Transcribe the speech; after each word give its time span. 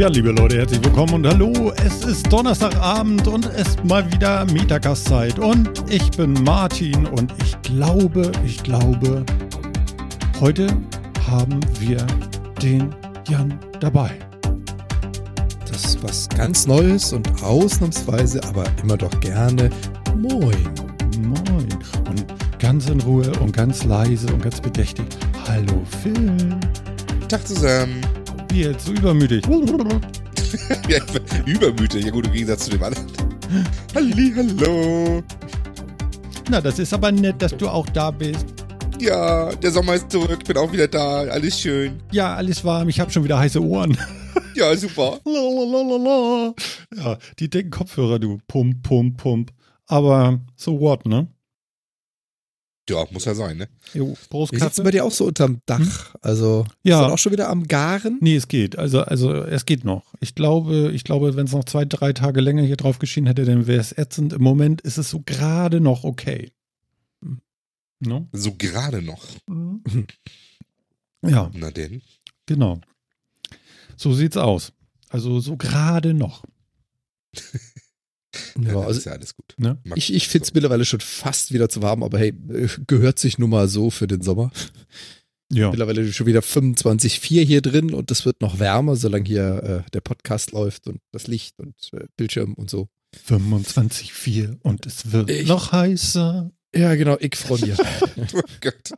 Ja, 0.00 0.08
liebe 0.08 0.30
Leute, 0.30 0.56
herzlich 0.56 0.82
willkommen 0.82 1.12
und 1.12 1.26
hallo. 1.26 1.74
Es 1.84 2.06
ist 2.06 2.32
Donnerstagabend 2.32 3.28
und 3.28 3.44
es 3.44 3.68
ist 3.68 3.84
mal 3.84 4.10
wieder 4.10 4.46
Metacast-Zeit. 4.46 5.38
Und 5.38 5.68
ich 5.92 6.10
bin 6.12 6.32
Martin 6.42 7.04
und 7.04 7.34
ich 7.42 7.60
glaube, 7.60 8.32
ich 8.42 8.62
glaube, 8.62 9.26
heute 10.40 10.68
haben 11.28 11.60
wir 11.80 11.98
den 12.62 12.94
Jan 13.28 13.60
dabei. 13.80 14.10
Das 15.70 15.84
ist 15.84 16.02
was 16.02 16.30
ganz 16.30 16.66
Neues 16.66 17.12
und 17.12 17.28
ausnahmsweise, 17.42 18.42
aber 18.44 18.64
immer 18.82 18.96
doch 18.96 19.20
gerne. 19.20 19.68
Moin. 20.16 20.56
Moin. 21.20 21.68
Und 22.08 22.24
ganz 22.58 22.88
in 22.88 23.02
Ruhe 23.02 23.30
und 23.40 23.54
ganz 23.54 23.84
leise 23.84 24.32
und 24.32 24.42
ganz 24.42 24.62
bedächtig. 24.62 25.04
Hallo 25.46 25.82
Phil. 26.02 26.56
Tag 27.28 27.46
zusammen. 27.46 28.00
Jetzt, 28.52 28.86
so 28.86 28.92
übermütig. 28.92 29.44
ja, 30.88 30.98
übermütig. 31.46 32.04
Ja 32.04 32.10
gut, 32.10 32.26
im 32.26 32.32
Gegensatz 32.32 32.64
zu 32.64 32.70
dem 32.70 32.82
anderen. 32.82 33.06
Halli, 33.94 34.32
hallo. 34.34 35.22
Na, 36.50 36.60
das 36.60 36.80
ist 36.80 36.92
aber 36.92 37.12
nett, 37.12 37.40
dass 37.40 37.56
du 37.56 37.68
auch 37.68 37.88
da 37.90 38.10
bist. 38.10 38.46
Ja, 38.98 39.54
der 39.54 39.70
Sommer 39.70 39.94
ist 39.94 40.10
zurück. 40.10 40.38
Ich 40.40 40.48
bin 40.48 40.56
auch 40.56 40.72
wieder 40.72 40.88
da. 40.88 41.20
Alles 41.20 41.60
schön. 41.60 42.00
Ja, 42.10 42.34
alles 42.34 42.64
warm. 42.64 42.88
Ich 42.88 42.98
habe 42.98 43.10
schon 43.10 43.22
wieder 43.24 43.38
heiße 43.38 43.62
Ohren. 43.62 43.96
Ja, 44.54 44.76
super. 44.76 45.20
Lalalala. 45.24 46.54
Ja, 46.94 47.18
die 47.38 47.48
dicken 47.48 47.70
Kopfhörer, 47.70 48.18
du. 48.18 48.38
Pump, 48.48 48.82
pump, 48.82 49.16
pump. 49.16 49.52
Aber 49.86 50.40
so 50.56 50.78
what, 50.80 51.06
ne? 51.06 51.28
Ja, 52.90 53.06
muss 53.12 53.24
ja 53.24 53.34
sein, 53.34 53.56
ne? 53.56 53.68
Jo, 53.94 54.16
Prost, 54.28 54.52
Wie 54.52 54.58
sitzt 54.58 54.82
bei 54.82 54.90
dir 54.90 55.04
auch 55.04 55.12
so 55.12 55.26
unterm 55.26 55.60
Dach? 55.66 56.14
Also, 56.22 56.66
Ja. 56.82 57.06
ist 57.06 57.12
auch 57.12 57.18
schon 57.18 57.32
wieder 57.32 57.48
am 57.48 57.68
Garen? 57.68 58.18
Nee, 58.20 58.34
es 58.36 58.48
geht. 58.48 58.76
Also, 58.76 59.02
also 59.02 59.32
es 59.32 59.64
geht 59.64 59.84
noch. 59.84 60.12
Ich 60.20 60.34
glaube, 60.34 60.90
ich 60.92 61.04
glaube, 61.04 61.36
wenn 61.36 61.46
es 61.46 61.52
noch 61.52 61.64
zwei, 61.64 61.84
drei 61.84 62.12
Tage 62.12 62.40
länger 62.40 62.62
hier 62.62 62.76
drauf 62.76 62.98
geschienen 62.98 63.28
hätte, 63.28 63.44
dann 63.44 63.66
wäre 63.68 63.80
es 63.80 63.96
ätzend. 63.96 64.32
Im 64.32 64.42
Moment 64.42 64.80
ist 64.80 64.98
es 64.98 65.08
so 65.10 65.20
gerade 65.24 65.80
noch 65.80 66.02
okay. 66.04 66.50
No? 68.00 68.28
So 68.32 68.54
gerade 68.56 69.02
noch. 69.02 69.22
Ja, 71.22 71.50
Na 71.54 71.70
denn. 71.70 72.02
genau. 72.46 72.80
So 73.96 74.14
sieht's 74.14 74.36
aus. 74.38 74.72
Also 75.10 75.38
so 75.40 75.56
gerade 75.56 76.14
noch. 76.14 76.44
Ja, 78.60 78.72
Ja, 78.72 78.80
also 78.80 78.98
ist 78.98 79.06
ja 79.06 79.12
alles 79.12 79.34
gut. 79.34 79.54
Ne? 79.56 79.78
Ich, 79.96 80.12
ich 80.14 80.28
finde 80.28 80.44
es 80.46 80.54
mittlerweile 80.54 80.84
schon 80.84 81.00
fast 81.00 81.52
wieder 81.52 81.68
zu 81.68 81.82
warm, 81.82 82.02
aber 82.02 82.18
hey, 82.18 82.28
äh, 82.52 82.68
gehört 82.86 83.18
sich 83.18 83.38
nun 83.38 83.50
mal 83.50 83.68
so 83.68 83.90
für 83.90 84.06
den 84.06 84.22
Sommer. 84.22 84.52
Ja. 85.52 85.70
Mittlerweile 85.70 86.12
schon 86.12 86.26
wieder 86.26 86.40
25,4 86.40 87.44
hier 87.44 87.60
drin 87.60 87.92
und 87.92 88.10
es 88.12 88.24
wird 88.24 88.40
noch 88.40 88.60
wärmer, 88.60 88.94
solange 88.94 89.24
hier 89.26 89.84
äh, 89.86 89.90
der 89.90 90.00
Podcast 90.00 90.52
läuft 90.52 90.86
und 90.86 91.00
das 91.10 91.26
Licht 91.26 91.58
und 91.58 91.74
äh, 91.92 92.06
Bildschirm 92.16 92.54
und 92.54 92.70
so. 92.70 92.88
25,4 93.28 94.58
und 94.62 94.86
es 94.86 95.10
wird 95.12 95.30
Ich- 95.30 95.48
noch 95.48 95.72
heißer. 95.72 96.50
Ja, 96.74 96.94
genau, 96.94 97.16
ich 97.18 97.34
freue 97.34 97.60
mich. 97.66 97.78
Oh 98.32 98.40
Gott. 98.60 98.92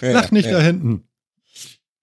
Ja, 0.00 0.10
Lach 0.12 0.30
nicht 0.32 0.46
ja, 0.46 0.52
da 0.52 0.60
hinten. 0.62 1.04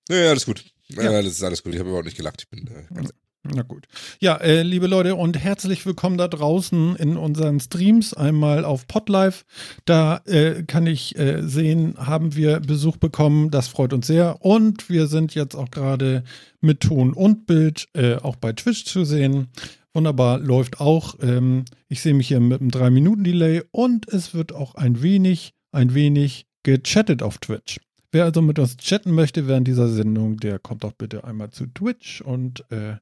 Ja, 0.09 0.16
ja, 0.16 0.29
alles 0.29 0.45
gut. 0.45 0.63
Ja, 0.88 1.03
Ja. 1.03 1.21
das 1.21 1.33
ist 1.33 1.44
alles 1.44 1.61
gut. 1.63 1.73
Ich 1.73 1.79
habe 1.79 1.89
überhaupt 1.89 2.05
nicht 2.05 2.16
gelacht. 2.16 2.44
Ich 2.44 2.50
bin, 2.50 2.67
äh, 2.67 2.83
ganz 2.94 3.09
Na 3.53 3.61
gut. 3.61 3.87
Ja, 4.19 4.35
äh, 4.37 4.61
liebe 4.63 4.87
Leute 4.87 5.15
und 5.15 5.37
herzlich 5.37 5.85
willkommen 5.85 6.17
da 6.17 6.27
draußen 6.27 6.95
in 6.97 7.15
unseren 7.15 7.59
Streams. 7.59 8.13
Einmal 8.13 8.65
auf 8.65 8.87
Podlife. 8.87 9.45
Da 9.85 10.17
äh, 10.25 10.63
kann 10.63 10.85
ich 10.85 11.17
äh, 11.17 11.41
sehen, 11.43 11.95
haben 11.97 12.35
wir 12.35 12.59
Besuch 12.59 12.97
bekommen. 12.97 13.49
Das 13.49 13.69
freut 13.69 13.93
uns 13.93 14.07
sehr. 14.07 14.43
Und 14.43 14.89
wir 14.89 15.07
sind 15.07 15.33
jetzt 15.33 15.55
auch 15.55 15.71
gerade 15.71 16.23
mit 16.59 16.81
Ton 16.81 17.13
und 17.13 17.45
Bild 17.45 17.87
äh, 17.93 18.15
auch 18.15 18.35
bei 18.35 18.51
Twitch 18.51 18.85
zu 18.85 19.05
sehen. 19.05 19.47
Wunderbar, 19.93 20.39
läuft 20.39 20.81
auch. 20.81 21.15
Ähm, 21.21 21.63
ich 21.87 22.01
sehe 22.01 22.13
mich 22.13 22.27
hier 22.27 22.39
mit 22.39 22.59
einem 22.59 22.69
3-Minuten-Delay 22.69 23.63
und 23.71 24.09
es 24.09 24.33
wird 24.33 24.53
auch 24.53 24.75
ein 24.75 25.01
wenig, 25.01 25.53
ein 25.71 25.93
wenig 25.93 26.47
gechattet 26.63 27.23
auf 27.23 27.37
Twitch. 27.37 27.79
Wer 28.11 28.25
also 28.25 28.41
mit 28.41 28.59
uns 28.59 28.77
chatten 28.77 29.11
möchte 29.11 29.47
während 29.47 29.67
dieser 29.67 29.87
Sendung, 29.87 30.37
der 30.37 30.59
kommt 30.59 30.83
doch 30.83 30.93
bitte 30.93 31.23
einmal 31.23 31.51
zu 31.51 31.67
Twitch 31.67 32.21
und 32.21 32.69
äh, 32.71 32.95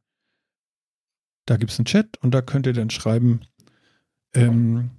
da 1.45 1.57
gibt 1.57 1.72
es 1.72 1.79
einen 1.79 1.85
Chat 1.85 2.17
und 2.22 2.31
da 2.31 2.41
könnt 2.41 2.66
ihr 2.66 2.73
dann 2.73 2.89
schreiben, 2.89 3.41
ähm, 4.33 4.89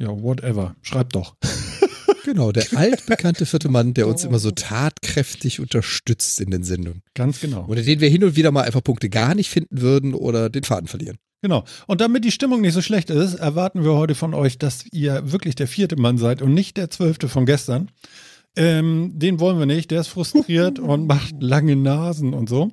ja, 0.00 0.08
whatever, 0.08 0.76
schreibt 0.82 1.14
doch. 1.14 1.36
genau, 2.24 2.52
der 2.52 2.66
altbekannte 2.74 3.46
vierte 3.46 3.68
Mann, 3.68 3.94
der 3.94 4.08
uns 4.08 4.24
immer 4.24 4.38
so 4.38 4.50
tatkräftig 4.50 5.60
unterstützt 5.60 6.40
in 6.40 6.50
den 6.50 6.62
Sendungen. 6.62 7.02
Ganz 7.14 7.40
genau. 7.40 7.66
Oder 7.66 7.82
den 7.82 8.00
wir 8.00 8.08
hin 8.08 8.24
und 8.24 8.36
wieder 8.36 8.50
mal 8.50 8.62
einfach 8.62 8.82
Punkte 8.82 9.08
gar 9.08 9.34
nicht 9.34 9.50
finden 9.50 9.80
würden 9.80 10.14
oder 10.14 10.50
den 10.50 10.64
Faden 10.64 10.88
verlieren. 10.88 11.18
Genau. 11.42 11.64
Und 11.86 12.00
damit 12.00 12.24
die 12.24 12.32
Stimmung 12.32 12.60
nicht 12.60 12.72
so 12.72 12.82
schlecht 12.82 13.10
ist, 13.10 13.34
erwarten 13.34 13.84
wir 13.84 13.92
heute 13.92 14.14
von 14.14 14.34
euch, 14.34 14.58
dass 14.58 14.84
ihr 14.86 15.30
wirklich 15.30 15.54
der 15.54 15.68
vierte 15.68 15.96
Mann 15.96 16.18
seid 16.18 16.42
und 16.42 16.54
nicht 16.54 16.76
der 16.76 16.90
zwölfte 16.90 17.28
von 17.28 17.46
gestern. 17.46 17.90
Ähm, 18.56 19.12
den 19.14 19.38
wollen 19.38 19.58
wir 19.58 19.66
nicht. 19.66 19.90
Der 19.90 20.00
ist 20.00 20.08
frustriert 20.08 20.78
und 20.80 21.06
macht 21.06 21.34
lange 21.40 21.76
Nasen 21.76 22.34
und 22.34 22.48
so. 22.48 22.72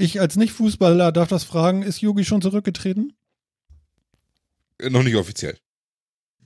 Ich 0.00 0.20
als 0.20 0.36
Nicht-Fußballer 0.36 1.12
darf 1.12 1.28
das 1.28 1.44
fragen, 1.44 1.82
ist 1.82 2.00
Yogi 2.00 2.24
schon 2.24 2.42
zurückgetreten? 2.42 3.12
äh, 4.78 4.90
noch 4.90 5.02
nicht 5.02 5.16
offiziell. 5.16 5.56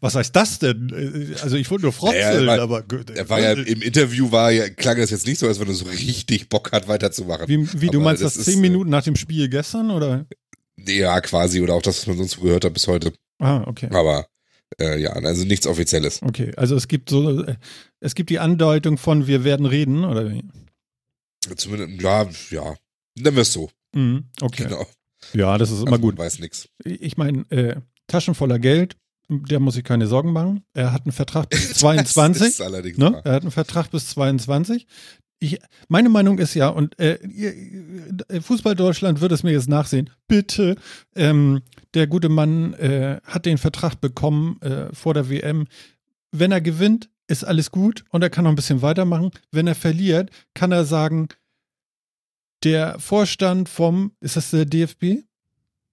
Was 0.01 0.17
heißt 0.17 0.35
das 0.37 0.59
denn? 0.59 0.91
Äh, 0.91 1.41
Also 1.41 1.57
ich 1.57 1.71
wollte 1.71 1.85
nur 1.85 1.93
frotzeln, 1.93 2.45
Naja, 2.47 2.57
er 2.57 2.63
aber. 2.63 2.85
Er 3.15 3.31
war 3.31 3.41
ja 3.41 3.53
im 3.53 3.81
Interview 3.81 4.31
war 4.33 4.51
ja, 4.51 4.69
klang 4.69 4.99
das 4.99 5.11
jetzt 5.11 5.27
nicht 5.27 5.39
so, 5.39 5.47
als 5.47 5.61
wenn 5.61 5.69
er 5.69 5.75
so 5.75 5.87
richtig 5.87 6.49
Bock 6.49 6.73
hat, 6.73 6.89
weiterzumachen. 6.89 7.49
Wie, 7.49 7.81
wie 7.81 7.89
du 7.89 8.01
meinst 8.01 8.23
das, 8.23 8.37
ist, 8.37 8.45
zehn 8.45 8.59
äh, 8.59 8.63
Minuten 8.63 8.91
nach 8.91 9.05
dem 9.05 9.17
Spiel 9.17 9.49
gestern 9.49 9.91
oder? 9.91 10.27
Ja, 10.77 11.21
quasi. 11.21 11.61
Oder 11.61 11.75
auch 11.75 11.83
das, 11.83 11.99
was 12.01 12.07
man 12.09 12.17
sonst 12.19 12.33
so 12.33 12.41
gehört 12.43 12.65
hat 12.65 12.75
bis 12.75 12.87
heute. 12.89 13.13
Ah, 13.39 13.63
okay. 13.67 13.89
Aber 13.93 14.27
äh, 14.81 15.01
ja, 15.01 15.11
also 15.13 15.45
nichts 15.45 15.67
Offizielles. 15.67 16.21
Okay, 16.23 16.53
also 16.57 16.75
es 16.77 16.89
gibt 16.89 17.09
so, 17.09 17.45
äh, 17.45 17.55
es 18.01 18.15
gibt 18.15 18.31
die 18.31 18.41
Andeutung 18.41 18.99
von 18.99 19.27
wir 19.27 19.45
werden 19.45 19.65
reden, 19.65 20.05
oder 20.05 20.31
wie? 20.31 20.43
Zumindest, 21.57 22.03
ja, 22.03 22.29
ja. 22.51 22.75
Nennen 23.19 23.37
wir 23.37 23.43
es 23.43 23.53
so. 23.53 23.71
Mhm, 23.95 24.25
okay. 24.41 24.65
Genau. 24.65 24.87
Ja, 25.33 25.57
das 25.59 25.71
ist 25.71 25.81
immer 25.81 25.93
Also, 25.93 26.03
gut. 26.03 26.19
Weiß 26.19 26.39
nix. 26.39 26.69
Ich 26.85 27.17
meine, 27.17 27.51
äh, 27.51 27.77
Taschen 28.07 28.35
voller 28.35 28.59
Geld, 28.59 28.97
der 29.29 29.61
muss 29.61 29.75
sich 29.75 29.85
keine 29.85 30.07
Sorgen 30.07 30.33
machen. 30.33 30.65
Er 30.75 30.93
hat 30.93 31.05
einen 31.05 31.13
Vertrag 31.13 31.49
bis 31.49 31.75
22. 31.75 32.41
Das 32.43 32.49
ist 32.55 32.61
allerdings 32.61 32.99
Ne? 32.99 33.21
Er 33.25 33.33
hat 33.33 33.43
einen 33.43 33.51
Vertrag 33.51 33.91
bis 33.91 34.09
22. 34.11 34.87
Ich, 35.41 35.59
meine 35.89 36.09
Meinung 36.09 36.39
ist 36.39 36.55
ja, 36.55 36.69
und 36.69 36.99
äh, 36.99 37.15
äh, 37.15 38.41
Fußball 38.41 38.75
Deutschland 38.75 39.21
wird 39.21 39.33
es 39.33 39.43
mir 39.43 39.53
jetzt 39.53 39.69
nachsehen, 39.69 40.11
bitte, 40.29 40.77
ähm, 41.17 41.63
der 41.95 42.07
gute 42.07 42.29
Mann 42.29 42.73
äh, 42.75 43.21
hat 43.25 43.45
den 43.47 43.59
Vertrag 43.59 44.01
bekommen 44.01 44.61
äh, 44.63 44.95
vor 44.95 45.13
der 45.15 45.29
WM. 45.29 45.67
Wenn 46.31 46.53
er 46.53 46.61
gewinnt, 46.61 47.09
ist 47.27 47.45
alles 47.45 47.71
gut 47.71 48.05
und 48.11 48.23
er 48.23 48.31
kann 48.31 48.45
noch 48.45 48.51
ein 48.53 48.57
bisschen 48.57 48.83
weitermachen. 48.83 49.31
Wenn 49.51 49.67
er 49.67 49.75
verliert, 49.75 50.31
kann 50.55 50.73
er 50.73 50.85
sagen, 50.85 51.29
der 52.65 52.99
Vorstand 52.99 53.69
vom, 53.69 54.13
ist 54.21 54.37
das 54.37 54.51
der 54.51 54.65
DFB? 54.65 55.25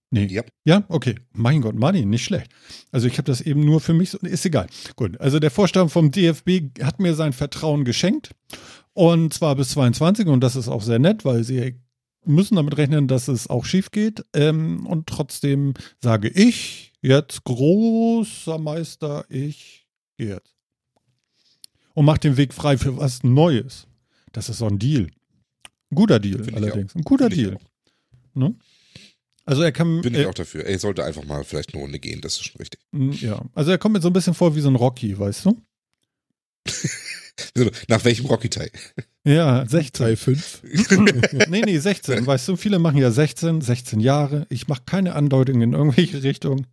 Nee. 0.09 0.25
Ja. 0.25 0.43
Ja, 0.65 0.83
okay. 0.89 1.15
Mein 1.33 1.61
Gott, 1.61 1.75
Martin, 1.75 2.09
nicht 2.09 2.25
schlecht. 2.25 2.51
Also 2.91 3.07
ich 3.07 3.13
habe 3.13 3.23
das 3.23 3.39
eben 3.39 3.63
nur 3.63 3.79
für 3.79 3.93
mich, 3.93 4.09
so, 4.09 4.17
ist 4.19 4.45
egal. 4.45 4.67
Gut, 4.97 5.19
also 5.21 5.39
der 5.39 5.51
Vorstand 5.51 5.91
vom 5.91 6.11
DFB 6.11 6.83
hat 6.83 6.99
mir 6.99 7.15
sein 7.15 7.31
Vertrauen 7.31 7.85
geschenkt 7.85 8.31
und 8.93 9.33
zwar 9.33 9.55
bis 9.55 9.69
22 9.69 10.27
und 10.27 10.41
das 10.41 10.57
ist 10.57 10.67
auch 10.67 10.81
sehr 10.81 10.99
nett, 10.99 11.23
weil 11.23 11.43
sie 11.43 11.79
müssen 12.25 12.55
damit 12.55 12.77
rechnen, 12.77 13.07
dass 13.07 13.29
es 13.29 13.49
auch 13.49 13.63
schief 13.63 13.91
geht 13.91 14.25
ähm, 14.33 14.85
und 14.85 15.07
trotzdem 15.07 15.73
sage 15.99 16.27
ich 16.27 16.91
jetzt 17.01 17.45
großer 17.45 18.57
Meister, 18.57 19.25
ich 19.29 19.87
gehe 20.17 20.35
jetzt 20.35 20.55
und 21.93 22.05
mach 22.05 22.17
den 22.17 22.37
Weg 22.37 22.53
frei 22.53 22.77
für 22.77 22.97
was 22.97 23.23
Neues. 23.23 23.87
Das 24.31 24.49
ist 24.49 24.59
so 24.59 24.67
ein 24.67 24.79
Deal. 24.79 25.07
Ein 25.91 25.95
guter 25.95 26.19
Deal 26.19 26.43
Finde 26.43 26.49
ich 26.49 26.55
allerdings. 26.55 26.95
Ein 26.95 27.01
guter 27.01 27.29
Finde 27.29 27.41
ich 27.41 27.47
Deal. 27.49 27.59
Ne? 28.33 28.55
Also 29.45 29.63
er 29.63 29.71
kann. 29.71 30.01
Bin 30.01 30.15
äh, 30.15 30.21
ich 30.21 30.27
auch 30.27 30.33
dafür. 30.33 30.65
Er 30.65 30.79
sollte 30.79 31.03
einfach 31.03 31.25
mal 31.25 31.43
vielleicht 31.43 31.73
eine 31.73 31.81
Runde 31.81 31.99
gehen, 31.99 32.21
das 32.21 32.35
ist 32.35 32.45
schon 32.45 32.59
richtig. 32.59 32.79
Ja, 33.21 33.43
also 33.53 33.71
er 33.71 33.77
kommt 33.77 33.93
mir 33.93 34.01
so 34.01 34.09
ein 34.09 34.13
bisschen 34.13 34.33
vor 34.33 34.55
wie 34.55 34.61
so 34.61 34.69
ein 34.69 34.75
Rocky, 34.75 35.17
weißt 35.17 35.45
du? 35.45 35.61
Nach 37.87 38.03
welchem 38.05 38.27
Rocky-Teil? 38.27 38.71
Ja, 39.23 39.65
16. 39.67 39.93
Teil 39.93 40.15
5. 40.15 40.63
nee, 41.49 41.61
nee, 41.65 41.77
16. 41.77 42.25
Weißt 42.25 42.47
du, 42.47 42.55
viele 42.55 42.79
machen 42.79 42.97
ja 42.97 43.11
16, 43.11 43.61
16 43.61 43.99
Jahre. 43.99 44.45
Ich 44.49 44.67
mache 44.67 44.83
keine 44.85 45.15
Andeutung 45.15 45.61
in 45.61 45.73
irgendwelche 45.73 46.23
Richtung. 46.23 46.67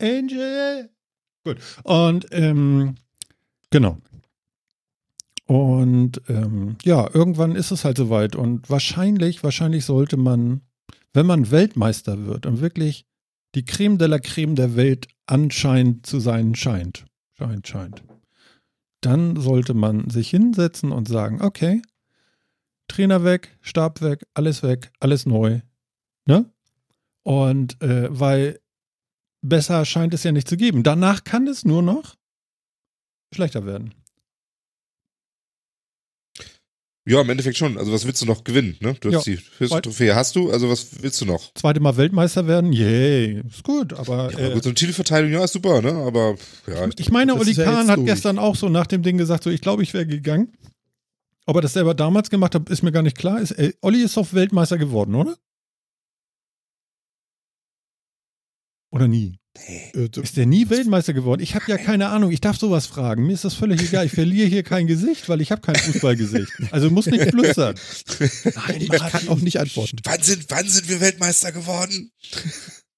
Angel! 0.00 0.90
Gut. 1.44 1.58
Und, 1.84 2.26
ähm, 2.32 2.96
genau. 3.70 3.98
Und, 5.46 6.20
ähm, 6.28 6.76
ja, 6.82 7.08
irgendwann 7.12 7.54
ist 7.54 7.70
es 7.70 7.84
halt 7.84 7.96
soweit. 7.96 8.34
Und 8.34 8.68
wahrscheinlich, 8.68 9.44
wahrscheinlich 9.44 9.84
sollte 9.84 10.16
man, 10.16 10.62
wenn 11.12 11.26
man 11.26 11.50
Weltmeister 11.50 12.26
wird 12.26 12.46
und 12.46 12.60
wirklich 12.60 13.06
die 13.54 13.64
Creme 13.64 13.96
de 13.96 14.08
la 14.08 14.18
Creme 14.18 14.54
der 14.56 14.76
Welt 14.76 15.08
anscheinend 15.26 16.04
zu 16.04 16.20
sein 16.20 16.54
scheint, 16.54 17.06
scheint, 17.34 17.66
scheint, 17.66 18.02
dann 19.00 19.36
sollte 19.40 19.72
man 19.72 20.10
sich 20.10 20.30
hinsetzen 20.30 20.92
und 20.92 21.08
sagen, 21.08 21.40
okay, 21.40 21.80
Trainer 22.88 23.24
weg, 23.24 23.56
Stab 23.60 24.00
weg, 24.02 24.26
alles 24.34 24.62
weg, 24.62 24.92
alles 25.00 25.26
neu. 25.26 25.60
Ne? 26.26 26.50
Und 27.22 27.80
äh, 27.82 28.08
weil 28.10 28.60
besser 29.42 29.84
scheint 29.84 30.14
es 30.14 30.24
ja 30.24 30.32
nicht 30.32 30.48
zu 30.48 30.56
geben. 30.56 30.82
Danach 30.82 31.24
kann 31.24 31.46
es 31.46 31.64
nur 31.64 31.82
noch 31.82 32.16
schlechter 33.32 33.64
werden. 33.64 33.94
Ja, 37.08 37.20
im 37.20 37.30
Endeffekt 37.30 37.56
schon. 37.56 37.78
Also 37.78 37.92
was 37.92 38.04
willst 38.04 38.20
du 38.20 38.26
noch 38.26 38.42
gewinnen? 38.42 38.76
Ne? 38.80 38.94
Du 39.00 39.12
hast 39.14 39.26
Ja. 39.26 39.34
die 39.34 39.40
höchste 39.58 39.80
Trophäe, 39.80 40.14
hast 40.16 40.34
du. 40.34 40.50
Also 40.50 40.68
was 40.68 41.02
willst 41.02 41.20
du 41.20 41.24
noch? 41.24 41.52
Zweite 41.54 41.78
Mal 41.78 41.96
Weltmeister 41.96 42.48
werden, 42.48 42.72
yay, 42.72 43.42
ist 43.46 43.62
gut, 43.62 43.92
aber 43.92 44.32
Ja, 44.32 44.38
äh, 44.48 44.52
gut, 44.54 44.64
so 44.64 44.70
eine 44.70 44.74
Titelverteidigung, 44.74 45.38
ja, 45.38 45.44
ist 45.44 45.52
super, 45.52 45.80
ne? 45.82 45.92
Aber 45.92 46.34
ja, 46.66 46.88
ich 46.98 47.10
meine, 47.12 47.32
Das 47.32 47.40
Oli 47.40 47.52
ja 47.52 47.64
Kahn 47.64 47.76
jetzt 47.82 47.88
hat 47.90 47.96
durch. 47.98 48.06
gestern 48.06 48.38
auch 48.40 48.56
so 48.56 48.68
nach 48.68 48.88
dem 48.88 49.02
Ding 49.04 49.18
gesagt, 49.18 49.44
so 49.44 49.50
ich 49.50 49.60
glaube, 49.60 49.84
ich 49.84 49.94
wäre 49.94 50.04
gegangen. 50.06 50.52
Ob 51.46 51.54
er 51.54 51.62
das 51.62 51.74
selber 51.74 51.94
damals 51.94 52.28
gemacht 52.28 52.56
hat, 52.56 52.68
ist 52.70 52.82
mir 52.82 52.90
gar 52.90 53.02
nicht 53.04 53.16
klar. 53.16 53.40
Ist, 53.40 53.52
äh, 53.52 53.72
Olli 53.82 54.02
ist 54.02 54.16
doch 54.16 54.32
Weltmeister 54.32 54.76
geworden, 54.76 55.14
oder? 55.14 55.36
Oder 58.90 59.06
nie? 59.08 59.38
Äh, 59.66 60.08
du- 60.08 60.20
Ist 60.22 60.36
der 60.36 60.46
nie 60.46 60.68
Weltmeister 60.68 61.12
geworden? 61.12 61.42
Ich 61.42 61.54
habe 61.54 61.64
ja 61.68 61.78
keine 61.78 62.08
Ahnung. 62.08 62.30
Ich 62.30 62.40
darf 62.40 62.58
sowas 62.58 62.86
fragen. 62.86 63.26
Mir 63.26 63.32
ist 63.32 63.44
das 63.44 63.54
völlig 63.54 63.82
egal. 63.82 64.06
Ich 64.06 64.12
verliere 64.12 64.46
hier 64.48 64.62
kein 64.62 64.86
Gesicht, 64.86 65.28
weil 65.28 65.40
ich 65.40 65.50
habe 65.52 65.62
kein 65.62 65.76
Fußballgesicht. 65.76 66.52
Also 66.72 66.90
muss 66.90 67.06
nicht 67.06 67.30
flüstern. 67.30 67.74
Nein, 68.54 68.80
Ich 68.80 68.88
kann 68.90 69.28
auch 69.28 69.38
nicht 69.40 69.58
antworten. 69.58 69.96
wann 70.04 70.22
sind, 70.22 70.46
wann 70.48 70.68
sind 70.68 70.88
wir 70.88 71.00
Weltmeister 71.00 71.52
geworden? 71.52 72.12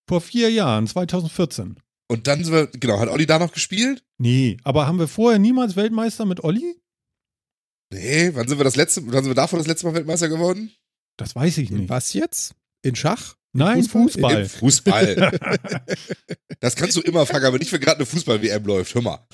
Vor 0.09 0.21
vier 0.21 0.51
Jahren, 0.51 0.87
2014. 0.87 1.77
Und 2.11 2.27
dann 2.27 2.43
sind 2.43 2.53
wir, 2.55 2.67
genau, 2.69 2.99
hat 3.01 3.09
Olli 3.09 3.27
da 3.27 3.39
noch 3.39 3.53
gespielt? 3.53 4.03
Nee, 4.19 4.57
aber 4.65 4.87
haben 4.87 4.99
wir 4.99 5.09
vorher 5.09 5.39
niemals 5.39 5.77
Weltmeister 5.77 6.25
mit 6.25 6.43
Olli? 6.43 6.75
Nee, 7.93 8.31
wann 8.35 8.49
sind 8.49 8.59
wir 8.59 8.65
das 8.65 8.77
letzte, 8.77 9.03
wann 9.07 9.23
sind 9.25 9.31
wir 9.31 9.35
davon 9.35 9.59
das 9.59 9.67
letzte 9.69 9.87
Mal 9.87 9.95
Weltmeister 9.95 10.29
geworden? 10.29 10.73
Das 11.17 11.35
weiß 11.35 11.59
ich 11.59 11.71
nicht. 11.71 11.89
Was 11.89 12.13
jetzt? 12.13 12.55
In 12.83 12.95
Schach? 12.97 13.35
In 13.61 13.65
Nein, 13.67 13.83
Fußball. 13.85 14.49
Fußball. 14.49 15.39
das 16.61 16.77
kannst 16.77 16.97
du 16.97 17.01
immer 17.01 17.27
fragen, 17.27 17.45
aber 17.47 17.59
nicht, 17.59 17.73
wenn 17.73 17.81
gerade 17.81 17.97
eine 17.97 18.07
Fußball-WM 18.07 18.65
läuft. 18.65 18.95
Hör 18.95 19.03
mal. 19.03 19.27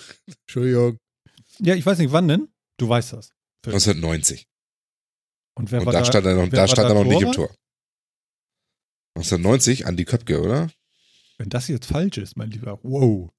Entschuldigung. 0.47 0.99
Ja, 1.59 1.75
ich 1.75 1.85
weiß 1.85 1.99
nicht, 1.99 2.11
wann 2.13 2.27
denn? 2.29 2.49
Du 2.79 2.89
weißt 2.89 3.13
das. 3.13 3.31
1990. 3.67 4.47
Und 5.57 5.71
wer 5.71 5.81
Und 5.81 5.87
war 5.87 5.93
da 5.93 5.99
da? 6.01 6.05
stand 6.07 6.27
er 6.27 6.35
noch, 6.37 6.49
da 6.49 6.67
stand 6.67 6.89
er 6.89 6.95
noch 6.95 7.05
nicht 7.05 7.21
im? 7.23 7.33
Tor. 7.33 7.55
1990, 9.17 9.87
Andi 9.87 10.05
Köpke, 10.05 10.41
oder? 10.43 10.71
Wenn 11.39 11.49
das 11.51 11.69
jetzt 11.69 11.87
falsch 11.87 12.19
ist, 12.19 12.37
mein 12.37 12.51
Lieber. 12.51 12.79
Wow. 12.83 13.31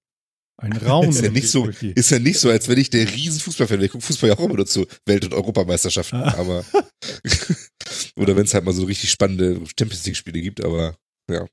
Ein 0.57 0.71
Raum. 0.73 1.09
Ist 1.09 1.21
ja 1.21 1.29
nicht 1.31 1.49
so, 1.49 1.67
ist 1.67 2.11
ja 2.11 2.19
nicht 2.19 2.39
so, 2.39 2.49
als 2.49 2.69
wenn 2.69 2.77
ich 2.77 2.89
der 2.89 3.11
riesen 3.11 3.41
Fußballfan 3.41 3.77
wäre. 3.79 3.85
Ich 3.87 3.91
gucke 3.91 4.05
Fußball 4.05 4.29
ja 4.29 4.35
auch 4.37 4.39
immer 4.45 4.55
nur 4.55 4.65
zu 4.65 4.85
Welt- 5.05 5.25
und 5.25 5.33
Europameisterschaften, 5.33 6.21
Ah. 6.21 6.35
aber 6.37 6.63
oder 8.15 8.35
wenn 8.35 8.45
es 8.45 8.53
halt 8.53 8.65
mal 8.65 8.73
so 8.73 8.85
richtig 8.85 9.09
spannende 9.11 9.61
Champions 9.77 10.05
League-Spiele 10.05 10.41
gibt, 10.41 10.63
aber 10.63 10.95
Ja. 11.29 11.45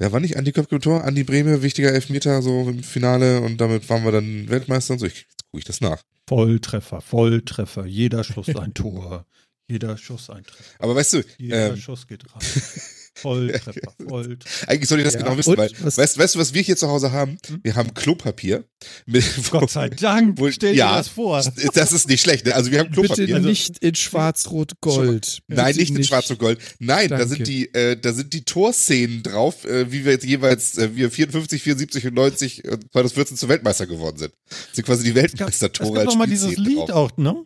ja, 0.00 0.12
war 0.12 0.20
nicht 0.20 0.36
Andi 0.36 0.52
Köpke 0.52 0.74
im 0.76 0.80
Tor, 0.80 1.04
Andi 1.04 1.24
Breme, 1.24 1.62
wichtiger 1.62 1.92
Elfmeter 1.92 2.42
so 2.42 2.68
im 2.68 2.82
Finale 2.82 3.40
und 3.40 3.58
damit 3.60 3.88
waren 3.88 4.04
wir 4.04 4.12
dann 4.12 4.48
Weltmeister 4.48 4.94
und 4.94 4.98
so. 5.00 5.06
Ich, 5.06 5.20
jetzt 5.22 5.44
gucke 5.50 5.58
ich 5.58 5.64
das 5.64 5.80
nach. 5.80 6.02
Volltreffer, 6.28 7.00
Volltreffer. 7.00 7.86
Jeder 7.86 8.24
Schuss 8.24 8.48
ein 8.56 8.74
Tor. 8.74 9.26
Jeder 9.68 9.96
Schuss 9.96 10.30
ein 10.30 10.44
Treffer. 10.44 10.74
Aber 10.82 10.94
weißt 10.94 11.14
du, 11.14 11.22
Jeder 11.38 11.70
ähm, 11.70 11.76
Schuss 11.76 12.06
geht 12.06 12.24
rein. 12.34 12.42
Volltreffer, 13.16 13.92
Volltreffer. 14.08 14.68
eigentlich 14.68 14.88
soll 14.88 14.98
ich 14.98 15.04
das 15.04 15.14
Ja. 15.14 15.20
genau 15.22 15.36
wissen, 15.38 15.50
Und 15.50 15.58
weil 15.58 15.70
was- 15.82 15.96
weißt, 15.98 16.18
weißt 16.18 16.34
du, 16.34 16.38
was 16.40 16.52
wir 16.52 16.62
hier 16.62 16.76
zu 16.76 16.88
Hause 16.88 17.12
haben? 17.12 17.38
Hm? 17.46 17.60
Wir 17.62 17.76
haben 17.76 17.94
Klopapier. 17.94 18.64
Mit, 19.06 19.24
Gott 19.50 19.70
sei 19.70 19.88
Dank. 19.88 20.38
Wo- 20.38 20.50
Stell 20.50 20.72
dir 20.72 20.78
ja. 20.78 20.96
das 20.96 21.08
vor. 21.08 21.42
Das 21.74 21.92
ist 21.92 22.08
nicht 22.08 22.20
schlecht. 22.22 22.44
Ne? 22.46 22.54
Also 22.54 22.70
wir 22.72 22.80
haben 22.80 22.90
Klopapier. 22.90 23.26
Bitte 23.26 23.36
Also- 23.36 23.48
nicht 23.48 23.78
in 23.78 23.94
Schwarz-Rot-Gold. 23.94 25.38
Nein, 25.48 25.66
Bitte 25.66 25.78
nicht 25.80 25.96
in 25.96 26.04
Schwarz 26.04 26.30
und 26.30 26.38
Gold. 26.38 26.58
Nein, 26.80 27.08
da 27.08 27.26
sind 27.26 27.46
die, 27.46 27.72
äh, 27.74 27.96
da 27.96 28.12
sind 28.12 28.32
die 28.32 28.42
Torszenen 28.44 29.22
drauf, 29.22 29.64
äh, 29.64 29.90
wie 29.92 30.04
wir 30.04 30.12
jetzt 30.12 30.24
jeweils, 30.24 30.76
äh, 30.78 30.94
wir 30.96 31.10
54, 31.10 31.62
74 31.62 32.06
und 32.08 32.14
90 32.14 32.64
äh, 32.64 32.78
2014 32.92 33.36
zu 33.36 33.48
Weltmeister 33.48 33.86
geworden 33.86 34.16
sind. 34.18 34.32
Das 34.48 34.58
sind 34.72 34.84
quasi 34.84 35.04
die 35.04 35.12
gab, 35.12 35.24
es 35.24 35.32
Weltmeistertore 35.32 35.90
gab 35.92 35.98
als 36.00 36.08
doch 36.12 36.16
mal 36.18 36.26
dieses 36.26 36.56
Lied 36.56 36.78
drauf. 36.78 36.90
auch, 36.90 37.16
ne? 37.16 37.44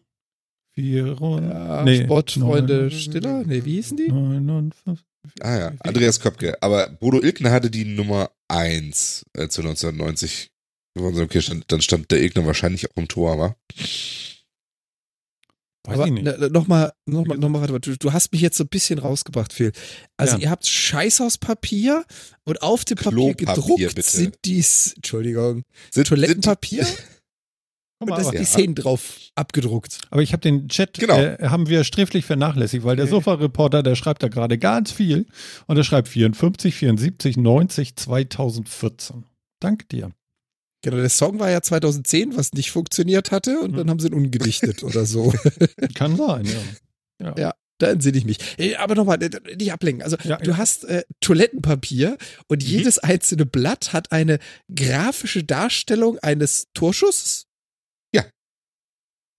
Vier 0.74 1.20
und 1.20 1.48
Ja, 1.48 1.82
Nee. 1.84 2.04
Sportfreunde 2.04 2.90
Stiller? 2.90 3.42
Nee, 3.44 3.64
wie 3.64 3.74
hießen 3.74 3.96
die? 3.96 4.08
59. 4.12 5.04
Ah 5.40 5.58
ja, 5.58 5.72
Andreas 5.80 6.20
Köpke. 6.20 6.60
Aber 6.62 6.88
Bodo 6.88 7.20
Ilkner 7.20 7.50
hatte 7.50 7.70
die 7.70 7.84
Nummer 7.84 8.30
1 8.48 9.26
äh, 9.34 9.48
zu 9.48 9.60
1990 9.62 10.50
gewonnen. 10.94 11.16
So, 11.16 11.22
Okay, 11.22 11.42
stand, 11.42 11.64
dann 11.68 11.80
stand 11.82 12.10
der 12.10 12.20
Ilkner 12.20 12.46
wahrscheinlich 12.46 12.90
auch 12.90 12.96
im 12.96 13.08
Tor, 13.08 13.32
aber 13.32 13.56
Weiß 15.84 15.94
Aber 15.94 16.06
ich 16.06 16.12
nicht. 16.12 16.24
ne, 16.24 16.50
nochmal, 16.50 16.92
nochmal, 17.06 17.38
nochmal, 17.38 17.60
warte 17.62 17.72
mal, 17.72 17.78
du, 17.78 17.96
du 17.96 18.12
hast 18.12 18.32
mich 18.32 18.42
jetzt 18.42 18.58
so 18.58 18.64
ein 18.64 18.68
bisschen 18.68 18.98
rausgebracht, 18.98 19.52
Phil. 19.54 19.72
Also 20.18 20.36
Ja. 20.36 20.42
ihr 20.42 20.50
habt 20.50 20.66
Scheiß 20.66 21.20
aus 21.22 21.38
Papier 21.38 22.04
und 22.44 22.60
auf 22.62 22.84
dem 22.84 22.96
Papier 22.98 23.34
gedruckt 23.34 23.94
bitte. 23.94 24.02
sind 24.02 24.36
dies, 24.44 24.92
Entschuldigung, 24.96 25.62
sind, 25.90 26.08
Toilettenpapier 26.08 26.84
Guck 26.84 26.98
und 28.00 28.10
mal, 28.10 28.16
da 28.16 28.22
sind 28.24 28.34
die 28.34 28.38
Ja. 28.38 28.44
Szenen 28.44 28.74
drauf 28.74 29.18
abgedruckt. 29.34 29.98
aber 30.10 30.22
ich 30.22 30.32
habe 30.32 30.40
den 30.40 30.68
Chat, 30.68 30.94
Genau. 30.98 31.18
äh, 31.18 31.36
haben 31.48 31.68
wir 31.68 31.84
sträflich 31.84 32.24
vernachlässigt, 32.24 32.84
weil 32.84 32.96
der 32.96 33.04
Okay. 33.06 33.14
Sofa-Reporter, 33.14 33.82
der 33.82 33.94
schreibt 33.96 34.22
da 34.22 34.28
gerade 34.28 34.58
ganz 34.58 34.92
viel 34.92 35.26
und 35.66 35.76
er 35.76 35.84
schreibt 35.84 36.08
54, 36.08 36.74
74, 36.74 37.36
90, 37.36 37.96
2014. 37.96 39.24
Dank 39.60 39.88
dir. 39.88 40.10
Genau, 40.82 40.96
der 40.98 41.08
Song 41.08 41.40
war 41.40 41.50
ja 41.50 41.60
2010, 41.60 42.36
was 42.36 42.52
nicht 42.52 42.70
funktioniert 42.70 43.32
hatte 43.32 43.58
und 43.60 43.70
Hm. 43.72 43.76
dann 43.76 43.90
haben 43.90 43.98
sie 43.98 44.06
ihn 44.08 44.14
umgedichtet 44.14 44.84
oder 44.84 45.04
so. 45.04 45.32
Kann 45.94 46.16
sein, 46.16 46.46
ja. 47.20 47.34
Ja. 47.36 47.54
Da 47.80 47.88
entsinne 47.90 48.18
ich 48.18 48.24
mich. 48.24 48.38
Äh, 48.58 48.74
Aber 48.76 48.94
nochmal, 48.96 49.20
äh, 49.22 49.30
nicht 49.56 49.72
ablenken. 49.72 50.02
Also, 50.02 50.16
Ja, 50.24 50.36
du 50.38 50.50
ja. 50.52 50.56
hast 50.56 50.84
äh, 50.84 51.02
Toilettenpapier 51.20 52.16
und 52.48 52.62
Mhm. 52.62 52.68
jedes 52.68 52.98
einzelne 52.98 53.44
Blatt 53.46 53.92
hat 53.92 54.10
eine 54.12 54.38
grafische 54.74 55.42
Darstellung 55.44 56.18
eines 56.20 56.66
Torschusses? 56.74 57.46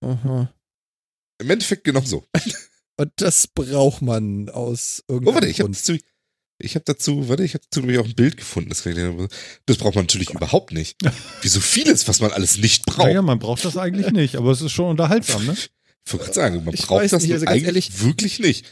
Aha. 0.02 0.52
im 1.40 1.50
Endeffekt 1.50 1.84
genau 1.84 2.00
so. 2.02 2.24
Und 2.96 3.12
das 3.16 3.46
braucht 3.46 4.02
man 4.02 4.48
aus 4.50 5.02
Oh, 5.08 5.14
irgendeinem 5.14 5.34
warte, 5.34 5.48
ich 5.48 5.60
habe 5.60 5.70
Grund. 5.70 5.76
dazu, 5.80 5.98
ich 6.58 6.74
habe 6.74 6.84
dazu, 6.84 7.28
warte, 7.30 7.44
ich 7.44 7.54
habe 7.54 7.64
dazu 7.70 7.80
glaub 7.80 7.92
ich, 7.92 7.98
auch 7.98 8.04
ein 8.04 8.14
Bild 8.14 8.36
gefunden. 8.36 8.68
Das, 8.68 8.82
das 9.66 9.76
braucht 9.78 9.94
man 9.94 10.04
natürlich 10.04 10.30
überhaupt 10.30 10.72
nicht. 10.72 10.96
Wie 11.42 11.48
so 11.48 11.60
vieles, 11.60 12.06
was 12.08 12.20
man 12.20 12.30
alles 12.32 12.58
nicht 12.58 12.84
braucht. 12.84 13.06
Naja, 13.06 13.22
man 13.22 13.38
braucht 13.38 13.64
das 13.64 13.76
eigentlich 13.78 14.10
nicht, 14.12 14.36
aber 14.36 14.50
es 14.50 14.60
ist 14.60 14.72
schon 14.72 14.90
unterhaltsam, 14.90 15.46
ne? 15.46 15.54
Ich 16.06 16.12
wollte 16.12 16.24
gerade 16.24 16.34
sagen, 16.34 16.64
man 16.64 16.74
Ich 16.74 16.82
braucht 16.86 17.02
weiß 17.02 17.10
das 17.12 17.22
nicht, 17.22 17.32
also 17.32 17.46
eigentlich 17.46 17.64
ehrlich- 17.66 18.02
wirklich 18.02 18.38
nicht. 18.40 18.66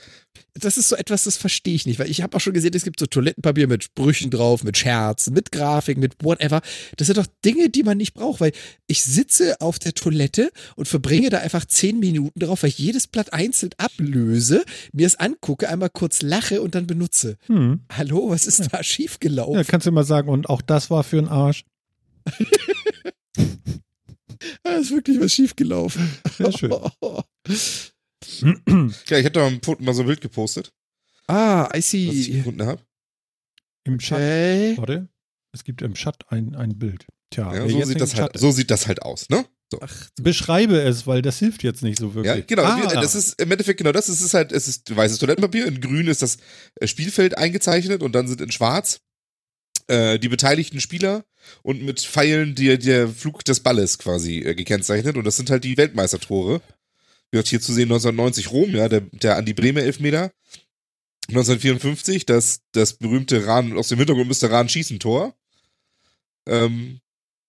Das 0.55 0.77
ist 0.77 0.89
so 0.89 0.97
etwas, 0.97 1.25
das 1.25 1.37
verstehe 1.37 1.75
ich 1.75 1.87
nicht, 1.87 1.99
weil 1.99 2.11
ich 2.11 2.23
habe 2.23 2.37
auch 2.37 2.41
schon 2.41 2.53
gesehen, 2.53 2.73
es 2.75 2.85
gibt 2.85 2.99
so 2.99 3.07
Toilettenpapier 3.07 3.69
mit 3.69 3.85
Sprüchen 3.85 4.31
drauf, 4.31 4.65
mit 4.65 4.77
Scherzen, 4.77 5.35
mit 5.35 5.53
Grafik, 5.53 5.99
mit 5.99 6.15
whatever. 6.23 6.61
Das 6.97 7.07
sind 7.07 7.17
doch 7.17 7.27
Dinge, 7.45 7.69
die 7.69 7.83
man 7.83 7.97
nicht 7.97 8.15
braucht, 8.15 8.41
weil 8.41 8.53
ich 8.87 9.03
sitze 9.03 9.61
auf 9.61 9.79
der 9.79 9.95
Toilette 9.95 10.51
und 10.77 10.89
verbringe 10.89 11.31
da 11.31 11.39
einfach 11.39 11.65
zehn 11.65 12.01
Minuten 12.01 12.41
drauf, 12.41 12.63
weil 12.63 12.71
ich 12.71 12.79
jedes 12.79 13.07
Blatt 13.07 13.33
einzeln 13.33 13.71
ablöse, 13.79 14.65
mir 14.93 15.07
es 15.07 15.17
angucke, 15.17 15.69
einmal 15.69 15.91
kurz 15.91 16.23
lache 16.23 16.61
und 16.63 16.75
dann 16.75 16.87
benutze. 16.87 17.37
Hm. 17.47 17.81
Hallo, 17.93 18.31
was 18.31 18.47
ist 18.47 18.73
da 18.73 18.83
schiefgelaufen? 18.83 19.55
Ja, 19.55 19.65
kannst 19.65 19.87
du 19.87 19.93
mal 19.93 20.05
sagen, 20.05 20.29
und 20.29 20.49
auch 20.49 20.63
das 20.63 20.91
war 20.91 21.05
für 21.05 21.19
einen 21.19 21.29
Arsch. 21.29 21.65
Da 24.63 24.77
ist 24.77 24.91
wirklich 24.91 25.21
was 25.21 25.33
schiefgelaufen. 25.33 26.09
Sehr 26.37 26.53
schön. 26.53 26.73
Ja, 28.43 29.19
ich 29.19 29.25
habe 29.25 29.31
da 29.31 29.41
mal 29.41 29.47
ein 29.53 29.61
Foto- 29.63 29.83
mal 29.83 29.95
so 29.95 30.03
ein 30.03 30.07
Bild 30.07 30.21
gepostet, 30.21 30.73
ah, 31.29 31.69
I 31.75 31.79
was 31.79 31.93
ich 31.95 32.25
see. 32.25 32.33
gefunden 32.39 32.65
habe. 32.67 32.83
Im 33.85 33.99
Chat, 33.99 34.19
Okay. 34.19 34.75
warte, 34.77 35.09
es 35.53 35.65
gibt 35.65 35.83
im 35.83 35.95
Chat 35.95 36.31
ein, 36.31 36.55
ein 36.55 36.79
Bild. 36.79 37.07
Tja, 37.31 37.55
Ja, 37.55 37.69
so, 37.69 37.83
sieht 37.85 38.01
das 38.01 38.11
Chat 38.11 38.21
halt, 38.21 38.39
so 38.39 38.51
sieht 38.51 38.71
das 38.71 38.87
halt 38.87 39.03
aus, 39.03 39.29
ne? 39.29 39.45
So. 39.71 39.79
Ach, 39.83 40.09
Beschreibe 40.21 40.81
es, 40.81 41.07
weil 41.07 41.21
das 41.21 41.39
hilft 41.39 41.63
jetzt 41.63 41.83
nicht 41.83 41.99
so 41.99 42.09
Ja, 42.09 42.15
wirklich. 42.15 42.47
genau. 42.47 42.65
Ah, 42.65 42.87
Das 43.03 43.15
ist 43.15 43.39
im 43.41 43.51
Endeffekt 43.51 43.77
genau 43.79 43.93
das. 43.93 44.09
Es 44.09 44.23
ist 44.23 44.33
halt, 44.33 44.51
es 44.51 44.67
ist 44.67 44.95
weißes 44.97 45.19
Toilettenpapier. 45.19 45.67
In 45.67 45.81
grün 45.83 46.07
ist 46.07 46.23
das 46.23 46.39
äh, 46.81 46.87
Spielfeld 46.87 47.37
eingezeichnet 47.37 48.03
und 48.03 48.13
dann 48.13 48.27
sind 48.29 48.41
in 48.41 48.51
schwarz 48.51 49.01
äh, 49.89 50.19
die 50.19 50.29
beteiligten 50.31 50.81
Spieler 50.81 51.27
und 51.63 51.83
mit 51.83 52.01
Pfeilen 52.01 52.55
die, 52.55 52.79
der 52.79 53.09
Flug 53.11 53.45
des 53.45 53.61
Balles 53.61 53.99
quasi 53.99 54.39
äh, 54.39 54.55
gekennzeichnet. 54.55 55.19
Und 55.19 55.25
das 55.25 55.37
sind 55.37 55.51
halt 55.51 55.65
die 55.65 55.77
Weltmeistertore. 55.77 56.63
Wie 57.31 57.37
gesagt, 57.37 57.49
hier 57.49 57.61
zu 57.61 57.73
sehen 57.73 57.85
1990 57.85 58.51
Rom, 58.51 58.71
ja, 58.71 58.89
der, 58.89 59.01
der 59.01 59.37
Andi 59.37 59.53
Breme 59.53 59.83
Elfmeter. 59.83 60.33
1954 61.29 62.25
das, 62.25 62.61
das 62.73 62.95
berühmte 62.95 63.47
Rahn, 63.47 63.77
aus 63.77 63.89
dem 63.89 63.99
Hintergrund 63.99 64.29
müsste 64.29 64.51
Rahn 64.51 64.69
schießen 64.69 64.99
Tor. 64.99 65.35
Ähm, 66.47 67.01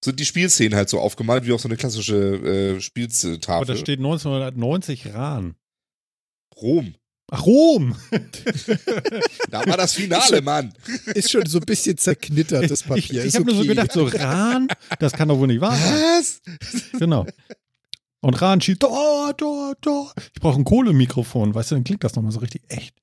sind 0.03 0.19
die 0.19 0.25
Spielszenen 0.25 0.75
halt 0.75 0.89
so 0.89 0.99
aufgemalt, 0.99 1.45
wie 1.45 1.53
auch 1.53 1.59
so 1.59 1.69
eine 1.69 1.77
klassische 1.77 2.15
äh, 2.15 2.69
aber 2.71 2.81
Spieltafel. 2.81 3.67
da 3.67 3.75
steht 3.75 3.99
1990 3.99 5.13
Rahn. 5.13 5.55
Rom. 6.55 6.95
Ach, 7.31 7.45
Rom! 7.45 7.95
Da 9.51 9.65
war 9.65 9.77
das 9.77 9.93
Finale, 9.93 10.41
Mann. 10.41 10.73
ist 11.13 11.31
schon 11.31 11.45
so 11.45 11.59
ein 11.59 11.65
bisschen 11.65 11.97
zerknittert, 11.97 12.69
das 12.69 12.81
Ich, 12.81 12.87
Papier. 12.87 13.21
ich 13.21 13.27
Ist 13.27 13.35
habe 13.35 13.45
nur 13.45 13.55
so 13.55 13.61
okay. 13.61 13.69
gedacht, 13.69 13.91
so 13.91 14.05
Rahn, 14.05 14.67
das 14.99 15.13
kann 15.13 15.27
doch 15.27 15.37
wohl 15.37 15.47
nicht 15.47 15.61
wahr 15.61 15.75
sein. 15.75 15.93
Was? 15.93 16.41
Genau. 16.99 17.25
Und 18.21 18.41
Ran 18.41 18.59
schießt, 18.61 18.83
da, 18.83 19.31
da, 19.37 19.73
da. 19.81 20.13
Ich 20.33 20.41
brauche 20.41 20.59
ein 20.59 20.65
Kohlemikrofon, 20.65 21.53
weißt 21.55 21.71
du, 21.71 21.75
dann 21.75 21.83
klingt 21.83 22.03
das 22.03 22.15
nochmal 22.15 22.31
so 22.31 22.39
richtig 22.39 22.63
echt. 22.67 22.93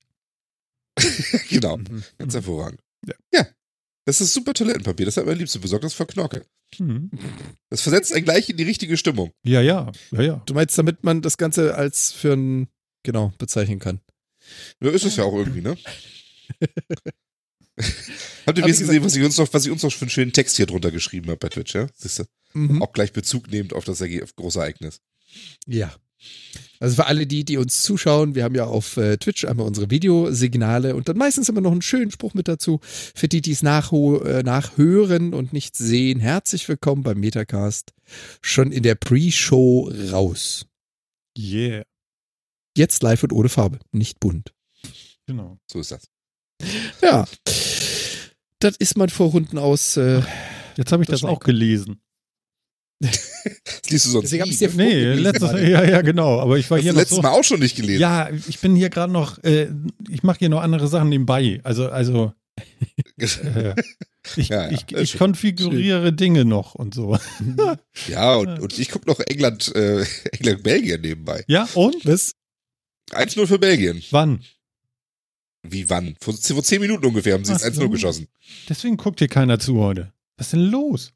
genau, 1.49 1.77
Mhm. 1.77 2.03
ganz 2.17 2.33
hervorragend. 2.33 2.81
Ja. 3.05 3.13
ja. 3.33 3.47
Das 4.05 4.21
ist 4.21 4.33
super 4.33 4.53
Toilettenpapier, 4.53 5.05
das 5.05 5.17
hat 5.17 5.25
mein 5.25 5.37
Liebste 5.37 5.59
besorgt, 5.59 5.83
das 5.83 5.91
ist 5.91 5.97
von 5.97 6.07
Knorke. 6.07 6.45
Mhm. 6.79 7.11
Das 7.69 7.81
versetzt 7.81 8.13
einen 8.13 8.25
gleich 8.25 8.49
in 8.49 8.57
die 8.57 8.63
richtige 8.63 8.95
Stimmung. 8.97 9.31
Ja, 9.43 9.61
ja, 9.61 9.91
ja, 10.11 10.21
ja. 10.21 10.43
Du 10.45 10.53
meinst, 10.53 10.77
damit 10.77 11.03
man 11.03 11.21
das 11.21 11.37
Ganze 11.37 11.75
als 11.75 12.11
für 12.13 12.33
ein, 12.33 12.67
genau, 13.03 13.33
bezeichnen 13.37 13.79
kann. 13.79 13.99
Ja, 14.81 14.91
ist 14.91 15.03
es 15.03 15.17
ja 15.17 15.23
auch 15.25 15.33
irgendwie, 15.33 15.61
ne? 15.61 15.77
Habt 18.45 18.57
ihr 18.57 18.63
wenigstens 18.63 18.87
gesehen, 18.87 19.03
was 19.03 19.15
ich 19.15 19.23
uns 19.23 19.37
noch, 19.37 19.53
was 19.53 19.65
ich 19.65 19.71
uns 19.71 19.83
noch 19.83 19.91
für 19.91 20.01
einen 20.01 20.09
schönen 20.09 20.33
Text 20.33 20.55
hier 20.55 20.65
drunter 20.65 20.89
geschrieben 20.91 21.27
habe 21.29 21.37
bei 21.37 21.49
Twitch, 21.49 21.75
ja? 21.75 21.87
Siehst 21.95 22.19
du? 22.19 22.23
Mhm. 22.57 22.81
Auch 22.81 22.91
gleich 22.91 23.13
Bezug 23.13 23.51
nehmend 23.51 23.73
auf 23.73 23.85
das 23.85 24.03
große 24.35 24.59
Ereignis. 24.59 25.01
Ja. 25.65 25.93
Also 26.79 26.95
für 26.95 27.05
alle 27.05 27.27
die, 27.27 27.45
die 27.45 27.57
uns 27.57 27.83
zuschauen, 27.83 28.33
wir 28.33 28.43
haben 28.43 28.55
ja 28.55 28.65
auf 28.65 28.97
äh, 28.97 29.17
Twitch 29.17 29.45
einmal 29.45 29.67
unsere 29.67 29.91
Videosignale 29.91 30.95
und 30.95 31.07
dann 31.07 31.17
meistens 31.17 31.49
immer 31.49 31.61
noch 31.61 31.71
einen 31.71 31.81
schönen 31.83 32.11
Spruch 32.11 32.33
mit 32.33 32.47
dazu. 32.47 32.79
Für 32.81 33.27
die, 33.27 33.41
die 33.41 33.51
es 33.51 33.61
äh, 33.61 34.43
nachhören 34.43 35.33
und 35.33 35.53
nicht 35.53 35.75
sehen, 35.75 36.19
herzlich 36.19 36.67
willkommen 36.67 37.03
beim 37.03 37.19
Metacast. 37.19 37.93
Schon 38.41 38.71
in 38.71 38.83
der 38.83 38.95
Pre-Show 38.95 39.91
raus. 40.11 40.65
Yeah. 41.37 41.83
Jetzt 42.75 43.03
live 43.03 43.23
und 43.23 43.33
ohne 43.33 43.49
Farbe, 43.49 43.79
nicht 43.91 44.19
bunt. 44.19 44.53
Genau. 45.27 45.59
So 45.71 45.79
ist 45.79 45.91
das. 45.91 46.09
Ja. 47.01 47.25
Das 48.59 48.75
ist 48.77 48.97
man 48.97 49.09
vor 49.09 49.31
Runden 49.31 49.59
aus. 49.59 49.97
Äh, 49.97 50.23
Jetzt 50.77 50.91
habe 50.91 51.03
ich 51.03 51.09
Das 51.09 51.21
das, 51.21 51.29
auch 51.29 51.39
gelesen. 51.39 52.01
Das 52.99 53.89
liest 53.89 54.05
du 54.07 54.09
sonst 54.09 54.23
Deswegen 54.25 54.43
nie. 54.45 54.49
ich's 54.49 54.59
dir 54.59 54.69
ne? 54.69 54.75
Nee, 54.75 55.13
letztes 55.13 55.51
ja, 55.51 55.83
ja, 55.83 56.01
genau. 56.01 56.39
Aber 56.39 56.57
ich 56.57 56.69
war 56.71 56.77
Hast 56.77 56.83
hier 56.83 56.91
du 56.93 56.95
noch 56.95 57.01
letztes 57.01 57.15
so. 57.17 57.21
Mal 57.21 57.29
auch 57.31 57.43
schon 57.43 57.59
nicht 57.59 57.75
gelesen. 57.75 58.01
Ja, 58.01 58.29
ich 58.31 58.59
bin 58.59 58.75
hier 58.75 58.89
gerade 58.89 59.13
noch, 59.13 59.43
äh, 59.43 59.69
ich 60.09 60.23
mache 60.23 60.39
hier 60.39 60.49
noch 60.49 60.61
andere 60.61 60.87
Sachen 60.87 61.09
nebenbei. 61.09 61.59
Also, 61.63 61.89
also 61.89 62.33
äh, 63.17 63.73
ich, 64.35 64.49
Ja, 64.49 64.69
ja, 64.69 64.71
ich, 64.71 64.91
ich 64.91 65.11
schön. 65.11 65.19
konfiguriere 65.19 66.11
Dinge 66.11 66.43
noch 66.45 66.75
und 66.75 66.93
so. 66.93 67.17
Ja, 68.07 68.35
und, 68.35 68.59
und 68.59 68.77
ich 68.79 68.89
gucke 68.89 69.07
noch 69.07 69.19
England, 69.19 69.73
äh, 69.75 70.03
England, 70.31 70.63
Belgien 70.63 71.01
nebenbei. 71.01 71.43
Ja, 71.47 71.67
und? 71.75 72.05
Was? 72.05 72.33
1-0 73.11 73.47
für 73.47 73.59
Belgien. 73.59 74.03
Wann? 74.11 74.43
Wie 75.63 75.89
wann? 75.89 76.15
Vor, 76.19 76.33
vor 76.33 76.63
10 76.63 76.81
Minuten 76.81 77.05
ungefähr 77.05 77.33
haben 77.35 77.45
sie 77.45 77.53
es 77.53 77.63
1-0 77.63 77.73
so. 77.73 77.89
geschossen. 77.89 78.27
Deswegen 78.67 78.97
guckt 78.97 79.19
hier 79.19 79.27
keiner 79.27 79.59
zu 79.59 79.79
heute. 79.79 80.13
Was 80.37 80.47
ist 80.47 80.53
denn 80.53 80.61
los? 80.61 81.13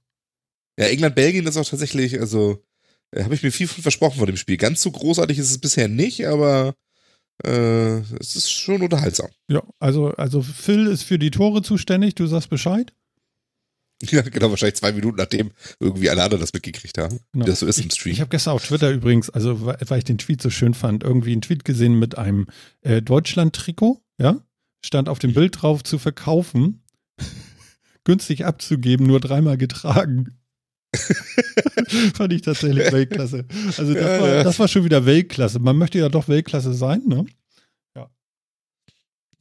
Ja, 0.82 0.88
England-Belgien 0.88 1.46
ist 1.48 1.58
auch 1.58 1.68
tatsächlich, 1.68 2.20
also, 2.20 2.64
äh, 3.12 3.24
habe 3.24 3.36
ich 3.36 3.44
mir 3.44 3.52
viel 3.52 3.68
von 3.68 3.82
versprochen 3.84 4.18
von 4.18 4.26
dem 4.28 4.38
Spiel. 4.38 4.58
Ganz 4.58 4.82
so 4.82 4.92
großartig 4.92 5.38
ist 5.38 5.52
es 5.52 5.58
bisher 5.60 5.88
nicht, 5.88 6.26
aber 6.28 6.76
äh, 7.44 8.00
es 8.20 8.36
ist 8.36 8.52
schon 8.52 8.82
unterhaltsam. 8.82 9.30
Ja, 9.50 9.64
also, 9.80 10.10
also 10.16 10.42
Phil 10.42 10.88
ist 10.88 11.04
für 11.04 11.20
die 11.20 11.32
Tore 11.32 11.62
zuständig, 11.62 12.16
du 12.16 12.28
sagst 12.28 12.50
Bescheid. 12.50 12.94
Ja, 14.10 14.24
genau, 14.24 14.50
wahrscheinlich 14.50 14.78
zwei 14.78 14.94
Minuten 14.94 15.18
nachdem 15.18 15.52
irgendwie 15.80 16.10
alle 16.10 16.24
anderen 16.24 16.42
das 16.42 16.54
mitgekriegt 16.54 16.98
haben. 16.98 17.20
Genau. 17.34 17.46
Wie 17.46 17.50
das 17.52 17.60
so 17.60 17.68
ist 17.68 17.78
im 17.78 17.86
Ich, 17.86 17.94
Stream. 17.94 18.14
ich 18.14 18.20
habe 18.22 18.30
gestern 18.32 18.54
auf 18.54 18.66
Twitter 18.66 18.90
übrigens, 18.90 19.30
also 19.30 19.64
weil 19.64 19.78
weil 19.86 20.00
ich 20.00 20.06
den 20.06 20.18
Tweet 20.18 20.42
so 20.42 20.50
schön 20.50 20.74
fand, 20.74 21.04
irgendwie 21.04 21.34
einen 21.34 21.44
Tweet 21.44 21.64
gesehen 21.66 22.00
mit 22.00 22.18
einem 22.18 22.48
äh, 22.82 23.04
Deutschland-Trikot, 23.04 24.02
ja, 24.20 24.42
stand 24.84 25.08
auf 25.08 25.20
dem 25.20 25.34
Bild 25.36 25.62
drauf 25.62 25.84
zu 25.84 26.00
verkaufen, 26.00 26.84
günstig 28.04 28.44
abzugeben, 28.44 29.06
nur 29.06 29.20
dreimal 29.20 29.58
getragen. 29.60 30.41
fand 32.14 32.34
ich 32.34 32.42
tatsächlich 32.42 32.92
Weltklasse. 32.92 33.46
Also 33.78 33.94
das, 33.94 34.04
Ja, 34.04 34.22
war, 34.22 34.28
ja. 34.30 34.44
das 34.44 34.60
war 34.60 34.68
schon 34.68 34.84
wieder 34.84 35.06
Weltklasse. 35.06 35.60
Man 35.60 35.78
möchte 35.78 36.00
ja 36.00 36.10
doch 36.10 36.28
Weltklasse 36.28 36.74
sein, 36.74 37.04
ne? 37.06 37.26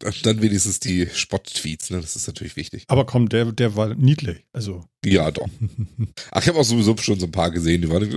Und 0.02 0.24
dann 0.24 0.40
wenigstens 0.40 0.80
die 0.80 1.06
Spott-Tweets, 1.12 1.90
ne? 1.90 2.00
Das 2.00 2.16
ist 2.16 2.26
natürlich 2.26 2.56
wichtig. 2.56 2.84
Aber 2.88 3.04
komm, 3.04 3.28
der, 3.28 3.52
der 3.52 3.76
war 3.76 3.94
niedlich. 3.94 4.46
Also 4.52 4.84
Ja, 5.04 5.30
doch. 5.30 5.46
Ach, 6.30 6.40
ich 6.40 6.48
habe 6.48 6.58
auch 6.58 6.64
sowieso 6.64 6.96
schon 6.96 7.20
so 7.20 7.26
ein 7.26 7.32
paar 7.32 7.50
gesehen, 7.50 7.82
die 7.82 7.90
waren 7.90 8.08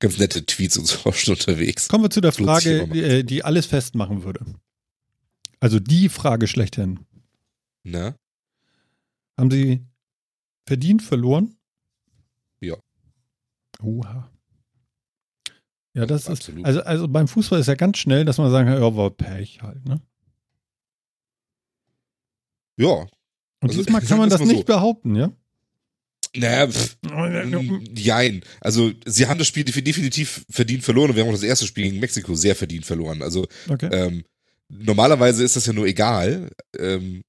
ganz 0.00 0.18
nette 0.18 0.44
Tweets 0.44 0.76
und 0.78 0.86
so 0.86 1.12
schon 1.12 1.34
unterwegs. 1.34 1.88
kommen 1.88 2.04
wir 2.04 2.10
zu 2.10 2.20
der 2.20 2.32
Frage, 2.32 2.88
die, 2.88 3.00
äh, 3.00 3.22
die 3.22 3.44
alles 3.44 3.66
festmachen 3.66 4.24
würde. 4.24 4.44
Also 5.60 5.78
die 5.78 6.08
Frage 6.08 6.48
schlechthin. 6.48 7.00
Ne? 7.84 8.16
Haben 9.38 9.50
sie 9.52 9.86
verdient 10.66 11.02
verloren? 11.02 11.56
Oha. 13.82 14.30
Ja, 15.94 16.06
das 16.06 16.22
ist, 16.22 16.28
Absolut. 16.30 16.64
also, 16.64 16.82
also 16.82 17.08
beim 17.08 17.28
Fußball 17.28 17.60
ist 17.60 17.66
ja 17.66 17.74
ganz 17.74 17.98
schnell, 17.98 18.24
dass 18.24 18.38
man 18.38 18.50
sagen 18.50 18.66
kann, 18.68 18.80
ja, 18.80 18.96
war 18.96 19.10
Pech 19.10 19.60
halt, 19.62 19.84
ne? 19.86 20.00
Ja. 22.78 22.88
Und 22.90 23.08
Also, 23.60 23.82
diesmal 23.82 24.00
kann 24.06 24.18
man 24.18 24.30
das 24.30 24.40
nicht 24.40 24.58
so. 24.58 24.64
behaupten, 24.64 25.14
ja? 25.16 25.32
Naja, 26.34 26.66
pff, 26.66 26.96
jein. 27.94 28.42
Also, 28.60 28.90
sie 29.04 29.26
haben 29.26 29.36
das 29.38 29.46
Spiel 29.48 29.64
defi- 29.64 29.82
definitiv 29.82 30.46
verdient 30.48 30.82
verloren 30.82 31.10
und 31.10 31.16
wir 31.16 31.22
haben 31.22 31.28
auch 31.28 31.34
das 31.34 31.42
erste 31.42 31.66
Spiel 31.66 31.84
gegen 31.84 32.00
Mexiko 32.00 32.34
sehr 32.34 32.56
verdient 32.56 32.86
verloren. 32.86 33.20
Also, 33.22 33.46
Okay. 33.68 33.90
ähm, 33.92 34.24
normalerweise 34.70 35.44
ist 35.44 35.56
das 35.56 35.66
ja 35.66 35.74
nur 35.74 35.86
egal. 35.86 36.50
Ähm, 36.78 37.20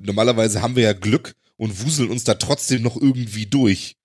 normalerweise 0.00 0.62
haben 0.62 0.76
wir 0.76 0.84
ja 0.84 0.92
Glück 0.92 1.32
und 1.56 1.84
wuseln 1.84 2.08
uns 2.10 2.22
da 2.22 2.34
trotzdem 2.34 2.82
noch 2.82 2.96
irgendwie 2.96 3.46
durch. 3.46 3.96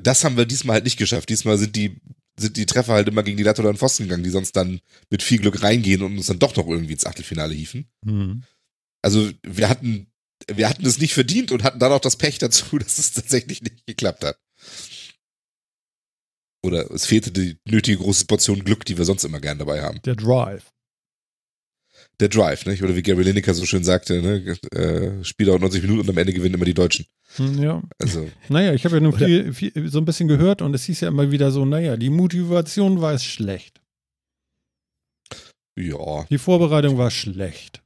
Das 0.00 0.24
haben 0.24 0.36
wir 0.36 0.46
diesmal 0.46 0.74
halt 0.74 0.84
nicht 0.84 0.98
geschafft. 0.98 1.28
Diesmal 1.28 1.58
sind 1.58 1.76
die, 1.76 2.00
sind 2.36 2.56
die 2.56 2.66
Treffer 2.66 2.94
halt 2.94 3.08
immer 3.08 3.22
gegen 3.22 3.36
die 3.36 3.42
Latte 3.42 3.62
oder 3.62 3.72
den 3.72 3.78
Pfosten 3.78 4.04
gegangen, 4.04 4.24
die 4.24 4.30
sonst 4.30 4.56
dann 4.56 4.80
mit 5.10 5.22
viel 5.22 5.38
Glück 5.38 5.62
reingehen 5.62 6.02
und 6.02 6.16
uns 6.16 6.26
dann 6.26 6.38
doch 6.38 6.56
noch 6.56 6.66
irgendwie 6.66 6.94
ins 6.94 7.06
Achtelfinale 7.06 7.54
hieven. 7.54 7.86
Hm. 8.04 8.44
Also 9.02 9.30
wir 9.42 9.68
hatten, 9.68 10.06
wir 10.52 10.68
hatten 10.68 10.86
es 10.86 10.98
nicht 10.98 11.14
verdient 11.14 11.52
und 11.52 11.64
hatten 11.64 11.78
dann 11.78 11.92
auch 11.92 12.00
das 12.00 12.16
Pech 12.16 12.38
dazu, 12.38 12.78
dass 12.78 12.98
es 12.98 13.12
tatsächlich 13.12 13.62
nicht 13.62 13.86
geklappt 13.86 14.24
hat. 14.24 14.38
Oder 16.64 16.90
es 16.92 17.06
fehlte 17.06 17.32
die 17.32 17.58
nötige 17.64 17.98
große 17.98 18.26
Portion 18.26 18.62
Glück, 18.64 18.84
die 18.84 18.96
wir 18.96 19.04
sonst 19.04 19.24
immer 19.24 19.40
gern 19.40 19.58
dabei 19.58 19.82
haben. 19.82 20.00
Der 20.02 20.14
Drive. 20.14 20.72
Der 22.20 22.28
Drive, 22.28 22.66
nicht? 22.66 22.82
Oder 22.82 22.94
wie 22.94 23.02
Gary 23.02 23.22
Lineker 23.22 23.54
so 23.54 23.64
schön 23.64 23.82
sagte, 23.84 24.22
ne? 24.22 24.56
äh, 24.78 25.24
Spiel 25.24 25.46
dauert 25.46 25.60
90 25.60 25.82
Minuten 25.82 26.00
und 26.00 26.10
am 26.10 26.18
Ende 26.18 26.32
gewinnen 26.32 26.54
immer 26.54 26.64
die 26.64 26.74
Deutschen. 26.74 27.06
Hm, 27.36 27.62
Ja. 27.62 27.82
Also, 27.98 28.28
Naja, 28.48 28.74
ich 28.74 28.84
habe 28.84 28.96
ja 28.96 29.00
nur 29.00 29.16
viel, 29.16 29.52
viel, 29.52 29.72
so 29.88 29.98
ein 29.98 30.04
bisschen 30.04 30.28
gehört 30.28 30.62
und 30.62 30.74
es 30.74 30.84
hieß 30.84 31.00
ja 31.00 31.08
immer 31.08 31.30
wieder 31.30 31.50
so, 31.50 31.64
naja, 31.64 31.96
die 31.96 32.10
Motivation 32.10 33.00
war 33.00 33.12
es 33.14 33.24
schlecht. 33.24 33.80
ja, 35.76 36.24
Die 36.30 36.38
Vorbereitung 36.38 36.98
war 36.98 37.10
schlecht. 37.10 37.82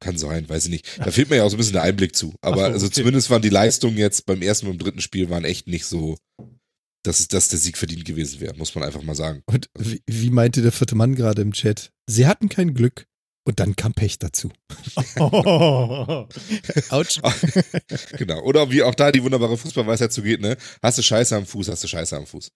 kann 0.00 0.16
sein, 0.16 0.48
weiß 0.48 0.64
ich 0.64 0.70
nicht. 0.70 0.98
Da 1.04 1.10
fehlt 1.10 1.28
mir 1.30 1.36
ja 1.36 1.44
auch 1.44 1.50
so 1.50 1.56
ein 1.56 1.58
bisschen 1.58 1.74
der 1.74 1.82
Einblick 1.82 2.16
zu. 2.16 2.34
Aber 2.40 2.66
so, 2.66 2.72
also 2.72 2.86
okay. 2.86 2.94
zumindest 2.94 3.30
waren 3.30 3.42
die 3.42 3.50
Leistungen 3.50 3.98
jetzt 3.98 4.24
beim 4.26 4.40
ersten 4.42 4.66
und 4.66 4.78
dritten 4.78 5.00
Spiel 5.02 5.28
waren 5.28 5.44
echt 5.44 5.66
nicht 5.68 5.84
so, 5.84 6.16
dass, 7.04 7.28
dass 7.28 7.48
der 7.48 7.58
Sieg 7.58 7.76
verdient 7.76 8.04
gewesen 8.06 8.40
wäre, 8.40 8.56
muss 8.56 8.74
man 8.74 8.84
einfach 8.84 9.02
mal 9.02 9.14
sagen. 9.14 9.42
Und 9.46 9.68
wie, 9.78 10.02
wie 10.06 10.30
meinte 10.30 10.62
der 10.62 10.72
vierte 10.72 10.94
Mann 10.94 11.14
gerade 11.14 11.42
im 11.42 11.52
Chat? 11.52 11.92
Sie 12.08 12.26
hatten 12.26 12.48
kein 12.48 12.74
Glück 12.74 13.06
und 13.44 13.58
dann 13.60 13.74
kam 13.76 13.92
Pech 13.94 14.18
dazu. 14.18 14.50
Autsch. 16.90 17.20
genau. 18.18 18.40
Oder 18.42 18.70
wie 18.70 18.82
auch 18.82 18.94
da 18.94 19.10
die 19.12 19.22
wunderbare 19.22 19.56
Fußballweisheit 19.56 20.12
zugeht, 20.12 20.40
ne? 20.40 20.56
Hast 20.82 20.98
du 20.98 21.02
Scheiße 21.02 21.36
am 21.36 21.46
Fuß, 21.46 21.68
hast 21.68 21.82
du 21.84 21.88
Scheiße 21.88 22.16
am 22.16 22.26
Fuß. 22.26 22.50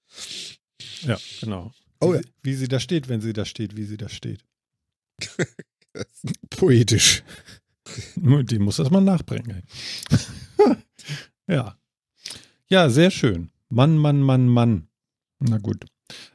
ja, 1.03 1.19
genau. 1.41 1.73
Oh 2.01 2.13
wie, 2.13 2.17
ja. 2.17 2.23
sie- 2.23 2.29
wie 2.43 2.55
sie 2.55 2.69
da 2.69 2.81
steht, 2.81 3.09
wenn 3.09 3.21
sie 3.21 3.33
da 3.33 3.45
steht, 3.45 3.77
wie 3.77 3.85
sie 3.85 3.97
da 3.97 4.09
steht. 4.09 4.45
Poetisch. 6.51 7.23
Die 8.17 8.59
muss 8.59 8.77
das 8.77 8.91
mal 8.91 9.01
nachbringen. 9.01 9.63
ja. 11.47 11.79
Ja, 12.69 12.89
sehr 12.91 13.11
schön. 13.11 13.51
Mann, 13.69 13.97
Mann, 13.99 14.21
Mann, 14.21 14.49
Mann. 14.49 14.89
Na 15.39 15.59
gut. 15.59 15.85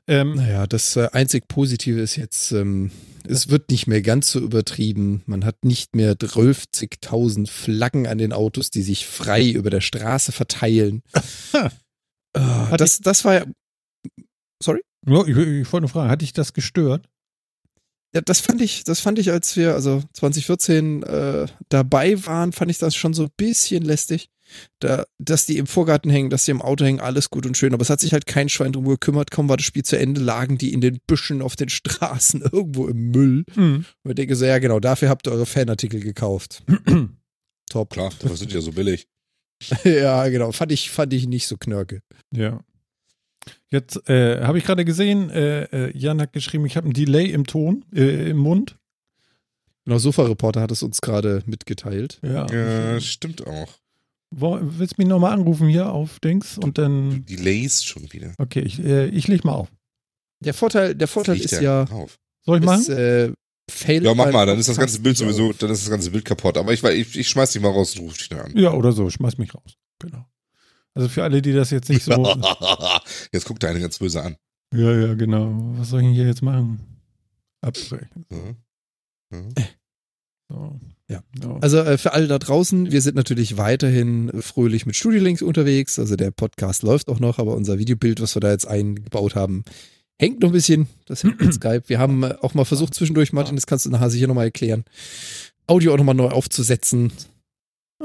Ähm, 0.09 0.33
Naja, 0.33 0.65
das 0.65 0.95
äh, 0.95 1.07
einzig 1.11 1.47
Positive 1.47 2.01
ist 2.01 2.15
jetzt, 2.15 2.51
ähm, 2.51 2.89
es 3.27 3.49
wird 3.49 3.69
nicht 3.69 3.85
mehr 3.85 4.01
ganz 4.01 4.31
so 4.31 4.39
übertrieben. 4.39 5.21
Man 5.27 5.45
hat 5.45 5.63
nicht 5.63 5.95
mehr 5.95 6.15
12.000 6.15 7.47
Flaggen 7.47 8.07
an 8.07 8.17
den 8.17 8.33
Autos, 8.33 8.71
die 8.71 8.81
sich 8.81 9.05
frei 9.05 9.47
über 9.47 9.69
der 9.69 9.81
Straße 9.81 10.31
verteilen. 10.31 11.03
äh, 11.53 12.77
das, 12.77 13.01
das 13.01 13.23
war 13.23 13.35
ja, 13.35 13.45
ja, 15.07 15.21
ich, 15.27 15.37
ich 15.37 15.71
wollte 15.71 15.81
nur 15.81 15.89
fragen, 15.89 16.09
hat 16.09 16.23
dich 16.23 16.33
das 16.33 16.53
gestört? 16.53 17.07
Ja, 18.13 18.21
das 18.21 18.39
fand 18.39 18.61
ich, 18.61 18.83
das 18.83 18.99
fand 18.99 19.19
ich, 19.19 19.31
als 19.31 19.55
wir, 19.55 19.73
also 19.73 20.01
2014 20.13 21.03
äh, 21.03 21.45
dabei 21.69 22.25
waren, 22.25 22.51
fand 22.51 22.71
ich 22.71 22.79
das 22.79 22.95
schon 22.95 23.13
so 23.13 23.23
ein 23.23 23.31
bisschen 23.37 23.83
lästig. 23.83 24.29
Da, 24.79 25.05
dass 25.19 25.45
die 25.45 25.59
im 25.59 25.67
Vorgarten 25.67 26.09
hängen, 26.09 26.31
dass 26.31 26.45
die 26.45 26.51
im 26.51 26.63
Auto 26.63 26.83
hängen, 26.83 26.99
alles 26.99 27.29
gut 27.29 27.45
und 27.45 27.55
schön. 27.55 27.71
Aber 27.75 27.83
es 27.83 27.91
hat 27.91 27.99
sich 27.99 28.13
halt 28.13 28.25
kein 28.25 28.49
Schwein 28.49 28.71
drum 28.71 28.85
gekümmert. 28.85 29.29
Kaum 29.29 29.47
war 29.47 29.57
das 29.57 29.65
Spiel 29.65 29.83
zu 29.83 29.95
Ende, 29.95 30.21
lagen 30.21 30.57
die 30.57 30.73
in 30.73 30.81
den 30.81 30.99
Büschen 31.05 31.43
auf 31.43 31.55
den 31.55 31.69
Straßen 31.69 32.41
irgendwo 32.51 32.87
im 32.87 33.11
Müll. 33.11 33.45
Hm. 33.53 33.85
Und 34.03 34.09
ich 34.09 34.15
denke 34.15 34.35
so, 34.35 34.45
ja 34.45 34.57
genau, 34.57 34.79
dafür 34.79 35.09
habt 35.09 35.27
ihr 35.27 35.33
eure 35.33 35.45
Fanartikel 35.45 35.99
gekauft. 35.99 36.63
Top. 37.69 37.91
Klar, 37.91 38.11
dafür 38.19 38.37
sind 38.37 38.51
ja 38.51 38.61
so 38.61 38.71
billig. 38.71 39.07
ja, 39.83 40.27
genau. 40.29 40.51
Fand 40.51 40.71
ich, 40.71 40.89
fand 40.89 41.13
ich 41.13 41.27
nicht 41.27 41.45
so 41.45 41.57
knörke. 41.57 42.01
ja. 42.33 42.63
Jetzt 43.71 44.09
äh, 44.09 44.41
habe 44.43 44.57
ich 44.57 44.63
gerade 44.63 44.83
gesehen, 44.83 45.29
äh, 45.29 45.63
äh, 45.65 45.97
Jan 45.97 46.21
hat 46.21 46.33
geschrieben, 46.33 46.65
ich 46.65 46.75
habe 46.75 46.89
ein 46.89 46.93
Delay 46.93 47.27
im 47.27 47.45
Ton, 47.45 47.85
äh, 47.93 48.31
im 48.31 48.37
Mund. 48.37 48.77
Genau, 49.85 49.99
Sofa-Reporter 49.99 50.61
hat 50.61 50.71
es 50.71 50.83
uns 50.83 51.01
gerade 51.01 51.43
mitgeteilt. 51.45 52.19
Ja. 52.23 52.47
Ja, 52.51 52.99
stimmt 52.99 53.45
auch. 53.45 53.69
Wo, 54.31 54.59
willst 54.61 54.97
du 54.97 55.01
mich 55.01 55.07
nochmal 55.07 55.33
anrufen 55.33 55.67
hier 55.67 55.91
auf 55.91 56.19
Dings 56.19 56.57
und 56.57 56.77
dann. 56.77 57.25
Delays 57.25 57.83
schon 57.83 58.11
wieder. 58.13 58.33
Okay, 58.37 58.61
ich, 58.61 58.83
äh, 58.83 59.07
ich 59.07 59.27
leg 59.27 59.43
mal 59.43 59.53
auf. 59.53 59.69
Der 60.41 60.53
Vorteil, 60.53 60.95
der 60.95 61.07
Vorteil 61.07 61.37
ist 61.37 61.51
der 61.51 61.61
ja, 61.61 61.83
Auf. 61.83 62.17
Soll 62.45 62.59
ich 62.59 62.65
machen? 62.65 62.81
ist, 62.81 62.89
äh, 62.89 63.33
fail 63.69 64.03
Ja, 64.03 64.13
mach 64.13 64.31
mal, 64.31 64.45
dann 64.45 64.57
ist 64.57 64.69
das 64.69 64.77
ganze 64.77 64.99
Bild 64.99 65.17
sowieso, 65.17 65.51
dann 65.53 65.69
ist 65.69 65.83
das 65.83 65.89
ganze 65.89 66.11
Bild 66.11 66.25
kaputt. 66.25 66.57
Aber 66.57 66.71
ich, 66.71 66.83
ich, 66.83 67.17
ich 67.17 67.27
schmeiß 67.27 67.51
dich 67.51 67.61
mal 67.61 67.71
raus 67.71 67.95
und 67.95 68.05
ruf 68.05 68.17
dich 68.17 68.29
dann 68.29 68.39
an. 68.39 68.57
Ja, 68.57 68.73
oder 68.73 68.91
so, 68.91 69.09
schmeiß 69.09 69.37
mich 69.37 69.53
raus. 69.53 69.77
Genau. 69.99 70.25
Also 70.99 71.07
für 71.07 71.23
alle, 71.23 71.41
die 71.41 71.53
das 71.53 71.71
jetzt 71.71 71.89
nicht 71.89 72.03
so. 72.03 72.11
Jetzt 73.31 73.45
guckt 73.45 73.63
der 73.63 73.69
eine 73.69 73.79
ganz 73.79 73.99
böse 73.99 74.21
an. 74.21 74.35
ja, 74.73 74.91
ja, 74.91 75.13
genau. 75.13 75.49
Was 75.77 75.91
soll 75.91 76.01
ich 76.01 76.07
denn 76.07 76.13
hier 76.13 76.25
jetzt 76.25 76.41
machen? 76.41 76.81
Abbrechen. 77.61 78.25
Mhm. 78.29 78.57
Mhm. 79.29 79.53
So. 80.49 80.79
Ja. 81.09 81.23
Also 81.61 81.77
äh, 81.77 81.97
für 81.97 82.11
alle 82.11 82.27
da 82.27 82.37
draußen, 82.37 82.91
wir 82.91 83.01
sind 83.01 83.15
natürlich 83.15 83.55
weiterhin 83.55 84.29
fröhlich 84.41 84.85
mit 84.85 84.97
Studiolinks 84.97 85.41
unterwegs. 85.41 85.99
Also 85.99 86.17
der 86.17 86.31
Podcast 86.31 86.83
läuft 86.83 87.07
auch 87.07 87.21
noch, 87.21 87.39
aber 87.39 87.55
unser 87.55 87.79
Videobild, 87.79 88.19
was 88.19 88.35
wir 88.35 88.41
da 88.41 88.51
jetzt 88.51 88.67
eingebaut 88.67 89.35
haben, 89.35 89.63
hängt 90.19 90.41
noch 90.41 90.49
ein 90.49 90.53
bisschen. 90.53 90.89
Das 91.05 91.23
hängt 91.23 91.39
mit 91.39 91.53
Skype. 91.53 91.83
Wir 91.87 91.99
haben 91.99 92.23
äh, 92.23 92.35
auch 92.41 92.55
mal 92.55 92.65
versucht 92.65 92.93
zwischendurch, 92.93 93.31
Martin, 93.31 93.55
das 93.55 93.67
kannst 93.67 93.85
du 93.85 93.89
nachher 93.89 94.09
sicher 94.09 94.27
nochmal 94.27 94.47
erklären, 94.47 94.83
Audio 95.65 95.93
auch 95.93 95.97
nochmal 95.97 96.15
neu 96.15 96.27
aufzusetzen. 96.27 97.13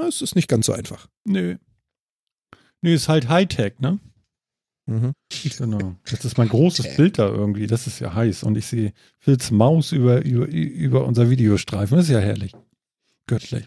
Es 0.07 0.23
ist 0.23 0.37
nicht 0.37 0.47
ganz 0.49 0.67
so 0.67 0.73
einfach. 0.73 1.09
Nö. 1.25 1.57
Nö, 2.85 2.93
ist 2.93 3.09
halt 3.09 3.31
Hightech, 3.31 3.79
ne? 3.79 3.99
Mhm. 4.85 5.13
Genau. 5.57 5.97
Jetzt 6.07 6.27
ist 6.27 6.37
mein 6.37 6.51
großes 6.51 6.97
Bild 6.97 7.19
da 7.19 7.27
irgendwie. 7.29 7.67
Das 7.67 7.87
ist 7.87 7.99
ja 7.99 8.15
heiß. 8.15 8.43
Und 8.43 8.59
ich 8.59 8.67
sehe 8.67 8.93
Phils 9.19 9.51
Maus 9.51 9.93
über, 9.93 10.23
über, 10.23 10.47
über 10.47 11.07
unser 11.07 11.31
Videostreifen. 11.31 11.97
Das 11.97 12.07
ist 12.07 12.13
ja 12.13 12.21
herrlich. 12.21 12.53
Göttlich. 13.27 13.67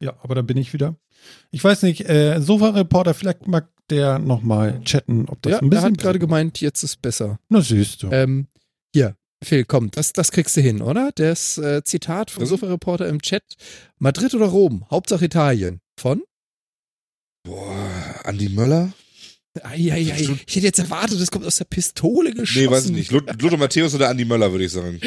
Ja, 0.00 0.18
aber 0.22 0.34
da 0.34 0.42
bin 0.42 0.58
ich 0.58 0.74
wieder. 0.74 0.96
Ich 1.50 1.64
weiß 1.64 1.80
nicht, 1.84 2.06
äh, 2.06 2.38
Sofa-Reporter, 2.42 3.14
vielleicht 3.14 3.46
mag 3.46 3.70
der 3.88 4.18
nochmal 4.18 4.82
chatten, 4.82 5.26
ob 5.30 5.40
das 5.40 5.52
Ja, 5.52 5.58
ein 5.60 5.64
er 5.64 5.70
bisschen. 5.70 5.84
hat 5.92 5.98
gerade 5.98 6.18
gemeint, 6.18 6.60
jetzt 6.60 6.82
ist 6.82 7.00
besser. 7.00 7.38
Na, 7.48 7.62
siehst 7.62 8.02
du. 8.02 8.10
Ähm, 8.10 8.48
hier, 8.92 9.16
Phil, 9.42 9.64
komm, 9.64 9.90
das, 9.90 10.12
das 10.12 10.30
kriegst 10.30 10.54
du 10.58 10.60
hin, 10.60 10.82
oder? 10.82 11.10
Das 11.14 11.56
äh, 11.56 11.82
Zitat 11.82 12.30
vom 12.30 12.42
Was? 12.42 12.50
Sofa-Reporter 12.50 13.08
im 13.08 13.22
Chat. 13.22 13.44
Madrid 13.98 14.34
oder 14.34 14.46
Rom? 14.46 14.84
Hauptsache 14.90 15.24
Italien. 15.24 15.80
Von? 15.98 16.22
Boah, 17.44 18.20
Andi 18.24 18.48
Möller? 18.48 18.92
Eieiei. 19.62 20.00
Ich 20.46 20.56
hätte 20.56 20.66
jetzt 20.66 20.78
erwartet, 20.80 21.20
das 21.20 21.30
kommt 21.30 21.44
aus 21.46 21.56
der 21.56 21.64
Pistole 21.66 22.32
geschossen. 22.32 22.64
Nee, 22.64 22.70
weiß 22.70 22.86
ich 22.86 22.90
nicht. 22.92 23.10
Lut- 23.12 23.40
Lothar 23.40 23.58
Matthäus 23.58 23.94
oder 23.94 24.08
Andi 24.08 24.24
Möller, 24.24 24.50
würde 24.50 24.64
ich 24.64 24.72
sagen. 24.72 25.00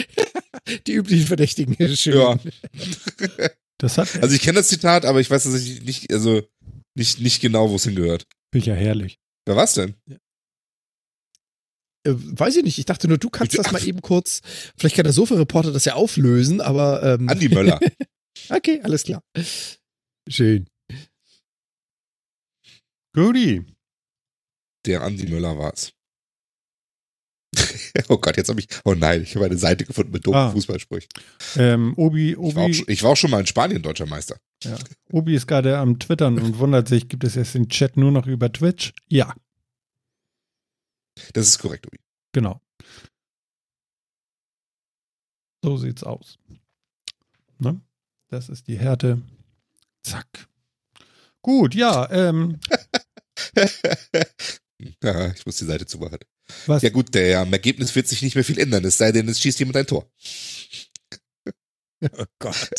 Die 0.86 0.94
üblichen 0.94 1.28
Verdächtigen. 1.28 1.76
Schön. 1.96 2.18
Ja. 2.18 2.40
Das 3.80 4.00
hat 4.00 4.24
Also 4.24 4.34
ich 4.34 4.42
kenne 4.42 4.58
das 4.58 4.70
Zitat, 4.70 5.06
aber 5.06 5.20
ich 5.22 5.30
weiß 5.30 5.44
tatsächlich 5.44 5.84
nicht, 5.84 6.12
also 6.12 6.42
nicht, 6.96 7.20
nicht 7.20 7.42
genau, 7.42 7.70
wo 7.70 7.76
es 7.76 7.84
hingehört. 7.84 8.26
bin 8.50 8.62
ich 8.62 8.66
ja 8.66 8.74
herrlich. 8.74 9.20
Wer 9.46 9.56
war's 9.56 9.76
denn? 9.76 9.94
Äh, 12.04 12.14
weiß 12.16 12.56
ich 12.56 12.64
nicht. 12.64 12.80
Ich 12.80 12.86
dachte 12.86 13.08
nur, 13.08 13.20
du 13.20 13.30
kannst 13.30 13.56
das 13.56 13.72
mal 13.72 13.86
eben 13.88 14.02
kurz. 14.02 14.42
Vielleicht 14.80 14.96
kann 14.96 15.04
der 15.04 15.14
Sofa-Reporter 15.14 15.72
das 15.72 15.86
ja 15.86 15.94
auflösen, 15.94 16.60
aber. 16.60 17.04
Ähm, 17.04 17.30
Andi 17.30 17.50
Möller. 17.50 17.80
okay, 18.50 18.82
alles 18.82 19.04
klar. 19.04 19.22
Schön. 20.28 20.68
Goodie. 23.18 23.66
Der 24.86 25.02
Andi 25.02 25.26
Möller 25.28 25.58
war's. 25.58 25.92
oh 28.10 28.18
Gott, 28.20 28.38
jetzt 28.38 28.50
habe 28.50 28.60
ich. 28.60 28.68
Oh 28.86 28.94
nein, 28.94 29.24
ich 29.24 29.34
habe 29.36 29.46
eine 29.46 29.58
Seite 29.58 29.86
gefunden 29.86 30.12
mit 30.12 30.24
dummen 30.28 30.38
Ah. 30.40 30.52
Fußballsprüchen. 30.52 31.10
Ähm, 31.56 31.96
Obi, 31.98 32.34
Ich 32.34 32.38
war, 32.38 32.46
auch, 32.62 32.66
Obi, 32.66 32.74
schon- 32.76 32.86
ich 32.90 33.02
war 33.02 33.12
auch 33.12 33.18
schon 33.18 33.32
mal 33.32 33.40
in 33.40 33.48
Spanien 33.48 33.82
deutscher 33.82 34.06
Meister. 34.06 34.38
Obi 35.12 35.34
ist 35.34 35.48
gerade 35.48 35.80
am 35.80 35.98
Twittern 35.98 36.38
und 36.38 36.60
wundert 36.60 36.88
sich, 36.88 37.10
gibt 37.10 37.24
es 37.24 37.34
jetzt 37.34 37.56
den 37.56 37.70
Chat 37.70 37.98
nur 37.98 38.12
noch 38.12 38.28
über 38.28 38.52
Twitch? 38.54 38.94
Ja, 39.08 39.34
Das 41.34 41.48
ist 41.48 41.58
korrekt, 41.58 41.88
Obi. 41.88 41.98
genau. 42.34 42.62
So 45.64 45.76
sieht's 45.78 46.04
aus. 46.04 46.38
Ne? 47.58 47.82
Das 48.30 48.48
ist 48.50 48.68
die 48.68 48.78
Härte. 48.78 49.20
Zack. 50.04 50.48
Gut, 51.42 51.74
ja, 51.76 52.10
ähm, 52.12 52.60
ja, 55.04 55.32
ich 55.34 55.46
muss 55.46 55.58
die 55.58 55.66
Seite 55.66 55.86
zumachen. 55.86 56.20
was? 56.66 56.82
Ja 56.84 56.90
gut, 56.90 57.14
der 57.14 57.40
am 57.42 57.54
Ergebnis 57.54 57.96
wird 57.96 58.08
sich 58.08 58.22
nicht 58.22 58.36
mehr 58.36 58.44
viel 58.44 58.60
ändern, 58.60 58.84
es 58.86 58.98
sei 58.98 59.12
denn, 59.12 59.28
es 59.28 59.40
schießt 59.42 59.60
jemand 59.60 59.78
ein 59.78 59.88
Tor. 59.88 60.10
Oh 62.02 62.26
Gott. 62.40 62.70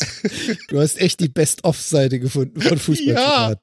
Du 0.68 0.78
hast 0.78 0.98
echt 0.98 1.18
die 1.20 1.28
Best-of-Seite 1.28 2.20
gefunden 2.20 2.60
von 2.60 2.78
Fußballzitaten. 2.78 3.60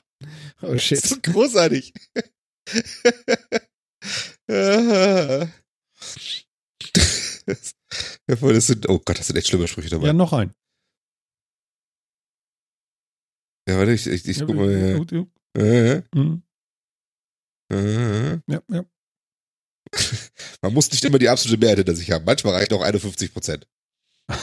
Oh 0.62 0.78
shit. 0.78 1.02
Das 1.04 1.12
ist 1.12 1.24
großartig. 1.24 1.94
ja, 4.50 5.48
das 8.28 8.68
sind, 8.68 8.90
oh 8.90 9.00
Gott, 9.00 9.20
das 9.20 9.28
sind 9.28 9.38
echt 9.38 9.48
schlimme 9.48 9.68
Sprüche 9.68 9.90
dabei. 9.90 10.04
Ja, 10.04 10.08
Ja, 10.08 10.14
noch 10.14 10.34
ein. 10.34 10.54
warte, 13.68 13.94
ich, 13.94 14.08
ich, 14.08 14.28
ich 14.28 14.38
Ja, 14.38 14.46
guck 14.46 14.56
mal. 14.56 14.98
gut, 14.98 15.12
gut. 15.12 16.45
Mhm. 17.70 18.44
Ja, 18.48 18.62
ja. 18.70 18.86
Man 20.62 20.74
muss 20.74 20.92
nicht 20.92 21.04
immer 21.06 21.20
die 21.20 21.30
absolute 21.30 21.60
Mehrheit 21.60 21.78
hinter 21.78 21.96
sich 21.96 22.12
haben. 22.12 22.26
Manchmal 22.26 22.54
reicht 22.54 22.74
auch 22.74 22.82
51 22.82 23.34
Prozent. 23.34 23.68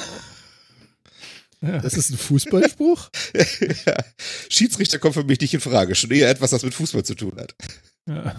ja. 1.60 1.78
Das 1.78 1.94
ist 1.94 2.10
ein 2.10 2.18
Fußballspruch? 2.18 3.10
ja. 3.86 3.96
Schiedsrichter 4.48 4.98
kommt 4.98 5.14
für 5.14 5.24
mich 5.24 5.40
nicht 5.40 5.54
in 5.54 5.60
Frage. 5.60 5.94
Schon 5.94 6.10
eher 6.10 6.30
etwas, 6.30 6.50
das 6.50 6.62
mit 6.62 6.74
Fußball 6.74 7.04
zu 7.04 7.14
tun 7.14 7.36
hat. 7.36 7.54
ja. 8.08 8.34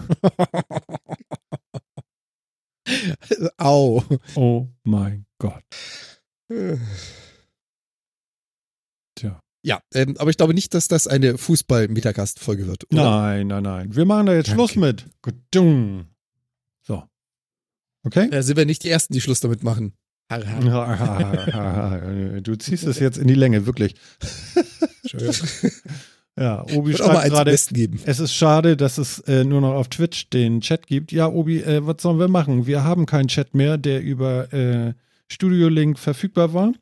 Au. 3.56 4.04
Oh 4.34 4.68
mein 4.82 5.26
Gott. 5.38 5.64
Ja, 9.64 9.80
ähm, 9.94 10.14
aber 10.18 10.28
ich 10.30 10.36
glaube 10.36 10.52
nicht, 10.52 10.74
dass 10.74 10.88
das 10.88 11.06
eine 11.06 11.38
Fußball-Metagast-Folge 11.38 12.66
wird. 12.66 12.84
Oder? 12.92 13.02
Nein, 13.02 13.46
nein, 13.46 13.62
nein. 13.62 13.96
Wir 13.96 14.04
machen 14.04 14.26
da 14.26 14.34
jetzt 14.34 14.48
Danke. 14.48 14.68
Schluss 14.68 14.76
mit. 14.76 15.06
Gudung. 15.22 16.04
So. 16.82 17.02
Okay? 18.04 18.28
Da 18.30 18.42
sind 18.42 18.58
wir 18.58 18.66
nicht 18.66 18.84
die 18.84 18.90
Ersten, 18.90 19.14
die 19.14 19.22
Schluss 19.22 19.40
damit 19.40 19.62
machen. 19.62 19.94
Du 22.42 22.56
ziehst 22.56 22.84
es 22.84 22.98
jetzt 22.98 23.16
in 23.16 23.26
die 23.26 23.34
Länge, 23.34 23.64
wirklich. 23.66 23.94
Ja, 26.36 26.64
Obi 26.74 26.96
schreibt 26.96 27.30
gerade, 27.30 27.52
Besten 27.52 27.76
geben. 27.76 28.00
es 28.06 28.18
ist 28.18 28.34
schade, 28.34 28.76
dass 28.76 28.98
es 28.98 29.20
äh, 29.20 29.44
nur 29.44 29.60
noch 29.60 29.74
auf 29.74 29.86
Twitch 29.86 30.30
den 30.30 30.60
Chat 30.60 30.88
gibt. 30.88 31.12
Ja, 31.12 31.28
Obi, 31.28 31.60
äh, 31.60 31.86
was 31.86 32.02
sollen 32.02 32.18
wir 32.18 32.26
machen? 32.26 32.66
Wir 32.66 32.82
haben 32.82 33.06
keinen 33.06 33.28
Chat 33.28 33.54
mehr, 33.54 33.78
der 33.78 34.02
über 34.02 34.52
äh, 34.52 34.94
Studio 35.28 35.68
Link 35.68 35.96
verfügbar 35.96 36.52
war. 36.52 36.72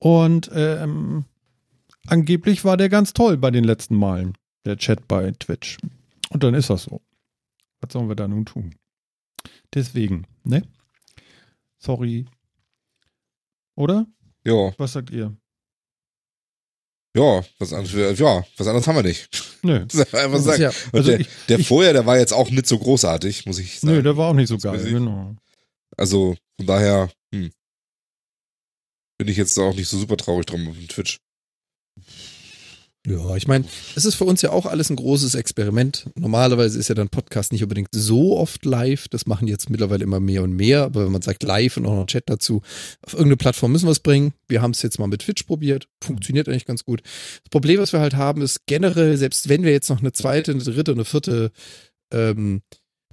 Und 0.00 0.50
ähm, 0.52 1.26
angeblich 2.10 2.64
war 2.64 2.76
der 2.76 2.88
ganz 2.88 3.12
toll 3.12 3.36
bei 3.36 3.50
den 3.50 3.64
letzten 3.64 3.96
Malen, 3.96 4.36
der 4.64 4.76
Chat 4.76 5.06
bei 5.08 5.30
Twitch. 5.32 5.78
Und 6.30 6.42
dann 6.42 6.54
ist 6.54 6.70
das 6.70 6.84
so. 6.84 7.00
Was 7.80 7.92
sollen 7.92 8.08
wir 8.08 8.16
da 8.16 8.26
nun 8.28 8.44
tun? 8.46 8.74
Deswegen, 9.74 10.26
ne? 10.44 10.62
Sorry. 11.78 12.26
Oder? 13.76 14.06
Ja, 14.44 14.72
Was 14.78 14.92
sagt 14.94 15.10
ihr? 15.10 15.36
ja, 17.16 17.42
was 17.58 17.72
anderes, 17.72 18.18
ja, 18.18 18.44
was 18.56 18.66
anderes 18.66 18.86
haben 18.86 18.96
wir 18.96 19.02
nicht. 19.02 19.28
Nö. 19.62 19.80
Das 19.86 19.94
ist 19.94 20.14
einfach 20.14 20.30
Das 20.32 20.40
ist 20.40 20.44
sagen. 20.46 20.62
ja, 20.62 20.70
Also 20.92 21.10
der, 21.10 21.20
ich- 21.20 21.28
der 21.48 21.58
ich- 21.58 21.66
vorher, 21.68 21.92
der 21.92 22.06
war 22.06 22.16
jetzt 22.18 22.32
auch 22.32 22.50
nicht 22.50 22.66
so 22.66 22.78
großartig, 22.78 23.46
muss 23.46 23.58
ich 23.58 23.80
sagen. 23.80 23.94
Nö, 23.94 24.02
der 24.02 24.16
war 24.16 24.28
auch 24.30 24.34
nicht 24.34 24.48
so 24.48 24.54
Das 24.56 24.62
geil, 24.82 24.92
genau. 24.92 25.34
Also 25.96 26.36
von 26.56 26.66
daher 26.66 27.10
hm, 27.34 27.50
bin 29.18 29.28
ich 29.28 29.36
jetzt 29.36 29.58
auch 29.58 29.74
nicht 29.74 29.88
so 29.88 29.98
super 29.98 30.16
traurig 30.16 30.46
drum 30.46 30.68
auf 30.68 30.76
dem 30.76 30.86
Twitch. 30.88 31.18
Ja, 33.08 33.36
ich 33.36 33.48
meine, 33.48 33.64
es 33.96 34.04
ist 34.04 34.16
für 34.16 34.24
uns 34.24 34.42
ja 34.42 34.50
auch 34.50 34.66
alles 34.66 34.90
ein 34.90 34.96
großes 34.96 35.34
Experiment. 35.34 36.10
Normalerweise 36.14 36.78
ist 36.78 36.88
ja 36.88 36.94
dann 36.94 37.08
Podcast 37.08 37.52
nicht 37.52 37.62
unbedingt 37.62 37.88
so 37.92 38.36
oft 38.36 38.64
live. 38.64 39.08
Das 39.08 39.26
machen 39.26 39.48
jetzt 39.48 39.70
mittlerweile 39.70 40.04
immer 40.04 40.20
mehr 40.20 40.42
und 40.42 40.52
mehr. 40.52 40.82
Aber 40.84 41.04
wenn 41.04 41.12
man 41.12 41.22
sagt 41.22 41.42
live 41.42 41.76
und 41.76 41.86
auch 41.86 41.94
noch 41.94 42.06
Chat 42.06 42.24
dazu, 42.26 42.62
auf 43.02 43.14
irgendeine 43.14 43.36
Plattform 43.36 43.72
müssen 43.72 43.86
wir 43.86 43.92
es 43.92 44.00
bringen. 44.00 44.34
Wir 44.46 44.60
haben 44.60 44.72
es 44.72 44.82
jetzt 44.82 44.98
mal 44.98 45.06
mit 45.06 45.22
Twitch 45.22 45.44
probiert. 45.44 45.88
Funktioniert 46.02 46.48
eigentlich 46.48 46.66
ganz 46.66 46.84
gut. 46.84 47.02
Das 47.02 47.50
Problem, 47.50 47.80
was 47.80 47.92
wir 47.92 48.00
halt 48.00 48.14
haben, 48.14 48.42
ist 48.42 48.66
generell, 48.66 49.16
selbst 49.16 49.48
wenn 49.48 49.62
wir 49.62 49.72
jetzt 49.72 49.88
noch 49.88 50.00
eine 50.00 50.12
zweite, 50.12 50.52
eine 50.52 50.62
dritte, 50.62 50.92
eine 50.92 51.04
vierte 51.04 51.50
ähm, 52.12 52.62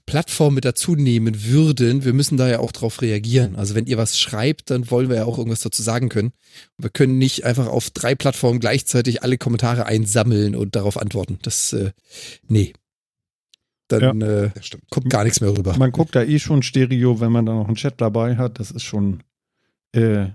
Plattform 0.05 0.53
mit 0.53 0.65
dazu 0.65 0.95
nehmen 0.95 1.45
würden, 1.45 2.05
wir 2.05 2.13
müssen 2.13 2.37
da 2.37 2.47
ja 2.47 2.59
auch 2.59 2.71
drauf 2.71 3.01
reagieren. 3.01 3.55
Also 3.55 3.73
wenn 3.73 3.87
ihr 3.87 3.97
was 3.97 4.19
schreibt, 4.19 4.69
dann 4.69 4.91
wollen 4.91 5.09
wir 5.09 5.15
ja 5.15 5.25
auch 5.25 5.37
irgendwas 5.37 5.61
dazu 5.61 5.81
sagen 5.81 6.09
können. 6.09 6.31
Wir 6.77 6.89
können 6.89 7.17
nicht 7.17 7.43
einfach 7.43 7.67
auf 7.67 7.89
drei 7.89 8.13
Plattformen 8.13 8.59
gleichzeitig 8.59 9.23
alle 9.23 9.37
Kommentare 9.37 9.85
einsammeln 9.85 10.55
und 10.55 10.75
darauf 10.75 10.97
antworten. 10.97 11.39
Das, 11.41 11.73
äh, 11.73 11.91
nee. 12.47 12.73
dann 13.87 14.21
äh, 14.21 14.51
Das 14.53 14.67
stimmt. 14.67 14.83
kommt 14.91 15.09
gar 15.09 15.23
nichts 15.23 15.41
mehr 15.41 15.55
rüber. 15.55 15.75
Man 15.77 15.91
guckt 15.91 16.15
da 16.15 16.23
eh 16.23 16.39
schon 16.39 16.61
Stereo, 16.61 17.19
wenn 17.19 17.31
man 17.31 17.45
da 17.45 17.53
noch 17.53 17.67
einen 17.67 17.75
Chat 17.75 17.99
dabei 17.99 18.37
hat. 18.37 18.59
Das 18.59 18.69
ist 18.69 18.83
schon 18.83 19.23
äh, 19.91 20.27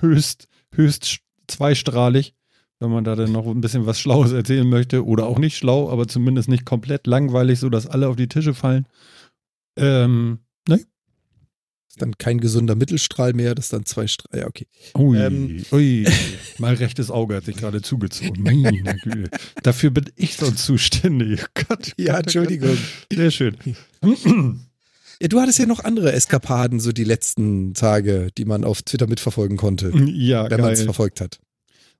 höchst, 0.00 0.48
höchst 0.74 1.20
zweistrahlig, 1.46 2.34
wenn 2.80 2.90
man 2.90 3.04
da 3.04 3.16
dann 3.16 3.32
noch 3.32 3.46
ein 3.46 3.60
bisschen 3.60 3.86
was 3.86 3.98
Schlaues 3.98 4.32
erzählen 4.32 4.68
möchte. 4.68 5.04
Oder 5.04 5.26
auch 5.26 5.38
nicht 5.38 5.56
schlau, 5.56 5.90
aber 5.90 6.06
zumindest 6.06 6.48
nicht 6.48 6.64
komplett 6.64 7.06
langweilig, 7.06 7.58
sodass 7.58 7.86
alle 7.86 8.08
auf 8.08 8.16
die 8.16 8.28
Tische 8.28 8.54
fallen. 8.54 8.86
Ähm, 9.76 10.38
ne? 10.68 10.76
Ist 11.88 12.02
dann 12.02 12.18
kein 12.18 12.38
gesunder 12.38 12.74
Mittelstrahl 12.74 13.32
mehr, 13.32 13.54
das 13.54 13.66
ist 13.66 13.72
dann 13.72 13.84
zwei 13.86 14.06
Strahl. 14.06 14.40
Ja, 14.40 14.46
okay. 14.46 14.66
Ui, 14.96 15.18
Ähm. 15.18 15.64
ui. 15.72 16.06
Mein 16.58 16.74
rechtes 16.76 17.10
Auge 17.10 17.36
hat 17.36 17.44
sich 17.46 17.56
gerade 17.56 17.82
zugezogen. 17.82 18.42
Meine 18.42 18.70
Güte. 19.02 19.30
Dafür 19.62 19.90
bin 19.90 20.04
ich 20.16 20.36
sonst 20.36 20.64
zuständig. 20.64 21.42
Oh 21.44 21.62
Gott. 21.68 21.94
Ja, 21.96 22.18
Entschuldigung. 22.18 22.76
Sehr 23.12 23.30
schön. 23.30 23.56
Ja, 25.20 25.26
du 25.28 25.40
hattest 25.40 25.58
ja 25.58 25.66
noch 25.66 25.82
andere 25.82 26.12
Eskapaden, 26.12 26.78
so 26.78 26.92
die 26.92 27.04
letzten 27.04 27.74
Tage, 27.74 28.28
die 28.38 28.44
man 28.44 28.62
auf 28.62 28.82
Twitter 28.82 29.08
mitverfolgen 29.08 29.56
konnte, 29.56 29.90
Ja, 30.12 30.48
wenn 30.48 30.60
man 30.60 30.72
es 30.72 30.82
verfolgt 30.82 31.20
hat. 31.20 31.40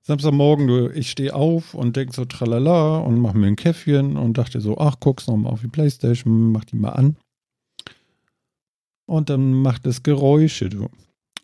Samstagmorgen, 0.01 0.95
ich 0.95 1.11
stehe 1.11 1.35
auf 1.35 1.73
und 1.73 1.95
denk 1.95 2.13
so 2.13 2.25
tralala 2.25 2.97
und 2.99 3.19
mach 3.19 3.33
mir 3.33 3.47
ein 3.47 3.55
Käffchen 3.55 4.17
und 4.17 4.37
dachte 4.37 4.61
so, 4.61 4.77
ach, 4.77 4.95
guck's 4.99 5.27
noch 5.27 5.37
mal 5.37 5.49
auf 5.49 5.61
die 5.61 5.67
Playstation, 5.67 6.51
mach 6.51 6.65
die 6.65 6.77
mal 6.77 6.91
an. 6.91 7.17
Und 9.05 9.29
dann 9.29 9.53
macht 9.53 9.85
es 9.85 10.03
Geräusche, 10.03 10.69
du. 10.69 10.87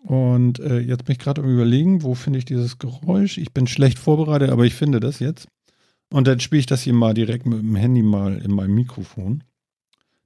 Und 0.04 0.60
äh, 0.60 0.80
jetzt 0.80 1.06
bin 1.06 1.14
ich 1.14 1.20
gerade 1.20 1.42
am 1.42 1.50
überlegen, 1.50 2.04
wo 2.04 2.14
finde 2.14 2.40
ich 2.40 2.46
dieses 2.46 2.78
Geräusch? 2.78 3.38
Ich 3.38 3.54
bin 3.54 3.66
schlecht 3.66 3.98
vorbereitet, 3.98 4.52
aber 4.52 4.66
ich 4.66 4.76
finde 4.76 5.00
das 5.00 5.20
jetzt. 5.20 5.48
Und 6.14 6.28
dann 6.28 6.40
spiele 6.40 6.60
ich 6.60 6.68
das 6.68 6.84
hier 6.84 6.94
mal 6.94 7.16
direkt 7.16 7.48
mit 7.48 7.60
dem 7.60 7.76
Handy 7.76 8.04
mal 8.04 8.38
in 8.38 8.52
meinem 8.52 8.76
Mikrofon. 8.76 9.44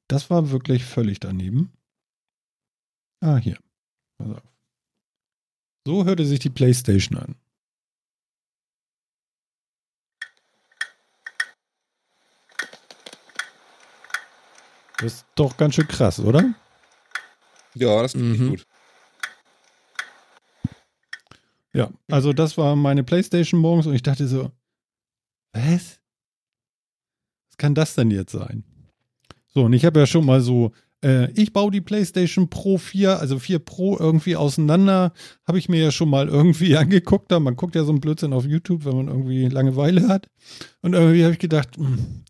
Das 0.09 0.29
war 0.29 0.51
wirklich 0.51 0.83
völlig 0.83 1.19
daneben. 1.19 1.71
Ah, 3.21 3.37
hier. 3.37 3.57
So 5.85 6.05
hörte 6.05 6.25
sich 6.25 6.39
die 6.39 6.49
Playstation 6.49 7.17
an. 7.17 7.35
Das 15.01 15.13
ist 15.13 15.25
doch 15.35 15.55
ganz 15.57 15.75
schön 15.75 15.87
krass, 15.87 16.19
oder? 16.19 16.53
Ja, 17.75 18.01
das 18.01 18.13
klingt 18.13 18.39
Mhm. 18.39 18.49
gut. 18.49 18.65
Ja, 21.73 21.89
also 22.09 22.33
das 22.33 22.57
war 22.57 22.75
meine 22.75 23.03
Playstation 23.03 23.59
morgens 23.61 23.85
und 23.85 23.93
ich 23.93 24.01
dachte 24.03 24.27
so, 24.27 24.51
was? 25.53 25.99
Was 27.49 27.57
kann 27.57 27.75
das 27.75 27.95
denn 27.95 28.11
jetzt 28.11 28.31
sein? 28.31 28.63
So, 29.53 29.63
und 29.63 29.73
ich 29.73 29.85
habe 29.85 29.99
ja 29.99 30.05
schon 30.07 30.25
mal 30.25 30.41
so, 30.41 30.71
äh, 31.03 31.31
ich 31.33 31.53
baue 31.53 31.71
die 31.71 31.81
Playstation 31.81 32.49
Pro 32.49 32.77
4, 32.77 33.19
also 33.19 33.37
4 33.39 33.59
Pro 33.59 33.97
irgendwie 33.97 34.35
auseinander, 34.35 35.13
habe 35.47 35.59
ich 35.59 35.69
mir 35.69 35.81
ja 35.81 35.91
schon 35.91 36.09
mal 36.09 36.27
irgendwie 36.27 36.75
angeguckt. 36.77 37.31
Da 37.31 37.39
man 37.39 37.55
guckt 37.55 37.75
ja 37.75 37.83
so 37.83 37.91
einen 37.91 38.01
Blödsinn 38.01 38.33
auf 38.33 38.45
YouTube, 38.45 38.83
wenn 38.85 38.97
man 38.97 39.07
irgendwie 39.07 39.47
Langeweile 39.47 40.07
hat. 40.07 40.27
Und 40.81 40.93
irgendwie 40.93 41.23
habe 41.23 41.33
ich 41.33 41.39
gedacht, 41.39 41.77
hm, 41.77 42.23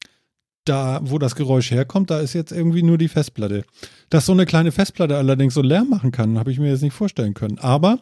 da, 0.69 0.99
wo 1.03 1.17
das 1.17 1.35
Geräusch 1.35 1.71
herkommt, 1.71 2.09
da 2.11 2.19
ist 2.19 2.33
jetzt 2.33 2.51
irgendwie 2.51 2.83
nur 2.83 2.97
die 2.97 3.07
Festplatte. 3.07 3.63
Dass 4.09 4.25
so 4.25 4.31
eine 4.31 4.45
kleine 4.45 4.71
Festplatte 4.71 5.17
allerdings 5.17 5.53
so 5.53 5.61
Lärm 5.61 5.89
machen 5.89 6.11
kann, 6.11 6.37
habe 6.37 6.51
ich 6.51 6.59
mir 6.59 6.69
jetzt 6.69 6.83
nicht 6.83 6.93
vorstellen 6.93 7.33
können. 7.33 7.57
Aber 7.59 7.99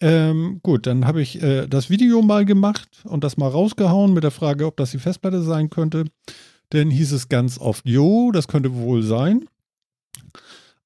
ähm, 0.00 0.60
gut, 0.62 0.86
dann 0.86 1.06
habe 1.06 1.22
ich 1.22 1.42
äh, 1.42 1.66
das 1.66 1.88
Video 1.88 2.20
mal 2.20 2.44
gemacht 2.44 2.88
und 3.04 3.24
das 3.24 3.38
mal 3.38 3.48
rausgehauen 3.48 4.12
mit 4.12 4.24
der 4.24 4.30
Frage, 4.30 4.66
ob 4.66 4.76
das 4.76 4.90
die 4.90 4.98
Festplatte 4.98 5.42
sein 5.42 5.70
könnte. 5.70 6.04
Dann 6.70 6.90
hieß 6.90 7.12
es 7.12 7.28
ganz 7.28 7.58
oft, 7.58 7.86
jo, 7.86 8.30
das 8.32 8.48
könnte 8.48 8.74
wohl 8.74 9.02
sein. 9.02 9.48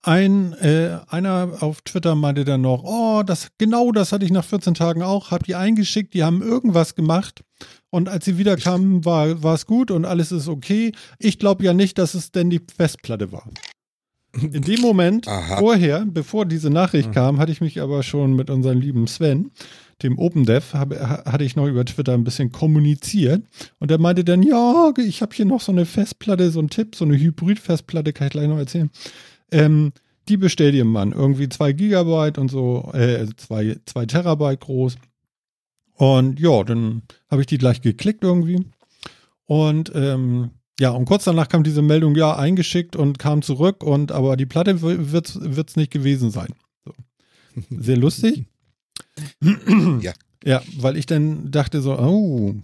Ein, 0.03 0.53
äh, 0.55 0.99
einer 1.09 1.59
auf 1.61 1.83
Twitter 1.83 2.15
meinte 2.15 2.45
dann 2.45 2.63
noch, 2.63 2.85
oh, 2.85 3.23
das, 3.23 3.49
genau 3.59 3.93
das 3.93 4.13
hatte 4.13 4.25
ich 4.25 4.31
nach 4.31 4.45
14 4.45 4.75
Tagen 4.75 5.03
auch, 5.03 5.31
hab 5.31 5.45
die 5.45 5.57
eingeschickt, 5.57 6.15
die 6.15 6.23
haben 6.23 6.41
irgendwas 6.41 6.95
gemacht 6.95 7.43
und 7.91 8.09
als 8.09 8.25
sie 8.25 8.39
wiederkamen, 8.39 9.05
war, 9.05 9.43
war 9.43 9.55
es 9.55 9.67
gut 9.67 9.91
und 9.91 10.05
alles 10.05 10.33
ist 10.33 10.49
okay. 10.49 10.93
Ich 11.19 11.39
glaube 11.39 11.65
ja 11.65 11.73
nicht, 11.73 11.99
dass 11.99 12.15
es 12.15 12.31
denn 12.33 12.51
die 12.51 12.61
Festplatte 12.77 13.33
war. 13.33 13.45
In 14.41 14.63
dem 14.63 14.81
Moment, 14.81 15.27
Aha. 15.27 15.57
vorher, 15.59 16.07
bevor 16.07 16.47
diese 16.47 16.71
Nachricht 16.71 17.13
kam, 17.13 17.39
hatte 17.39 17.51
ich 17.51 17.61
mich 17.61 17.81
aber 17.81 18.05
schon 18.05 18.37
mit 18.37 18.49
unserem 18.49 18.79
lieben 18.81 19.09
Sven, 19.09 19.51
dem 20.05 20.21
OpenDev, 20.21 20.73
habe, 20.73 21.01
ha- 21.01 21.25
hatte 21.25 21.43
ich 21.43 21.57
noch 21.57 21.67
über 21.67 21.85
Twitter 21.85 22.15
ein 22.15 22.23
bisschen 22.23 22.53
kommuniziert. 22.53 23.43
Und 23.81 23.91
er 23.91 23.99
meinte 23.99 24.23
dann, 24.23 24.45
ja, 24.45 24.93
ich 24.99 25.21
habe 25.21 25.35
hier 25.35 25.47
noch 25.47 25.61
so 25.61 25.73
eine 25.73 25.85
Festplatte, 25.85 26.53
so 26.53 26.61
ein 26.61 26.71
Tipp, 26.71 26.95
so 26.95 27.05
eine 27.05 27.19
Hybrid-Festplatte, 27.19 28.13
kann 28.13 28.29
ich 28.29 28.33
gleich 28.33 28.47
noch 28.49 28.59
erzählen. 28.59 28.91
Ähm, 29.51 29.93
die 30.29 30.37
bestell 30.37 30.71
dir 30.71 30.85
Mann. 30.85 31.11
Irgendwie 31.11 31.49
zwei 31.49 31.73
Gigabyte 31.73 32.39
und 32.39 32.53
so, 32.53 32.89
äh, 32.95 33.27
zwei, 33.37 33.79
zwei 33.85 34.07
Terabyte 34.07 34.61
groß. 34.61 34.97
Und 36.01 36.41
ja, 36.41 36.65
dann 36.65 37.03
habe 37.31 37.43
ich 37.43 37.47
die 37.47 37.59
gleich 37.59 37.83
geklickt 37.83 38.25
irgendwie. 38.25 38.65
Und 39.45 39.93
ähm, 39.95 40.49
ja, 40.79 40.93
und 40.93 41.05
kurz 41.05 41.25
danach 41.25 41.49
kam 41.49 41.63
diese 41.63 41.83
Meldung, 41.83 42.15
ja, 42.17 42.35
eingeschickt 42.35 42.97
und 42.97 43.19
kam 43.19 43.43
zurück 43.43 43.85
und 43.85 44.11
aber 44.11 44.39
die 44.39 44.47
Platte 44.47 44.81
wird 44.81 45.69
es 45.69 45.77
nicht 45.77 45.93
gewesen 45.93 46.31
sein. 46.31 46.49
So. 46.87 46.95
Sehr 47.79 47.99
lustig. 47.99 48.47
Ja. 50.01 50.15
Ja, 50.43 50.63
weil 50.79 50.97
ich 50.97 51.05
dann 51.05 51.51
dachte 51.51 51.83
so, 51.83 51.99
oh, 51.99 52.55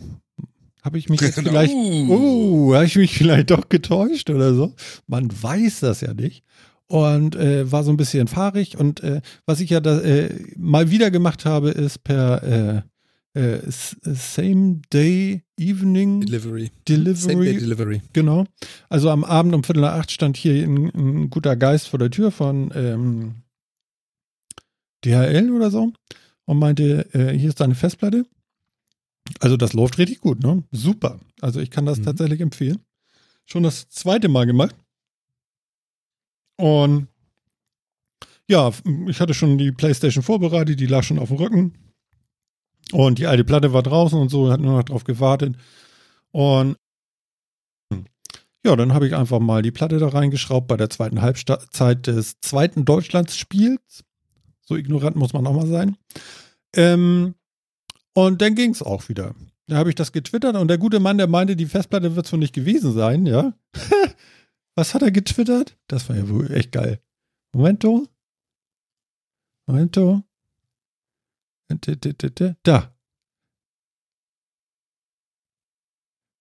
habe 0.83 0.97
ich 0.97 1.11
mich 1.11 1.21
jetzt 1.21 1.35
Genau. 1.35 1.51
vielleicht, 1.51 1.75
oh, 1.75 2.73
habe 2.75 2.87
ich 2.87 2.97
mich 2.97 3.19
vielleicht 3.19 3.51
doch 3.51 3.69
getäuscht 3.69 4.31
oder 4.31 4.55
so. 4.55 4.73
Man 5.07 5.29
weiß 5.31 5.81
das 5.81 6.01
ja 6.01 6.15
nicht. 6.15 6.43
Und 6.87 7.37
äh, 7.37 7.71
war 7.71 7.85
so 7.85 7.91
ein 7.91 7.99
bisschen 7.99 8.29
fahrig. 8.29 8.79
Und 8.79 9.03
äh, 9.03 9.21
was 9.45 9.61
ich 9.61 9.69
ja 9.69 9.81
da, 9.81 10.01
äh, 10.01 10.31
mal 10.57 10.91
wieder 10.91 11.11
gemacht 11.11 11.45
habe, 11.45 11.69
ist 11.69 12.03
per 12.03 12.87
äh, 13.37 13.61
Same 13.69 14.81
Day 14.93 15.43
Evening 15.59 16.21
Delivery. 16.23 16.71
Same 16.89 17.45
Day 17.45 17.55
Delivery. 17.55 17.59
Delivery. 17.59 18.03
Genau. 18.13 18.45
Also 18.89 19.11
am 19.11 19.25
Abend 19.25 19.55
um 19.55 19.63
Viertel 19.65 19.83
nach 19.83 19.95
acht 19.95 20.11
stand 20.11 20.37
hier 20.37 20.65
ein, 20.65 20.87
ein 20.95 21.31
guter 21.31 21.57
Geist 21.57 21.89
vor 21.89 21.99
der 21.99 22.11
Tür 22.11 22.31
von 22.31 22.73
ähm, 22.75 23.35
DHL 25.05 25.51
oder 25.53 25.71
so 25.71 25.93
und 26.47 26.59
meinte, 26.59 27.09
äh, 27.15 27.37
hier 27.37 27.49
ist 27.51 27.61
deine 27.61 27.75
Festplatte. 27.75 28.25
Also 29.41 29.57
das 29.57 29.73
läuft 29.73 29.99
richtig 29.99 30.21
gut, 30.21 30.43
ne? 30.43 30.63
Super. 30.71 31.21
Also 31.41 31.61
ich 31.61 31.71
kann 31.71 31.85
das 31.87 31.99
Mhm. 31.99 32.05
tatsächlich 32.05 32.41
empfehlen. 32.41 32.79
Schon 33.45 33.63
das 33.65 33.89
zweite 33.89 34.29
Mal 34.29 34.47
gemacht. 34.47 34.75
Und 36.57 37.09
ja, 38.49 38.73
ich 39.09 39.21
hatte 39.21 39.35
schon 39.35 39.59
die 39.59 39.73
Playstation 39.73 40.23
vorbereitet, 40.23 40.79
die 40.81 40.87
lag 40.87 41.03
schon 41.03 41.19
auf 41.19 41.29
dem 41.29 41.37
Rücken. 41.39 41.75
Und 42.93 43.19
die 43.19 43.27
alte 43.27 43.45
Platte 43.45 43.73
war 43.73 43.83
draußen 43.83 44.19
und 44.19 44.29
so, 44.29 44.51
hat 44.51 44.61
nur 44.61 44.77
noch 44.77 44.85
drauf 44.85 45.05
gewartet. 45.05 45.57
Und 46.31 46.77
ja, 48.65 48.75
dann 48.75 48.93
habe 48.93 49.07
ich 49.07 49.15
einfach 49.15 49.39
mal 49.39 49.63
die 49.63 49.71
Platte 49.71 49.99
da 49.99 50.09
reingeschraubt 50.09 50.67
bei 50.67 50.77
der 50.77 50.91
zweiten 50.91 51.23
Halbzeit 51.23 52.07
des 52.07 52.41
zweiten 52.41 52.85
Deutschlandsspiels. 52.85 54.05
So 54.61 54.75
ignorant 54.75 55.15
muss 55.15 55.33
man 55.33 55.47
auch 55.47 55.55
mal 55.55 55.69
sein. 55.69 55.97
Ähm, 56.75 57.37
und 58.13 58.43
dann 58.43 58.57
ging 58.57 58.73
es 58.73 58.83
auch 58.83 59.09
wieder. 59.09 59.37
Da 59.69 59.77
habe 59.77 59.91
ich 59.91 59.95
das 59.95 60.11
getwittert 60.11 60.57
und 60.57 60.69
der 60.69 60.79
gute 60.79 60.99
Mann, 61.01 61.19
der 61.19 61.29
meinte, 61.29 61.55
die 61.55 61.67
Festplatte 61.67 62.17
wird 62.17 62.27
so 62.27 62.37
nicht 62.37 62.55
gewesen 62.55 62.93
sein, 62.93 63.27
ja. 63.27 63.53
Was 64.75 64.95
hat 64.95 65.03
er 65.03 65.11
getwittert? 65.11 65.77
Das 65.87 66.09
war 66.09 66.17
ja 66.17 66.29
wohl 66.29 66.53
echt 66.53 66.73
geil. 66.73 67.01
Momento. 67.55 68.07
Momento. 69.69 70.23
Da. 72.63 72.95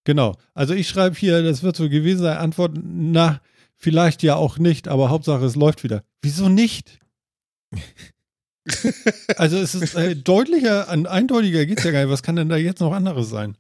Genau. 0.06 0.38
Also 0.54 0.74
ich 0.74 0.88
schreibe 0.88 1.16
hier, 1.16 1.42
das 1.44 1.64
wird 1.64 1.76
so 1.76 1.90
gewesen 1.90 2.22
sein. 2.22 2.38
Antwort, 2.38 2.78
na, 2.82 3.42
vielleicht 3.76 4.24
ja 4.24 4.36
auch 4.36 4.58
nicht, 4.58 4.88
aber 4.88 5.10
Hauptsache 5.10 5.46
es 5.46 5.56
läuft 5.56 5.84
wieder. 5.84 6.04
Wieso 6.22 6.48
nicht? 6.48 7.00
also 9.38 9.58
es 9.58 9.76
ist 9.76 9.96
äh, 9.96 10.16
deutlicher, 10.16 10.90
eindeutiger 10.90 11.66
geht's 11.66 11.84
ja 11.84 11.92
gar 11.92 12.02
nicht. 12.02 12.12
Was 12.12 12.24
kann 12.24 12.36
denn 12.36 12.50
da 12.50 12.58
jetzt 12.58 12.82
noch 12.82 12.94
anderes 12.94 13.30
sein? 13.30 13.58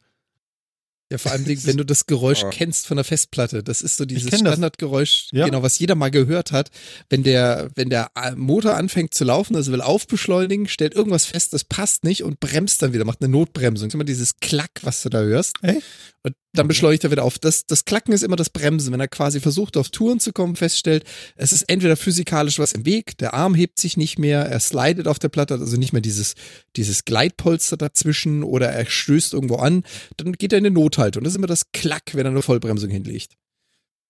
Ja, 1.15 1.17
vor 1.19 1.31
allem, 1.31 1.45
wenn 1.47 1.77
du 1.77 1.85
das 1.85 2.05
Geräusch 2.05 2.43
Oh. 2.43 2.49
kennst 2.51 2.87
von 2.87 2.97
der 2.97 3.03
Festplatte. 3.03 3.63
Das 3.63 3.81
ist 3.81 3.97
so 3.97 4.05
dieses. 4.05 4.27
Standardgeräusch, 4.39 5.29
Ja. 5.31 5.45
genau, 5.45 5.63
was 5.63 5.79
jeder 5.79 5.95
mal 5.95 6.11
gehört 6.11 6.51
hat. 6.51 6.69
Wenn 7.09 7.23
der, 7.23 7.69
wenn 7.75 7.89
der 7.89 8.09
äh, 8.15 8.31
Motor 8.35 8.75
anfängt 8.75 9.13
zu 9.13 9.23
laufen, 9.23 9.55
also 9.55 9.71
will 9.71 9.81
aufbeschleunigen, 9.81 10.67
stellt 10.67 10.93
irgendwas 10.93 11.25
fest, 11.25 11.53
das 11.53 11.63
passt 11.63 12.03
nicht 12.03 12.23
und 12.23 12.39
bremst 12.39 12.81
dann 12.81 12.93
wieder, 12.93 13.05
macht 13.05 13.21
eine 13.21 13.29
Notbremsung. 13.29 13.87
Das 13.87 13.91
ist 13.91 13.95
immer 13.95 14.03
dieses 14.03 14.39
Klack, 14.39 14.71
was 14.81 15.01
du 15.03 15.09
da 15.09 15.21
hörst. 15.21 15.55
Echt? 15.61 15.83
Und 16.25 16.33
dann 16.53 16.67
beschleunigt 16.67 17.03
er 17.03 17.11
wieder 17.11 17.23
auf. 17.23 17.37
Das, 17.37 17.67
das 17.67 17.85
Klacken 17.85 18.11
ist 18.11 18.23
immer 18.23 18.35
das 18.35 18.49
Bremsen. 18.49 18.91
Wenn 18.91 18.99
er 18.99 19.07
quasi 19.07 19.39
versucht, 19.39 19.77
auf 19.77 19.91
Touren 19.91 20.19
zu 20.19 20.33
kommen, 20.33 20.55
feststellt, 20.55 21.03
es 21.35 21.51
ist 21.51 21.69
entweder 21.69 21.95
physikalisch 21.95 22.57
was 22.57 22.71
im 22.71 22.83
Weg, 22.83 23.15
der 23.19 23.35
Arm 23.35 23.53
hebt 23.53 23.77
sich 23.77 23.95
nicht 23.95 24.17
mehr, 24.17 24.39
er 24.41 24.59
slidet 24.59 25.07
auf 25.07 25.19
der 25.19 25.29
Platte, 25.29 25.53
also 25.53 25.77
nicht 25.77 25.93
mehr 25.93 26.01
dieses, 26.01 26.33
dieses 26.77 27.05
Gleitpolster 27.05 27.77
dazwischen 27.77 28.41
oder 28.41 28.69
er 28.71 28.87
stößt 28.87 29.35
irgendwo 29.35 29.57
an, 29.57 29.83
dann 30.17 30.33
geht 30.33 30.51
er 30.51 30.57
in 30.57 30.65
eine 30.65 30.73
Nothaltung. 30.73 31.23
Das 31.23 31.33
ist 31.33 31.37
immer 31.37 31.45
das 31.45 31.71
Klack, 31.73 32.15
wenn 32.15 32.25
er 32.25 32.31
eine 32.31 32.41
Vollbremsung 32.41 32.89
hinlegt. 32.89 33.35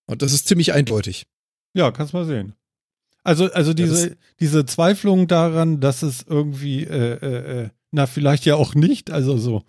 Und 0.06 0.22
das 0.22 0.32
ist 0.32 0.48
ziemlich 0.48 0.72
eindeutig. 0.72 1.26
Ja, 1.74 1.90
kannst 1.90 2.14
mal 2.14 2.24
sehen. 2.24 2.54
Also, 3.24 3.52
also 3.52 3.74
diese, 3.74 4.08
das- 4.10 4.18
diese 4.40 4.64
Zweiflung 4.64 5.28
daran, 5.28 5.80
dass 5.80 6.02
es 6.02 6.24
irgendwie, 6.26 6.84
äh, 6.84 7.18
äh, 7.20 7.62
äh, 7.64 7.68
na, 7.90 8.06
vielleicht 8.06 8.46
ja 8.46 8.54
auch 8.54 8.74
nicht, 8.74 9.10
also 9.10 9.36
so. 9.36 9.64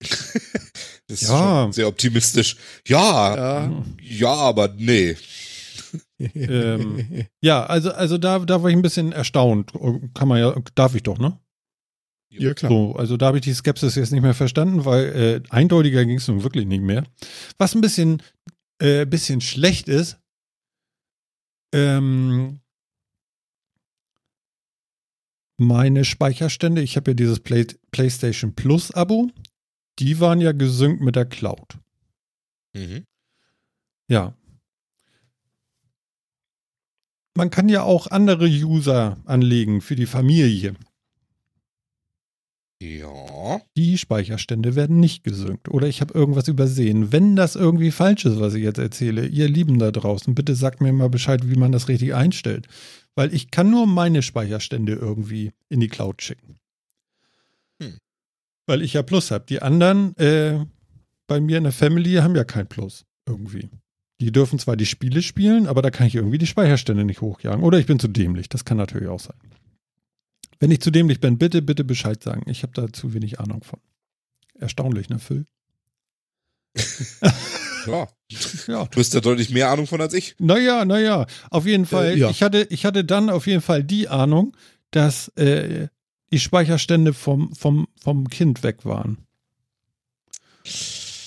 Das 1.08 1.22
ist 1.22 1.28
Ja. 1.28 1.62
schon 1.62 1.72
sehr 1.72 1.88
optimistisch. 1.88 2.56
Ja, 2.86 3.36
Ja. 3.36 3.84
ja, 4.02 4.32
aber 4.34 4.68
nee. 4.76 5.16
Ähm, 6.18 7.26
Ja, 7.42 7.64
also, 7.66 7.92
also 7.92 8.18
da, 8.18 8.38
da 8.40 8.62
war 8.62 8.70
ich 8.70 8.76
ein 8.76 8.82
bisschen 8.82 9.12
erstaunt. 9.12 9.72
Kann 10.14 10.28
man 10.28 10.38
ja, 10.40 10.54
darf 10.74 10.94
ich 10.94 11.02
doch, 11.02 11.18
ne? 11.18 11.38
ja, 12.30 12.54
klar. 12.54 12.70
So, 12.70 12.96
also 12.96 13.16
da 13.16 13.26
habe 13.26 13.38
ich 13.38 13.44
die 13.44 13.54
Skepsis 13.54 13.94
jetzt 13.94 14.12
nicht 14.12 14.22
mehr 14.22 14.34
verstanden, 14.34 14.84
weil 14.84 15.04
äh, 15.04 15.40
eindeutiger 15.50 16.04
ging 16.04 16.16
es 16.16 16.26
nun 16.28 16.42
wirklich 16.42 16.66
nicht 16.66 16.82
mehr. 16.82 17.04
Was 17.58 17.74
ein 17.74 17.80
bisschen, 17.80 18.22
äh, 18.82 19.06
bisschen 19.06 19.40
schlecht 19.40 19.88
ist, 19.88 20.18
ähm, 21.74 22.60
meine 25.58 26.04
Speicherstände, 26.04 26.82
ich 26.82 26.96
habe 26.96 27.12
ja 27.12 27.14
dieses 27.14 27.40
Play 27.40 27.66
PlayStation 27.90 28.54
Plus 28.54 28.90
Abo, 28.92 29.30
die 29.98 30.20
waren 30.20 30.40
ja 30.40 30.52
gesynkt 30.52 31.00
mit 31.00 31.16
der 31.16 31.26
Cloud. 31.26 31.78
Mhm. 32.74 33.04
Ja. 34.08 34.34
Man 37.36 37.50
kann 37.50 37.68
ja 37.68 37.82
auch 37.82 38.06
andere 38.06 38.46
User 38.46 39.18
anlegen 39.24 39.80
für 39.80 39.96
die 39.96 40.06
Familie. 40.06 40.74
Ja. 42.80 43.60
Die 43.76 43.96
Speicherstände 43.96 44.74
werden 44.74 45.00
nicht 45.00 45.24
gesynkt. 45.24 45.68
Oder 45.70 45.88
ich 45.88 46.00
habe 46.00 46.14
irgendwas 46.14 46.48
übersehen. 46.48 47.10
Wenn 47.10 47.34
das 47.34 47.56
irgendwie 47.56 47.90
falsch 47.90 48.26
ist, 48.26 48.38
was 48.38 48.54
ich 48.54 48.62
jetzt 48.62 48.78
erzähle, 48.78 49.26
ihr 49.26 49.48
Lieben 49.48 49.78
da 49.78 49.90
draußen, 49.90 50.34
bitte 50.34 50.54
sagt 50.54 50.80
mir 50.80 50.92
mal 50.92 51.08
Bescheid, 51.08 51.48
wie 51.48 51.56
man 51.56 51.72
das 51.72 51.88
richtig 51.88 52.14
einstellt. 52.14 52.66
Weil 53.14 53.32
ich 53.34 53.50
kann 53.50 53.70
nur 53.70 53.86
meine 53.86 54.22
Speicherstände 54.22 54.92
irgendwie 54.92 55.52
in 55.70 55.80
die 55.80 55.88
Cloud 55.88 56.20
schicken. 56.22 56.58
Weil 58.66 58.82
ich 58.82 58.92
ja 58.94 59.02
Plus 59.02 59.30
habe. 59.30 59.44
Die 59.48 59.62
anderen 59.62 60.16
äh, 60.16 60.64
bei 61.26 61.40
mir 61.40 61.58
in 61.58 61.64
der 61.64 61.72
Family 61.72 62.14
haben 62.14 62.36
ja 62.36 62.44
kein 62.44 62.66
Plus 62.66 63.04
irgendwie. 63.26 63.68
Die 64.20 64.32
dürfen 64.32 64.58
zwar 64.58 64.76
die 64.76 64.86
Spiele 64.86 65.22
spielen, 65.22 65.66
aber 65.66 65.82
da 65.82 65.90
kann 65.90 66.06
ich 66.06 66.14
irgendwie 66.14 66.38
die 66.38 66.46
Speicherstände 66.46 67.04
nicht 67.04 67.20
hochjagen. 67.20 67.62
Oder 67.62 67.78
ich 67.78 67.86
bin 67.86 67.98
zu 67.98 68.08
dämlich. 68.08 68.48
Das 68.48 68.64
kann 68.64 68.76
natürlich 68.78 69.08
auch 69.08 69.20
sein. 69.20 69.36
Wenn 70.58 70.70
ich 70.70 70.80
zu 70.80 70.90
dämlich 70.90 71.20
bin, 71.20 71.36
bitte, 71.38 71.60
bitte 71.62 71.84
Bescheid 71.84 72.22
sagen. 72.22 72.50
Ich 72.50 72.62
habe 72.62 72.72
da 72.72 72.92
zu 72.92 73.12
wenig 73.12 73.40
Ahnung 73.40 73.62
von. 73.62 73.78
Erstaunlich, 74.58 75.10
ne, 75.10 75.18
Phil? 75.18 75.46
ja. 77.86 78.08
Ja. 78.66 78.86
Du 78.86 78.98
hast 78.98 79.14
da 79.14 79.20
deutlich 79.20 79.50
mehr 79.50 79.70
Ahnung 79.70 79.86
von 79.86 80.00
als 80.00 80.12
ich. 80.12 80.34
Naja, 80.40 80.84
naja. 80.84 81.26
Auf 81.50 81.66
jeden 81.66 81.86
Fall, 81.86 82.14
Äh, 82.14 82.16
ja. 82.16 82.30
ich, 82.30 82.42
hatte, 82.42 82.66
ich 82.70 82.84
hatte 82.84 83.04
dann 83.04 83.30
auf 83.30 83.46
jeden 83.46 83.60
Fall 83.60 83.84
die 83.84 84.08
Ahnung, 84.08 84.56
dass 84.90 85.28
äh, 85.36 85.86
die 86.32 86.38
Speicherstände 86.38 87.12
vom, 87.12 87.54
vom, 87.54 87.86
vom 88.00 88.28
Kind 88.28 88.62
weg 88.62 88.84
waren. 88.84 89.18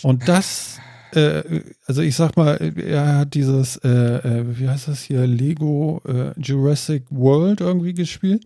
Und 0.04 0.28
das, 0.28 0.80
äh, 1.14 1.62
also 1.86 2.02
ich 2.02 2.16
sag 2.16 2.36
mal, 2.38 2.56
er 2.78 3.18
hat 3.20 3.34
dieses, 3.34 3.78
äh, 3.78 3.90
äh, 3.90 4.60
wie 4.60 4.68
heißt 4.70 4.88
das 4.88 5.02
hier, 5.04 5.26
Lego 5.28 6.02
äh, 6.06 6.34
Jurassic 6.40 7.06
World 7.10 7.62
irgendwie 7.62 7.94
gespielt. 7.94 8.46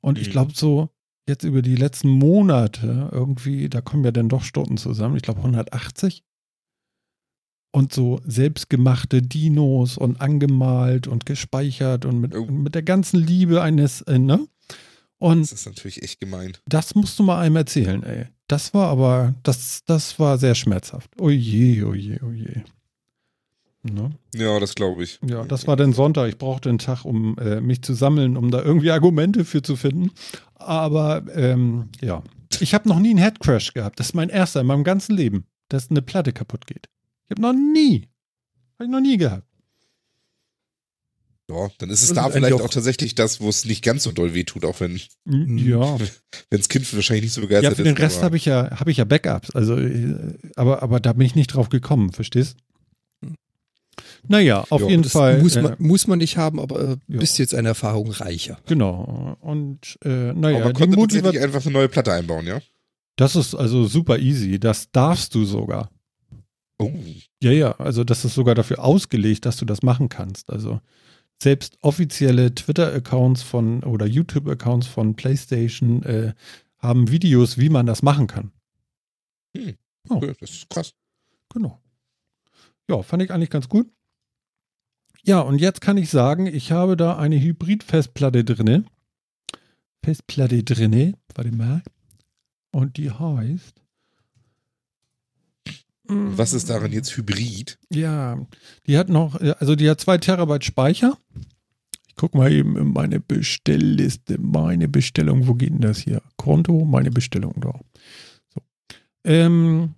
Und 0.00 0.18
ich 0.18 0.28
Mhm. 0.28 0.32
glaube 0.32 0.52
so, 0.54 0.90
jetzt 1.26 1.44
über 1.44 1.62
die 1.62 1.76
letzten 1.76 2.08
Monate 2.08 3.08
irgendwie, 3.12 3.68
da 3.68 3.80
kommen 3.80 4.04
ja 4.04 4.10
dann 4.10 4.28
doch 4.28 4.42
Stunden 4.42 4.76
zusammen, 4.76 5.16
ich 5.16 5.22
glaube 5.22 5.42
180. 5.42 6.22
Und 7.72 7.92
so 7.92 8.20
selbstgemachte 8.24 9.22
Dinos 9.22 9.98
und 9.98 10.20
angemalt 10.20 11.08
und 11.08 11.26
gespeichert 11.26 12.04
und 12.04 12.20
mit, 12.20 12.34
Oh. 12.36 12.44
mit 12.46 12.74
der 12.76 12.82
ganzen 12.84 13.18
Liebe 13.18 13.62
eines, 13.62 14.02
äh, 14.02 14.18
ne? 14.18 14.46
Und 15.18 15.42
Das 15.42 15.52
ist 15.52 15.66
natürlich 15.66 16.02
echt 16.02 16.20
gemein. 16.20 16.52
das 16.66 16.94
musst 16.94 17.18
du 17.18 17.22
mal 17.22 17.40
einem 17.40 17.56
erzählen, 17.56 18.02
ey. 18.02 18.26
Das 18.48 18.74
war 18.74 18.88
aber, 18.88 19.34
das, 19.42 19.82
das 19.86 20.18
war 20.18 20.36
sehr 20.38 20.54
schmerzhaft. 20.54 21.10
Oje, 21.18 21.86
oje, 21.86 22.20
oje. 22.22 22.64
Ne? 23.82 24.10
Ja, 24.34 24.58
das 24.60 24.74
glaube 24.74 25.04
ich. 25.04 25.18
Ja, 25.26 25.44
das 25.44 25.66
war 25.66 25.76
dann 25.76 25.92
Sonntag. 25.92 26.28
Ich 26.28 26.38
brauchte 26.38 26.68
einen 26.68 26.78
Tag, 26.78 27.04
um 27.04 27.36
äh, 27.38 27.60
mich 27.60 27.82
zu 27.82 27.94
sammeln, 27.94 28.36
um 28.36 28.50
da 28.50 28.62
irgendwie 28.62 28.90
Argumente 28.90 29.44
für 29.44 29.62
zu 29.62 29.76
finden. 29.76 30.10
Aber 30.54 31.22
ähm, 31.34 31.88
ja, 32.00 32.22
ich 32.60 32.72
habe 32.74 32.88
noch 32.88 32.98
nie 32.98 33.10
einen 33.10 33.18
Headcrash 33.18 33.74
gehabt. 33.74 34.00
Das 34.00 34.08
ist 34.08 34.14
mein 34.14 34.30
erster 34.30 34.60
in 34.62 34.66
meinem 34.66 34.84
ganzen 34.84 35.14
Leben, 35.16 35.44
dass 35.68 35.90
eine 35.90 36.02
Platte 36.02 36.32
kaputt 36.32 36.66
geht. 36.66 36.88
Ich 37.24 37.30
habe 37.30 37.42
noch 37.42 37.52
nie, 37.52 38.08
habe 38.74 38.84
ich 38.84 38.90
noch 38.90 39.00
nie 39.00 39.16
gehabt. 39.18 39.46
Ja, 41.50 41.68
dann 41.78 41.90
ist 41.90 42.02
es 42.02 42.08
Das 42.08 42.16
da 42.16 42.26
ist 42.26 42.32
vielleicht 42.34 42.54
auch- 42.54 42.62
auch 42.62 42.70
tatsächlich 42.70 43.14
das, 43.14 43.40
wo 43.40 43.50
es 43.50 43.66
nicht 43.66 43.82
ganz 43.84 44.02
so 44.04 44.12
doll 44.12 44.32
wehtut, 44.32 44.64
auch 44.64 44.80
wenn 44.80 44.98
Mhm. 45.24 45.58
Ja, 45.68 45.98
das 46.50 46.68
Kind 46.70 46.90
wahrscheinlich 46.94 47.24
nicht 47.24 47.32
so 47.34 47.42
ja, 47.42 47.46
begeistert 47.48 47.76
für 47.76 47.82
den 47.84 47.94
ist. 47.96 48.00
Rest 48.02 48.16
aber- 48.18 48.24
habe 48.26 48.36
ich 48.38 48.44
ja, 48.46 48.70
habe 48.80 48.90
ich 48.90 48.96
ja 48.96 49.04
Backups. 49.04 49.50
Also, 49.50 49.76
äh, 49.76 50.34
aber, 50.56 50.82
aber 50.82 51.00
da 51.00 51.12
bin 51.12 51.26
ich 51.26 51.34
nicht 51.34 51.48
drauf 51.48 51.68
gekommen, 51.68 52.12
verstehst? 52.12 52.56
Naja, 54.26 54.64
auf 54.70 54.80
Ja, 54.80 54.88
jeden 54.88 55.04
Fall. 55.04 55.42
muss, 55.42 55.54
äh, 55.56 55.62
man, 55.62 55.76
muss 55.78 56.06
man 56.06 56.18
nicht 56.18 56.36
haben, 56.38 56.58
aber 56.58 56.80
äh, 56.80 56.96
Ja. 57.08 57.20
bist 57.20 57.38
jetzt 57.38 57.54
eine 57.54 57.68
Erfahrung 57.68 58.10
reicher. 58.10 58.58
Genau. 58.66 59.36
Und 59.40 59.98
äh, 60.02 60.30
aber 60.30 60.32
naja, 60.40 60.64
man 60.64 60.72
die 60.74 60.80
konnte 60.80 60.96
tatsächlich 60.96 61.42
einfach 61.42 61.62
eine 61.64 61.72
neue 61.72 61.88
Platte 61.88 62.12
einbauen, 62.12 62.46
ja? 62.46 62.60
Das 63.16 63.36
ist 63.36 63.54
also 63.54 63.86
super 63.86 64.18
easy. 64.18 64.58
Das 64.58 64.90
darfst 64.90 65.34
du 65.34 65.44
sogar. 65.44 65.90
Oh. 66.78 66.90
Ja, 67.42 67.52
ja, 67.52 67.72
also 67.72 68.02
das 68.02 68.24
ist 68.24 68.34
sogar 68.34 68.54
dafür 68.54 68.82
ausgelegt, 68.82 69.44
dass 69.46 69.58
du 69.58 69.64
das 69.66 69.82
machen 69.82 70.08
kannst. 70.08 70.50
Also 70.50 70.80
selbst 71.42 71.78
offizielle 71.82 72.54
Twitter-Accounts 72.54 73.42
von 73.42 73.82
oder 73.84 74.06
YouTube-Accounts 74.06 74.86
von 74.86 75.14
PlayStation 75.14 76.02
äh, 76.02 76.34
haben 76.78 77.10
Videos, 77.10 77.58
wie 77.58 77.68
man 77.68 77.86
das 77.86 78.02
machen 78.02 78.26
kann. 78.26 78.52
Hm. 79.56 79.74
Oh. 80.08 80.20
Das 80.20 80.50
ist 80.50 80.70
krass. 80.70 80.94
Genau. 81.52 81.80
Ja, 82.88 83.02
fand 83.02 83.22
ich 83.22 83.30
eigentlich 83.30 83.50
ganz 83.50 83.68
gut. 83.68 83.90
Ja, 85.22 85.40
und 85.40 85.60
jetzt 85.60 85.80
kann 85.80 85.96
ich 85.96 86.10
sagen, 86.10 86.46
ich 86.46 86.70
habe 86.72 86.96
da 86.96 87.16
eine 87.16 87.40
Hybrid-Festplatte 87.40 88.44
drinne. 88.44 88.84
Festplatte 90.04 90.62
drinne, 90.62 91.14
warte 91.34 91.52
mal. 91.52 91.82
Und 92.72 92.98
die 92.98 93.10
heißt. 93.10 93.83
Was 96.06 96.52
ist 96.52 96.68
daran 96.68 96.92
jetzt 96.92 97.16
Hybrid? 97.16 97.78
Ja, 97.88 98.38
die 98.86 98.98
hat 98.98 99.08
noch, 99.08 99.40
äh, 99.40 99.54
also 99.58 99.74
die 99.74 99.88
hat 99.88 100.00
zwei 100.00 100.18
Terabyte 100.18 100.64
Speicher. 100.64 101.18
Ich 102.08 102.16
gucke 102.16 102.36
mal 102.36 102.52
eben 102.52 102.76
in 102.76 102.92
meine 102.92 103.20
Bestellliste, 103.20 104.38
meine 104.38 104.88
Bestellung, 104.88 105.48
wo 105.48 105.54
geht 105.54 105.70
denn 105.70 105.80
das 105.80 105.98
hier? 105.98 106.22
Konto, 106.36 106.84
meine 106.84 107.10
Bestellung 107.10 107.54
da. 107.60 107.80
So. 108.54 108.60
Ähm, 109.24 109.94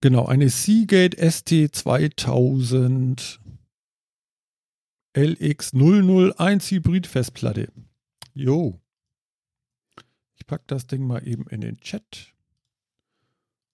genau, 0.00 0.26
eine 0.26 0.50
Seagate 0.50 1.16
ST2000 1.16 3.38
LX001 5.14 6.70
Hybrid-Festplatte. 6.70 7.72
Jo. 8.34 8.80
Ich 10.36 10.46
packe 10.46 10.64
das 10.66 10.86
Ding 10.86 11.06
mal 11.06 11.26
eben 11.26 11.46
in 11.46 11.60
den 11.60 11.78
Chat. 11.78 12.34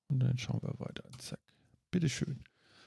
Und 0.08 0.20
dann 0.20 0.38
schauen 0.38 0.60
wir 0.62 0.78
weiter. 0.78 1.04
Zack. 1.18 1.40
Bitteschön. 1.90 2.42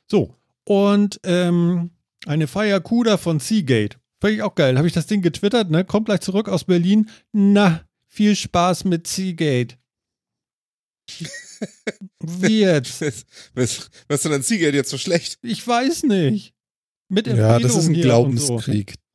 So, 0.07 0.35
und 0.65 1.19
ähm, 1.23 1.91
eine 2.25 2.47
Fire 2.47 2.81
Cuda 2.81 3.17
von 3.17 3.39
Seagate. 3.39 3.97
Fand 4.21 4.33
ich 4.33 4.41
auch 4.41 4.55
geil. 4.55 4.77
Habe 4.77 4.87
ich 4.87 4.93
das 4.93 5.07
Ding 5.07 5.21
getwittert, 5.21 5.69
ne? 5.69 5.85
Kommt 5.85 6.05
gleich 6.05 6.19
zurück 6.21 6.49
aus 6.49 6.65
Berlin. 6.65 7.09
Na, 7.31 7.83
viel 8.07 8.35
Spaß 8.35 8.85
mit 8.85 9.07
Seagate. 9.07 9.77
Wie 12.19 12.59
jetzt? 12.61 13.01
Was, 13.01 13.25
was, 13.53 13.89
was 14.07 14.17
ist 14.17 14.25
denn 14.25 14.33
an 14.33 14.43
Seagate 14.43 14.75
jetzt 14.75 14.91
so 14.91 14.97
schlecht? 14.97 15.39
Ich 15.41 15.65
weiß 15.67 16.03
nicht. 16.03 16.53
Mit 17.09 17.27
Ja, 17.27 17.57
das 17.59 17.75
ist 17.75 17.87
ein 17.87 17.95
Empfehlungen 17.95 18.31
und 18.31 18.37
so. 18.37 18.61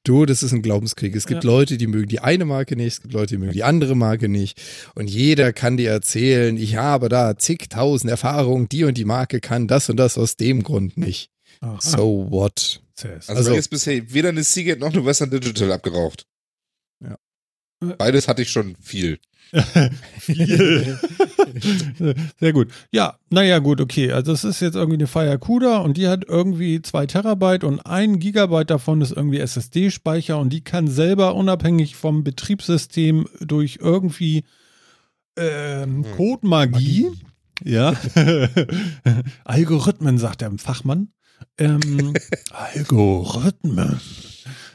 Du, 0.04 0.26
das 0.26 0.42
ist 0.42 0.52
ein 0.52 0.60
Glaubenskrieg. 0.60 1.16
Es 1.16 1.26
gibt 1.26 1.44
Ja. 1.44 1.50
Leute, 1.50 1.78
die 1.78 1.86
mögen 1.86 2.08
die 2.08 2.20
eine 2.20 2.44
Marke 2.44 2.76
nicht, 2.76 2.92
es 2.94 3.00
gibt 3.02 3.14
Leute, 3.14 3.34
die 3.34 3.38
mögen 3.38 3.52
die 3.52 3.64
andere 3.64 3.94
Marke 3.96 4.28
nicht. 4.28 4.60
Und 4.94 5.08
jeder 5.08 5.52
kann 5.54 5.78
dir 5.78 5.90
erzählen, 5.90 6.56
ich 6.58 6.76
habe 6.76 7.08
da 7.08 7.36
zigtausend 7.38 8.10
Erfahrungen, 8.10 8.68
die 8.68 8.84
und 8.84 8.98
die 8.98 9.06
Marke 9.06 9.40
kann 9.40 9.66
das 9.66 9.88
und 9.88 9.96
das 9.96 10.18
aus 10.18 10.36
dem 10.36 10.62
Grund 10.62 10.98
nicht. 10.98 11.30
Aha. 11.60 11.78
So 11.80 12.26
what? 12.30 12.82
Also, 13.02 13.24
Also- 13.28 13.54
ist 13.54 13.68
bisher 13.70 14.12
weder 14.12 14.28
eine 14.28 14.44
Seagate 14.44 14.78
noch 14.78 14.92
eine 14.92 15.04
Western 15.04 15.30
Digital 15.30 15.72
abgeraucht. 15.72 16.26
Beides 17.80 18.28
hatte 18.28 18.42
ich 18.42 18.50
schon 18.50 18.76
viel. 18.80 19.18
Viel. 20.18 20.98
Sehr 22.40 22.52
gut. 22.52 22.72
Ja, 22.90 23.18
naja, 23.30 23.58
gut, 23.60 23.80
okay. 23.80 24.10
Also 24.10 24.32
es 24.32 24.42
ist 24.42 24.60
jetzt 24.60 24.74
irgendwie 24.74 24.96
eine 24.96 25.06
Fire 25.06 25.38
CUDA 25.38 25.78
und 25.78 25.96
die 25.96 26.08
hat 26.08 26.24
irgendwie 26.26 26.82
zwei 26.82 27.06
Terabyte 27.06 27.62
und 27.62 27.80
ein 27.80 28.18
Gigabyte 28.18 28.70
davon 28.70 29.00
ist 29.00 29.12
irgendwie 29.12 29.38
SSD-Speicher 29.38 30.38
und 30.38 30.50
die 30.52 30.64
kann 30.64 30.88
selber 30.88 31.34
unabhängig 31.36 31.94
vom 31.94 32.24
Betriebssystem 32.24 33.28
durch 33.40 33.78
irgendwie 33.80 34.44
ähm, 35.36 36.04
Hm. 36.04 36.12
Codemagie, 36.16 37.10
Ja. 37.62 37.94
Algorithmen, 39.44 40.18
sagt 40.18 40.40
der 40.40 40.50
Fachmann. 40.58 41.08
Ähm, 41.58 42.14
Algorithmen. 42.50 44.00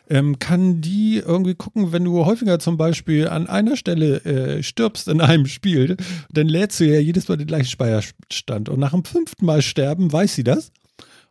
Ähm, 0.09 0.39
kann 0.39 0.81
die 0.81 1.17
irgendwie 1.17 1.53
gucken, 1.53 1.91
wenn 1.91 2.03
du 2.03 2.25
häufiger 2.25 2.57
zum 2.59 2.77
Beispiel 2.77 3.27
an 3.27 3.47
einer 3.47 3.77
Stelle 3.77 4.17
äh, 4.25 4.63
stirbst 4.63 5.07
in 5.07 5.21
einem 5.21 5.45
Spiel, 5.45 5.97
dann 6.31 6.47
lädst 6.47 6.79
du 6.79 6.85
ja 6.85 6.99
jedes 6.99 7.27
Mal 7.27 7.37
den 7.37 7.47
gleichen 7.47 7.69
Speicherstand. 7.69 8.69
Und 8.69 8.79
nach 8.79 8.91
dem 8.91 9.05
fünften 9.05 9.45
Mal 9.45 9.61
sterben 9.61 10.11
weiß 10.11 10.33
sie 10.35 10.43
das. 10.43 10.71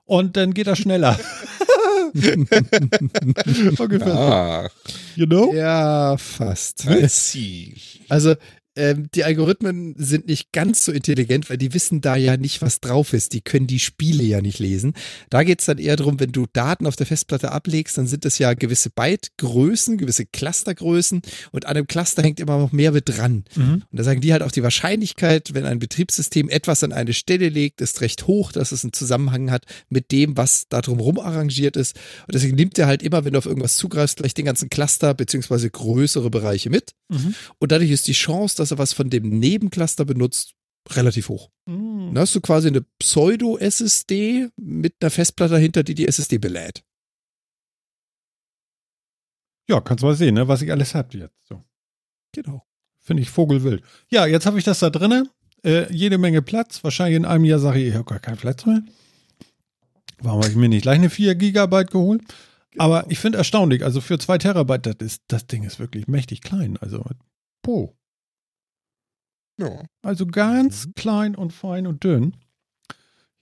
Und 0.04 0.36
dann 0.36 0.54
geht 0.54 0.68
das 0.68 0.78
schneller. 0.78 1.18
Ungefähr. 3.78 4.14
Ah, 4.14 4.70
You 5.16 5.26
know? 5.26 5.52
Ja, 5.52 6.16
fast. 6.16 6.86
I 6.86 7.08
see. 7.08 7.74
Also 8.08 8.34
ähm, 8.78 9.08
die 9.12 9.24
Algorithmen 9.24 9.94
sind 9.98 10.28
nicht 10.28 10.52
ganz 10.52 10.84
so 10.84 10.92
intelligent, 10.92 11.50
weil 11.50 11.58
die 11.58 11.74
wissen 11.74 12.00
da 12.00 12.14
ja 12.14 12.36
nicht, 12.36 12.62
was 12.62 12.80
drauf 12.80 13.12
ist. 13.12 13.32
Die 13.32 13.40
können 13.40 13.66
die 13.66 13.80
Spiele 13.80 14.22
ja 14.22 14.40
nicht 14.40 14.60
lesen. 14.60 14.94
Da 15.30 15.42
geht 15.42 15.58
es 15.60 15.66
dann 15.66 15.78
eher 15.78 15.96
darum, 15.96 16.20
wenn 16.20 16.30
du 16.30 16.46
Daten 16.52 16.86
auf 16.86 16.94
der 16.94 17.06
Festplatte 17.06 17.50
ablegst, 17.50 17.98
dann 17.98 18.06
sind 18.06 18.24
das 18.24 18.38
ja 18.38 18.54
gewisse 18.54 18.90
Byte-Größen, 18.90 19.98
gewisse 19.98 20.26
Clustergrößen 20.26 21.22
und 21.50 21.66
an 21.66 21.74
dem 21.74 21.88
Cluster 21.88 22.22
hängt 22.22 22.38
immer 22.38 22.58
noch 22.58 22.70
mehr 22.70 22.92
mit 22.92 23.08
dran. 23.08 23.44
Mhm. 23.56 23.82
Und 23.90 23.98
da 23.98 24.04
sagen 24.04 24.20
die 24.20 24.32
halt 24.32 24.42
auch 24.42 24.52
die 24.52 24.62
Wahrscheinlichkeit, 24.62 25.54
wenn 25.54 25.66
ein 25.66 25.80
Betriebssystem 25.80 26.48
etwas 26.48 26.84
an 26.84 26.92
eine 26.92 27.14
Stelle 27.14 27.48
legt, 27.48 27.80
ist 27.80 28.00
recht 28.00 28.28
hoch, 28.28 28.52
dass 28.52 28.70
es 28.70 28.84
einen 28.84 28.92
Zusammenhang 28.92 29.50
hat 29.50 29.64
mit 29.88 30.12
dem, 30.12 30.36
was 30.36 30.66
da 30.68 30.80
drumherum 30.80 31.18
arrangiert 31.18 31.76
ist. 31.76 31.96
Und 32.26 32.34
deswegen 32.34 32.54
nimmt 32.54 32.78
er 32.78 32.86
halt 32.86 33.02
immer, 33.02 33.24
wenn 33.24 33.32
du 33.32 33.38
auf 33.38 33.46
irgendwas 33.46 33.76
zugreifst, 33.76 34.18
gleich 34.18 34.34
den 34.34 34.44
ganzen 34.44 34.70
Cluster 34.70 35.14
beziehungsweise 35.14 35.68
größere 35.68 36.30
Bereiche 36.30 36.70
mit. 36.70 36.92
Mhm. 37.08 37.34
Und 37.58 37.72
dadurch 37.72 37.90
ist 37.90 38.06
die 38.06 38.12
Chance, 38.12 38.56
dass 38.56 38.67
er 38.70 38.78
was 38.78 38.92
von 38.92 39.10
dem 39.10 39.38
Nebencluster 39.38 40.04
benutzt, 40.04 40.54
relativ 40.90 41.28
hoch. 41.28 41.50
Mhm. 41.66 42.14
Dann 42.14 42.18
hast 42.18 42.34
du 42.34 42.40
quasi 42.40 42.68
eine 42.68 42.82
Pseudo-SSD 42.98 44.48
mit 44.56 44.94
einer 45.00 45.10
Festplatte 45.10 45.54
dahinter, 45.54 45.82
die 45.82 45.94
die 45.94 46.08
SSD 46.08 46.38
belädt. 46.38 46.84
Ja, 49.68 49.80
kannst 49.80 50.02
mal 50.02 50.14
sehen, 50.14 50.34
ne, 50.34 50.48
was 50.48 50.62
ich 50.62 50.72
alles 50.72 50.94
hab 50.94 51.12
jetzt. 51.14 51.46
So. 51.46 51.62
Genau. 52.32 52.64
Finde 53.00 53.22
ich 53.22 53.30
vogelwild. 53.30 53.82
Ja, 54.10 54.26
jetzt 54.26 54.46
habe 54.46 54.58
ich 54.58 54.64
das 54.64 54.78
da 54.78 54.90
drinne. 54.90 55.30
Äh, 55.62 55.92
jede 55.92 56.18
Menge 56.18 56.42
Platz. 56.42 56.82
Wahrscheinlich 56.84 57.16
in 57.16 57.24
einem 57.24 57.44
Jahr 57.44 57.58
sage 57.58 57.80
ich, 57.80 57.88
ich 57.88 57.94
habe 57.94 58.04
gar 58.04 58.20
keinen 58.20 58.38
Platz 58.38 58.64
mehr. 58.64 58.82
Warum 60.20 60.40
habe 60.40 60.50
ich 60.50 60.56
mir 60.56 60.68
nicht 60.68 60.82
gleich 60.82 60.98
eine 60.98 61.10
4 61.10 61.34
Gigabyte 61.34 61.90
geholt? 61.90 62.22
Aber 62.76 63.10
ich 63.10 63.18
finde 63.18 63.38
erstaunlich, 63.38 63.84
also 63.84 64.00
für 64.00 64.18
2 64.18 64.38
Terabyte, 64.38 64.86
das, 64.86 64.96
ist, 65.00 65.22
das 65.28 65.46
Ding 65.46 65.64
ist 65.64 65.78
wirklich 65.78 66.06
mächtig 66.06 66.40
klein. 66.42 66.76
Also, 66.80 67.04
po. 67.62 67.97
Ja. 69.58 69.84
Also 70.02 70.26
ganz 70.26 70.88
klein 70.94 71.34
und 71.34 71.52
fein 71.52 71.86
und 71.86 72.04
dünn. 72.04 72.36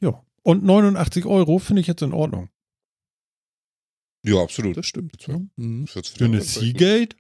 Ja. 0.01 0.23
Und 0.43 0.65
89 0.65 1.27
Euro 1.27 1.59
finde 1.59 1.81
ich 1.81 1.87
jetzt 1.87 2.03
in 2.03 2.13
Ordnung. 2.13 2.49
ja, 4.25 4.41
absolut. 4.43 4.77
Das 4.77 4.87
stimmt. 4.87 5.27
Ja. 5.27 5.39
Mhm. 5.57 5.87
Für 5.87 6.03
eine 6.21 6.33
wieder 6.33 6.41
Seagate? 6.45 7.17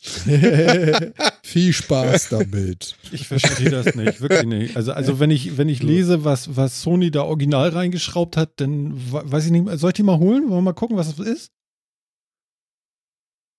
Viel 1.42 1.72
Spaß 1.72 2.28
damit. 2.28 2.96
Ich 3.10 3.26
verstehe 3.26 3.70
das 3.70 3.96
nicht, 3.96 4.20
wirklich 4.20 4.44
nicht. 4.44 4.76
Also, 4.76 4.92
also 4.92 5.18
wenn 5.18 5.30
ich, 5.32 5.56
wenn 5.58 5.68
ich 5.68 5.82
lese, 5.82 6.22
was, 6.24 6.54
was 6.56 6.82
Sony 6.82 7.10
da 7.10 7.22
original 7.22 7.70
reingeschraubt 7.70 8.36
hat, 8.36 8.60
dann 8.60 8.94
we- 9.12 9.22
weiß 9.32 9.46
ich 9.46 9.50
nicht, 9.50 9.64
mehr. 9.64 9.76
soll 9.76 9.90
ich 9.90 9.94
die 9.94 10.04
mal 10.04 10.18
holen? 10.18 10.44
Wollen 10.44 10.58
wir 10.58 10.62
mal 10.62 10.72
gucken, 10.72 10.96
was 10.96 11.16
das 11.16 11.26
ist? 11.26 11.50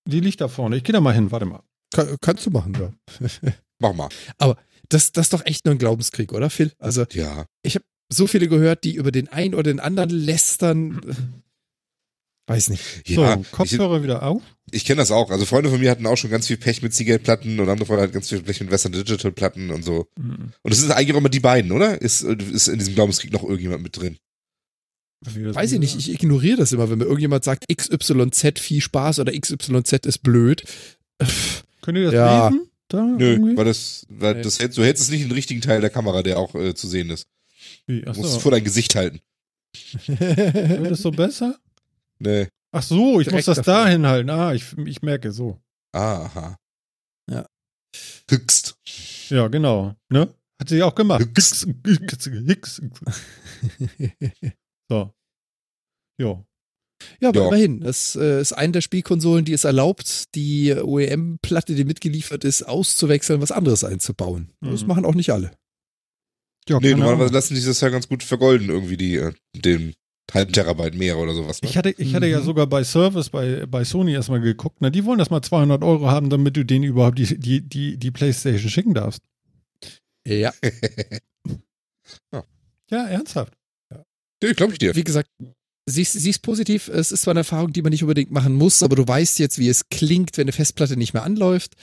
Die 0.08 0.20
liegt 0.20 0.40
da 0.40 0.48
vorne. 0.48 0.76
Ich 0.76 0.84
gehe 0.84 0.94
da 0.94 1.00
mal 1.02 1.12
hin, 1.14 1.30
warte 1.30 1.44
mal. 1.44 1.62
Kann, 1.92 2.16
kannst 2.22 2.46
du 2.46 2.50
machen, 2.50 2.72
ja. 2.74 2.90
Mach 3.80 3.92
mal. 3.94 4.08
Das, 4.88 5.10
das 5.12 5.26
ist 5.26 5.32
doch 5.32 5.44
echt 5.46 5.64
nur 5.64 5.74
ein 5.74 5.78
Glaubenskrieg, 5.78 6.32
oder 6.32 6.50
Phil? 6.50 6.72
Also 6.78 7.04
Ja. 7.12 7.46
so 8.12 8.26
viele 8.26 8.48
gehört, 8.48 8.84
die 8.84 8.94
über 8.94 9.10
den 9.12 9.28
einen 9.28 9.54
oder 9.54 9.64
den 9.72 9.80
anderen 9.80 10.10
lästern. 10.10 11.00
Weiß 12.48 12.68
nicht. 12.70 12.82
Ja, 13.06 13.34
so, 13.36 13.40
ich, 13.42 13.50
Kopfhörer 13.52 14.02
wieder 14.02 14.24
auf. 14.24 14.42
ich 14.72 14.84
kenne 14.84 14.96
das 15.00 15.12
auch. 15.12 15.30
Also 15.30 15.46
Freunde 15.46 15.70
von 15.70 15.78
mir 15.78 15.88
hatten 15.90 16.06
auch 16.06 16.16
schon 16.16 16.30
ganz 16.30 16.48
viel 16.48 16.56
Pech 16.56 16.82
mit 16.82 16.92
Seagate-Platten 16.92 17.60
und 17.60 17.68
andere 17.68 17.86
Freunde 17.86 18.02
hatten 18.02 18.12
ganz 18.12 18.28
viel 18.28 18.42
Pech 18.42 18.60
mit 18.60 18.72
Western 18.72 18.90
Digital-Platten 18.90 19.70
und 19.70 19.84
so. 19.84 20.08
Mhm. 20.18 20.52
Und 20.62 20.72
es 20.72 20.82
ist 20.82 20.90
eigentlich 20.90 21.12
auch 21.14 21.18
immer 21.18 21.28
die 21.28 21.38
beiden, 21.38 21.70
oder? 21.70 22.02
Ist, 22.02 22.22
ist 22.22 22.66
in 22.66 22.78
diesem 22.80 22.94
Glaubenskrieg 22.96 23.32
noch 23.32 23.44
irgendjemand 23.44 23.84
mit 23.84 23.96
drin? 23.96 24.16
Das 25.22 25.36
Weiß 25.36 25.70
ich 25.72 25.78
nicht. 25.78 25.96
Ich 25.96 26.10
ignoriere 26.12 26.56
das 26.56 26.72
immer, 26.72 26.90
wenn 26.90 26.98
mir 26.98 27.04
irgendjemand 27.04 27.44
sagt, 27.44 27.66
XYZ 27.72 28.58
viel 28.58 28.80
Spaß 28.80 29.20
oder 29.20 29.32
XYZ 29.38 30.06
ist 30.06 30.18
blöd. 30.22 30.64
Könnt 31.82 31.98
ihr 31.98 32.04
das 32.06 32.14
Ja. 32.14 32.48
lesen? 32.48 32.69
Da 32.90 33.02
Nö, 33.02 33.32
irgendwie? 33.32 33.56
weil 33.56 33.64
das, 33.64 34.04
weil 34.08 34.42
das 34.42 34.58
du 34.58 34.82
hältst 34.82 35.02
es 35.02 35.10
nicht 35.10 35.22
in 35.22 35.28
den 35.28 35.34
richtigen 35.34 35.60
Teil 35.60 35.80
der 35.80 35.90
Kamera, 35.90 36.22
der 36.24 36.38
auch 36.38 36.54
äh, 36.56 36.74
zu 36.74 36.88
sehen 36.88 37.10
ist. 37.10 37.28
Wie? 37.86 38.02
Du 38.02 38.12
musst 38.12 38.36
es 38.36 38.42
vor 38.42 38.50
dein 38.50 38.64
Gesicht 38.64 38.96
halten. 38.96 39.20
Wird 40.06 40.90
das 40.90 41.02
so 41.02 41.12
besser? 41.12 41.56
Nee. 42.18 42.48
Ach 42.72 42.82
so, 42.82 43.20
ich 43.20 43.28
Direkt 43.28 43.46
muss 43.46 43.56
das 43.56 43.64
da 43.64 43.86
hinhalten. 43.86 44.28
Ah, 44.30 44.52
ich, 44.54 44.76
ich 44.78 45.02
merke 45.02 45.30
so. 45.30 45.60
Aha. 45.92 46.56
Ja. 47.30 47.46
Höchst. 48.28 48.76
Ja, 49.28 49.46
genau. 49.46 49.94
Ne? 50.08 50.34
Hat 50.60 50.68
sie 50.68 50.82
auch 50.82 50.94
gemacht. 50.94 51.24
Hix. 51.34 51.66
Hix. 52.46 52.82
So. 54.90 55.14
Jo. 56.20 56.44
Ja, 57.20 57.28
aber 57.30 57.40
Ja. 57.40 57.46
immerhin. 57.48 57.80
Das 57.80 58.16
äh, 58.16 58.40
ist 58.40 58.52
eine 58.52 58.72
der 58.72 58.80
Spielkonsolen, 58.80 59.44
die 59.44 59.52
es 59.52 59.64
erlaubt, 59.64 60.34
die 60.34 60.74
OEM-Platte, 60.74 61.74
die 61.74 61.84
mitgeliefert 61.84 62.44
ist, 62.44 62.62
auszuwechseln, 62.62 63.40
was 63.40 63.52
anderes 63.52 63.84
einzubauen. 63.84 64.50
Das 64.60 64.82
Mhm. 64.82 64.88
machen 64.88 65.04
auch 65.04 65.14
nicht 65.14 65.30
alle. 65.30 65.52
Ja, 66.68 66.78
Nee, 66.80 66.90
normalerweise 66.94 67.32
lassen 67.32 67.54
die 67.54 67.64
das 67.64 67.80
ja 67.80 67.88
ganz 67.88 68.06
gut 68.08 68.22
vergolden, 68.22 68.68
irgendwie, 68.68 68.96
die, 68.96 69.16
äh, 69.16 69.32
den 69.56 69.94
halben 70.32 70.52
Terabyte 70.52 70.94
mehr 70.94 71.18
oder 71.18 71.34
sowas. 71.34 71.60
Ne? 71.62 71.68
Ich 71.68 71.76
hatte, 71.76 71.90
ich 71.90 72.14
hatte 72.14 72.26
ja 72.26 72.38
Mhm. 72.40 72.44
sogar 72.44 72.66
bei 72.68 72.84
Service 72.84 73.30
bei, 73.30 73.66
bei 73.66 73.82
Sony 73.82 74.12
erstmal 74.12 74.40
geguckt. 74.40 74.76
Na, 74.80 74.90
die 74.90 75.04
wollen 75.04 75.18
das 75.18 75.30
mal 75.30 75.42
200 75.42 75.82
Euro 75.82 76.08
haben, 76.08 76.30
damit 76.30 76.56
du 76.56 76.64
denen 76.64 76.84
überhaupt 76.84 77.18
die, 77.18 77.38
die, 77.38 77.62
die, 77.62 77.96
die 77.96 78.10
Playstation 78.12 78.70
schicken 78.70 78.94
darfst. 78.94 79.22
Ja, 80.26 80.52
Ja, 82.90 83.06
ernsthaft. 83.06 83.54
nee, 84.42 84.52
glaube 84.52 84.72
ich 84.72 84.78
dir. 84.78 84.94
wie 84.96 85.04
gesagt, 85.04 85.30
siehst, 85.86 86.42
positiv. 86.42 86.88
Es 86.88 87.12
ist 87.12 87.22
zwar 87.22 87.32
eine 87.32 87.40
Erfahrung, 87.40 87.72
die 87.72 87.82
man 87.82 87.90
nicht 87.90 88.02
unbedingt 88.02 88.30
machen 88.30 88.54
muss, 88.54 88.82
aber 88.82 88.96
du 88.96 89.06
weißt 89.06 89.38
jetzt, 89.38 89.58
wie 89.58 89.68
es 89.68 89.88
klingt, 89.88 90.36
wenn 90.36 90.44
eine 90.44 90.52
Festplatte 90.52 90.96
nicht 90.96 91.14
mehr 91.14 91.22
anläuft. 91.22 91.74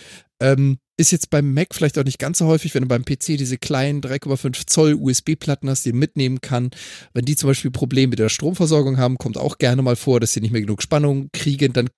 Ähm, 0.42 0.78
ist 0.98 1.12
jetzt 1.12 1.30
beim 1.30 1.54
Mac 1.54 1.74
vielleicht 1.74 1.98
auch 2.00 2.04
nicht 2.04 2.20
ganz 2.20 2.40
so 2.40 2.48
häufig, 2.48 2.74
wenn 2.74 2.84
du 2.84 2.88
beim 2.88 3.06
PC 3.06 3.38
diese 3.38 3.58
kleinen 3.58 4.02
3,5 4.02 4.68
Zoll 4.68 4.94
USB-Platten 4.96 5.70
hast, 5.70 5.86
die 5.86 5.92
man 5.92 6.00
mitnehmen 6.00 6.42
kann. 6.42 6.72
Wenn 7.14 7.26
die 7.26 7.36
zum 7.36 7.50
Beispiel 7.50 7.72
Probleme 7.72 8.12
mit 8.12 8.20
der 8.20 8.30
Stromversorgung 8.30 8.98
haben, 8.98 9.18
kommt 9.18 9.38
auch 9.38 9.58
gerne 9.58 9.82
mal 9.82 9.96
vor, 9.96 10.20
dass 10.20 10.34
sie 10.34 10.42
nicht 10.42 10.52
mehr 10.52 10.62
genug 10.62 10.82
Spannung 10.82 11.30
kriegen, 11.34 11.74
dann 11.74 11.90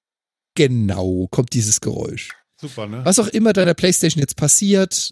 genau 0.56 1.28
kommt 1.32 1.54
dieses 1.54 1.80
Geräusch. 1.80 2.30
Super, 2.60 2.88
ne? 2.88 3.06
Was 3.06 3.20
auch 3.20 3.28
immer 3.28 3.54
deiner 3.54 3.74
Playstation 3.74 4.20
jetzt 4.20 4.36
passiert, 4.36 5.12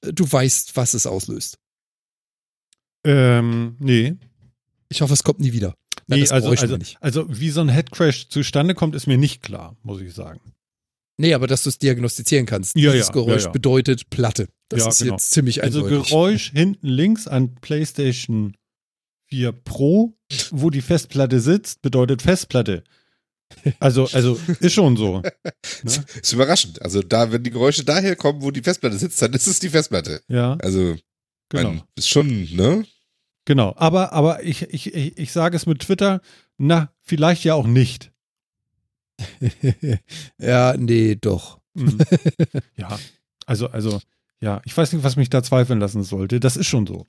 du 0.00 0.30
weißt, 0.30 0.76
was 0.76 0.94
es 0.94 1.06
auslöst. 1.06 1.58
Ähm, 3.04 3.76
nee. 3.78 4.16
Ich 4.88 5.00
hoffe, 5.00 5.12
es 5.12 5.22
kommt 5.22 5.38
nie 5.38 5.52
wieder. 5.52 5.74
Nee, 6.08 6.20
das 6.20 6.32
also, 6.32 6.48
also, 6.50 6.76
nicht. 6.76 6.96
also 7.00 7.26
wie 7.28 7.50
so 7.50 7.60
ein 7.60 7.68
Headcrash 7.68 8.28
zustande 8.28 8.74
kommt, 8.74 8.94
ist 8.94 9.06
mir 9.06 9.18
nicht 9.18 9.42
klar, 9.42 9.76
muss 9.82 10.00
ich 10.00 10.14
sagen. 10.14 10.40
Nee, 11.18 11.34
aber 11.34 11.46
dass 11.46 11.64
du 11.64 11.68
es 11.68 11.78
diagnostizieren 11.78 12.46
kannst. 12.46 12.76
Ja, 12.76 12.92
Dieses 12.92 13.08
ja, 13.08 13.12
Geräusch 13.12 13.42
ja, 13.42 13.48
ja. 13.48 13.52
bedeutet 13.52 14.08
Platte. 14.08 14.48
Das 14.68 14.80
Ja, 14.82 14.88
ist 14.88 14.98
genau. 14.98 15.12
jetzt 15.14 15.30
ziemlich 15.32 15.62
Also 15.62 15.84
eindeutig. 15.84 16.08
Geräusch 16.10 16.52
hinten 16.52 16.86
links 16.86 17.26
an 17.26 17.56
PlayStation 17.56 18.56
4 19.26 19.52
Pro, 19.52 20.16
wo 20.50 20.70
die 20.70 20.80
Festplatte 20.80 21.40
sitzt, 21.40 21.82
bedeutet 21.82 22.22
Festplatte. 22.22 22.84
Also, 23.80 24.06
also 24.12 24.38
ist 24.60 24.74
schon 24.74 24.96
so. 24.96 25.20
Ne? 25.20 25.32
Ist 26.22 26.32
überraschend. 26.32 26.82
Also 26.82 27.02
da, 27.02 27.32
wenn 27.32 27.42
die 27.42 27.50
Geräusche 27.50 27.82
daher 27.84 28.14
kommen, 28.14 28.42
wo 28.42 28.50
die 28.50 28.60
Festplatte 28.62 28.98
sitzt, 28.98 29.20
dann 29.22 29.32
ist 29.32 29.46
es 29.46 29.58
die 29.58 29.70
Festplatte. 29.70 30.20
Ja, 30.28 30.56
Also, 30.60 30.96
genau. 31.48 31.70
man, 31.70 31.82
ist 31.96 32.08
schon, 32.10 32.28
ne? 32.54 32.84
Genau. 33.48 33.72
Aber, 33.78 34.12
aber 34.12 34.44
ich, 34.44 34.60
ich, 34.74 34.94
ich, 34.94 35.16
ich 35.16 35.32
sage 35.32 35.56
es 35.56 35.64
mit 35.64 35.78
Twitter, 35.78 36.20
na, 36.58 36.92
vielleicht 37.00 37.44
ja 37.44 37.54
auch 37.54 37.66
nicht. 37.66 38.12
ja, 40.38 40.76
nee, 40.76 41.14
doch. 41.14 41.58
Mhm. 41.72 41.96
ja, 42.76 42.98
also, 43.46 43.68
also, 43.68 44.02
ja, 44.42 44.60
ich 44.66 44.76
weiß 44.76 44.92
nicht, 44.92 45.02
was 45.02 45.16
mich 45.16 45.30
da 45.30 45.42
zweifeln 45.42 45.80
lassen 45.80 46.02
sollte. 46.02 46.40
Das 46.40 46.58
ist 46.58 46.66
schon 46.66 46.86
so. 46.86 47.06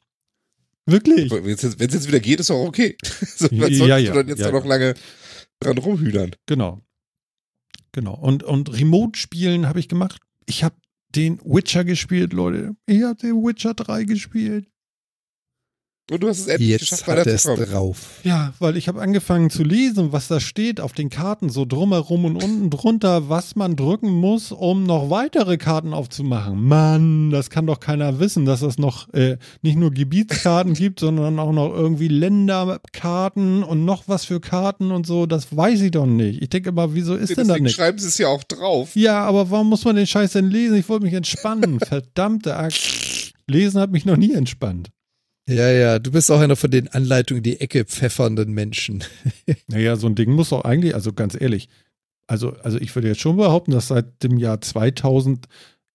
Wirklich. 0.86 1.30
Wenn 1.30 1.46
es 1.46 1.62
jetzt, 1.62 1.82
jetzt 1.82 2.08
wieder 2.08 2.22
geht, 2.22 2.40
ist 2.40 2.52
auch 2.52 2.66
okay. 2.66 2.96
so, 3.04 3.50
was 3.52 3.72
Ja, 3.72 3.98
ja, 3.98 4.14
du 4.14 4.20
dann 4.20 4.30
jetzt 4.30 4.40
ja, 4.40 4.46
da 4.46 4.54
noch 4.54 4.66
lange 4.66 4.94
dran 5.60 5.78
rumhühnern? 5.78 6.38
Genau. 6.46 6.80
Genau. 7.92 8.16
Und, 8.16 8.44
und 8.44 8.72
Remote-Spielen 8.72 9.68
habe 9.68 9.82
ich 9.82 9.90
gemacht. 9.90 10.22
Ich 10.46 10.64
habe 10.64 10.76
den 11.10 11.38
Witcher 11.44 11.84
gespielt, 11.84 12.32
Leute. 12.32 12.78
Ich 12.86 13.04
habe 13.04 13.16
den 13.16 13.44
Witcher 13.44 13.74
3 13.74 14.06
gespielt. 14.06 14.68
Und 16.12 16.24
du 16.24 16.28
hast 16.28 16.40
es 16.40 16.48
endlich 16.48 16.70
Jetzt 16.70 16.90
geschafft, 16.90 17.08
hat 17.08 17.28
es 17.28 17.44
drauf. 17.44 18.20
Ja, 18.24 18.54
weil 18.60 18.78
ich 18.78 18.88
habe 18.88 19.02
angefangen 19.02 19.50
zu 19.50 19.64
lesen, 19.64 20.12
was 20.12 20.28
da 20.28 20.40
steht 20.40 20.82
auf 20.82 20.94
den 20.94 21.10
Karten, 21.10 21.50
so 21.50 21.66
drumherum 21.66 22.26
und 22.26 22.44
unten 22.44 22.70
drunter, 22.70 23.30
was 23.30 23.56
man 23.56 23.76
drücken 23.76 24.10
muss, 24.10 24.52
um 24.52 24.84
noch 24.86 25.10
weitere 25.10 25.58
Karten 25.58 25.94
aufzumachen. 25.94 26.64
Mann, 26.64 27.30
das 27.30 27.50
kann 27.50 27.68
doch 27.68 27.80
keiner 27.80 28.20
wissen, 28.20 28.46
dass 28.46 28.62
es 28.64 28.78
noch 28.78 29.14
äh, 29.14 29.38
nicht 29.62 29.78
nur 29.78 29.92
Gebietskarten 29.92 30.74
gibt, 30.76 31.00
sondern 31.00 31.38
auch 31.40 31.52
noch 31.52 31.74
irgendwie 31.74 32.08
Länderkarten 32.08 33.64
und 33.64 33.86
noch 33.86 34.04
was 34.08 34.26
für 34.26 34.40
Karten 34.40 34.92
und 34.92 35.06
so. 35.06 35.26
Das 35.26 35.56
weiß 35.56 35.82
ich 35.82 35.92
doch 35.92 36.06
nicht. 36.06 36.42
Ich 36.42 36.50
denke 36.50 36.70
immer, 36.70 36.94
wieso 36.96 37.16
ist 37.16 37.30
denn 37.30 37.48
da 37.48 37.54
Deswegen 37.54 37.66
nicht? 37.66 37.76
schreiben 37.76 38.00
sie 38.00 38.08
es 38.08 38.18
ja 38.18 38.28
auch 38.28 38.44
drauf. 38.44 38.96
Ja, 38.96 39.24
aber 39.26 39.52
warum 39.52 39.70
muss 39.70 39.86
man 39.86 39.96
den 39.96 40.08
Scheiß 40.08 40.34
denn 40.34 40.50
lesen? 40.50 40.78
Ich 40.78 40.90
wollte 40.90 41.06
mich 41.06 41.14
entspannen. 41.14 41.80
Verdammte 41.80 42.56
Axt. 42.56 43.34
Lesen 43.48 43.80
hat 43.80 43.92
mich 43.92 44.06
noch 44.06 44.18
nie 44.18 44.34
entspannt. 44.34 44.90
Ja, 45.50 45.72
ja, 45.72 46.00
du 46.00 46.12
bist 46.12 46.30
auch 46.32 46.40
einer 46.40 46.56
von 46.56 46.70
den 46.70 46.88
Anleitungen 46.90 47.40
in 47.40 47.44
die 47.44 47.60
Ecke 47.60 47.84
pfeffernden 47.86 48.54
Menschen. 48.54 49.04
Naja, 49.68 49.96
so 49.96 50.08
ein 50.08 50.16
Ding 50.16 50.32
muss 50.32 50.50
doch 50.50 50.64
eigentlich, 50.64 50.94
also 50.94 51.12
ganz 51.12 51.40
ehrlich, 51.40 51.70
also, 52.28 52.52
also 52.64 52.78
ich 52.80 52.94
würde 52.96 53.08
jetzt 53.08 53.22
schon 53.22 53.38
behaupten, 53.38 53.72
dass 53.72 53.88
seit 53.88 54.22
dem 54.22 54.38
Jahr 54.38 54.62
2000, 54.62 55.48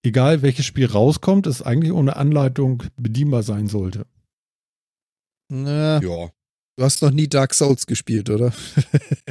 egal 0.03 0.41
welches 0.41 0.65
Spiel 0.65 0.85
rauskommt, 0.87 1.47
es 1.47 1.61
eigentlich 1.61 1.93
ohne 1.93 2.17
Anleitung 2.17 2.83
bedienbar 2.97 3.43
sein 3.43 3.67
sollte. 3.67 4.05
Na, 5.49 6.01
Ja. 6.01 6.29
du 6.77 6.83
hast 6.83 7.01
noch 7.01 7.11
nie 7.11 7.29
Dark 7.29 7.53
Souls 7.53 7.85
gespielt, 7.87 8.29
oder? 8.29 8.51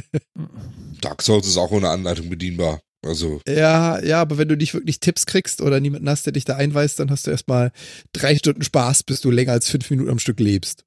Dark 1.01 1.21
Souls 1.21 1.45
ist 1.47 1.57
auch 1.57 1.71
ohne 1.71 1.89
Anleitung 1.89 2.29
bedienbar. 2.29 2.81
Also, 3.05 3.39
Ja, 3.47 4.03
ja, 4.03 4.19
aber 4.21 4.37
wenn 4.37 4.47
du 4.49 4.55
nicht 4.57 4.73
wirklich 4.73 4.99
Tipps 4.99 5.25
kriegst 5.25 5.61
oder 5.61 5.79
niemanden 5.79 6.09
hast, 6.09 6.25
der 6.25 6.33
dich 6.33 6.43
da 6.45 6.55
einweist, 6.55 6.99
dann 6.99 7.11
hast 7.11 7.27
du 7.27 7.31
erstmal 7.31 7.71
drei 8.13 8.35
Stunden 8.35 8.63
Spaß, 8.63 9.03
bis 9.03 9.21
du 9.21 9.31
länger 9.31 9.51
als 9.53 9.69
fünf 9.69 9.89
Minuten 9.91 10.09
am 10.09 10.19
Stück 10.19 10.39
lebst. 10.39 10.83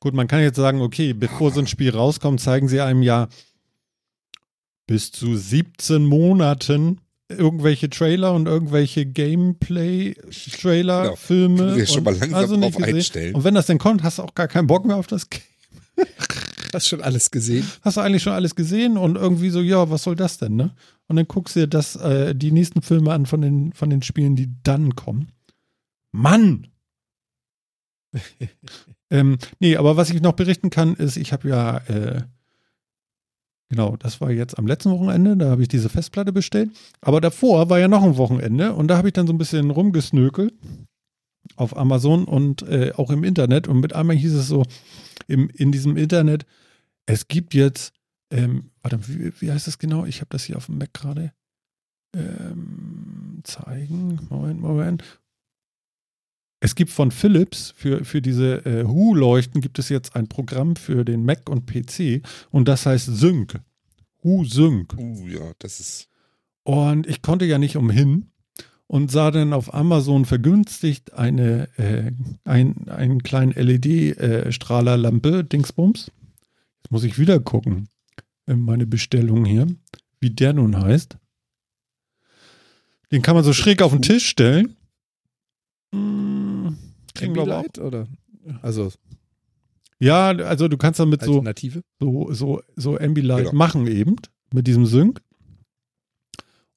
Gut, 0.00 0.14
man 0.14 0.28
kann 0.28 0.40
jetzt 0.40 0.56
sagen, 0.56 0.80
okay, 0.80 1.12
bevor 1.12 1.50
so 1.52 1.60
ein 1.60 1.66
Spiel 1.66 1.90
rauskommt, 1.90 2.40
zeigen 2.40 2.68
sie 2.68 2.80
einem 2.80 3.02
ja 3.02 3.28
bis 4.86 5.10
zu 5.12 5.36
17 5.36 6.04
Monaten 6.06 7.00
irgendwelche 7.28 7.90
Trailer 7.90 8.32
und 8.32 8.46
irgendwelche 8.46 9.04
Gameplay-Trailer, 9.04 11.02
Genau. 11.02 11.16
Filme. 11.16 11.76
wir 11.76 11.86
schon 11.86 11.98
und 11.98 12.04
mal 12.04 12.16
langsam 12.16 12.60
nicht 12.60 12.74
drauf 12.74 12.76
gesehen. 12.82 12.96
einstellen. 12.96 13.34
Und 13.34 13.44
wenn 13.44 13.54
das 13.54 13.66
denn 13.66 13.78
kommt, 13.78 14.02
hast 14.02 14.18
du 14.18 14.22
auch 14.22 14.34
gar 14.34 14.48
keinen 14.48 14.66
Bock 14.66 14.86
mehr 14.86 14.96
auf 14.96 15.06
das 15.06 15.28
Game. 15.28 15.42
Hast 16.72 16.88
schon 16.88 17.02
alles 17.02 17.30
gesehen? 17.30 17.66
Hast 17.82 17.96
du 17.96 18.00
eigentlich 18.02 18.22
schon 18.22 18.32
alles 18.32 18.54
gesehen 18.54 18.96
und 18.96 19.16
irgendwie 19.16 19.50
so, 19.50 19.60
ja, 19.60 19.90
was 19.90 20.02
soll 20.04 20.16
das 20.16 20.38
denn, 20.38 20.54
ne? 20.56 20.74
Und 21.08 21.16
dann 21.16 21.26
guckst 21.26 21.56
du 21.56 21.60
dir 21.60 21.66
das, 21.66 21.96
äh, 21.96 22.34
die 22.34 22.52
nächsten 22.52 22.82
Filme 22.82 23.12
an 23.12 23.26
von 23.26 23.40
den, 23.40 23.72
von 23.72 23.90
den 23.90 24.02
Spielen, 24.02 24.36
die 24.36 24.52
dann 24.62 24.94
kommen. 24.94 25.32
Mann! 26.12 26.68
ähm, 29.10 29.38
nee, 29.58 29.76
aber 29.76 29.96
was 29.96 30.10
ich 30.10 30.22
noch 30.22 30.32
berichten 30.32 30.70
kann, 30.70 30.94
ist, 30.94 31.16
ich 31.16 31.32
habe 31.32 31.48
ja, 31.48 31.78
äh, 31.88 32.22
genau, 33.70 33.96
das 33.96 34.20
war 34.20 34.30
jetzt 34.30 34.58
am 34.58 34.66
letzten 34.66 34.90
Wochenende, 34.90 35.36
da 35.36 35.50
habe 35.50 35.62
ich 35.62 35.68
diese 35.68 35.88
Festplatte 35.88 36.32
bestellt. 36.32 36.70
Aber 37.00 37.20
davor 37.20 37.70
war 37.70 37.78
ja 37.78 37.88
noch 37.88 38.02
ein 38.02 38.16
Wochenende 38.16 38.74
und 38.74 38.88
da 38.88 38.96
habe 38.96 39.08
ich 39.08 39.14
dann 39.14 39.26
so 39.26 39.32
ein 39.32 39.38
bisschen 39.38 39.70
rumgesnökelt 39.70 40.54
auf 41.56 41.76
Amazon 41.76 42.24
und 42.24 42.62
äh, 42.62 42.92
auch 42.96 43.10
im 43.10 43.24
Internet. 43.24 43.68
Und 43.68 43.80
mit 43.80 43.94
einmal 43.94 44.16
hieß 44.16 44.34
es 44.34 44.48
so, 44.48 44.64
im, 45.26 45.48
in 45.50 45.72
diesem 45.72 45.96
Internet, 45.96 46.46
es 47.06 47.28
gibt 47.28 47.54
jetzt, 47.54 47.92
ähm, 48.30 48.70
warte, 48.82 49.00
wie, 49.08 49.32
wie 49.40 49.52
heißt 49.52 49.66
das 49.66 49.78
genau? 49.78 50.04
Ich 50.04 50.20
habe 50.20 50.28
das 50.30 50.44
hier 50.44 50.56
auf 50.56 50.66
dem 50.66 50.78
Mac 50.78 50.92
gerade. 50.92 51.32
Ähm, 52.14 53.40
zeigen, 53.44 54.26
Moment, 54.30 54.60
Moment. 54.60 55.04
Es 56.60 56.74
gibt 56.74 56.90
von 56.90 57.10
Philips 57.10 57.72
für, 57.76 58.04
für 58.04 58.20
diese 58.20 58.64
äh, 58.66 58.84
Hu-Leuchten 58.84 59.60
gibt 59.60 59.78
es 59.78 59.88
jetzt 59.88 60.16
ein 60.16 60.26
Programm 60.28 60.74
für 60.74 61.04
den 61.04 61.24
Mac 61.24 61.48
und 61.48 61.66
PC 61.66 62.22
und 62.50 62.66
das 62.66 62.84
heißt 62.86 63.06
Sync. 63.06 63.60
Hu 64.24 64.44
Sync. 64.44 64.94
uh, 64.98 65.28
ja, 65.28 65.52
das 65.60 65.78
ist. 65.78 66.08
Und 66.64 67.06
ich 67.06 67.22
konnte 67.22 67.44
ja 67.44 67.58
nicht 67.58 67.76
umhin 67.76 68.30
und 68.88 69.10
sah 69.12 69.30
dann 69.30 69.52
auf 69.52 69.72
Amazon 69.72 70.24
vergünstigt 70.24 71.12
eine, 71.14 71.68
äh, 71.78 72.10
ein, 72.44 72.88
einen 72.88 73.22
kleinen 73.22 73.52
LED-Strahlerlampe, 73.52 75.44
Dingsbums. 75.44 76.10
Jetzt 76.82 76.90
muss 76.90 77.04
ich 77.04 77.18
wieder 77.18 77.38
gucken, 77.38 77.88
meine 78.56 78.86
Bestellung 78.86 79.44
hier, 79.44 79.66
wie 80.20 80.30
der 80.30 80.52
nun 80.52 80.76
heißt. 80.80 81.16
Den 83.12 83.22
kann 83.22 83.34
man 83.34 83.44
so 83.44 83.52
schräg 83.52 83.82
auf 83.82 83.92
den 83.92 84.02
Tisch 84.02 84.26
stellen. 84.28 84.76
Hm, 85.94 86.76
kriegen 87.14 87.34
wir 87.34 87.42
aber 87.42 87.58
auch. 87.60 87.82
Oder? 87.82 88.06
Also 88.62 88.90
Ja, 89.98 90.28
also 90.28 90.68
du 90.68 90.76
kannst 90.76 91.00
damit 91.00 91.22
so, 91.22 91.44
so, 92.00 92.32
so, 92.32 92.62
so 92.76 92.98
Ambilight 92.98 93.44
Genau. 93.46 93.56
machen 93.56 93.86
eben 93.86 94.16
mit 94.52 94.66
diesem 94.66 94.86
Sync. 94.86 95.20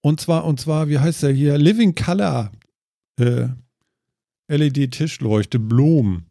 Und 0.01 0.19
zwar, 0.19 0.45
und 0.45 0.59
zwar, 0.59 0.89
wie 0.89 0.99
heißt 0.99 1.23
der 1.23 1.31
hier? 1.31 1.57
Living 1.57 1.93
Color 1.93 2.51
äh, 3.19 3.49
LED-Tischleuchte, 4.47 5.59
Blom. 5.59 6.25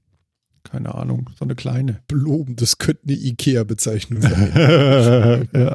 Keine 0.63 0.95
Ahnung, 0.95 1.31
so 1.39 1.45
eine 1.45 1.55
kleine. 1.55 2.03
Blumen, 2.07 2.57
das 2.57 2.79
könnte 2.79 3.03
eine 3.05 3.17
Ikea-Bezeichnung 3.17 4.23
sein. 4.23 5.49
ja, 5.53 5.75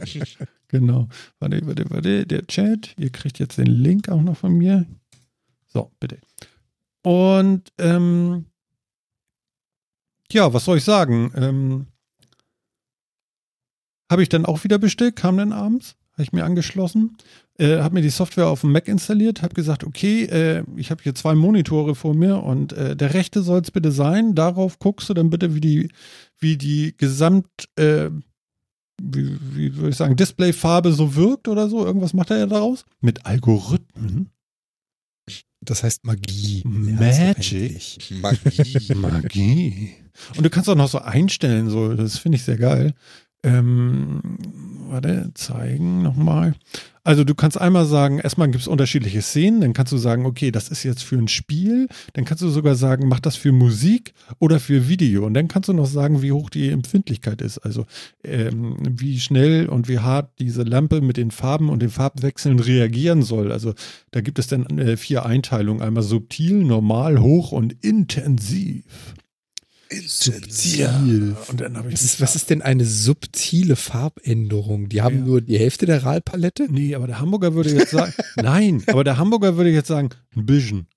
genau. 0.68 1.10
Warte, 1.40 1.66
warte, 1.66 1.86
warte, 1.90 2.26
der 2.26 2.46
Chat. 2.48 2.94
Ihr 2.98 3.10
kriegt 3.10 3.40
jetzt 3.40 3.58
den 3.58 3.68
Link 3.68 4.10
auch 4.10 4.22
noch 4.22 4.38
von 4.38 4.54
mir. 4.54 4.86
So, 5.68 5.92
bitte. 6.00 6.20
Und 7.04 7.72
ähm, 7.78 8.46
ja, 10.32 10.54
was 10.54 10.66
soll 10.66 10.78
ich 10.78 10.84
sagen? 10.84 11.32
Ähm, 11.36 11.88
habe 14.10 14.24
ich 14.24 14.30
dann 14.30 14.46
auch 14.46 14.64
wieder 14.64 14.78
bestellt, 14.78 15.16
kam 15.16 15.38
dann 15.38 15.52
abends, 15.52 15.96
habe 16.14 16.24
ich 16.24 16.32
mir 16.32 16.46
angeschlossen, 16.46 17.18
äh, 17.58 17.80
habe 17.80 17.96
mir 17.96 18.02
die 18.02 18.10
Software 18.10 18.48
auf 18.48 18.62
dem 18.62 18.72
Mac 18.72 18.88
installiert, 18.88 19.42
habe 19.42 19.54
gesagt, 19.54 19.84
okay, 19.84 20.24
äh, 20.24 20.64
ich 20.76 20.92
habe 20.92 21.04
hier 21.04 21.16
zwei 21.16 21.36
Monitore 21.36 21.96
vor 21.96 22.14
mir 22.14 22.44
und 22.44 22.74
äh, 22.74 22.96
der 22.96 23.14
rechte 23.14 23.42
soll 23.42 23.62
es 23.62 23.72
bitte 23.72 23.92
sein. 23.92 24.36
Darauf 24.36 24.80
guckst 24.80 25.10
du 25.10 25.14
dann 25.14 25.30
bitte, 25.30 25.56
wie 25.56 25.62
die, 25.62 25.90
wie 26.40 26.58
die 26.58 26.96
Gesamt, 26.98 27.48
äh, 27.78 28.10
wie, 29.02 29.38
wie 29.54 29.76
würde 29.76 29.90
ich 29.90 29.96
sagen, 29.96 30.16
Displayfarbe 30.16 30.92
so 30.92 31.16
wirkt 31.16 31.48
oder 31.48 31.70
so. 31.70 31.86
Irgendwas 31.86 32.14
macht 32.14 32.32
er 32.32 32.38
ja 32.40 32.46
daraus. 32.46 32.86
Mit 33.02 33.26
Algorithmen. 33.26 34.32
Das 35.62 35.84
heißt 35.84 36.06
Magie. 36.06 36.62
Magic. 36.66 37.98
Magie. 38.22 38.96
Magie. 38.96 39.96
Und 40.38 40.46
du 40.46 40.50
kannst 40.50 40.70
auch 40.70 40.76
noch 40.76 40.90
so 40.90 41.00
einstellen, 41.00 41.70
so, 41.70 41.94
das 41.94 42.18
finde 42.18 42.38
ich 42.38 42.44
sehr 42.44 42.58
geil. 42.58 42.94
Ähm, 43.46 44.22
warte, 44.90 45.32
zeigen 45.36 46.02
nochmal. 46.02 46.56
Also 47.04 47.24
du 47.24 47.36
kannst 47.36 47.62
einmal 47.62 47.86
sagen, 47.86 48.18
erstmal 48.18 48.50
gibt 48.50 48.64
es 48.64 48.68
unterschiedliche 48.68 49.22
Szenen, 49.22 49.62
dann 49.62 49.74
kannst 49.74 49.94
du 49.94 49.98
sagen, 49.98 50.26
okay, 50.26 50.50
das 50.50 50.70
ist 50.70 50.82
jetzt 50.82 51.04
für 51.04 51.18
ein 51.18 51.28
Spiel, 51.28 51.88
dann 52.14 52.26
kannst 52.26 52.42
du 52.42 52.50
sogar 52.50 52.74
sagen, 52.74 53.08
mach 53.08 53.20
das 53.20 53.36
für 53.36 53.52
Musik 53.52 54.14
oder 54.40 54.60
für 54.60 54.90
Video 54.90 55.24
und 55.24 55.36
dann 55.36 55.48
kannst 55.48 55.70
du 55.70 55.74
noch 55.74 55.86
sagen, 55.86 56.24
wie 56.24 56.32
hoch 56.32 56.50
die 56.50 56.70
Empfindlichkeit 56.70 57.44
ist, 57.44 57.60
also 57.60 57.86
ähm, 58.24 58.78
wie 58.90 59.20
schnell 59.20 59.70
und 59.70 59.88
wie 59.88 60.00
hart 60.00 60.32
diese 60.40 60.64
Lampe 60.64 61.02
mit 61.02 61.18
den 61.18 61.30
Farben 61.30 61.70
und 61.70 61.84
den 61.84 61.92
Farbwechseln 61.92 62.60
reagieren 62.60 63.22
soll. 63.22 63.52
Also 63.52 63.76
da 64.10 64.22
gibt 64.22 64.40
es 64.40 64.48
dann 64.48 64.66
äh, 64.80 64.98
vier 64.98 65.28
Einteilungen, 65.28 65.84
einmal 65.84 66.02
subtil, 66.02 66.64
normal, 66.64 67.22
hoch 67.22 67.52
und 67.52 67.74
intensiv. 67.84 68.84
Subtil. 69.92 71.36
Ich 71.50 71.60
Was 71.92 72.02
ist, 72.04 72.22
was 72.22 72.36
ist 72.36 72.50
denn 72.50 72.62
eine 72.62 72.86
subtile 72.86 73.76
Farbänderung? 73.76 74.90
Die 74.90 75.02
haben 75.02 75.20
Ja. 75.20 75.26
nur 75.26 75.42
die 75.42 75.58
Hälfte 75.60 75.86
der 75.86 76.04
RAL-Palette? 76.04 76.68
Nee, 76.72 76.96
aber 76.96 77.08
der 77.08 77.20
Hamburger 77.20 77.54
würde 77.54 77.72
jetzt 77.74 77.92
sagen, 77.92 78.14
nein, 78.36 78.84
aber 78.88 79.04
der 79.04 79.18
Hamburger 79.18 79.58
würde 79.58 79.70
jetzt 79.72 79.88
sagen, 79.88 80.10
ein 80.36 80.46
bisschen, 80.46 80.88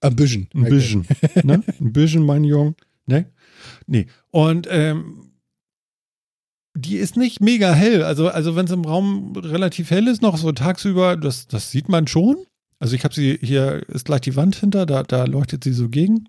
Ein 0.00 0.16
bisschen. 0.16 0.48
ein 0.54 0.64
bisschen, 0.64 1.06
ne? 1.44 1.62
Ein 1.80 1.92
bisschen, 1.92 2.24
mein 2.24 2.44
Jung, 2.44 2.74
ne? 3.06 3.30
Nee. 3.86 4.06
Und 4.30 4.66
ähm, 4.70 5.30
die 6.74 6.96
ist 6.96 7.16
nicht 7.16 7.40
mega 7.40 7.72
hell. 7.74 8.02
Also, 8.02 8.28
also 8.28 8.56
wenn 8.56 8.64
es 8.64 8.72
im 8.72 8.84
Raum 8.84 9.36
relativ 9.36 9.90
hell 9.90 10.08
ist, 10.08 10.22
noch 10.22 10.36
so 10.38 10.52
tagsüber, 10.52 11.16
das, 11.16 11.46
das 11.46 11.70
sieht 11.70 11.88
man 11.88 12.06
schon. 12.06 12.36
Also 12.78 12.96
ich 12.96 13.04
habe 13.04 13.14
sie, 13.14 13.38
hier 13.40 13.88
ist 13.90 14.06
gleich 14.06 14.22
die 14.22 14.34
Wand 14.34 14.56
hinter, 14.56 14.86
da, 14.86 15.02
da 15.04 15.24
leuchtet 15.24 15.62
sie 15.62 15.72
so 15.72 15.88
gegen. 15.88 16.28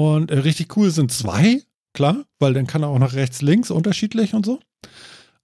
Und 0.00 0.30
äh, 0.30 0.38
richtig 0.38 0.78
cool 0.78 0.90
sind 0.90 1.12
zwei, 1.12 1.62
klar, 1.92 2.24
weil 2.38 2.54
dann 2.54 2.66
kann 2.66 2.82
er 2.82 2.88
auch 2.88 2.98
nach 2.98 3.12
rechts, 3.12 3.42
links 3.42 3.70
unterschiedlich 3.70 4.32
und 4.32 4.46
so. 4.46 4.58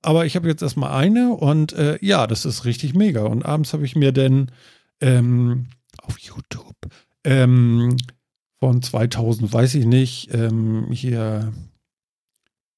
Aber 0.00 0.24
ich 0.24 0.34
habe 0.34 0.48
jetzt 0.48 0.62
erstmal 0.62 0.92
eine 0.92 1.34
und 1.34 1.74
äh, 1.74 1.98
ja, 2.00 2.26
das 2.26 2.46
ist 2.46 2.64
richtig 2.64 2.94
mega. 2.94 3.24
Und 3.24 3.44
abends 3.44 3.74
habe 3.74 3.84
ich 3.84 3.96
mir 3.96 4.12
dann 4.12 4.50
ähm, 5.02 5.66
auf 6.02 6.18
YouTube 6.18 6.74
ähm, 7.22 7.98
von 8.58 8.80
2000, 8.80 9.52
weiß 9.52 9.74
ich 9.74 9.84
nicht, 9.84 10.32
ähm, 10.32 10.86
hier 10.90 11.52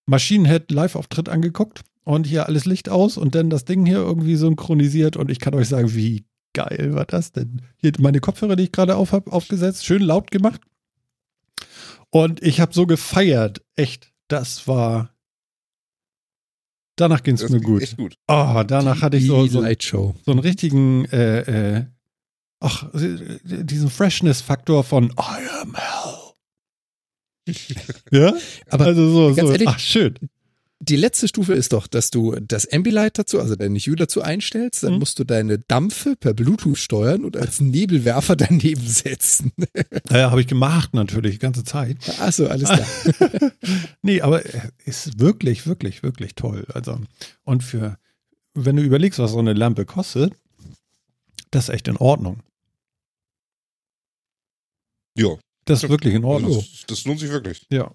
Machine 0.05 0.49
Head 0.49 0.73
Live-Auftritt 0.73 1.29
angeguckt 1.29 1.83
und 2.03 2.27
hier 2.27 2.47
alles 2.47 2.65
Licht 2.65 2.89
aus 2.89 3.17
und 3.17 3.37
dann 3.37 3.51
das 3.51 3.67
Ding 3.67 3.87
hier 3.87 3.99
irgendwie 3.99 4.35
synchronisiert 4.35 5.17
und 5.17 5.31
ich 5.31 5.39
kann 5.39 5.55
euch 5.55 5.69
sagen, 5.69 5.95
wie 5.95 6.25
geil 6.55 6.95
war 6.95 7.05
das 7.05 7.31
denn? 7.31 7.63
Hier 7.77 7.93
meine 8.01 8.19
Kopfhörer, 8.19 8.57
die 8.57 8.65
ich 8.65 8.73
gerade 8.73 8.97
auf 8.97 9.13
habe, 9.13 9.31
aufgesetzt, 9.31 9.87
schön 9.87 10.03
laut 10.03 10.33
gemacht. 10.33 10.61
Und 12.11 12.43
ich 12.43 12.61
habe 12.61 12.73
so 12.73 12.87
gefeiert. 12.87 13.63
Echt, 13.77 14.13
das 14.29 14.67
war. 14.67 15.15
Danach 16.97 17.23
ging 17.23 17.37
es 17.37 17.49
mir 17.49 17.61
gut. 17.61 17.83
Echt 17.83 17.97
gut. 17.97 18.15
Oh, 18.27 18.63
danach 18.67 19.03
hatte 19.03 19.19
ich 19.19 19.27
so, 19.27 19.45
Die 19.45 19.51
so, 19.51 19.63
so 20.25 20.31
einen 20.31 20.41
richtigen, 20.41 21.05
äh, 21.07 21.77
äh, 21.77 21.87
ach, 22.61 22.91
diesen 22.93 23.89
Freshness-Faktor 23.89 24.83
von 24.83 25.13
I 25.13 25.49
am 25.63 25.77
hell. 25.77 27.55
ja? 28.11 28.35
Aber 28.71 28.87
also 28.87 29.11
so, 29.11 29.35
ganz 29.35 29.49
so 29.49 29.53
ehrlich, 29.53 29.69
ach, 29.69 29.79
schön. 29.79 30.15
Die 30.81 30.97
letzte 30.97 31.27
Stufe 31.27 31.55
ist 31.55 31.73
doch, 31.73 31.89
dass 31.89 32.11
du 32.11 32.37
das 32.37 32.71
Ambilight 32.73 33.19
dazu, 33.19 33.41
also 33.41 33.57
deine 33.57 33.79
Hue 33.81 33.97
dazu 33.97 34.23
einstellst, 34.23 34.85
dann 34.85 34.93
Mhm. 34.95 34.99
musst 35.01 35.19
du 35.19 35.25
deine 35.25 35.59
Dampfe 35.59 36.15
per 36.15 36.35
Bluetooth 36.35 36.79
steuern 36.79 37.25
und 37.25 37.37
als 37.37 37.61
Nebelwerfer 37.61 38.37
daneben 38.37 38.87
setzen. 38.87 39.53
Naja, 40.11 40.31
habe 40.31 40.41
ich 40.41 40.47
gemacht 40.47 40.95
natürlich, 40.95 41.33
die 41.33 41.39
ganze 41.41 41.65
Zeit. 41.65 41.97
Achso, 42.21 42.47
alles 42.47 42.69
klar. 42.71 43.53
nee, 44.03 44.21
aber 44.21 44.43
ist 44.85 45.19
wirklich, 45.19 45.67
wirklich, 45.67 46.03
wirklich 46.03 46.35
toll. 46.37 46.65
Also, 46.73 47.01
und 47.45 47.63
für, 47.65 47.99
wenn 48.55 48.77
du 48.77 48.83
überlegst, 48.83 49.19
was 49.19 49.33
so 49.33 49.39
eine 49.39 49.53
Lampe 49.55 49.85
kostet, 49.85 50.33
das 51.51 51.69
ist 51.69 51.75
echt 51.75 51.89
in 51.89 51.97
Ordnung. 51.97 52.41
Ja, 55.17 55.37
Das 55.65 55.83
ist 55.83 55.91
wirklich 55.91 56.15
in 56.15 56.25
Ordnung. 56.25 56.55
das, 56.57 56.85
das 56.87 57.05
lohnt 57.05 57.21
sich 57.21 57.31
wirklich. 57.31 57.67
Ja. 57.71 57.93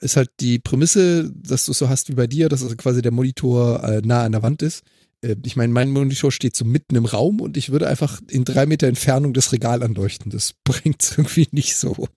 Ist 0.00 0.16
halt 0.16 0.30
die 0.40 0.58
Prämisse, 0.58 1.30
dass 1.34 1.64
du 1.64 1.72
es 1.72 1.78
so 1.78 1.88
hast 1.88 2.08
wie 2.08 2.14
bei 2.14 2.26
dir, 2.26 2.48
dass 2.48 2.62
also 2.62 2.76
quasi 2.76 3.02
der 3.02 3.12
Monitor 3.12 3.82
äh, 3.84 4.00
nah 4.04 4.24
an 4.24 4.32
der 4.32 4.42
Wand 4.42 4.62
ist. 4.62 4.82
Äh, 5.22 5.36
ich 5.44 5.56
meine, 5.56 5.72
mein 5.72 5.90
Monitor 5.90 6.32
steht 6.32 6.56
so 6.56 6.64
mitten 6.64 6.96
im 6.96 7.04
Raum 7.04 7.40
und 7.40 7.56
ich 7.56 7.70
würde 7.70 7.88
einfach 7.88 8.20
in 8.28 8.44
drei 8.44 8.66
Meter 8.66 8.86
Entfernung 8.86 9.32
das 9.34 9.52
Regal 9.52 9.82
anleuchten. 9.82 10.30
Das 10.30 10.54
bringt 10.64 11.02
es 11.02 11.18
irgendwie 11.18 11.48
nicht 11.52 11.76
so. 11.76 12.08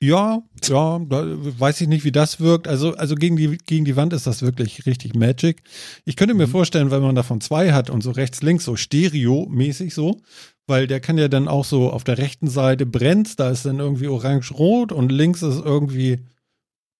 Ja, 0.00 0.42
ja, 0.64 0.98
da 0.98 1.24
weiß 1.58 1.80
ich 1.80 1.88
nicht, 1.88 2.04
wie 2.04 2.12
das 2.12 2.40
wirkt. 2.40 2.68
Also, 2.68 2.94
also 2.94 3.14
gegen 3.14 3.36
die, 3.36 3.56
gegen 3.56 3.86
die 3.86 3.96
Wand 3.96 4.12
ist 4.12 4.26
das 4.26 4.42
wirklich 4.42 4.84
richtig 4.84 5.14
Magic. 5.14 5.62
Ich 6.04 6.16
könnte 6.16 6.34
mir 6.34 6.46
Mhm. 6.46 6.50
vorstellen, 6.50 6.90
wenn 6.90 7.00
man 7.00 7.14
davon 7.14 7.40
zwei 7.40 7.72
hat 7.72 7.88
und 7.88 8.02
so 8.02 8.10
rechts, 8.10 8.42
links, 8.42 8.64
so 8.66 8.76
Stereo-mäßig 8.76 9.94
so, 9.94 10.20
weil 10.66 10.86
der 10.86 11.00
kann 11.00 11.16
ja 11.16 11.28
dann 11.28 11.48
auch 11.48 11.64
so 11.64 11.90
auf 11.90 12.04
der 12.04 12.18
rechten 12.18 12.48
Seite 12.50 12.84
brennt, 12.84 13.40
da 13.40 13.50
ist 13.50 13.64
dann 13.64 13.78
irgendwie 13.78 14.08
orange-rot 14.08 14.92
und 14.92 15.10
links 15.10 15.40
ist 15.40 15.64
irgendwie 15.64 16.18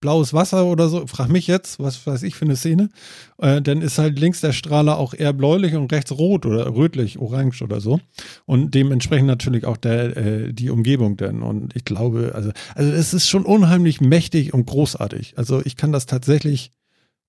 blaues 0.03 0.35
Wasser 0.35 0.67
oder 0.67 0.89
so. 0.89 1.07
Frag 1.07 1.31
mich 1.31 1.47
jetzt, 1.47 1.81
was 1.81 2.07
weiß 2.07 2.25
ich 2.25 2.35
für 2.35 2.45
eine 2.45 2.57
Szene. 2.57 2.91
Äh, 3.39 3.63
dann 3.63 3.81
ist 3.81 3.97
halt 3.97 4.19
links 4.19 4.43
der 4.43 4.53
Strahler 4.53 4.99
auch 4.99 5.15
eher 5.15 5.33
bläulich 5.33 5.75
und 5.75 5.91
rechts 5.91 6.13
rot 6.13 6.45
oder 6.45 6.75
rötlich, 6.75 7.19
orange 7.19 7.63
oder 7.63 7.81
so. 7.81 8.01
Und 8.45 8.75
dementsprechend 8.75 9.29
natürlich 9.29 9.65
auch 9.65 9.79
der, 9.79 10.17
äh, 10.17 10.53
die 10.53 10.69
Umgebung 10.69 11.17
dann. 11.17 11.43
Und 11.43 11.75
ich 11.75 11.87
glaube, 11.87 12.33
also, 12.35 12.51
also 12.75 12.93
es 12.93 13.15
ist 13.15 13.31
schon 13.31 13.47
unheimlich 13.47 14.03
mächtig 14.03 14.53
und 14.53 14.67
großartig. 14.67 15.39
Also 15.39 15.63
ich 15.65 15.77
kann 15.77 15.93
das 15.93 16.05
tatsächlich, 16.05 16.73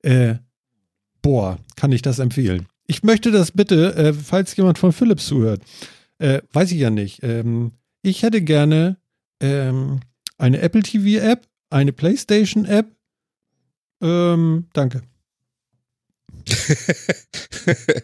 äh, 0.02 0.36
boah, 1.22 1.60
kann 1.78 1.94
ich 1.94 2.02
das 2.02 2.20
empfehlen. 2.20 2.66
Ich 2.88 3.04
möchte 3.04 3.32
das 3.32 3.52
bitte, 3.52 3.96
äh, 3.96 4.14
falls 4.14 4.54
jemand 4.58 4.78
von 4.78 4.92
Philips 4.92 5.28
zuhört, 5.28 5.62
äh, 6.18 6.42
weiß 6.52 6.72
ich 6.74 6.80
ja 6.80 6.90
nicht. 6.90 7.24
Ähm, 7.24 7.72
ich 8.02 8.24
hätte 8.24 8.42
gerne 8.42 8.98
ähm, 9.40 10.02
eine 10.38 10.60
Apple 10.60 10.84
TV 10.84 11.24
App, 11.24 11.48
eine 11.74 11.92
PlayStation 11.94 12.66
App. 12.66 12.96
Ähm, 14.02 14.68
danke. 14.74 15.02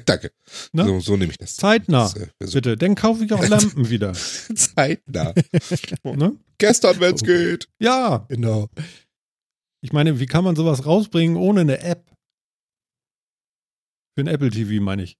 Danke. 0.06 0.32
Ne? 0.72 0.86
So, 0.86 1.00
so 1.02 1.18
nehme 1.18 1.32
ich 1.32 1.38
das. 1.38 1.56
Zeitnah, 1.58 2.12
Das, 2.40 2.52
äh, 2.52 2.56
bitte. 2.56 2.78
Dann 2.78 2.96
kaufe 2.96 3.26
ich 3.26 3.34
auch 3.34 3.46
Lampen 3.48 3.90
wieder. 3.90 4.14
Zeitnah. 4.14 5.34
Ne? 6.04 6.38
Gestern, 6.58 7.00
wenn's 7.00 7.22
Oh. 7.24 7.26
geht. 7.26 7.68
Ja, 7.80 8.26
Genau. 8.30 8.70
ich 9.82 9.92
meine, 9.94 10.20
wie 10.20 10.26
kann 10.26 10.44
man 10.44 10.56
sowas 10.56 10.86
rausbringen 10.86 11.36
ohne 11.38 11.62
eine 11.62 11.80
App? 11.82 12.06
Für 14.16 14.24
ein 14.24 14.28
Apple 14.28 14.50
TV 14.52 14.82
meine 14.82 15.04
ich. 15.04 15.18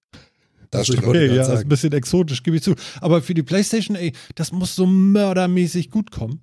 Das 0.72 0.82
Also 0.82 0.94
ich 0.94 1.00
stimmt. 1.00 1.16
Okay, 1.16 1.28
ja, 1.36 1.42
ist 1.42 1.48
sagen. 1.48 1.62
ein 1.62 1.70
bisschen 1.70 1.94
exotisch, 1.94 2.44
gebe 2.44 2.58
ich 2.58 2.64
zu. 2.64 2.76
Aber 3.02 3.22
für 3.22 3.34
die 3.34 3.44
PlayStation, 3.44 3.96
ey, 3.98 4.14
das 4.36 4.52
muss 4.52 4.76
so 4.76 4.86
mördermäßig 4.86 5.90
gut 5.90 6.12
kommen. 6.12 6.42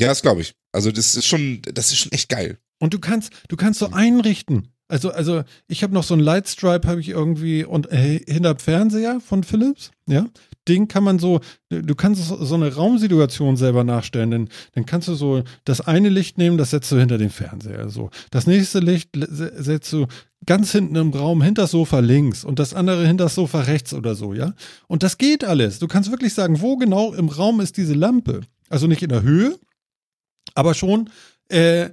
Ja, 0.00 0.08
das 0.08 0.22
glaube 0.22 0.40
ich. 0.40 0.54
Also 0.72 0.90
das 0.90 1.14
ist 1.14 1.26
schon, 1.26 1.62
das 1.62 1.92
ist 1.92 1.98
schon 1.98 2.12
echt 2.12 2.28
geil. 2.28 2.58
Und 2.78 2.94
du 2.94 2.98
kannst, 2.98 3.32
du 3.48 3.56
kannst 3.56 3.78
so 3.78 3.90
einrichten. 3.90 4.68
Also, 4.88 5.10
also 5.10 5.42
ich 5.68 5.82
habe 5.82 5.94
noch 5.94 6.02
so 6.02 6.14
ein 6.14 6.20
Lightstripe, 6.20 6.86
habe 6.86 7.00
ich 7.00 7.08
irgendwie 7.08 7.64
und 7.64 7.90
äh, 7.90 8.20
hinter 8.28 8.58
Fernseher 8.58 9.20
von 9.20 9.42
Philips, 9.42 9.90
ja. 10.06 10.26
Den 10.68 10.86
kann 10.86 11.02
man 11.02 11.18
so, 11.18 11.40
du 11.70 11.94
kannst 11.96 12.22
so 12.24 12.54
eine 12.54 12.72
Raumsituation 12.74 13.56
selber 13.56 13.82
nachstellen. 13.82 14.30
Dann, 14.30 14.48
dann 14.74 14.86
kannst 14.86 15.08
du 15.08 15.14
so 15.14 15.42
das 15.64 15.80
eine 15.80 16.08
Licht 16.08 16.38
nehmen, 16.38 16.56
das 16.56 16.70
setzt 16.70 16.92
du 16.92 16.98
hinter 16.98 17.18
den 17.18 17.30
Fernseher. 17.30 17.88
So. 17.88 18.10
Das 18.30 18.46
nächste 18.46 18.78
Licht 18.78 19.10
setzt 19.14 19.92
du 19.92 20.06
ganz 20.46 20.70
hinten 20.70 20.94
im 20.94 21.10
Raum 21.10 21.42
hinter 21.42 21.62
das 21.62 21.72
Sofa 21.72 21.98
links 21.98 22.44
und 22.44 22.58
das 22.58 22.74
andere 22.74 23.06
hinter 23.06 23.24
das 23.24 23.34
Sofa 23.34 23.62
rechts 23.62 23.94
oder 23.94 24.14
so, 24.14 24.34
ja. 24.34 24.54
Und 24.86 25.02
das 25.02 25.18
geht 25.18 25.42
alles. 25.42 25.78
Du 25.78 25.88
kannst 25.88 26.10
wirklich 26.10 26.34
sagen, 26.34 26.60
wo 26.60 26.76
genau 26.76 27.12
im 27.12 27.28
Raum 27.28 27.60
ist 27.60 27.76
diese 27.76 27.94
Lampe. 27.94 28.42
Also 28.68 28.86
nicht 28.86 29.02
in 29.02 29.08
der 29.08 29.22
Höhe, 29.22 29.58
aber 30.54 30.74
schon 30.74 31.10
äh, 31.48 31.90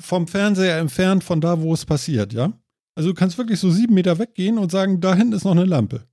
vom 0.00 0.26
Fernseher 0.28 0.78
entfernt 0.78 1.24
von 1.24 1.40
da, 1.40 1.60
wo 1.60 1.74
es 1.74 1.84
passiert, 1.84 2.32
ja? 2.32 2.52
Also 2.94 3.10
du 3.10 3.14
kannst 3.14 3.38
wirklich 3.38 3.60
so 3.60 3.70
sieben 3.70 3.94
Meter 3.94 4.18
weggehen 4.18 4.58
und 4.58 4.70
sagen, 4.72 5.00
da 5.00 5.14
hinten 5.14 5.32
ist 5.34 5.44
noch 5.44 5.52
eine 5.52 5.64
Lampe. 5.64 6.06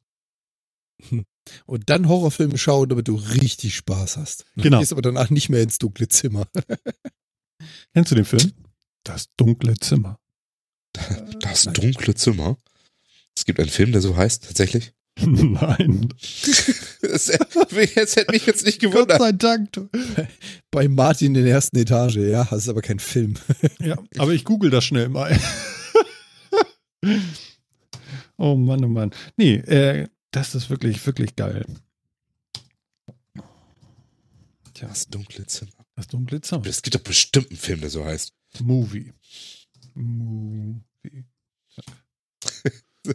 Und 1.66 1.90
dann 1.90 2.10
Horrorfilme 2.10 2.58
schauen, 2.58 2.90
damit 2.90 3.08
du 3.08 3.16
richtig 3.16 3.76
Spaß 3.76 4.18
hast. 4.18 4.46
Du 4.58 4.64
Genau. 4.64 4.80
gehst 4.80 4.92
aber 4.92 5.02
danach 5.02 5.30
nicht 5.30 5.48
mehr 5.48 5.62
ins 5.62 5.78
dunkle 5.80 6.10
Zimmer. 6.10 6.46
Kennst 7.94 8.12
du 8.12 8.16
den 8.16 8.26
Film? 8.26 8.52
Das 9.04 9.30
dunkle 9.38 9.76
Zimmer. 9.76 10.20
Das 11.40 11.64
dunkle 11.64 12.16
Zimmer. 12.16 12.58
Es 13.36 13.46
gibt 13.46 13.60
einen 13.62 13.70
Film, 13.70 13.94
der 13.94 14.02
so 14.02 14.18
heißt, 14.18 14.44
tatsächlich. 14.46 14.92
Nein. 15.26 16.10
Das, 17.02 17.28
jetzt 17.96 18.16
hätte 18.16 18.32
mich 18.32 18.46
jetzt 18.46 18.66
nicht 18.66 18.82
Gott 18.82 18.92
gewundert. 18.92 19.20
sei 19.20 19.32
Dank. 19.32 19.70
Bei 20.72 20.88
Martin 20.88 21.34
in 21.36 21.44
der 21.44 21.54
ersten 21.54 21.78
Etage, 21.78 22.18
ja, 22.18 22.44
das 22.46 22.64
ist 22.64 22.70
aber 22.70 22.82
kein 22.82 23.00
Film. 23.00 23.36
Ja, 23.80 23.98
aber 24.18 24.34
ich 24.34 24.44
google 24.44 24.70
das 24.70 24.86
schnell 24.86 25.10
mal. 25.10 25.38
oh 28.38 28.56
Mann, 28.56 28.84
oh 28.84 28.88
Mann. 28.88 29.12
Nee, 29.38 29.56
äh, 29.56 30.08
das 30.32 30.56
ist 30.56 30.70
wirklich, 30.70 31.04
wirklich 31.06 31.36
geil. 31.36 31.66
Tja, 34.74 34.88
Das 34.90 35.08
dunkle 35.08 35.46
Zimmer. 35.48 35.72
das 35.96 36.08
dunkle 36.08 36.42
Zimmer. 36.42 36.66
Es 36.68 36.82
gibt 36.82 36.96
doch 36.96 37.02
bestimmt 37.02 37.50
einen 37.50 37.58
Film, 37.60 37.82
der 37.82 37.90
so 37.90 38.06
heißt. 38.06 38.34
Movie. 38.62 39.14
Movie. 39.96 41.26
Ja. 41.76 41.84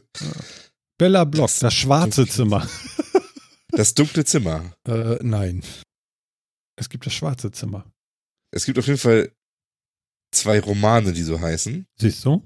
Bella 1.03 1.24
Block, 1.24 1.46
das, 1.48 1.59
Das 1.59 1.74
schwarze 1.74 2.22
dunkle- 2.22 2.30
Zimmer. 2.30 2.68
Das 3.70 3.94
dunkle 3.94 4.24
Zimmer. 4.24 4.72
Äh, 4.86 5.16
nein. 5.22 5.64
Es 6.76 6.88
gibt 6.88 7.07
das 7.07 7.12
schwarze 7.12 7.50
Zimmer. 7.50 7.90
Es 8.53 8.64
gibt 8.66 8.78
auf 8.78 8.86
jeden 8.86 8.98
Fall 8.98 9.32
zwei 10.32 10.61
Romane, 10.61 11.12
die 11.12 11.22
so 11.24 11.40
heißen. 11.40 11.86
Siehst 11.98 12.24
du? 12.24 12.44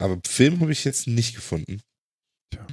Aber 0.00 0.20
Film 0.26 0.60
habe 0.60 0.70
ich 0.72 0.84
jetzt 0.84 1.06
nicht 1.06 1.34
gefunden. 1.34 1.80
Tja. 2.52 2.66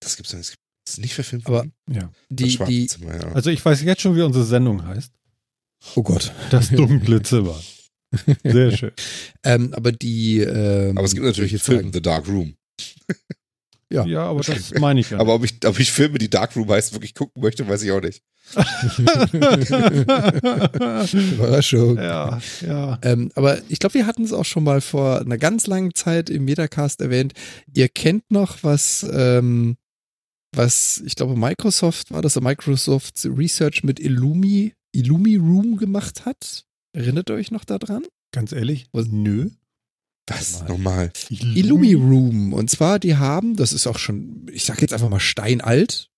Das 0.00 0.16
gibt's 0.16 0.30
doch 0.30 0.38
nicht. 0.38 0.54
Das 0.86 0.94
ist 0.94 0.98
nicht 1.00 1.14
verfilmt 1.14 1.46
Aber- 1.46 1.56
worden? 1.58 1.72
Ja. 1.90 2.02
Das 2.02 2.12
Die, 2.30 2.50
schwarze 2.50 2.72
die, 2.72 2.86
Zimmer, 2.86 3.14
ja. 3.16 3.32
Also 3.32 3.50
ich 3.50 3.64
weiß 3.64 3.82
jetzt 3.82 4.00
schon, 4.02 4.14
wie 4.16 4.22
unsere 4.22 4.44
Sendung 4.44 4.86
heißt. 4.86 5.12
oh 5.96 6.02
Gott. 6.02 6.32
Das 6.50 6.70
dunkle 6.70 7.22
Zimmer. 7.22 7.60
Sehr 8.44 8.76
schön. 8.76 8.92
Ähm, 9.44 9.72
aber 9.74 9.92
die, 9.92 10.40
ähm, 10.40 10.98
Aber 10.98 11.06
es 11.06 11.14
gibt 11.14 11.24
natürlich 11.24 11.62
Film, 11.62 11.92
The 11.92 12.02
Dark 12.02 12.26
Room. 12.26 12.56
Ja. 13.92 14.04
Ja, 14.04 14.24
aber 14.24 14.40
das 14.40 14.74
meine 14.74 14.98
ich 14.98 15.10
ja. 15.10 15.20
Aber 15.20 15.34
ob 15.34 15.44
ich, 15.44 15.64
ob 15.64 15.78
ich 15.78 15.92
Filme, 15.92 16.18
die 16.18 16.28
Dark 16.28 16.56
Room 16.56 16.68
heißt, 16.68 16.92
wirklich 16.92 17.14
gucken 17.14 17.40
möchte, 17.40 17.68
weiß 17.68 17.84
ich 17.84 17.92
auch 17.92 18.02
nicht. 18.02 18.20
Überraschung. 21.14 21.96
ja, 21.96 22.40
ja. 22.66 22.98
Ähm, 23.02 23.30
aber 23.36 23.60
ich 23.68 23.78
glaube, 23.78 23.94
wir 23.94 24.06
hatten 24.06 24.24
es 24.24 24.32
auch 24.32 24.44
schon 24.44 24.64
mal 24.64 24.80
vor 24.80 25.20
einer 25.20 25.38
ganz 25.38 25.68
langen 25.68 25.94
Zeit 25.94 26.30
im 26.30 26.46
Metacast 26.46 27.00
erwähnt. 27.00 27.32
Ihr 27.74 27.88
kennt 27.88 28.28
noch, 28.30 28.58
was, 28.62 29.06
ähm, 29.12 29.76
was, 30.52 31.00
ich 31.06 31.14
glaube, 31.14 31.36
Microsoft 31.36 32.10
war, 32.10 32.22
dass 32.22 32.40
Microsoft 32.40 33.24
Research 33.24 33.84
mit 33.84 34.00
Illumi, 34.00 34.74
Illumi 34.92 35.36
Room 35.36 35.76
gemacht 35.76 36.24
hat. 36.24 36.65
Erinnert 36.96 37.28
ihr 37.28 37.34
euch 37.34 37.50
noch 37.50 37.66
daran? 37.66 38.06
Ganz 38.32 38.52
ehrlich? 38.52 38.86
Was? 38.92 39.08
Nö. 39.08 39.50
Was? 40.26 40.66
Nochmal. 40.66 41.12
Illumi 41.28 41.92
Room. 41.92 42.54
Und 42.54 42.70
zwar, 42.70 42.98
die 42.98 43.16
haben, 43.16 43.54
das 43.54 43.74
ist 43.74 43.86
auch 43.86 43.98
schon, 43.98 44.46
ich 44.50 44.64
sag 44.64 44.80
jetzt 44.80 44.94
einfach 44.94 45.10
mal 45.10 45.20
steinalt, 45.20 46.08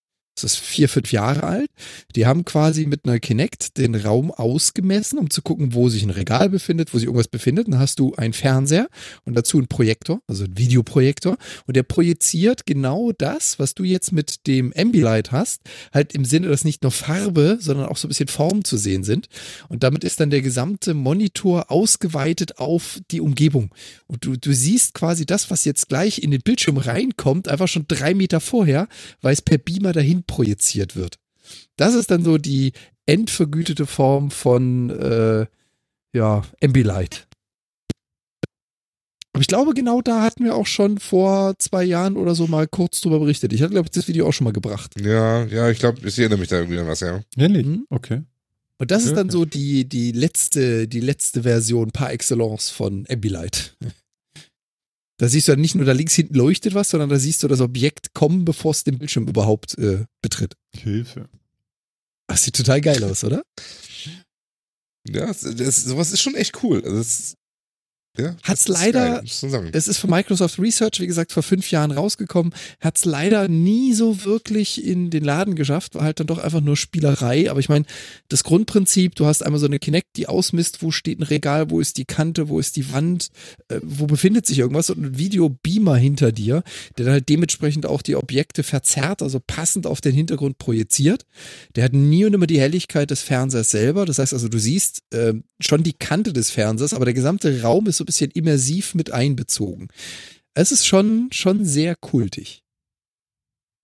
das 0.43 0.53
ist 0.53 0.59
vier, 0.59 0.89
fünf 0.89 1.13
Jahre 1.13 1.43
alt. 1.43 1.71
Die 2.15 2.27
haben 2.27 2.45
quasi 2.45 2.87
mit 2.87 3.05
einer 3.05 3.19
Kinect 3.19 3.79
den 3.79 3.95
Raum 3.95 4.31
ausgemessen, 4.31 5.19
um 5.19 5.31
zu 5.31 5.43
gucken, 5.43 5.75
wo 5.75 5.89
sich 5.89 6.03
ein 6.03 6.11
Regal 6.11 6.49
befindet, 6.49 6.93
wo 6.93 6.99
sich 6.99 7.07
irgendwas 7.07 7.29
befindet. 7.29 7.69
Dann 7.69 7.79
hast 7.79 7.99
du 7.99 8.15
einen 8.15 8.33
Fernseher 8.33 8.89
und 9.25 9.35
dazu 9.35 9.59
einen 9.59 9.69
Projektor, 9.69 10.21
also 10.27 10.45
einen 10.45 10.57
Videoprojektor. 10.57 11.37
Und 11.67 11.77
der 11.77 11.83
projiziert 11.83 12.67
genau 12.67 13.13
das, 13.13 13.59
was 13.59 13.75
du 13.75 13.85
jetzt 13.85 14.13
mit 14.13 14.47
dem 14.47 14.73
Ambilight 14.77 15.33
hast, 15.33 15.63
halt 15.93 16.15
im 16.15 16.25
Sinne, 16.25 16.49
dass 16.49 16.65
nicht 16.65 16.83
nur 16.83 16.93
Farbe, 16.93 17.59
sondern 17.61 17.87
auch 17.87 17.97
so 17.97 18.07
ein 18.07 18.11
bisschen 18.11 18.29
Form 18.29 18.65
zu 18.65 18.77
sehen 18.77 19.05
sind. 19.05 19.29
Und 19.69 19.83
damit 19.83 20.05
ist 20.05 20.21
dann 20.21 20.31
der 20.31 20.43
gesamte 20.43 20.95
Monitor 20.95 21.71
ausgeweitet 21.71 22.59
auf 22.59 23.01
die 23.11 23.21
Umgebung. 23.21 23.71
Und 24.07 24.25
du, 24.25 24.37
du 24.37 24.53
siehst 24.53 24.95
quasi 24.95 25.27
das, 25.27 25.51
was 25.51 25.65
jetzt 25.65 25.89
gleich 25.89 26.23
in 26.23 26.31
den 26.31 26.41
Bildschirm 26.43 26.77
reinkommt, 26.77 27.49
einfach 27.49 27.69
schon 27.69 27.87
drei 27.89 28.15
Meter 28.15 28.41
vorher, 28.41 28.89
weil 29.21 29.33
es 29.33 29.43
per 29.43 29.59
Beamer 29.59 29.93
dahin 29.93 30.23
projiziert 30.29 30.95
wird. 30.95 31.19
Das 31.77 31.95
ist 31.95 32.13
dann 32.13 32.23
so 32.23 32.39
die 32.39 32.73
endvergütete 33.07 33.87
Form 33.87 34.31
von 34.31 34.91
äh, 34.91 35.47
ja, 36.13 36.43
Ambilight. 36.63 37.27
Aber 39.33 39.43
ich 39.43 39.49
glaube, 39.49 39.75
genau 39.75 40.01
da 40.03 40.23
hatten 40.23 40.45
wir 40.45 40.57
auch 40.57 40.67
schon 40.67 40.99
vor 40.99 41.55
zwei 41.59 41.85
Jahren 41.85 42.17
oder 42.17 42.35
so 42.35 42.47
mal 42.47 42.67
kurz 42.67 43.01
drüber 43.01 43.21
berichtet. 43.21 43.53
Ich 43.53 43.63
hatte, 43.63 43.73
glaube 43.73 43.87
ich, 43.87 43.93
das 43.93 44.09
Video 44.09 44.27
auch 44.27 44.33
schon 44.33 44.45
mal 44.45 44.53
gebracht. 44.53 45.01
Ja, 45.01 45.45
ja, 45.45 45.71
ich 45.71 45.79
glaube, 45.79 46.07
ich 46.07 46.19
erinnere 46.19 46.41
mich 46.41 46.49
da 46.49 46.57
irgendwie 46.57 46.79
an 46.79 46.87
was, 46.87 47.01
ja. 47.01 47.21
Ehrlich? 47.37 47.67
Mhm. 47.67 47.87
Okay. 47.91 48.23
Und 48.79 48.91
das 48.91 49.05
ist 49.05 49.17
dann 49.17 49.29
so 49.29 49.45
die, 49.45 49.89
die 49.89 50.13
letzte, 50.13 50.87
die 50.87 51.01
letzte 51.01 51.43
Version 51.43 51.91
par 51.91 52.13
excellence 52.13 52.71
von 52.71 53.07
Ambilight. 53.09 53.77
Da 55.19 55.29
siehst 55.29 55.49
du 55.49 55.53
dann 55.53 55.61
nicht 55.61 55.75
nur, 55.75 55.85
da 55.85 55.93
links 55.93 56.15
hinten 56.15 56.35
leuchtet 56.35 56.75
was, 56.75 56.91
sondern 56.91 57.11
da 57.11 57.19
siehst 57.19 57.43
du 57.43 57.49
das 57.49 57.61
Objekt 57.61 58.15
kommen, 58.15 58.45
bevor 58.45 58.71
es 58.71 58.85
den 58.85 58.99
Bildschirm 58.99 59.27
überhaupt 59.27 59.77
äh, 59.77 60.05
betritt. 60.23 60.55
Hilfe. 60.75 61.29
Das 62.29 62.45
sieht 62.45 62.57
total 62.57 62.81
geil 62.81 63.03
aus, 63.03 63.25
oder? 63.25 63.43
Ja, 65.09 65.27
das, 65.27 65.41
das, 65.41 65.85
sowas 65.85 66.13
ist 66.13 66.21
schon 66.21 66.35
echt 66.35 66.63
cool. 66.63 66.83
Also 66.85 66.99
das, 66.99 67.35
ja, 68.19 68.37
das 68.47 68.61
ist 68.61 68.69
leider- 68.69 69.23
geil. 69.23 69.71
Es 69.73 69.89
ist 69.89 69.99
von 69.99 70.11
Microsoft 70.11 70.59
Research, 70.59 71.01
wie 71.01 71.07
gesagt, 71.07 71.33
vor 71.33 71.43
fünf 71.43 71.71
Jahren 71.71 71.91
rausgekommen. 71.91 72.53
Hat 72.81 72.99
es 72.99 73.05
leider 73.05 73.49
nie 73.49 73.93
so 73.95 74.25
wirklich 74.25 74.85
in 74.85 75.11
den 75.11 75.25
Laden 75.25 75.55
geschafft. 75.55 75.95
War 75.95 76.03
halt 76.03 76.21
dann 76.21 76.27
doch 76.27 76.39
einfach 76.39 76.61
nur 76.61 76.77
Spielerei. 76.77 77.51
Aber 77.51 77.61
ich 77.61 77.69
meine, 77.69 77.85
das 78.29 78.45
Grundprinzip, 78.45 79.15
du 79.15 79.27
hast 79.27 79.43
einmal 79.43 79.61
so 79.61 79.67
eine 79.67 79.79
Kinect, 79.79 80.17
die 80.17 80.27
ausmisst, 80.27 80.83
wo 80.83 80.91
steht 80.91 81.21
ein 81.21 81.25
Regal, 81.25 81.71
wo 81.71 81.81
ist 81.81 81.97
die 81.97 82.05
Kante, 82.05 82.49
wo 82.49 82.59
ist 82.59 82.77
die 82.77 82.93
Wand, 82.93 83.29
äh, 83.69 83.81
wo 83.83 84.07
befindet 84.07 84.47
sich 84.47 84.59
irgendwas 84.59 84.91
und 84.91 85.03
ein 85.03 85.19
Videobeamer 85.19 85.97
hinter 85.97 86.33
dir, 86.33 86.63
der 86.97 87.05
dann 87.05 87.15
halt 87.15 87.29
dementsprechend 87.29 87.87
auch 87.87 88.03
die 88.03 88.17
Objekte 88.17 88.63
verzerrt, 88.63 89.23
also 89.23 89.41
passend 89.41 89.87
auf 89.87 90.01
den 90.01 90.15
Hintergrund 90.15 90.59
projiziert. 90.59 91.25
Der 91.77 91.85
hat 91.85 91.93
nie 91.93 92.25
und 92.25 92.35
immer 92.35 92.47
die 92.47 92.61
Helligkeit 92.61 93.11
des 93.11 93.23
Fernsehers 93.23 93.71
selber. 93.71 94.05
Das 94.07 94.19
heißt 94.19 94.33
also, 94.33 94.49
du 94.49 94.59
siehst 94.59 95.03
äh, 95.11 95.35
schon 95.61 95.83
die 95.83 95.93
Kante 95.93 96.33
des 96.33 96.51
Fernsehers, 96.51 96.95
aber 96.95 97.05
der 97.05 97.15
gesamte 97.15 97.63
Raum 97.63 97.87
ist 97.87 97.99
so 97.99 98.05
bisschen 98.09 98.31
immersiv 98.33 98.95
mit 98.95 99.11
einbezogen. 99.13 99.89
Es 100.55 100.73
ist 100.73 100.87
schon, 100.87 101.29
schon 101.33 101.65
sehr 101.65 101.95
kultig. 101.95 102.63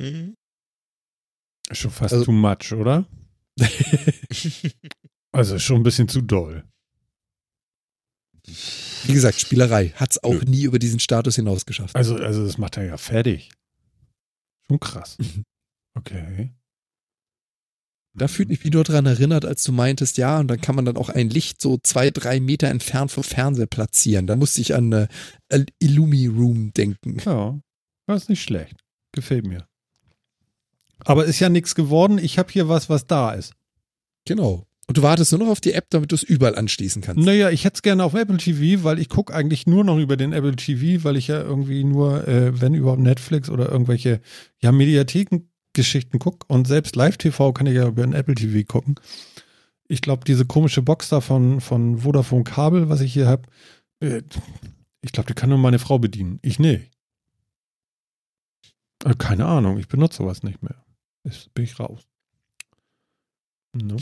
Mhm. 0.01 0.35
Schon 1.70 1.91
fast 1.93 2.12
Also- 2.12 2.25
too 2.25 2.33
much, 2.33 2.72
oder? 2.72 3.07
also 5.33 5.59
schon 5.59 5.77
ein 5.81 5.83
bisschen 5.85 6.09
zu 6.09 6.20
doll. 6.20 6.64
Wie 9.07 9.12
gesagt, 9.12 9.41
Spielerei. 9.41 9.91
Hat 9.91 10.11
es 10.12 10.22
auch 10.25 10.35
Nö. 10.35 10.45
nie 10.51 10.64
über 10.64 10.79
diesen 10.79 11.01
Status 11.01 11.37
hinaus 11.37 11.64
geschafft. 11.64 11.95
Also, 11.97 12.16
also 12.16 12.45
das 12.45 12.59
macht 12.59 12.77
er 12.77 12.85
ja 12.85 12.97
fertig. 12.97 13.51
Schon 14.66 14.81
krass. 14.81 15.16
Mhm. 15.18 15.45
Okay. 15.97 16.51
Da 18.17 18.29
fühlt 18.29 18.49
mich 18.49 18.62
wieder 18.62 18.85
dran 18.85 19.07
erinnert, 19.07 19.45
als 19.45 19.65
du 19.65 19.73
meintest, 19.73 20.19
ja, 20.19 20.39
und 20.39 20.47
dann 20.49 20.61
kann 20.61 20.77
man 20.77 20.85
dann 20.85 20.97
auch 20.97 21.09
ein 21.09 21.31
Licht 21.31 21.61
so 21.61 21.79
zwei, 21.83 22.11
drei 22.11 22.39
Meter 22.39 22.69
entfernt 22.69 23.11
vom 23.11 23.25
Fernseher 23.25 23.67
platzieren. 23.67 24.29
Da 24.29 24.37
musste 24.37 24.61
ich 24.61 24.75
an 24.75 24.93
äh, 24.93 25.09
Illumi 25.81 26.27
Room 26.29 26.73
denken. 26.73 27.17
Ja, 27.25 27.59
das 28.07 28.23
ist 28.23 28.29
nicht 28.29 28.43
schlecht. 28.43 28.77
Gefällt 29.12 29.47
mir. 29.47 29.67
Aber 31.01 31.25
ist 31.25 31.41
ja 31.41 31.49
nichts 31.49 31.75
geworden. 31.75 32.19
Ich 32.19 32.39
habe 32.39 32.53
hier 32.53 32.69
was, 32.69 32.89
was 32.89 33.07
da 33.07 33.33
ist. 33.33 33.53
Genau. 34.25 34.67
Und 34.87 34.99
du 34.99 35.03
wartest 35.03 35.33
nur 35.33 35.41
noch 35.41 35.49
auf 35.49 35.61
die 35.61 35.73
App, 35.73 35.87
damit 35.91 36.12
du 36.12 36.15
es 36.15 36.23
überall 36.23 36.57
anschließen 36.57 37.01
kannst. 37.01 37.25
Naja, 37.25 37.51
ich 37.51 37.65
hätte 37.65 37.77
es 37.77 37.83
gerne 37.83 38.05
auf 38.05 38.15
Apple 38.15 38.37
TV, 38.37 38.85
weil 38.85 38.99
ich 38.99 39.09
gucke 39.09 39.35
eigentlich 39.35 39.67
nur 39.67 39.83
noch 39.83 39.99
über 39.99 40.17
den 40.17 40.33
Apple 40.33 40.57
TV, 40.57 41.05
weil 41.05 41.17
ich 41.17 41.29
ja 41.29 41.41
irgendwie 41.41 41.85
nur, 41.85 42.29
äh, 42.29 42.61
wenn 42.61 42.75
überhaupt 42.75 43.01
Netflix 43.01 43.49
oder 43.49 43.71
irgendwelche 43.71 44.21
ja, 44.61 44.73
Mediathekengeschichten 45.75 46.18
gucke. 46.18 46.47
Und 46.49 46.66
selbst 46.66 46.97
Live-TV 46.97 47.53
kann 47.53 47.66
ich 47.66 47.75
ja 47.75 47.89
über 47.89 48.03
den 48.03 48.14
Apple 48.14 48.35
TV 48.35 48.66
gucken. 48.66 48.95
Ich 49.87 50.01
glaube, 50.01 50.25
diese 50.25 50.47
komische 50.47 50.83
Box 50.83 51.09
da 51.11 51.20
von, 51.20 51.61
von 51.61 51.99
Vodafone 51.99 52.45
Kabel, 52.45 52.89
was 52.89 53.01
ich 53.01 53.12
hier 53.12 53.27
habe, 53.27 53.43
äh, 54.01 54.22
ich 55.03 55.12
glaube, 55.12 55.27
die 55.27 55.35
kann 55.35 55.51
nur 55.51 55.59
meine 55.59 55.79
Frau 55.79 55.99
bedienen. 55.99 56.39
Ich 56.43 56.59
nicht. 56.59 56.91
Äh, 59.05 59.14
keine 59.18 59.47
Ahnung, 59.47 59.79
ich 59.79 59.89
benutze 59.89 60.18
sowas 60.18 60.43
nicht 60.43 60.62
mehr. 60.62 60.85
Jetzt 61.25 61.53
bin 61.55 61.64
ich 61.64 61.79
raus. 61.79 62.01
No. 63.75 63.97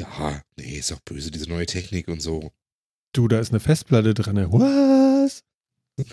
Ja, 0.00 0.42
nee, 0.56 0.78
ist 0.78 0.92
auch 0.92 1.00
böse, 1.00 1.30
diese 1.30 1.48
neue 1.48 1.66
Technik 1.66 2.08
und 2.08 2.20
so. 2.20 2.50
Du, 3.12 3.28
da 3.28 3.38
ist 3.38 3.50
eine 3.50 3.60
Festplatte 3.60 4.14
drin. 4.14 4.38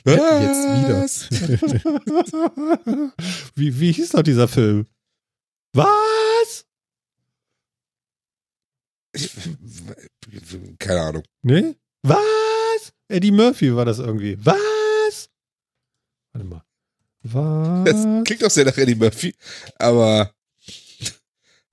Was? 0.03 1.27
Jetzt 1.29 1.31
wieder. 1.31 3.13
wie, 3.55 3.79
wie 3.79 3.91
hieß 3.91 4.09
doch 4.09 4.23
dieser 4.23 4.47
Film? 4.47 4.85
Was? 5.73 6.65
Keine 10.79 11.01
Ahnung. 11.01 11.23
Nee? 11.41 11.75
Was? 12.03 12.93
Eddie 13.07 13.31
Murphy 13.31 13.75
war 13.75 13.85
das 13.85 13.99
irgendwie. 13.99 14.37
Was? 14.43 15.29
Warte 16.33 16.47
mal. 16.47 16.63
Das 17.23 17.33
Was? 18.05 18.23
klingt 18.23 18.43
auch 18.43 18.49
sehr 18.51 18.65
nach 18.65 18.77
Eddie 18.77 18.95
Murphy, 18.95 19.35
aber 19.77 20.33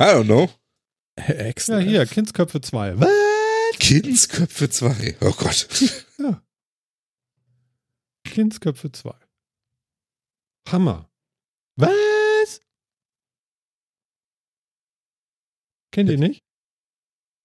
I 0.01 0.05
don't 0.05 0.25
know. 0.25 0.51
Ja, 1.19 1.25
Extra. 1.27 1.79
hier, 1.79 2.05
Kindsköpfe 2.07 2.61
2. 2.61 2.99
Was? 2.99 3.09
Kindsköpfe 3.79 4.69
2. 4.69 5.17
Oh 5.21 5.33
Gott. 5.33 5.69
Kindsköpfe 8.35 8.91
2. 8.91 9.15
Hammer. 10.69 11.09
Was? 11.77 12.61
Kennt 15.93 16.11
ihr 16.11 16.19
nicht? 16.19 16.43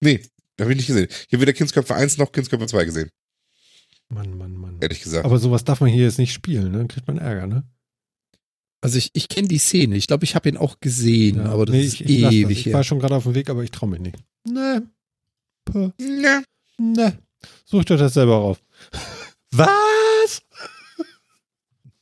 Nee, 0.00 0.20
habe 0.60 0.72
ich 0.72 0.76
nicht 0.78 0.88
gesehen. 0.88 1.06
Ich 1.08 1.32
habe 1.32 1.42
weder 1.42 1.52
Kindsköpfe 1.52 1.94
1 1.94 2.18
noch 2.18 2.32
Kindsköpfe 2.32 2.66
2 2.66 2.84
gesehen, 2.86 3.10
Mann, 4.08 4.36
Mann, 4.36 4.56
Mann. 4.56 4.78
ehrlich 4.80 5.00
gesagt. 5.00 5.24
Aber 5.24 5.38
sowas 5.38 5.62
darf 5.62 5.80
man 5.80 5.90
hier 5.90 6.02
jetzt 6.06 6.18
nicht 6.18 6.32
spielen, 6.32 6.72
ne? 6.72 6.78
Dann 6.78 6.88
kriegt 6.88 7.06
man 7.06 7.18
Ärger, 7.18 7.46
ne? 7.46 7.62
Also 8.80 8.98
ich, 8.98 9.10
ich 9.12 9.28
kenne 9.28 9.46
die 9.46 9.58
Szene. 9.58 9.94
Ich 9.96 10.08
glaube, 10.08 10.24
ich 10.24 10.34
habe 10.34 10.48
ihn 10.48 10.56
auch 10.56 10.80
gesehen, 10.80 11.36
Ja. 11.36 11.52
aber 11.52 11.66
das 11.66 11.74
Nee, 11.74 11.82
ist 11.84 11.94
ich, 12.00 12.00
ich 12.06 12.18
lass 12.20 12.30
das. 12.30 12.34
ewig 12.34 12.66
Ich 12.66 12.72
war 12.72 12.82
schon 12.82 12.98
gerade 12.98 13.14
auf 13.14 13.22
dem 13.24 13.34
Weg, 13.36 13.48
aber 13.48 13.62
ich 13.62 13.70
traue 13.70 13.90
mich 13.90 14.00
nicht. 14.00 14.16
Ne. 14.48 14.90
Puh. 15.66 15.92
Ja. 16.00 16.42
Ne. 16.78 17.16
Sucht 17.64 17.92
euch 17.92 18.00
das 18.00 18.14
selber 18.14 18.38
raus. 18.38 18.58
Was? 19.52 20.42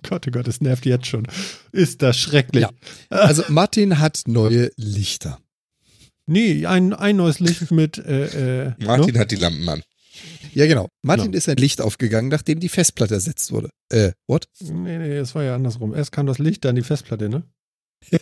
Gott, 0.09 0.26
oh 0.26 0.30
Gott, 0.30 0.48
es 0.48 0.61
nervt 0.61 0.86
jetzt 0.86 1.06
schon. 1.06 1.26
Ist 1.72 2.02
das 2.02 2.18
schrecklich. 2.18 2.62
Ja. 2.62 2.70
Also 3.11 3.42
Martin 3.48 3.98
hat 3.98 4.22
neue 4.26 4.70
Lichter. 4.76 5.38
Nee, 6.26 6.66
ein, 6.66 6.92
ein 6.92 7.16
neues 7.16 7.40
Licht 7.40 7.70
mit 7.70 7.98
äh, 7.98 8.66
äh, 8.66 8.72
Martin 8.84 9.14
ne? 9.14 9.20
hat 9.20 9.30
die 9.30 9.36
Lampen 9.36 9.68
an. 9.68 9.82
Ja, 10.54 10.66
genau. 10.66 10.88
Martin 11.02 11.26
Genau. 11.26 11.36
ist 11.38 11.48
ein 11.48 11.56
Licht 11.56 11.80
aufgegangen, 11.80 12.28
nachdem 12.28 12.61
die 12.61 12.68
Festplatte 12.68 13.14
ersetzt 13.14 13.52
wurde. 13.52 13.70
Äh, 13.90 14.12
what? 14.26 14.46
Nee, 14.61 14.98
nee, 14.98 15.16
es 15.16 15.34
war 15.34 15.44
ja 15.44 15.54
andersrum. 15.54 15.94
Erst 15.94 16.12
kam 16.12 16.26
das 16.26 16.38
Licht, 16.38 16.64
dann 16.64 16.74
die 16.76 16.82
Festplatte, 16.82 17.28
ne? 17.28 17.44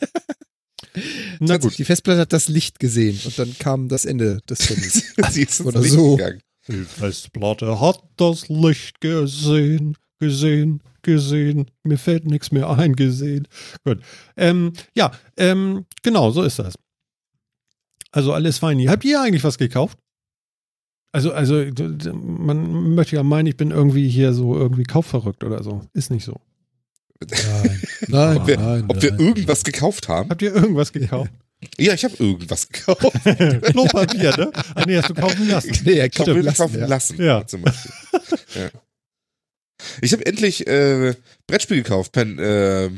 Na 1.40 1.56
gut. 1.58 1.76
Die 1.78 1.84
Festplatte 1.84 2.20
hat 2.20 2.32
das 2.32 2.48
Licht 2.48 2.78
gesehen 2.78 3.18
und 3.24 3.38
dann 3.38 3.56
kam 3.58 3.88
das 3.88 4.04
Ende 4.04 4.40
des 4.48 4.64
Films. 4.66 5.14
Sie 5.30 5.42
ist 5.42 5.60
ins 5.60 5.62
Oder 5.62 5.80
Licht 5.80 5.94
so. 5.94 6.16
gegangen. 6.16 6.40
Die 6.68 6.84
Festplatte 6.84 7.80
hat 7.80 8.02
das 8.16 8.48
Licht 8.48 9.00
gesehen, 9.00 9.96
gesehen, 10.18 10.82
gesehen. 11.06 11.70
Mir 11.84 11.96
fällt 11.96 12.26
nichts 12.26 12.52
mehr 12.52 12.68
ein, 12.68 12.94
gesehen. 12.94 13.48
Gut. 13.84 14.00
Ähm, 14.36 14.74
ja, 14.94 15.12
ähm, 15.38 15.86
genau, 16.02 16.30
so 16.30 16.42
ist 16.42 16.58
das. 16.58 16.74
Also 18.12 18.34
alles 18.34 18.58
fein. 18.58 18.78
Habt 18.88 19.04
ihr 19.04 19.20
eigentlich 19.20 19.44
was 19.44 19.56
gekauft? 19.56 19.98
Also, 21.12 21.32
also, 21.32 21.64
man 22.12 22.94
möchte 22.94 23.16
ja 23.16 23.22
meinen, 23.22 23.46
ich 23.46 23.56
bin 23.56 23.70
irgendwie 23.70 24.08
hier 24.08 24.34
so 24.34 24.54
irgendwie 24.54 24.82
kaufverrückt 24.82 25.44
oder 25.44 25.62
so. 25.62 25.80
Ist 25.94 26.10
nicht 26.10 26.24
so. 26.24 26.40
Nein, 27.20 27.82
nein, 28.08 28.36
Ob 28.36 28.46
wir, 28.46 28.56
nein. 28.58 28.84
ob 28.88 29.02
wir 29.02 29.10
nein. 29.12 29.20
irgendwas 29.20 29.64
gekauft 29.64 30.08
haben? 30.08 30.28
Habt 30.28 30.42
ihr 30.42 30.54
irgendwas 30.54 30.92
gekauft? 30.92 31.30
Ja, 31.78 31.94
ich 31.94 32.04
habe 32.04 32.14
irgendwas 32.18 32.68
gekauft. 32.68 33.00
Klopapier, 33.62 34.36
ne? 34.36 34.52
Ah, 34.74 34.84
nee, 34.86 34.98
hast 34.98 35.08
du 35.08 35.14
kaufen 35.14 35.48
lassen. 35.48 35.72
Nee, 35.86 35.94
er 35.94 36.10
kauft 36.10 36.28
mir 36.28 36.42
lassen, 36.42 36.56
kaufen 36.58 36.80
ja. 36.80 36.86
lassen. 36.86 37.22
Ja. 37.22 37.46
Zum 37.46 37.62
Beispiel. 37.62 37.92
ja. 38.54 38.68
Ich 40.00 40.12
habe 40.12 40.24
endlich 40.26 40.66
äh, 40.66 41.14
Brettspiel 41.46 41.78
gekauft. 41.78 42.12
Pan, 42.12 42.38
äh, 42.38 42.90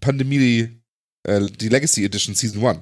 Pandemie 0.00 0.82
äh, 1.24 1.46
die 1.46 1.68
Legacy 1.68 2.04
Edition 2.04 2.34
Season 2.34 2.64
1. 2.64 2.80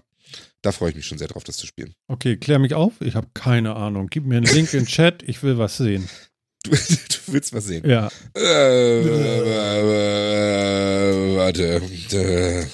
Da 0.62 0.72
freue 0.72 0.90
ich 0.90 0.96
mich 0.96 1.06
schon 1.06 1.18
sehr 1.18 1.28
drauf, 1.28 1.44
das 1.44 1.56
zu 1.56 1.66
spielen. 1.66 1.94
Okay, 2.06 2.36
klär 2.36 2.58
mich 2.58 2.74
auf. 2.74 2.92
Ich 3.00 3.14
habe 3.14 3.28
keine 3.32 3.76
Ahnung. 3.76 4.08
Gib 4.10 4.26
mir 4.26 4.36
einen 4.36 4.46
Link 4.46 4.74
in 4.74 4.80
den 4.80 4.86
Chat. 4.86 5.22
Ich 5.22 5.42
will 5.42 5.58
was 5.58 5.76
sehen. 5.76 6.08
Du, 6.62 6.72
du 6.72 6.76
willst 7.28 7.54
was 7.54 7.64
sehen. 7.64 7.88
Ja. 7.88 8.10
Äh, 8.36 9.00
äh, 9.00 9.76
warte. 11.34 11.80
Äh. 12.12 12.66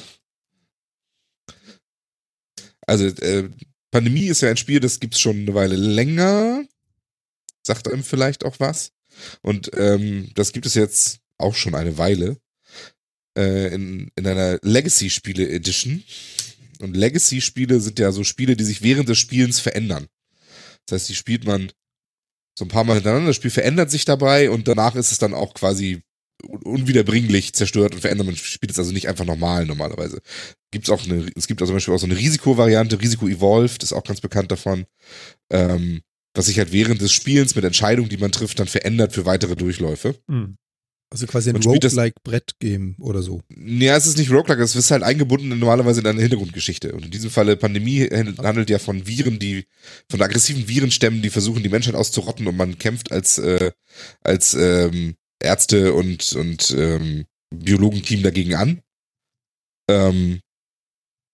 Also, 2.84 3.08
Pandemie 3.92 4.26
ist 4.26 4.40
ja 4.40 4.50
ein 4.50 4.56
Spiel, 4.56 4.80
das 4.80 4.98
gibt's 4.98 5.20
schon 5.20 5.36
eine 5.36 5.54
Weile 5.54 5.76
länger. 5.76 6.64
Sagt 7.64 7.86
einem 7.86 8.02
vielleicht 8.02 8.44
auch 8.44 8.58
was. 8.58 8.90
Und 9.42 9.70
ähm, 9.74 10.30
das 10.34 10.52
gibt 10.52 10.66
es 10.66 10.74
jetzt 10.74 11.20
auch 11.38 11.54
schon 11.54 11.74
eine 11.74 11.98
Weile. 11.98 12.36
Äh, 13.36 13.74
in, 13.74 14.10
in 14.16 14.26
einer 14.26 14.58
Legacy-Spiele 14.62 15.48
Edition. 15.50 16.02
Und 16.80 16.96
Legacy-Spiele 16.96 17.80
sind 17.80 17.98
ja 17.98 18.10
so 18.10 18.24
Spiele, 18.24 18.56
die 18.56 18.64
sich 18.64 18.82
während 18.82 19.08
des 19.08 19.18
Spielens 19.18 19.60
verändern. 19.60 20.06
Das 20.86 21.00
heißt, 21.00 21.08
die 21.10 21.14
spielt 21.14 21.44
man 21.44 21.70
so 22.58 22.64
ein 22.64 22.68
paar 22.68 22.84
Mal 22.84 22.94
hintereinander, 22.94 23.28
das 23.28 23.36
Spiel 23.36 23.50
verändert 23.50 23.90
sich 23.90 24.06
dabei 24.06 24.50
und 24.50 24.66
danach 24.66 24.94
ist 24.94 25.12
es 25.12 25.18
dann 25.18 25.34
auch 25.34 25.52
quasi 25.52 26.02
unwiederbringlich 26.64 27.52
zerstört 27.52 27.94
und 27.94 28.00
verändert. 28.00 28.26
Man 28.26 28.36
spielt 28.36 28.72
es 28.72 28.78
also 28.78 28.92
nicht 28.92 29.08
einfach 29.08 29.26
normal 29.26 29.66
normalerweise. 29.66 30.22
Gibt's 30.70 30.88
auch 30.88 31.04
eine, 31.04 31.30
es 31.36 31.46
gibt 31.46 31.60
also 31.60 31.70
zum 31.70 31.76
Beispiel 31.76 31.94
auch 31.94 31.98
so 31.98 32.06
eine 32.06 32.16
Risikovariante, 32.16 33.00
Risiko 33.00 33.28
Evolved, 33.28 33.82
ist 33.82 33.92
auch 33.92 34.04
ganz 34.04 34.20
bekannt 34.20 34.50
davon, 34.50 34.86
ähm, 35.50 36.00
was 36.36 36.46
sich 36.46 36.58
halt 36.58 36.72
während 36.72 37.00
des 37.00 37.12
Spielens 37.12 37.54
mit 37.54 37.64
Entscheidungen, 37.64 38.08
die 38.08 38.18
man 38.18 38.32
trifft, 38.32 38.58
dann 38.58 38.66
verändert 38.66 39.12
für 39.12 39.24
weitere 39.24 39.56
Durchläufe. 39.56 40.14
Hm. 40.28 40.56
Also 41.08 41.26
quasi 41.26 41.50
ein 41.50 41.56
Roguelike-Brett-Game 41.56 42.96
oder 42.98 43.22
so. 43.22 43.40
Ja, 43.56 43.96
es 43.96 44.06
ist 44.06 44.18
nicht 44.18 44.30
Roguelike, 44.30 44.60
es 44.62 44.74
ist 44.74 44.90
halt 44.90 45.04
eingebunden 45.04 45.52
in- 45.52 45.60
normalerweise 45.60 46.00
in 46.00 46.06
eine 46.06 46.20
Hintergrundgeschichte. 46.20 46.92
Und 46.92 47.04
in 47.04 47.10
diesem 47.12 47.30
Falle 47.30 47.56
Pandemie 47.56 48.08
handelt 48.10 48.38
handelt 48.40 48.70
ja 48.70 48.80
von 48.80 49.06
Viren, 49.06 49.38
die, 49.38 49.66
von 50.10 50.20
aggressiven 50.20 50.66
Virenstämmen, 50.68 51.22
die 51.22 51.30
versuchen, 51.30 51.62
die 51.62 51.68
Menschheit 51.68 51.94
auszurotten 51.94 52.48
und 52.48 52.56
man 52.56 52.78
kämpft 52.78 53.12
als, 53.12 53.38
äh, 53.38 53.70
als 54.22 54.54
ähm, 54.54 55.14
Ärzte 55.40 55.94
und, 55.94 56.32
und 56.32 56.74
ähm, 56.76 57.24
Biologenteam 57.54 58.22
dagegen 58.22 58.56
an. 58.56 58.82
Ähm, 59.88 60.40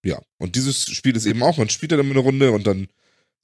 ja, 0.04 0.20
und 0.38 0.54
dieses 0.56 0.84
Spiel 0.84 1.16
ist 1.16 1.24
eben 1.24 1.42
auch, 1.42 1.56
man 1.56 1.70
spielt 1.70 1.92
dann 1.92 2.00
eine 2.00 2.18
Runde 2.18 2.50
und 2.52 2.66
dann 2.66 2.88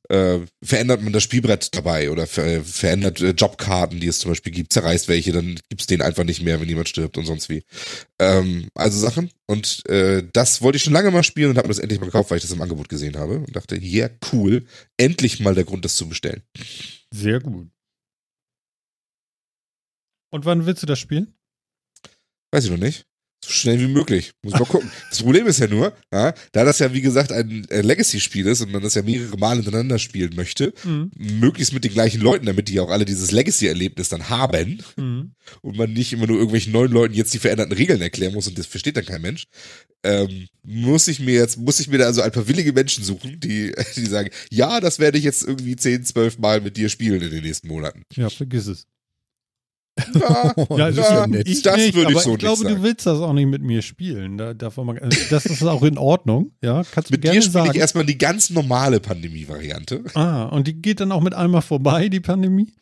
äh, 0.08 0.40
verändert 0.62 1.02
man 1.02 1.12
das 1.12 1.22
Spielbrett 1.22 1.74
dabei 1.74 2.10
oder 2.10 2.26
ver 2.26 2.62
verändert 2.64 3.20
äh, 3.20 3.30
Jobkarten, 3.30 4.00
die 4.00 4.06
es 4.06 4.18
zum 4.18 4.30
Beispiel 4.30 4.52
gibt, 4.52 4.72
zerreißt 4.72 5.08
welche, 5.08 5.32
dann 5.32 5.60
gibt's 5.68 5.86
den 5.86 6.02
einfach 6.02 6.24
nicht 6.24 6.42
mehr, 6.42 6.60
wenn 6.60 6.68
jemand 6.68 6.88
stirbt 6.88 7.18
und 7.18 7.26
sonst 7.26 7.48
wie. 7.48 7.62
Ähm, 8.18 8.68
also 8.74 8.98
Sachen. 8.98 9.30
Und 9.46 9.84
äh, 9.86 10.22
das 10.32 10.62
wollte 10.62 10.76
ich 10.76 10.82
schon 10.82 10.92
lange 10.92 11.10
mal 11.10 11.22
spielen 11.22 11.50
und 11.50 11.58
habe 11.58 11.68
mir 11.68 11.74
das 11.74 11.78
endlich 11.78 12.00
mal 12.00 12.06
gekauft, 12.06 12.30
weil 12.30 12.38
ich 12.38 12.44
das 12.44 12.52
im 12.52 12.62
Angebot 12.62 12.88
gesehen 12.88 13.16
habe 13.16 13.38
und 13.38 13.54
dachte, 13.54 13.76
ja, 13.76 14.06
yeah, 14.06 14.10
cool, 14.32 14.64
endlich 14.96 15.40
mal 15.40 15.54
der 15.54 15.64
Grund, 15.64 15.84
das 15.84 15.96
zu 15.96 16.08
bestellen. 16.08 16.42
Sehr 17.10 17.40
gut. 17.40 17.68
Und 20.30 20.44
wann 20.44 20.66
willst 20.66 20.82
du 20.82 20.86
das 20.86 20.98
spielen? 20.98 21.34
Weiß 22.50 22.64
ich 22.64 22.70
noch 22.70 22.78
nicht. 22.78 23.07
So 23.44 23.52
schnell 23.52 23.78
wie 23.80 23.86
möglich. 23.86 24.32
Muss 24.42 24.54
mal 24.54 24.64
gucken. 24.66 24.90
Das 25.10 25.22
Problem 25.22 25.46
ist 25.46 25.60
ja 25.60 25.68
nur, 25.68 25.92
ja, 26.12 26.34
da 26.52 26.64
das 26.64 26.80
ja 26.80 26.92
wie 26.92 27.00
gesagt 27.00 27.30
ein 27.30 27.66
äh, 27.70 27.82
Legacy-Spiel 27.82 28.46
ist 28.46 28.60
und 28.62 28.72
man 28.72 28.82
das 28.82 28.94
ja 28.94 29.02
mehrere 29.02 29.36
Mal 29.38 29.56
hintereinander 29.56 29.98
spielen 30.00 30.34
möchte, 30.34 30.74
Mhm. 30.84 31.10
möglichst 31.16 31.72
mit 31.72 31.84
den 31.84 31.92
gleichen 31.92 32.20
Leuten, 32.20 32.46
damit 32.46 32.68
die 32.68 32.80
auch 32.80 32.90
alle 32.90 33.04
dieses 33.04 33.30
Legacy-Erlebnis 33.30 34.08
dann 34.08 34.28
haben 34.28 34.82
Mhm. 34.96 35.32
und 35.62 35.76
man 35.76 35.92
nicht 35.92 36.12
immer 36.12 36.26
nur 36.26 36.36
irgendwelchen 36.36 36.72
neuen 36.72 36.90
Leuten 36.92 37.14
jetzt 37.14 37.32
die 37.32 37.38
veränderten 37.38 37.72
Regeln 37.74 38.00
erklären 38.02 38.34
muss 38.34 38.48
und 38.48 38.58
das 38.58 38.66
versteht 38.66 38.96
dann 38.96 39.06
kein 39.06 39.22
Mensch, 39.22 39.44
ähm, 40.02 40.48
muss 40.64 41.06
ich 41.08 41.20
mir 41.20 41.34
jetzt, 41.34 41.56
muss 41.58 41.80
ich 41.80 41.88
mir 41.88 41.98
da 41.98 42.06
also 42.06 42.22
ein 42.22 42.32
paar 42.32 42.48
willige 42.48 42.72
Menschen 42.72 43.04
suchen, 43.04 43.38
die, 43.40 43.72
die 43.96 44.06
sagen, 44.06 44.30
ja, 44.50 44.80
das 44.80 44.98
werde 44.98 45.16
ich 45.16 45.24
jetzt 45.24 45.42
irgendwie 45.46 45.76
10, 45.76 46.04
12 46.04 46.38
Mal 46.38 46.60
mit 46.60 46.76
dir 46.76 46.88
spielen 46.88 47.22
in 47.22 47.30
den 47.30 47.44
nächsten 47.44 47.68
Monaten. 47.68 48.02
Ja, 48.14 48.28
vergiss 48.30 48.66
es. 48.66 48.86
Ja, 50.14 50.54
Ja, 50.76 50.90
das 50.90 50.96
ist 50.98 51.10
ja. 51.10 51.26
Ich 51.44 51.62
das 51.62 51.76
nicht, 51.76 51.94
würde 51.94 52.12
ich 52.12 52.18
so 52.20 52.32
ich 52.32 52.38
glaube, 52.38 52.58
nicht 52.58 52.70
du 52.70 52.74
sagen. 52.74 52.82
willst 52.82 53.06
das 53.06 53.20
auch 53.20 53.32
nicht 53.32 53.46
mit 53.46 53.62
mir 53.62 53.82
spielen. 53.82 54.38
Da, 54.38 54.54
davon 54.54 54.86
mal, 54.86 55.08
das 55.30 55.46
ist 55.46 55.62
auch 55.62 55.82
in 55.82 55.98
Ordnung. 55.98 56.52
Ja, 56.62 56.82
kannst 56.90 57.10
du 57.10 57.14
Mit 57.14 57.22
gerne 57.22 57.36
dir 57.38 57.42
spiele 57.42 57.52
sagen. 57.52 57.70
ich 57.72 57.76
erstmal 57.78 58.06
die 58.06 58.18
ganz 58.18 58.50
normale 58.50 59.00
Pandemie-Variante. 59.00 60.04
ah, 60.14 60.44
und 60.46 60.66
die 60.66 60.74
geht 60.80 61.00
dann 61.00 61.12
auch 61.12 61.20
mit 61.20 61.34
einmal 61.34 61.62
vorbei, 61.62 62.08
die 62.08 62.20
Pandemie? 62.20 62.72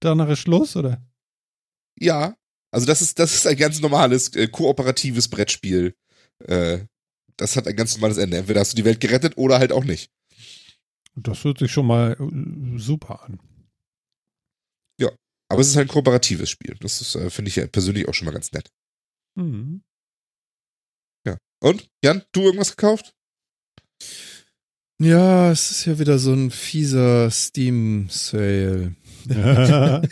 Danach 0.00 0.28
ist 0.28 0.40
Schluss, 0.40 0.76
oder? 0.76 1.02
Ja, 1.98 2.34
also 2.70 2.86
das 2.86 3.02
ist, 3.02 3.18
das 3.18 3.34
ist 3.34 3.46
ein 3.46 3.56
ganz 3.56 3.80
normales, 3.80 4.34
äh, 4.34 4.46
kooperatives 4.48 5.28
Brettspiel. 5.28 5.94
Äh, 6.46 6.80
das 7.36 7.56
hat 7.56 7.66
ein 7.66 7.76
ganz 7.76 7.94
normales 7.96 8.16
Ende. 8.18 8.36
Entweder 8.38 8.60
hast 8.60 8.72
du 8.72 8.76
die 8.76 8.84
Welt 8.84 9.00
gerettet 9.00 9.36
oder 9.36 9.58
halt 9.58 9.72
auch 9.72 9.84
nicht. 9.84 10.10
Das 11.16 11.42
hört 11.44 11.58
sich 11.58 11.70
schon 11.72 11.86
mal 11.86 12.16
äh, 12.18 12.78
super 12.78 13.24
an. 13.24 13.40
Aber 15.50 15.60
es 15.60 15.68
ist 15.68 15.76
halt 15.76 15.88
ein 15.88 15.92
kooperatives 15.92 16.48
Spiel. 16.48 16.76
Das 16.80 17.00
ist, 17.00 17.16
äh, 17.16 17.28
finde 17.28 17.48
ich 17.48 17.56
ja 17.56 17.66
persönlich 17.66 18.08
auch 18.08 18.14
schon 18.14 18.26
mal 18.26 18.32
ganz 18.32 18.52
nett. 18.52 18.70
Mhm. 19.36 19.82
Ja. 21.26 21.36
Und, 21.62 21.88
Jan, 22.04 22.22
du 22.32 22.42
irgendwas 22.42 22.76
gekauft? 22.76 23.12
Ja, 25.02 25.50
es 25.50 25.70
ist 25.70 25.86
ja 25.86 25.98
wieder 25.98 26.18
so 26.18 26.32
ein 26.32 26.50
fieser 26.50 27.30
Steam-Sale. 27.30 28.94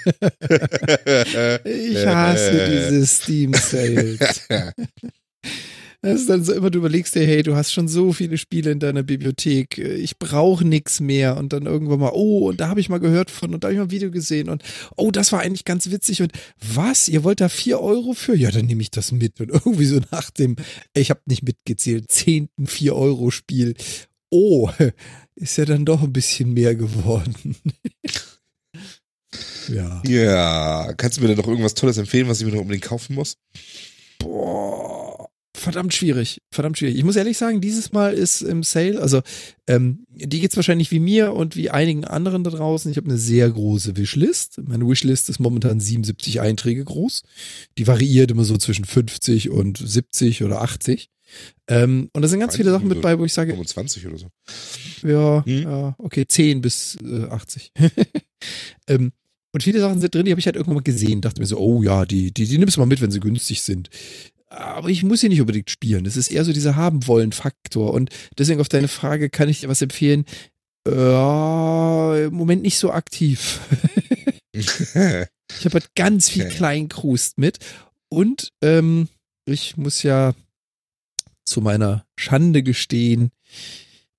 Ich 1.65 2.07
hasse 2.07 2.61
Äh. 2.61 2.91
diese 2.91 3.07
Steam-Sales. 3.07 4.49
Das 6.01 6.21
ist 6.21 6.31
dann 6.31 6.45
so 6.45 6.53
immer, 6.53 6.71
du 6.71 6.79
überlegst 6.79 7.17
dir, 7.17 7.27
hey, 7.27 7.43
du 7.43 7.57
hast 7.57 7.73
schon 7.73 7.89
so 7.89 8.13
viele 8.13 8.39
Spiele 8.39 8.71
in 8.71 8.79
deiner 8.79 9.03
Bibliothek, 9.03 9.79
ich 9.79 10.19
brauche 10.19 10.65
nichts 10.65 11.01
mehr. 11.01 11.37
Und 11.37 11.53
dann 11.53 11.67
irgendwann 11.67 11.99
mal, 11.99 12.13
oh, 12.15 12.49
und 12.49 12.61
da 12.61 12.69
habe 12.69 12.79
ich 12.79 12.89
mal 12.89 13.01
gehört 13.01 13.33
von 13.33 13.53
und 13.53 13.65
da 13.65 13.69
habe 13.69 13.75
ich 13.75 13.79
mal 13.79 13.87
ein 13.87 13.91
Video 13.91 14.11
gesehen 14.13 14.49
und 14.49 14.63
oh, 14.97 15.11
das 15.11 15.33
war 15.33 15.41
eigentlich 15.41 15.65
ganz 15.65 15.91
witzig. 15.91 16.23
Und 16.23 16.33
was? 16.73 17.09
Ihr 17.09 17.25
wollt 17.25 17.41
da 17.41 17.49
vier 17.49 17.81
Euro 17.81 18.13
für? 18.13 18.37
Ja, 18.37 18.53
dann 18.53 18.67
nehme 18.67 18.83
ich 18.83 18.93
das 18.93 19.11
mit. 19.11 19.41
Und 19.41 19.49
irgendwie 19.53 19.87
so 19.87 20.01
nach 20.13 20.31
dem, 20.31 20.55
ich 20.95 21.11
habe 21.11 21.21
nicht 21.27 21.43
mitgezählt, 21.43 22.11
zehnten 22.11 22.69
vier 22.69 22.95
Euro 22.95 23.33
Spiel. 23.33 23.75
Oh, 24.31 24.71
ist 25.35 25.59
ja 25.59 25.65
dann 25.65 25.85
doch 25.85 26.03
ein 26.03 26.13
bisschen 26.13 26.53
mehr 26.53 26.77
geworden. 26.77 27.57
ja. 29.69 30.01
ja. 30.07 30.93
Kannst 30.97 31.17
du 31.17 31.23
mir 31.23 31.29
denn 31.29 31.39
noch 31.39 31.49
irgendwas 31.49 31.75
Tolles 31.75 31.99
empfehlen, 31.99 32.29
was 32.29 32.39
ich 32.39 32.47
mir 32.47 32.53
noch 32.53 32.61
unbedingt 32.61 32.85
kaufen 32.85 33.17
muss? 33.17 33.37
Boah, 34.21 35.08
verdammt 35.59 35.95
schwierig, 35.95 36.41
verdammt 36.51 36.79
schwierig. 36.79 36.97
Ich 36.97 37.05
muss 37.05 37.17
ehrlich 37.17 37.37
sagen, 37.37 37.61
dieses 37.61 37.93
Mal 37.93 38.15
ist 38.15 38.43
im 38.43 38.63
Sale, 38.63 39.01
also 39.01 39.23
ähm, 39.67 40.05
die 40.09 40.41
geht's 40.41 40.57
wahrscheinlich 40.57 40.91
wie 40.91 41.01
mir 41.01 41.33
und 41.35 41.57
wie 41.57 41.71
einigen 41.71 42.05
anderen 42.05 42.45
da 42.45 42.51
draußen. 42.51 42.91
Ich 42.91 42.97
habe 42.97 43.09
eine 43.09 43.19
sehr 43.19 43.51
große 43.51 43.97
Wishlist. 43.97 44.61
Meine 44.67 44.89
Wishlist 44.89 45.29
ist 45.29 45.39
momentan 45.39 45.81
77 45.81 46.41
Einträge 46.41 46.85
groß. 46.85 47.23
Die 47.77 47.87
variiert 47.87 48.31
immer 48.31 48.45
so 48.45 48.57
zwischen 48.57 48.85
50 48.85 49.51
und 49.51 49.79
70 49.79 50.45
oder 50.45 50.63
80. 50.63 51.11
Ähm, 51.69 52.09
und 52.13 52.23
da 52.23 52.29
sind 52.29 52.41
ganz 52.41 52.57
viele 52.57 52.71
Sachen 52.71 52.89
mit 52.89 53.03
bei, 53.03 53.19
wo 53.19 53.25
ich 53.25 53.33
sage, 53.35 53.53
25 53.53 54.07
oder 54.07 54.19
so. 54.19 54.27
ja, 55.07 55.45
Hm? 55.45 55.63
ja, 55.63 55.95
okay, 55.99 56.27
10 56.27 56.63
bis 56.63 56.97
äh, 57.05 57.25
80. 57.25 57.73
ähm, 58.89 59.13
und 59.53 59.63
viele 59.63 59.81
Sachen 59.81 60.01
sind 60.01 60.15
drin, 60.15 60.25
die 60.25 60.31
habe 60.31 60.41
ich 60.41 60.47
halt 60.47 60.57
irgendwann 60.57 60.77
mal 60.77 60.83
gesehen. 60.83 61.21
Dachte 61.21 61.41
mir 61.41 61.47
so, 61.47 61.59
oh 61.59 61.83
ja, 61.83 62.05
die, 62.05 62.33
die, 62.33 62.47
die 62.47 62.59
nimmst 62.59 62.77
du 62.77 62.81
mal 62.81 62.87
mit, 62.87 63.01
wenn 63.01 63.11
sie 63.11 63.21
günstig 63.21 63.63
sind. 63.63 63.89
Aber 64.51 64.89
ich 64.89 65.03
muss 65.03 65.21
sie 65.21 65.29
nicht 65.29 65.41
unbedingt 65.41 65.71
spielen. 65.71 66.05
Das 66.05 66.17
ist 66.17 66.31
eher 66.31 66.45
so 66.45 66.53
dieser 66.53 66.77
Haben-Wollen-Faktor. 66.77 67.93
Und 67.93 68.11
deswegen 68.39 68.61
auf 68.61 68.69
deine 68.69 68.89
Frage 68.89 69.29
kann 69.29 69.49
ich 69.49 69.61
dir 69.61 69.69
was 69.69 69.83
empfehlen. 69.83 70.25
Äh, 70.87 72.25
Im 72.27 72.35
Moment 72.35 72.63
nicht 72.63 72.79
so 72.79 72.91
aktiv. 72.93 73.61
Ich 74.53 75.65
habe 75.65 75.75
halt 75.75 75.95
ganz 75.95 76.29
viel 76.29 76.47
Okay. 76.47 76.57
Kleinkrust 76.57 77.39
mit. 77.39 77.59
Und 78.09 78.53
ähm, 78.63 79.09
ich 79.45 79.77
muss 79.77 80.03
ja 80.03 80.35
zu 81.45 81.61
meiner 81.61 82.05
Schande 82.17 82.63
gestehen, 82.63 83.31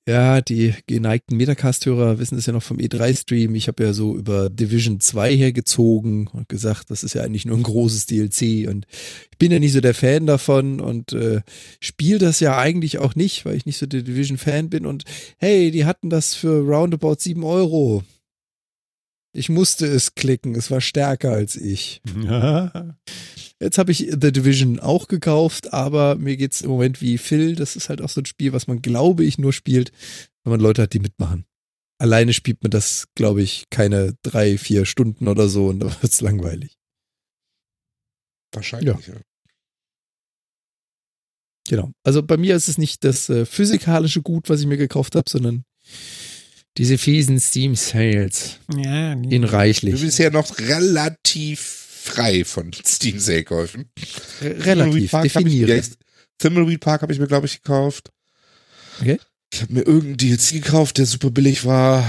ja, 0.10 0.42
die 0.42 0.74
geneigten 0.88 1.38
Metacast-Hörer 1.38 2.18
wissen 2.18 2.38
es 2.38 2.48
ja 2.48 2.54
noch 2.54 2.64
vom 2.64 2.78
E3-Stream. 2.78 3.54
Ich 3.54 3.68
habe 3.68 3.84
ja 3.84 3.94
so 3.94 4.18
über 4.18 4.50
Division 4.50 5.00
2 5.00 5.36
hergezogen 5.36 6.26
und 6.28 6.50
gesagt, 6.50 6.90
das 6.90 7.04
ist 7.04 7.14
ja 7.14 7.22
eigentlich 7.22 7.46
nur 7.46 7.56
ein 7.56 7.64
großes 7.64 8.08
DLC 8.08 8.68
und 8.68 8.88
ich 9.32 9.38
bin 9.38 9.52
ja 9.52 9.60
nicht 9.60 9.74
so 9.74 9.82
der 9.82 9.94
Fan 9.94 10.26
davon 10.26 10.82
und 10.82 11.14
äh, 11.14 11.42
spiele 11.80 12.18
das 12.18 12.40
ja 12.40 12.58
eigentlich 12.58 12.98
auch 12.98 13.14
nicht, 13.14 13.46
weil 13.46 13.56
ich 13.56 13.68
nicht 13.68 13.78
so 13.78 13.86
der 13.86 14.02
Division-Fan 14.02 14.72
bin 14.72 14.88
und 14.88 15.04
hey, 15.38 15.70
die 15.70 15.86
hatten 15.86 16.10
das 16.10 16.34
für 16.34 16.62
roundabout 16.62 17.18
7 17.20 17.44
Euro. 17.44 18.04
Ich 19.32 19.50
musste 19.50 19.86
es 19.86 20.16
klicken, 20.16 20.56
es 20.56 20.72
war 20.72 20.82
stärker 20.82 21.34
als 21.34 21.56
ich. 21.56 22.02
Jetzt 23.62 23.78
habe 23.78 23.92
ich 23.92 24.08
The 24.10 24.32
Division 24.32 24.80
auch 24.80 25.08
gekauft, 25.08 25.74
aber 25.74 26.16
mir 26.16 26.38
geht's 26.38 26.62
im 26.62 26.70
Moment 26.70 27.02
wie 27.02 27.18
Phil. 27.18 27.56
Das 27.56 27.76
ist 27.76 27.90
halt 27.90 28.02
auch 28.02 28.10
so 28.10 28.22
ein 28.22 28.26
Spiel, 28.26 28.54
was 28.54 28.68
man, 28.68 28.82
glaube 28.82 29.26
ich, 29.26 29.38
nur 29.38 29.52
spielt, 29.52 29.92
wenn 30.44 30.52
man 30.52 30.62
Leute 30.62 30.82
hat, 30.84 30.94
die 30.94 31.00
mitmachen. 31.00 31.46
Alleine 32.02 32.32
spielt 32.32 32.64
man 32.64 32.72
das, 32.72 33.08
glaube 33.16 33.42
ich, 33.42 33.66
keine 33.70 34.16
drei, 34.22 34.58
vier 34.58 34.86
Stunden 34.86 35.28
oder 35.28 35.50
so 35.50 35.68
und 35.68 35.82
dann 35.82 35.92
wird's 36.02 36.22
langweilig. 36.22 36.78
Wahrscheinlich, 38.54 39.08
ja. 39.08 39.14
Genau. 41.68 41.92
Also 42.04 42.24
bei 42.24 42.38
mir 42.38 42.56
ist 42.56 42.68
es 42.68 42.78
nicht 42.78 43.04
das 43.04 43.30
äh, 43.30 43.46
physikalische 43.46 44.22
Gut, 44.22 44.50
was 44.50 44.62
ich 44.62 44.66
mir 44.68 44.78
gekauft 44.78 45.16
habe, 45.16 45.30
sondern 45.30 45.66
diese 46.78 46.98
fiesen 46.98 47.40
Steam 47.40 47.76
Sales 47.76 48.58
Ja, 48.76 49.14
in 49.14 49.26
Ich 49.26 49.30
bin 49.30 49.44
reichlich. 49.44 50.02
bisher 50.02 50.32
noch 50.32 50.58
relativ 50.60 51.79
frei 52.10 52.44
von 52.46 52.72
Steam 52.74 53.20
Sale 53.20 53.44
Käufen. 53.44 53.90
Re- 54.42 54.66
Relativ. 54.66 55.12
Definiere. 55.12 55.82
Thimbleweed 56.40 56.80
Park 56.80 57.02
habe 57.02 57.12
ich 57.14 57.20
mir, 57.20 57.28
glaube 57.28 57.46
ich, 57.48 57.62
gekauft. 57.62 58.12
Okay. 59.00 59.20
Ich 59.54 59.62
habe 59.62 59.74
mir 59.74 59.82
irgendeinen 59.82 60.18
DLC 60.18 60.64
gekauft, 60.64 60.98
der 60.98 61.06
super 61.06 61.32
billig 61.32 61.66
war. 61.66 62.04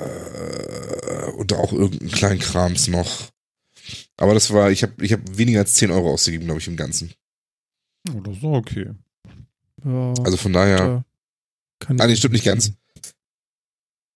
Äh, 0.00 1.30
Und 1.32 1.52
auch 1.52 1.72
irgendeinen 1.72 2.10
kleinen 2.10 2.38
Krams 2.40 2.88
noch. 2.88 3.28
Aber 4.16 4.34
das 4.34 4.50
war, 4.52 4.70
ich 4.70 4.82
habe 4.82 5.04
ich 5.04 5.12
hab 5.12 5.20
weniger 5.36 5.60
als 5.60 5.74
10 5.74 5.90
Euro 5.90 6.12
ausgegeben, 6.12 6.44
glaube 6.46 6.60
ich, 6.60 6.66
im 6.68 6.76
Ganzen. 6.76 7.12
Oh, 8.12 8.20
das 8.20 8.36
ist 8.38 8.44
okay. 8.44 8.90
Ja, 9.84 10.14
Also 10.24 10.36
von 10.36 10.52
daher, 10.52 10.78
da 10.78 11.04
kann 11.78 12.00
Ah, 12.00 12.06
nee, 12.06 12.16
stimmt 12.16 12.32
nicht 12.34 12.44
ganz. 12.44 12.72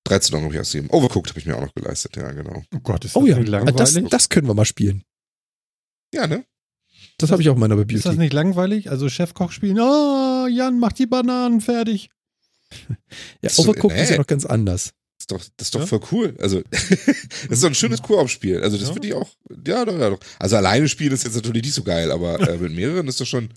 13 0.04 0.34
Euro 0.34 0.44
habe 0.44 0.54
ich 0.54 0.60
ausgegeben. 0.60 0.90
Overcooked 0.90 1.30
habe 1.30 1.38
ich 1.40 1.46
mir 1.46 1.56
auch 1.56 1.60
noch 1.62 1.74
geleistet, 1.74 2.16
ja, 2.16 2.32
genau. 2.32 2.64
Oh 2.74 2.78
Gott, 2.80 3.04
ist 3.04 3.14
das 3.14 3.22
Oh 3.22 3.26
ja, 3.26 3.38
das, 3.38 3.48
langweilig? 3.48 4.10
das 4.10 4.28
können 4.28 4.48
wir 4.48 4.54
mal 4.54 4.64
spielen. 4.64 5.04
Ja, 6.12 6.26
ne? 6.26 6.44
Das 7.18 7.30
habe 7.30 7.42
ich 7.42 7.48
auch 7.48 7.54
in 7.54 7.60
meiner 7.60 7.78
ist 7.88 8.06
das 8.06 8.16
nicht 8.16 8.32
langweilig? 8.32 8.90
Also 8.90 9.08
Chefkoch 9.08 9.52
spielen, 9.52 9.78
oh, 9.80 10.46
Jan, 10.48 10.78
mach 10.78 10.92
die 10.92 11.06
Bananen 11.06 11.60
fertig. 11.60 12.10
Ja, 13.42 13.50
So, 13.50 13.62
Overcooked 13.64 13.96
ist 13.96 14.08
ja 14.08 14.12
nee. 14.12 14.18
noch 14.18 14.26
ganz 14.26 14.46
anders. 14.46 14.92
Das 15.18 15.20
ist 15.20 15.30
doch, 15.30 15.54
das 15.58 15.66
ist 15.68 15.74
doch 15.74 15.80
Ja? 15.80 15.86
voll 15.86 16.00
cool. 16.10 16.34
Also, 16.40 16.62
das 16.70 16.88
ist 17.50 17.62
doch 17.62 17.68
ein 17.68 17.74
schönes 17.74 18.02
Koop-Spiel. 18.02 18.62
Also, 18.62 18.78
das 18.78 18.88
Ja. 18.88 18.92
finde 18.94 19.08
ich 19.08 19.14
auch, 19.14 19.30
ja, 19.66 19.84
doch, 19.84 19.98
ja, 19.98 20.10
doch. 20.10 20.18
Also, 20.38 20.56
alleine 20.56 20.88
spielen 20.88 21.12
ist 21.12 21.24
jetzt 21.24 21.34
natürlich 21.36 21.62
nicht 21.62 21.74
so 21.74 21.82
geil, 21.82 22.10
aber 22.10 22.40
äh, 22.40 22.56
mit 22.56 22.72
mehreren 22.74 23.06
ist 23.08 23.20
das 23.20 23.28
schon, 23.28 23.50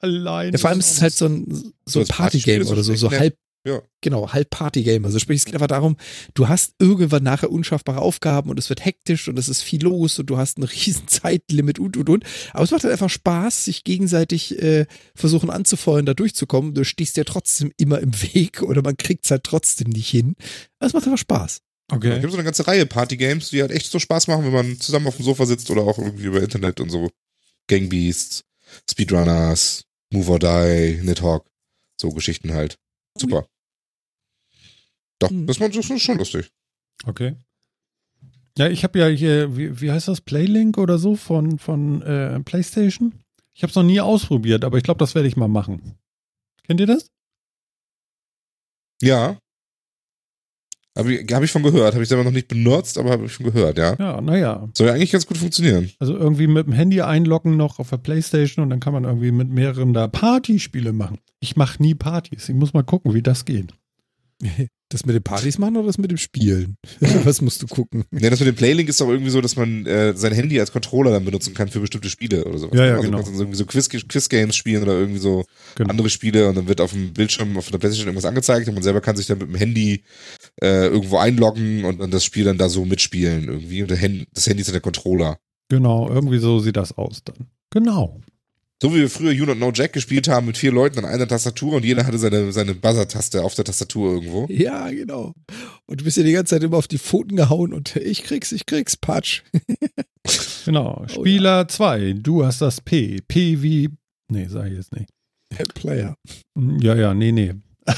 Allein. 0.00 0.52
Ja, 0.52 0.58
vor 0.58 0.70
allem 0.70 0.78
ist 0.78 0.92
es 0.92 1.02
halt 1.02 1.12
so 1.14 1.26
ein, 1.26 1.46
so 1.50 1.72
So 1.86 2.00
ein 2.00 2.06
Partygame 2.06 2.64
oder 2.66 2.84
so, 2.84 2.94
so 2.94 3.10
halb, 3.10 3.36
Ja. 3.66 3.82
genau, 4.00 4.32
halb 4.32 4.48
Partygame. 4.50 5.04
Also 5.06 5.18
sprich, 5.18 5.38
es 5.38 5.44
geht 5.44 5.54
einfach 5.54 5.66
darum, 5.66 5.96
du 6.34 6.48
hast 6.48 6.74
irgendwann 6.78 7.22
nachher 7.22 7.50
unschaffbare 7.50 8.00
Aufgaben 8.00 8.48
und 8.50 8.58
es 8.58 8.68
wird 8.70 8.84
hektisch 8.84 9.28
und 9.28 9.38
es 9.38 9.48
ist 9.48 9.62
viel 9.62 9.82
los 9.82 10.18
und 10.18 10.26
du 10.26 10.38
hast 10.38 10.58
ein 10.58 10.62
riesen 10.64 11.06
Zeitlimit 11.08 11.78
und, 11.78 11.96
und, 11.96 12.08
und. 12.08 12.24
Aber 12.52 12.64
es 12.64 12.70
macht 12.70 12.84
halt 12.84 12.92
einfach 12.92 13.10
Spaß, 13.10 13.66
sich 13.66 13.84
gegenseitig 13.84 14.58
äh, 14.62 14.86
versuchen 15.14 15.50
anzufeuern, 15.50 16.06
da 16.06 16.14
durchzukommen. 16.14 16.72
Du 16.72 16.84
stehst 16.84 17.16
ja 17.16 17.24
trotzdem 17.24 17.72
immer 17.76 17.98
im 18.00 18.12
Weg 18.34 18.62
oder 18.62 18.80
man 18.82 18.96
kriegt 18.96 19.24
es 19.24 19.30
halt 19.30 19.44
trotzdem 19.44 19.90
nicht 19.90 20.08
hin. 20.08 20.34
Aber 20.78 20.86
es 20.86 20.94
macht 20.94 21.04
einfach 21.04 21.18
Spaß. 21.18 21.52
es 21.90 21.96
Okay. 21.96 22.20
gibt 22.20 22.30
so 22.30 22.38
eine 22.38 22.44
ganze 22.44 22.66
Reihe 22.66 22.86
Party-Games, 22.86 23.50
die 23.50 23.60
halt 23.60 23.70
echt 23.72 23.90
so 23.90 23.98
Spaß 23.98 24.28
machen, 24.28 24.44
wenn 24.44 24.52
man 24.52 24.80
zusammen 24.80 25.06
auf 25.08 25.16
dem 25.16 25.24
Sofa 25.24 25.44
sitzt 25.46 25.70
oder 25.70 25.82
auch 25.82 25.98
irgendwie 25.98 26.24
über 26.24 26.42
Internet 26.42 26.80
und 26.80 26.90
so. 26.90 27.10
Gangbeasts, 27.66 28.44
Speedrunners, 28.90 29.84
Move 30.12 30.30
or 30.32 30.38
Die, 30.38 31.00
Nidhogg, 31.02 31.44
so 32.00 32.10
Geschichten 32.10 32.52
halt. 32.54 32.78
Super. 33.20 33.46
Doch, 35.18 35.30
Mhm. 35.30 35.46
das, 35.46 35.60
war- 35.60 35.68
das 35.68 35.90
ist 35.90 36.02
schon 36.02 36.18
lustig. 36.18 36.50
Okay. 37.06 37.36
Ja, 38.56 38.68
ich 38.68 38.82
habe 38.84 38.98
ja 38.98 39.06
hier, 39.06 39.56
wie, 39.56 39.80
wie 39.80 39.90
heißt 39.92 40.08
das, 40.08 40.20
Playlink 40.20 40.78
oder 40.78 40.98
so 40.98 41.14
von, 41.16 41.58
von 41.58 42.02
äh, 42.02 42.40
PlayStation? 42.40 43.14
Ich 43.54 43.62
habe 43.62 43.70
es 43.70 43.76
noch 43.76 43.82
nie 43.84 44.00
ausprobiert, 44.00 44.64
aber 44.64 44.78
ich 44.78 44.84
glaube, 44.84 44.98
das 44.98 45.14
werde 45.14 45.28
ich 45.28 45.36
mal 45.36 45.48
machen. 45.48 45.96
Kennt 46.64 46.80
ihr 46.80 46.86
das? 46.86 47.10
Ja. 49.00 49.38
Habe 50.98 51.14
ich, 51.14 51.32
hab 51.32 51.42
ich 51.42 51.50
von 51.50 51.62
gehört, 51.62 51.94
habe 51.94 52.02
ich 52.02 52.08
selber 52.08 52.24
noch 52.24 52.32
nicht 52.32 52.48
benutzt, 52.48 52.98
aber 52.98 53.10
habe 53.12 53.26
ich 53.26 53.32
schon 53.32 53.46
gehört, 53.46 53.78
ja. 53.78 53.94
Ja, 53.98 54.20
naja. 54.20 54.68
Soll 54.76 54.88
ja 54.88 54.94
eigentlich 54.94 55.12
ganz 55.12 55.26
gut 55.26 55.38
funktionieren. 55.38 55.90
Also 56.00 56.16
irgendwie 56.16 56.48
mit 56.48 56.66
dem 56.66 56.72
Handy 56.72 57.00
einloggen 57.00 57.56
noch 57.56 57.78
auf 57.78 57.90
der 57.90 57.98
Playstation 57.98 58.64
und 58.64 58.70
dann 58.70 58.80
kann 58.80 58.92
man 58.92 59.04
irgendwie 59.04 59.30
mit 59.30 59.48
mehreren 59.48 59.94
da 59.94 60.08
Partyspiele 60.08 60.92
machen. 60.92 61.18
Ich 61.40 61.56
mache 61.56 61.80
nie 61.80 61.94
Partys. 61.94 62.48
Ich 62.48 62.54
muss 62.56 62.74
mal 62.74 62.82
gucken, 62.82 63.14
wie 63.14 63.22
das 63.22 63.44
geht. 63.44 63.72
Das 64.90 65.04
mit 65.04 65.14
den 65.14 65.22
Partys 65.22 65.58
machen 65.58 65.76
oder 65.76 65.86
das 65.88 65.98
mit 65.98 66.10
dem 66.10 66.16
Spielen? 66.16 66.78
Was 67.24 67.42
musst 67.42 67.60
du 67.60 67.66
gucken? 67.66 68.04
Ja, 68.10 68.30
das 68.30 68.40
mit 68.40 68.46
dem 68.48 68.54
Playlink 68.54 68.88
ist 68.88 68.98
doch 69.02 69.08
irgendwie 69.10 69.28
so, 69.28 69.42
dass 69.42 69.54
man 69.54 69.84
äh, 69.84 70.16
sein 70.16 70.32
Handy 70.32 70.58
als 70.58 70.72
Controller 70.72 71.10
dann 71.10 71.26
benutzen 71.26 71.52
kann 71.52 71.68
für 71.68 71.80
bestimmte 71.80 72.08
Spiele 72.08 72.42
oder 72.46 72.56
sowas. 72.56 72.78
Ja, 72.78 72.86
ja, 72.86 72.94
also 72.94 73.02
genau. 73.02 73.18
Du 73.18 73.24
kannst 73.24 73.34
dann 73.38 73.40
irgendwie 73.42 73.58
so 73.58 73.66
Quiz, 73.66 73.90
Quiz-Games 73.90 74.56
spielen 74.56 74.82
oder 74.82 74.94
irgendwie 74.94 75.18
so 75.18 75.44
Genau. 75.74 75.90
andere 75.90 76.08
Spiele 76.08 76.48
und 76.48 76.54
dann 76.56 76.68
wird 76.68 76.80
auf 76.80 76.92
dem 76.92 77.12
Bildschirm 77.12 77.58
auf 77.58 77.70
der 77.70 77.76
Playstation 77.76 78.06
irgendwas 78.06 78.24
angezeigt 78.24 78.66
und 78.66 78.72
man 78.72 78.82
selber 78.82 79.02
kann 79.02 79.14
sich 79.14 79.26
dann 79.26 79.36
mit 79.36 79.48
dem 79.48 79.56
Handy 79.56 80.04
äh, 80.62 80.86
irgendwo 80.86 81.18
einloggen 81.18 81.84
und 81.84 82.00
dann 82.00 82.10
das 82.10 82.24
Spiel 82.24 82.44
dann 82.44 82.58
da 82.58 82.68
so 82.68 82.84
mitspielen 82.84 83.48
irgendwie. 83.48 83.82
Und 83.82 83.90
Hand, 83.90 84.26
das 84.32 84.46
Handy 84.46 84.60
ist 84.60 84.68
dann 84.68 84.74
der 84.74 84.80
Controller. 84.80 85.38
Genau, 85.68 86.08
irgendwie 86.08 86.38
so 86.38 86.60
sieht 86.60 86.76
das 86.76 86.96
aus 86.96 87.22
dann. 87.24 87.48
Genau. 87.70 88.20
So 88.80 88.94
wie 88.94 89.00
wir 89.00 89.10
früher 89.10 89.32
You 89.32 89.44
Not 89.44 89.56
Know 89.56 89.72
Jack 89.74 89.92
gespielt 89.92 90.28
haben 90.28 90.46
mit 90.46 90.56
vier 90.56 90.70
Leuten 90.70 91.00
an 91.00 91.04
einer 91.04 91.26
Tastatur 91.26 91.74
und 91.74 91.84
jeder 91.84 92.06
hatte 92.06 92.16
seine, 92.16 92.52
seine 92.52 92.74
Buzzer-Taste 92.74 93.42
auf 93.42 93.56
der 93.56 93.64
Tastatur 93.64 94.12
irgendwo. 94.12 94.46
Ja, 94.48 94.88
genau. 94.90 95.34
Und 95.86 96.00
du 96.00 96.04
bist 96.04 96.16
ja 96.16 96.22
die 96.22 96.32
ganze 96.32 96.54
Zeit 96.54 96.62
immer 96.62 96.76
auf 96.76 96.86
die 96.86 96.98
Pfoten 96.98 97.36
gehauen 97.36 97.72
und 97.72 97.96
ich 97.96 98.22
krieg's, 98.22 98.52
ich 98.52 98.66
krieg's, 98.66 98.96
Patsch. 98.96 99.42
Genau. 100.64 101.02
Oh, 101.02 101.08
Spieler 101.08 101.66
2, 101.66 102.12
du 102.18 102.44
hast 102.44 102.60
das 102.60 102.82
P. 102.82 103.20
P 103.26 103.62
wie. 103.62 103.88
Nee, 104.30 104.48
sag 104.50 104.66
ich 104.66 104.74
jetzt 104.74 104.94
nicht. 104.94 105.08
Player. 105.74 106.14
Ja, 106.54 106.94
ja, 106.94 107.14
nee, 107.14 107.32
nee. 107.32 107.54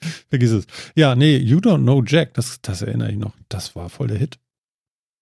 Vergiss 0.30 0.50
es. 0.50 0.66
Ja, 0.94 1.14
nee, 1.14 1.36
You 1.36 1.58
Don't 1.58 1.82
Know 1.82 2.02
Jack, 2.04 2.34
das, 2.34 2.60
das 2.62 2.82
erinnere 2.82 3.10
ich 3.10 3.18
noch. 3.18 3.34
Das 3.48 3.76
war 3.76 3.88
voll 3.88 4.08
der 4.08 4.18
Hit. 4.18 4.38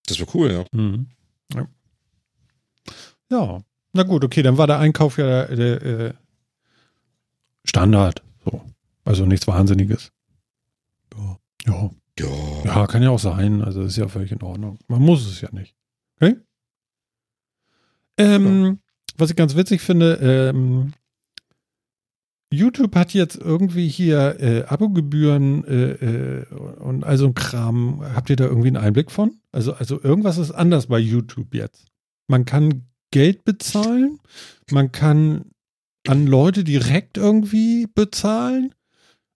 Das 0.06 0.20
war 0.20 0.26
cool, 0.34 0.52
ja. 0.52 0.64
Mhm. 0.72 1.06
Ja. 1.54 1.68
ja, 3.30 3.62
na 3.92 4.02
gut, 4.02 4.24
okay, 4.24 4.42
dann 4.42 4.58
war 4.58 4.66
der 4.66 4.78
Einkauf 4.78 5.18
ja 5.18 5.46
der, 5.46 5.56
der 5.56 5.82
äh, 5.82 6.12
Standard. 7.64 8.22
So. 8.44 8.62
Also 9.04 9.26
nichts 9.26 9.46
Wahnsinniges. 9.46 10.12
Ja. 11.16 11.38
Ja. 11.66 11.90
Ja. 12.18 12.64
ja, 12.64 12.86
kann 12.86 13.02
ja 13.02 13.10
auch 13.10 13.18
sein. 13.18 13.62
Also 13.62 13.82
ist 13.82 13.96
ja 13.96 14.08
völlig 14.08 14.32
in 14.32 14.42
Ordnung. 14.42 14.78
Man 14.88 15.02
muss 15.02 15.26
es 15.26 15.40
ja 15.40 15.48
nicht. 15.52 15.74
Okay? 16.16 16.36
Ähm, 18.16 18.80
Was 19.16 19.30
ich 19.30 19.36
ganz 19.36 19.54
witzig 19.54 19.80
finde, 19.80 20.14
ähm, 20.14 20.92
YouTube 22.50 22.96
hat 22.96 23.12
jetzt 23.12 23.36
irgendwie 23.36 23.88
hier 23.88 24.40
äh, 24.40 24.64
Abogebühren 24.64 25.64
äh, 25.64 25.90
äh, 25.92 26.46
und 26.78 27.04
also 27.04 27.26
ein 27.26 27.34
Kram. 27.34 28.02
Habt 28.14 28.30
ihr 28.30 28.36
da 28.36 28.44
irgendwie 28.44 28.68
einen 28.68 28.78
Einblick 28.78 29.10
von? 29.10 29.38
Also, 29.52 29.74
also 29.74 30.02
irgendwas 30.02 30.38
ist 30.38 30.52
anders 30.52 30.86
bei 30.86 30.98
YouTube 30.98 31.54
jetzt. 31.54 31.86
Man 32.26 32.44
kann 32.44 32.86
Geld 33.10 33.44
bezahlen, 33.44 34.20
man 34.70 34.92
kann 34.92 35.46
an 36.06 36.26
Leute 36.26 36.64
direkt 36.64 37.18
irgendwie 37.18 37.86
bezahlen, 37.86 38.74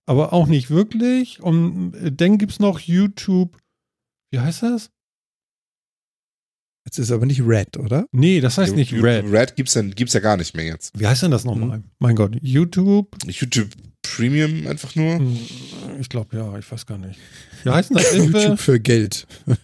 aber 0.07 0.33
auch 0.33 0.47
nicht 0.47 0.71
wirklich. 0.71 1.43
Und 1.43 1.95
äh, 1.95 2.13
dann 2.13 2.39
gibt 2.39 2.53
es 2.53 2.61
noch 2.61 2.81
YouTube, 2.81 3.59
wie 4.31 4.41
heißt 4.41 4.63
das? 4.63 4.91
Jetzt 6.85 6.99
ist 6.99 7.11
aber 7.13 7.27
nicht 7.27 7.41
Red, 7.47 7.77
oder? 7.77 8.07
Nee, 8.13 8.41
das 8.41 8.59
heißt 8.59 8.75
nicht 8.75 8.91
YouTube 8.91 9.07
Red. 9.07 9.25
Red 9.33 9.57
gibt's, 9.57 9.75
dann, 9.75 9.93
gibt's 9.93 10.15
ja 10.15 10.21
gar 10.21 10.37
nicht 10.37 10.57
mehr 10.57 10.67
jetzt. 10.67 10.99
Wie 10.99 11.07
heißt 11.07 11.23
denn 11.23 11.31
das 11.31 11.45
nochmal? 11.45 11.83
Mein 12.01 12.17
Gott, 12.17 12.37
YouTube? 12.43 13.09
YouTube 13.27 13.69
Premium 14.03 14.67
einfach 14.67 14.95
nur. 14.97 15.15
Hm, 15.17 15.39
Ich 16.01 16.09
glaube, 16.09 16.37
ja, 16.37 16.59
ich 16.59 16.71
weiß 16.71 16.85
gar 16.87 16.99
nicht. 16.99 17.19
Wie 17.63 17.71
heißt 17.71 17.91
denn 17.91 17.99
das? 17.99 18.13
YouTube 18.17 18.59
für 18.61 18.81
Geld. 18.81 19.27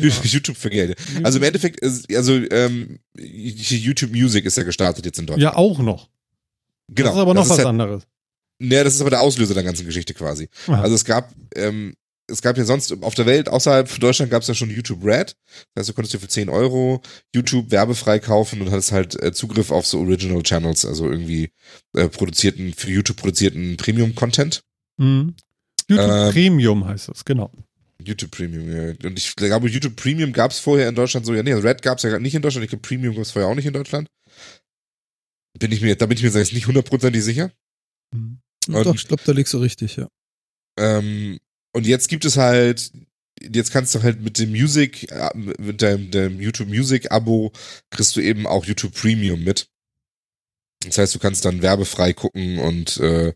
Ja. 0.00 0.10
YouTube 0.22 0.56
für 0.56 0.70
Geld. 0.70 0.96
Also 1.24 1.38
im 1.38 1.42
Endeffekt, 1.44 1.80
ist, 1.80 2.14
also 2.14 2.34
ähm, 2.34 3.00
YouTube 3.18 4.12
Music 4.12 4.44
ist 4.44 4.56
ja 4.56 4.62
gestartet 4.62 5.04
jetzt 5.04 5.18
in 5.18 5.26
Deutschland. 5.26 5.42
Ja, 5.42 5.56
auch 5.56 5.80
noch. 5.80 6.08
genau. 6.86 7.08
Das 7.08 7.16
ist 7.16 7.20
aber 7.20 7.34
noch 7.34 7.48
was 7.48 7.58
ja, 7.58 7.66
anderes. 7.68 8.04
ne, 8.60 8.84
das 8.84 8.94
ist 8.94 9.00
aber 9.00 9.10
der 9.10 9.22
Auslöser 9.22 9.54
der 9.54 9.64
ganzen 9.64 9.84
Geschichte 9.86 10.14
quasi. 10.14 10.48
Aha. 10.68 10.82
Also 10.82 10.94
es 10.94 11.04
gab, 11.04 11.34
ähm, 11.56 11.94
es 12.30 12.42
gab 12.42 12.56
ja 12.58 12.64
sonst 12.64 12.92
auf 13.02 13.14
der 13.14 13.26
Welt, 13.26 13.48
außerhalb 13.48 13.88
von 13.88 14.00
Deutschland 14.00 14.30
gab 14.30 14.42
es 14.42 14.48
ja 14.48 14.54
schon 14.54 14.70
YouTube 14.70 15.04
Red. 15.04 15.34
Das 15.74 15.80
heißt, 15.82 15.88
du 15.88 15.92
konntest 15.94 16.14
dir 16.14 16.20
für 16.20 16.28
10 16.28 16.48
Euro 16.48 17.02
YouTube 17.34 17.70
werbefrei 17.70 18.18
kaufen 18.18 18.60
und 18.60 18.70
hattest 18.70 18.92
halt 18.92 19.20
äh, 19.22 19.32
Zugriff 19.32 19.70
auf 19.70 19.86
so 19.86 19.98
Original 20.00 20.42
Channels, 20.42 20.84
also 20.84 21.10
irgendwie 21.10 21.50
äh, 21.96 22.08
produzierten, 22.08 22.74
für 22.74 22.90
YouTube 22.90 23.16
produzierten 23.16 23.76
Premium-Content. 23.76 24.62
Mhm. 24.98 25.34
YouTube 25.88 26.10
Ähm, 26.10 26.32
Premium 26.32 26.84
heißt 26.86 27.08
es, 27.08 27.24
genau. 27.24 27.50
YouTube 28.04 28.30
Premium, 28.30 28.70
ja. 28.70 28.94
Und 29.08 29.18
ich 29.18 29.34
glaube, 29.34 29.68
YouTube 29.68 29.96
Premium 29.96 30.32
gab 30.32 30.50
es 30.50 30.58
vorher 30.60 30.88
in 30.88 30.94
Deutschland 30.94 31.24
so, 31.26 31.34
ja, 31.34 31.42
nee, 31.42 31.52
Red 31.54 31.82
gab 31.82 31.96
es 31.98 32.04
ja 32.04 32.18
nicht 32.18 32.34
in 32.34 32.42
Deutschland, 32.42 32.64
ich 32.64 32.70
glaube, 32.70 32.82
Premium 32.86 33.14
gab 33.14 33.22
es 33.22 33.30
vorher 33.32 33.50
auch 33.50 33.54
nicht 33.56 33.66
in 33.66 33.72
Deutschland. 33.72 34.08
Bin 35.58 35.72
ich 35.72 35.80
mir, 35.80 35.96
da 35.96 36.06
bin 36.06 36.16
ich 36.16 36.22
mir 36.22 36.30
jetzt 36.30 36.52
nicht 36.52 36.66
hundertprozentig 36.66 37.24
sicher. 37.24 37.50
Mhm. 38.14 38.38
Und- 38.68 38.84
Doch, 38.86 38.94
ich 38.94 39.08
glaube, 39.08 39.22
da 39.24 39.32
liegst 39.32 39.52
du 39.54 39.58
richtig, 39.58 39.96
ja. 39.96 40.08
Ähm, 40.78 41.38
und 41.72 41.86
jetzt 41.86 42.08
gibt 42.08 42.24
es 42.24 42.36
halt, 42.36 42.92
jetzt 43.40 43.72
kannst 43.72 43.94
du 43.94 44.02
halt 44.02 44.20
mit 44.20 44.38
dem 44.38 44.50
Music, 44.50 45.08
mit 45.58 45.82
deinem, 45.82 46.10
deinem 46.10 46.40
YouTube 46.40 46.68
Music 46.68 47.10
Abo, 47.12 47.52
kriegst 47.90 48.16
du 48.16 48.20
eben 48.20 48.46
auch 48.46 48.64
YouTube 48.64 48.94
Premium 48.94 49.42
mit. 49.44 49.68
Das 50.84 50.98
heißt, 50.98 51.14
du 51.14 51.18
kannst 51.18 51.44
dann 51.44 51.62
werbefrei 51.62 52.12
gucken 52.12 52.58
und, 52.58 52.98
äh, 52.98 53.32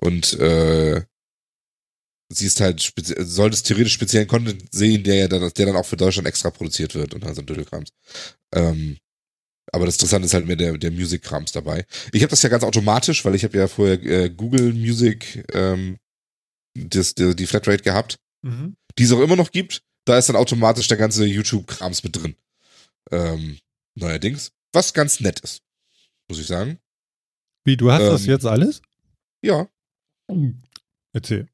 und, 0.00 0.34
äh, 0.40 1.02
siehst 2.30 2.60
halt, 2.60 2.92
solltest 3.18 3.66
theoretisch 3.66 3.92
speziellen 3.94 4.26
Content 4.28 4.64
sehen, 4.72 5.04
der 5.04 5.14
ja 5.16 5.28
dann, 5.28 5.50
der 5.56 5.66
dann 5.66 5.76
auch 5.76 5.86
für 5.86 5.96
Deutschland 5.96 6.26
extra 6.26 6.50
produziert 6.50 6.94
wird 6.94 7.14
und 7.14 7.24
also 7.24 7.42
Dödelkrams. 7.42 7.90
Ähm, 8.54 8.98
Aber 9.72 9.86
das 9.86 9.96
Interessante 9.96 10.26
ist 10.26 10.34
halt 10.34 10.46
mehr 10.46 10.56
der, 10.56 10.78
der 10.78 10.90
Music-Krams 10.92 11.52
dabei. 11.52 11.86
Ich 12.12 12.22
habe 12.22 12.30
das 12.30 12.42
ja 12.42 12.48
ganz 12.48 12.64
automatisch, 12.64 13.24
weil 13.24 13.34
ich 13.34 13.44
habe 13.44 13.58
ja 13.58 13.68
vorher 13.68 14.02
äh, 14.04 14.30
Google 14.30 14.72
Music 14.74 15.44
ähm, 15.52 15.98
das, 16.74 17.14
die, 17.14 17.34
die 17.36 17.46
Flatrate 17.46 17.82
gehabt, 17.82 18.16
Mhm. 18.42 18.76
die 18.98 19.04
es 19.04 19.12
auch 19.12 19.20
immer 19.20 19.36
noch 19.36 19.50
gibt. 19.52 19.82
Da 20.04 20.18
ist 20.18 20.28
dann 20.28 20.36
automatisch 20.36 20.86
der 20.88 20.98
ganze 20.98 21.24
YouTube-Krams 21.24 22.04
mit 22.04 22.16
drin. 22.16 22.36
Ähm, 23.10 23.58
neuerdings. 23.94 24.52
Was 24.72 24.92
ganz 24.92 25.20
nett 25.20 25.40
ist, 25.40 25.62
muss 26.28 26.38
ich 26.40 26.46
sagen. 26.46 26.78
Wie, 27.64 27.76
du 27.76 27.90
hast 27.90 28.02
das 28.02 28.24
Ähm, 28.24 28.30
jetzt 28.30 28.44
alles? 28.44 28.82
Ja. 29.42 29.68
Erzähl. 31.12 31.48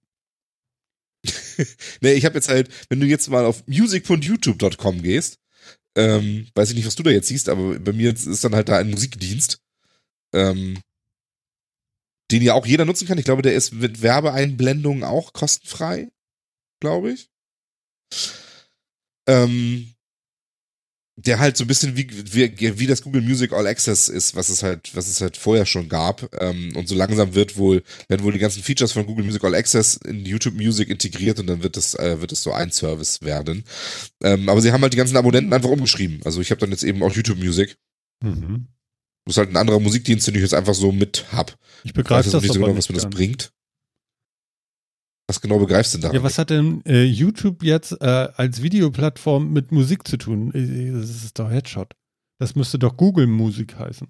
Nee, 2.00 2.14
ich 2.14 2.24
habe 2.24 2.36
jetzt 2.36 2.48
halt, 2.48 2.70
wenn 2.88 3.00
du 3.00 3.06
jetzt 3.06 3.28
mal 3.28 3.44
auf 3.44 3.66
music.youtube.com 3.66 5.02
gehst, 5.02 5.38
ähm, 5.94 6.48
weiß 6.54 6.70
ich 6.70 6.76
nicht, 6.76 6.86
was 6.86 6.94
du 6.94 7.02
da 7.02 7.10
jetzt 7.10 7.28
siehst, 7.28 7.48
aber 7.50 7.78
bei 7.78 7.92
mir 7.92 8.10
ist 8.14 8.42
dann 8.44 8.54
halt 8.54 8.68
da 8.70 8.78
ein 8.78 8.88
Musikdienst, 8.90 9.60
ähm, 10.32 10.80
den 12.31 12.43
ja 12.43 12.55
auch 12.55 12.66
jeder 12.66 12.85
nutzen 12.85 13.07
kann. 13.07 13.18
Ich 13.18 13.24
glaube, 13.24 13.43
der 13.43 13.55
ist 13.55 13.72
mit 13.72 14.03
Werbeeinblendungen 14.03 15.05
auch 15.05 15.33
kostenfrei, 15.33 16.11
glaube 16.81 17.12
ich. 17.12 17.31
Ähm, 19.28 19.95
der 21.24 21.39
halt 21.39 21.57
so 21.57 21.64
ein 21.64 21.66
bisschen 21.66 21.97
wie, 21.97 22.09
wie, 22.33 22.78
wie 22.78 22.87
das 22.87 23.03
Google 23.03 23.20
Music 23.20 23.53
All 23.53 23.66
Access 23.66 24.09
ist, 24.09 24.35
was 24.35 24.49
es 24.49 24.62
halt, 24.62 24.95
was 24.95 25.07
es 25.07 25.20
halt 25.20 25.37
vorher 25.37 25.66
schon 25.66 25.89
gab. 25.89 26.35
Ähm, 26.41 26.74
und 26.76 26.89
so 26.89 26.95
langsam 26.95 27.35
wird 27.35 27.57
wohl, 27.57 27.83
werden 28.09 28.22
wohl 28.22 28.33
die 28.33 28.39
ganzen 28.39 28.62
Features 28.62 28.93
von 28.93 29.07
Google 29.07 29.24
Music 29.24 29.45
All 29.45 29.55
Access 29.55 29.97
in 29.97 30.24
YouTube 30.24 30.55
Music 30.55 30.89
integriert 30.89 31.39
und 31.39 31.47
dann 31.47 31.62
wird 31.62 31.76
es, 31.76 31.95
äh, 31.95 32.20
wird 32.20 32.33
es 32.33 32.43
so 32.43 32.53
ein 32.53 32.72
Service 32.72 33.20
werden. 33.22 33.64
Ähm, 34.22 34.49
aber 34.49 34.62
sie 34.62 34.72
haben 34.72 34.83
halt 34.83 34.93
die 34.93 34.99
ganzen 34.99 35.16
Abonnenten 35.16 35.53
einfach 35.53 35.70
umgeschrieben. 35.70 36.20
Also 36.24 36.41
ich 36.41 36.51
habe 36.51 36.61
dann 36.61 36.70
jetzt 36.70 36.85
eben 36.85 37.03
auch 37.03 37.12
YouTube 37.12 37.39
Music. 37.39 37.76
Mhm. 38.22 38.68
Das 39.31 39.37
ist 39.37 39.39
halt 39.47 39.51
ein 39.51 39.59
anderer 39.59 39.78
Musikdienst, 39.78 40.26
den 40.26 40.35
ich 40.35 40.41
jetzt 40.41 40.55
einfach 40.55 40.74
so 40.74 40.91
mit 40.91 41.26
hab. 41.33 41.57
Ich 41.85 41.91
Ich 41.91 41.95
begreife 41.95 42.26
weiß 42.26 42.33
das 42.33 42.43
nicht 42.43 42.53
so 42.53 42.59
genau, 42.59 42.76
was 42.76 42.89
mir 42.89 42.97
das 42.97 43.09
bringt. 43.09 43.53
Was 45.28 45.41
genau 45.41 45.61
begreifst 45.61 45.95
du 45.95 45.99
denn 45.99 46.11
da? 46.11 46.16
Ja, 46.16 46.24
was 46.24 46.37
hat 46.37 46.51
denn 46.51 46.83
äh, 46.85 47.05
YouTube 47.05 47.62
jetzt 47.62 47.93
äh, 48.01 48.05
als 48.05 48.61
Videoplattform 48.61 49.53
mit 49.53 49.70
Musik 49.70 50.09
zu 50.09 50.16
tun? 50.16 50.53
Äh, 50.53 50.91
Das 50.91 51.11
ist 51.11 51.39
doch 51.39 51.49
Headshot. 51.49 51.95
Das 52.41 52.57
müsste 52.57 52.81
doch 52.81 52.97
Google 52.97 53.28
Musik 53.28 53.78
heißen. 53.78 54.09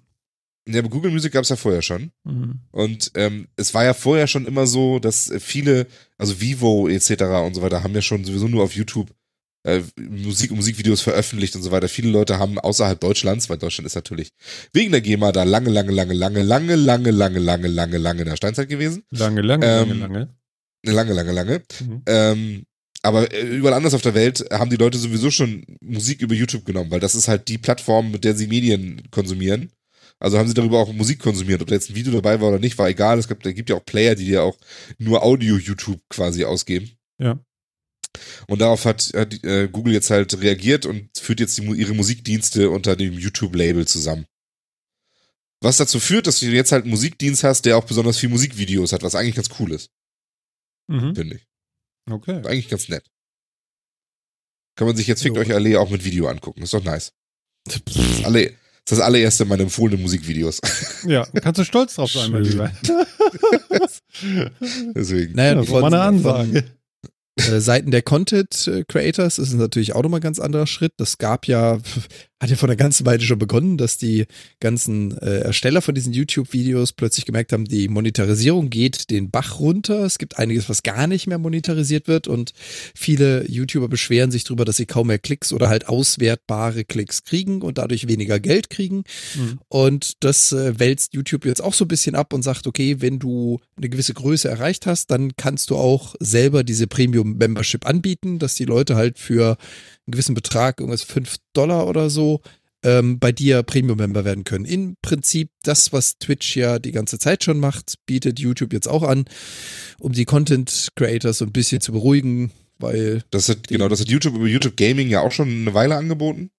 Ja, 0.67 0.79
aber 0.79 0.89
Google 0.89 1.11
Music 1.11 1.33
gab 1.33 1.43
es 1.43 1.49
ja 1.49 1.55
vorher 1.55 1.83
schon. 1.83 2.11
Mhm. 2.23 2.61
Und 2.71 3.11
ähm, 3.13 3.47
es 3.57 3.75
war 3.75 3.83
ja 3.83 3.93
vorher 3.93 4.25
schon 4.25 4.47
immer 4.47 4.65
so, 4.65 4.97
dass 4.97 5.29
äh, 5.29 5.39
viele, 5.39 5.85
also 6.17 6.41
Vivo 6.41 6.87
etc. 6.87 7.21
und 7.45 7.53
so 7.53 7.61
weiter, 7.61 7.83
haben 7.83 7.93
ja 7.93 8.01
schon 8.01 8.23
sowieso 8.23 8.47
nur 8.47 8.63
auf 8.63 8.73
YouTube 8.73 9.13
äh, 9.63 9.81
Musik 9.99 10.51
und 10.51 10.57
Musikvideos 10.57 11.01
veröffentlicht 11.01 11.55
und 11.55 11.61
so 11.61 11.71
weiter. 11.71 11.87
Viele 11.87 12.09
Leute 12.09 12.39
haben 12.39 12.59
außerhalb 12.59 12.99
Deutschlands, 12.99 13.49
weil 13.49 13.57
Deutschland 13.57 13.85
ist 13.85 13.95
natürlich 13.95 14.31
wegen 14.73 14.91
der 14.91 15.01
GEMA 15.01 15.31
da 15.31 15.43
lange, 15.43 15.69
lange, 15.69 15.91
lange, 15.91 16.13
lange, 16.13 16.41
lange, 16.41 16.75
lange, 16.75 17.11
lange, 17.11 17.39
lange, 17.39 17.67
lange, 17.67 17.97
lange 17.97 18.21
in 18.21 18.29
der 18.29 18.35
Steinzeit 18.35 18.69
gewesen. 18.69 19.03
Lange, 19.11 19.41
lange, 19.41 19.65
Ähm, 19.65 19.89
lange, 19.89 20.01
lange. 20.01 20.35
Lange, 20.83 21.13
lange, 21.13 21.31
lange. 21.31 21.61
Mhm. 21.79 22.01
Ähm, 22.07 22.63
aber 23.03 23.31
äh, 23.33 23.41
überall 23.41 23.75
anders 23.75 23.93
auf 23.93 24.01
der 24.01 24.15
Welt 24.15 24.45
haben 24.51 24.69
die 24.69 24.77
Leute 24.77 24.97
sowieso 24.97 25.31
schon 25.31 25.65
Musik 25.81 26.21
über 26.21 26.35
YouTube 26.35 26.65
genommen, 26.65 26.91
weil 26.91 26.99
das 26.99 27.15
ist 27.15 27.27
halt 27.27 27.47
die 27.47 27.57
Plattform, 27.57 28.11
mit 28.11 28.23
der 28.23 28.35
sie 28.35 28.47
Medien 28.47 29.01
konsumieren. 29.11 29.71
Also 30.19 30.37
haben 30.37 30.47
sie 30.47 30.53
darüber 30.53 30.79
auch 30.79 30.93
Musik 30.93 31.19
konsumiert. 31.19 31.61
Ob 31.61 31.67
da 31.67 31.73
jetzt 31.73 31.89
ein 31.89 31.95
Video 31.95 32.13
dabei 32.13 32.39
war 32.39 32.49
oder 32.49 32.59
nicht, 32.59 32.77
war 32.77 32.89
egal. 32.89 33.17
Es 33.17 33.27
gibt, 33.27 33.43
da 33.43 33.51
gibt 33.51 33.71
ja 33.71 33.75
auch 33.75 33.85
Player, 33.85 34.13
die 34.13 34.25
dir 34.25 34.43
auch 34.43 34.55
nur 34.99 35.23
Audio-YouTube 35.23 35.99
quasi 36.09 36.45
ausgeben. 36.45 36.91
Ja. 37.17 37.39
Und 38.47 38.59
darauf 38.61 38.85
hat, 38.85 39.11
hat 39.15 39.43
äh, 39.43 39.67
Google 39.71 39.93
jetzt 39.93 40.09
halt 40.09 40.39
reagiert 40.41 40.85
und 40.85 41.09
führt 41.17 41.39
jetzt 41.39 41.57
die, 41.57 41.63
ihre 41.63 41.93
Musikdienste 41.93 42.69
unter 42.69 42.95
dem 42.95 43.13
YouTube-Label 43.13 43.87
zusammen. 43.87 44.25
Was 45.61 45.77
dazu 45.77 45.99
führt, 45.99 46.27
dass 46.27 46.39
du 46.39 46.47
jetzt 46.47 46.71
halt 46.71 46.83
einen 46.83 46.91
Musikdienst 46.91 47.43
hast, 47.43 47.65
der 47.65 47.77
auch 47.77 47.85
besonders 47.85 48.17
viel 48.17 48.29
Musikvideos 48.29 48.93
hat, 48.93 49.03
was 49.03 49.15
eigentlich 49.15 49.35
ganz 49.35 49.49
cool 49.59 49.71
ist, 49.71 49.89
Mhm. 50.87 51.15
finde 51.15 51.35
ich. 51.35 51.47
Okay. 52.09 52.41
Eigentlich 52.45 52.67
ganz 52.69 52.89
nett. 52.89 53.05
Kann 54.75 54.87
man 54.87 54.95
sich 54.97 55.05
jetzt 55.07 55.21
Fickt 55.21 55.35
Jo. 55.35 55.41
euch 55.41 55.53
alle 55.53 55.79
auch 55.79 55.89
mit 55.89 56.03
Video 56.03 56.27
angucken. 56.27 56.63
Ist 56.63 56.73
doch 56.73 56.83
nice. 56.83 57.13
Das 57.65 57.75
ist, 57.95 58.25
alle, 58.25 58.45
das 58.45 58.51
ist 58.53 58.91
das 58.91 58.99
allererste 58.99 59.45
meiner 59.45 59.63
empfohlenen 59.63 60.01
Musikvideos. 60.01 60.59
Ja, 61.07 61.25
kannst 61.41 61.59
du 61.59 61.63
stolz 61.65 61.95
drauf 61.95 62.11
sein, 62.11 62.31
mein. 62.31 62.43
Lieber. 62.43 62.71
Deswegen. 64.95 65.33
Naja, 65.35 65.55
Das 65.55 65.69
war 65.69 65.81
mal 65.81 65.87
eine 65.93 66.01
Ansage. 66.01 66.63
Äh, 67.37 67.59
Seiten 67.59 67.91
der 67.91 68.01
Content 68.01 68.67
äh, 68.67 68.83
Creators 68.87 69.39
ist 69.39 69.49
es 69.49 69.53
natürlich 69.53 69.93
auch 69.93 70.03
nochmal 70.03 70.19
ein 70.19 70.23
ganz 70.23 70.39
anderer 70.39 70.67
Schritt. 70.67 70.93
Das 70.97 71.17
gab 71.17 71.47
ja, 71.47 71.79
hat 72.41 72.49
ja 72.49 72.55
von 72.55 72.69
der 72.69 72.75
ganzen 72.75 73.05
Weile 73.05 73.21
schon 73.21 73.37
begonnen, 73.37 73.77
dass 73.77 73.99
die 73.99 74.25
ganzen 74.59 75.15
äh, 75.19 75.41
Ersteller 75.41 75.83
von 75.83 75.93
diesen 75.93 76.11
YouTube-Videos 76.11 76.93
plötzlich 76.93 77.25
gemerkt 77.25 77.53
haben, 77.53 77.65
die 77.65 77.87
Monetarisierung 77.87 78.71
geht 78.71 79.11
den 79.11 79.29
Bach 79.29 79.59
runter. 79.59 80.03
Es 80.05 80.17
gibt 80.17 80.39
einiges, 80.39 80.67
was 80.67 80.81
gar 80.81 81.05
nicht 81.05 81.27
mehr 81.27 81.37
monetarisiert 81.37 82.07
wird 82.07 82.27
und 82.27 82.53
viele 82.95 83.47
YouTuber 83.47 83.89
beschweren 83.89 84.31
sich 84.31 84.43
darüber, 84.43 84.65
dass 84.65 84.77
sie 84.77 84.87
kaum 84.87 85.07
mehr 85.07 85.19
Klicks 85.19 85.53
oder 85.53 85.69
halt 85.69 85.87
auswertbare 85.87 86.83
Klicks 86.83 87.23
kriegen 87.23 87.61
und 87.61 87.77
dadurch 87.77 88.07
weniger 88.07 88.39
Geld 88.39 88.71
kriegen. 88.71 89.03
Mhm. 89.35 89.59
Und 89.67 90.23
das 90.23 90.51
äh, 90.51 90.79
wälzt 90.79 91.13
YouTube 91.13 91.45
jetzt 91.45 91.63
auch 91.63 91.75
so 91.75 91.85
ein 91.85 91.89
bisschen 91.89 92.15
ab 92.15 92.33
und 92.33 92.41
sagt, 92.41 92.65
okay, 92.65 93.01
wenn 93.01 93.19
du 93.19 93.59
eine 93.77 93.89
gewisse 93.89 94.15
Größe 94.15 94.49
erreicht 94.49 94.87
hast, 94.87 95.11
dann 95.11 95.35
kannst 95.37 95.69
du 95.69 95.77
auch 95.77 96.15
selber 96.19 96.63
diese 96.63 96.87
Premium-Membership 96.87 97.85
anbieten, 97.85 98.39
dass 98.39 98.55
die 98.55 98.65
Leute 98.65 98.95
halt 98.95 99.19
für 99.19 99.57
einen 100.07 100.11
gewissen 100.13 100.35
Betrag, 100.35 100.79
irgendwas 100.79 101.03
5 101.03 101.37
Dollar 101.53 101.87
oder 101.87 102.09
so, 102.09 102.41
ähm, 102.83 103.19
bei 103.19 103.31
dir 103.31 103.63
Premium-Member 103.63 104.25
werden 104.25 104.43
können. 104.43 104.65
Im 104.65 104.95
Prinzip 105.01 105.51
das, 105.63 105.93
was 105.93 106.17
Twitch 106.17 106.55
ja 106.55 106.79
die 106.79 106.91
ganze 106.91 107.19
Zeit 107.19 107.43
schon 107.43 107.59
macht, 107.59 107.95
bietet 108.05 108.39
YouTube 108.39 108.73
jetzt 108.73 108.87
auch 108.87 109.03
an, 109.03 109.25
um 109.99 110.13
die 110.13 110.25
Content-Creators 110.25 111.39
so 111.39 111.45
ein 111.45 111.51
bisschen 111.51 111.81
zu 111.81 111.91
beruhigen, 111.91 112.51
weil 112.79 113.23
Das 113.29 113.49
hat, 113.49 113.67
genau, 113.67 113.87
das 113.87 114.01
hat 114.01 114.09
YouTube 114.09 114.35
über 114.35 114.47
YouTube 114.47 114.77
Gaming 114.77 115.09
ja 115.09 115.21
auch 115.21 115.31
schon 115.31 115.49
eine 115.49 115.73
Weile 115.73 115.95
angeboten. 115.95 116.49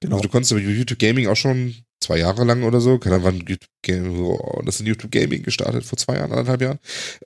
genau, 0.00 0.16
Also 0.16 0.24
du 0.24 0.30
konntest 0.30 0.52
über 0.52 0.60
YouTube 0.60 0.98
Gaming 0.98 1.26
auch 1.28 1.36
schon 1.36 1.74
zwei 2.00 2.18
Jahre 2.18 2.44
lang 2.44 2.62
oder 2.62 2.80
so, 2.80 2.98
keine 2.98 3.16
Ahnung, 3.16 3.42
wann 3.46 4.64
das 4.64 4.80
ist 4.80 4.86
YouTube 4.86 5.10
Gaming 5.10 5.42
gestartet, 5.42 5.84
vor 5.84 5.96
zwei 5.98 6.16
Jahren, 6.16 6.32
anderthalb 6.32 6.60
Jahren. 6.60 6.78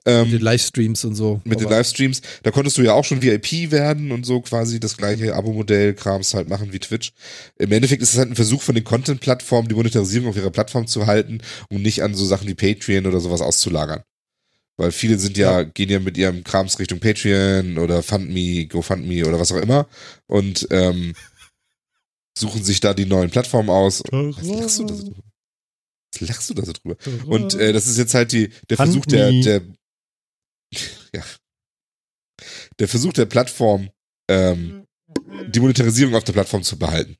Ähm, 0.05 0.23
mit 0.23 0.33
den 0.33 0.41
Livestreams 0.41 1.03
und 1.05 1.15
so. 1.15 1.41
mit 1.43 1.59
den 1.59 1.69
Livestreams, 1.69 2.21
da 2.43 2.51
konntest 2.51 2.77
du 2.77 2.83
ja 2.83 2.93
auch 2.93 3.03
schon 3.03 3.21
VIP 3.21 3.71
werden 3.71 4.11
und 4.11 4.25
so 4.25 4.41
quasi 4.41 4.79
das 4.79 4.97
gleiche 4.97 5.35
Abo-Modell 5.35 5.93
Krams 5.93 6.33
halt 6.33 6.49
machen 6.49 6.71
wie 6.71 6.79
Twitch. 6.79 7.13
Im 7.57 7.71
Endeffekt 7.71 8.01
ist 8.01 8.13
es 8.13 8.19
halt 8.19 8.29
ein 8.29 8.35
Versuch 8.35 8.61
von 8.61 8.75
den 8.75 8.83
Content-Plattformen, 8.83 9.67
die 9.67 9.75
Monetarisierung 9.75 10.29
auf 10.29 10.37
ihrer 10.37 10.51
Plattform 10.51 10.87
zu 10.87 11.07
halten 11.07 11.41
und 11.69 11.81
nicht 11.81 12.03
an 12.03 12.13
so 12.13 12.25
Sachen 12.25 12.47
wie 12.47 12.55
Patreon 12.55 13.05
oder 13.05 13.19
sowas 13.19 13.41
auszulagern. 13.41 14.03
Weil 14.77 14.91
viele 14.91 15.19
sind 15.19 15.37
ja, 15.37 15.63
gehen 15.63 15.89
ja 15.89 15.99
mit 15.99 16.17
ihrem 16.17 16.43
Krams 16.43 16.79
Richtung 16.79 16.99
Patreon 16.99 17.77
oder 17.77 18.01
FundMe, 18.01 18.65
GoFundMe 18.67 19.27
oder 19.27 19.39
was 19.39 19.51
auch 19.51 19.57
immer 19.57 19.87
und 20.27 20.67
ähm, 20.71 21.13
suchen 22.37 22.63
sich 22.63 22.79
da 22.79 22.93
die 22.93 23.05
neuen 23.05 23.29
Plattformen 23.29 23.69
aus. 23.69 24.03
Was 24.11 24.47
lachst 24.47 24.79
du 24.79 24.85
da 24.85 24.95
so 24.95 25.03
drüber? 25.03 25.23
Was 26.13 26.27
lachst 26.27 26.49
du 26.49 26.53
da 26.53 26.65
so 26.65 26.73
drüber? 26.73 26.97
Und 27.27 27.53
äh, 27.55 27.73
das 27.73 27.87
ist 27.87 27.97
jetzt 27.97 28.13
halt 28.13 28.31
die, 28.31 28.49
der 28.69 28.77
Versuch 28.77 29.05
der, 29.05 29.31
der, 29.31 29.61
ja, 31.13 31.23
der 32.79 32.87
Versuch 32.87 33.13
der 33.13 33.25
Plattform, 33.25 33.89
ähm, 34.29 34.85
die 35.47 35.59
Monetarisierung 35.59 36.15
auf 36.15 36.23
der 36.23 36.33
Plattform 36.33 36.63
zu 36.63 36.77
behalten. 36.77 37.17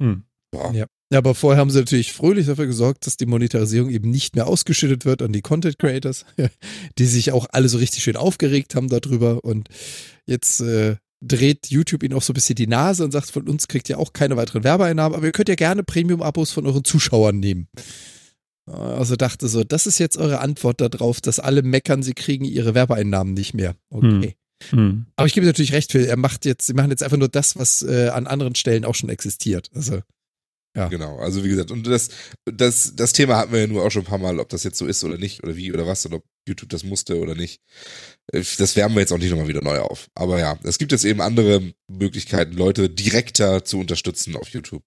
Hm. 0.00 0.24
Ja. 0.54 0.72
Ja. 0.72 0.86
Ja, 1.12 1.18
aber 1.18 1.34
vorher 1.34 1.60
haben 1.60 1.68
sie 1.68 1.78
natürlich 1.78 2.14
fröhlich 2.14 2.46
dafür 2.46 2.64
gesorgt, 2.66 3.06
dass 3.06 3.18
die 3.18 3.26
Monetarisierung 3.26 3.90
eben 3.90 4.10
nicht 4.10 4.34
mehr 4.34 4.46
ausgeschüttet 4.46 5.04
wird 5.04 5.20
an 5.20 5.30
die 5.30 5.42
Content 5.42 5.78
Creators, 5.78 6.24
die 6.98 7.04
sich 7.04 7.32
auch 7.32 7.46
alle 7.50 7.68
so 7.68 7.76
richtig 7.76 8.02
schön 8.02 8.16
aufgeregt 8.16 8.74
haben 8.74 8.88
darüber. 8.88 9.44
Und 9.44 9.68
jetzt 10.24 10.62
äh, 10.62 10.96
dreht 11.22 11.68
YouTube 11.68 12.02
ihnen 12.02 12.14
auch 12.14 12.22
so 12.22 12.32
ein 12.32 12.34
bisschen 12.34 12.56
die 12.56 12.66
Nase 12.66 13.04
und 13.04 13.12
sagt, 13.12 13.30
von 13.30 13.48
uns 13.48 13.68
kriegt 13.68 13.88
ihr 13.88 13.98
auch 13.98 14.12
keine 14.12 14.36
weiteren 14.36 14.64
Werbeeinnahmen, 14.64 15.16
aber 15.16 15.26
ihr 15.26 15.32
könnt 15.32 15.48
ja 15.48 15.54
gerne 15.54 15.82
Premium-Abos 15.82 16.50
von 16.50 16.66
euren 16.66 16.84
Zuschauern 16.84 17.38
nehmen. 17.38 17.68
Also 18.66 19.16
dachte 19.16 19.48
so, 19.48 19.64
das 19.64 19.86
ist 19.86 19.98
jetzt 19.98 20.16
eure 20.16 20.40
Antwort 20.40 20.80
darauf, 20.80 21.20
dass 21.20 21.40
alle 21.40 21.62
meckern, 21.62 22.02
sie 22.02 22.14
kriegen 22.14 22.44
ihre 22.44 22.74
Werbeeinnahmen 22.74 23.34
nicht 23.34 23.54
mehr. 23.54 23.74
Okay. 23.90 24.36
Hm. 24.70 25.06
Aber 25.16 25.26
ich 25.26 25.34
gebe 25.34 25.46
natürlich 25.46 25.72
recht, 25.72 25.92
Phil, 25.92 26.04
er 26.04 26.16
macht 26.16 26.44
jetzt, 26.44 26.66
sie 26.66 26.74
machen 26.74 26.90
jetzt 26.90 27.02
einfach 27.02 27.16
nur 27.16 27.28
das, 27.28 27.56
was 27.58 27.82
äh, 27.82 28.08
an 28.08 28.26
anderen 28.26 28.54
Stellen 28.54 28.84
auch 28.84 28.94
schon 28.94 29.08
existiert. 29.08 29.68
Also 29.74 30.00
Ja. 30.74 30.88
Genau, 30.88 31.18
also 31.18 31.44
wie 31.44 31.48
gesagt, 31.50 31.70
und 31.70 31.86
das, 31.86 32.08
das, 32.46 32.96
das 32.96 33.12
Thema 33.12 33.36
hatten 33.36 33.52
wir 33.52 33.60
ja 33.60 33.66
nur 33.66 33.84
auch 33.84 33.90
schon 33.90 34.02
ein 34.02 34.08
paar 34.08 34.18
Mal, 34.18 34.40
ob 34.40 34.48
das 34.48 34.64
jetzt 34.64 34.78
so 34.78 34.86
ist 34.86 35.04
oder 35.04 35.18
nicht, 35.18 35.42
oder 35.44 35.54
wie 35.54 35.70
oder 35.72 35.86
was, 35.86 36.06
und 36.06 36.14
ob 36.14 36.24
YouTube 36.48 36.70
das 36.70 36.82
musste 36.82 37.20
oder 37.20 37.34
nicht. 37.34 37.60
Äh, 38.32 38.42
Das 38.58 38.74
wärmen 38.74 38.94
wir 38.96 39.00
jetzt 39.00 39.12
auch 39.12 39.18
nicht 39.18 39.30
nochmal 39.30 39.48
wieder 39.48 39.62
neu 39.62 39.80
auf. 39.80 40.08
Aber 40.14 40.38
ja, 40.38 40.58
es 40.62 40.78
gibt 40.78 40.92
jetzt 40.92 41.04
eben 41.04 41.20
andere 41.20 41.74
Möglichkeiten, 41.88 42.54
Leute 42.54 42.88
direkter 42.88 43.64
zu 43.64 43.78
unterstützen 43.80 44.34
auf 44.34 44.48
YouTube. 44.48 44.82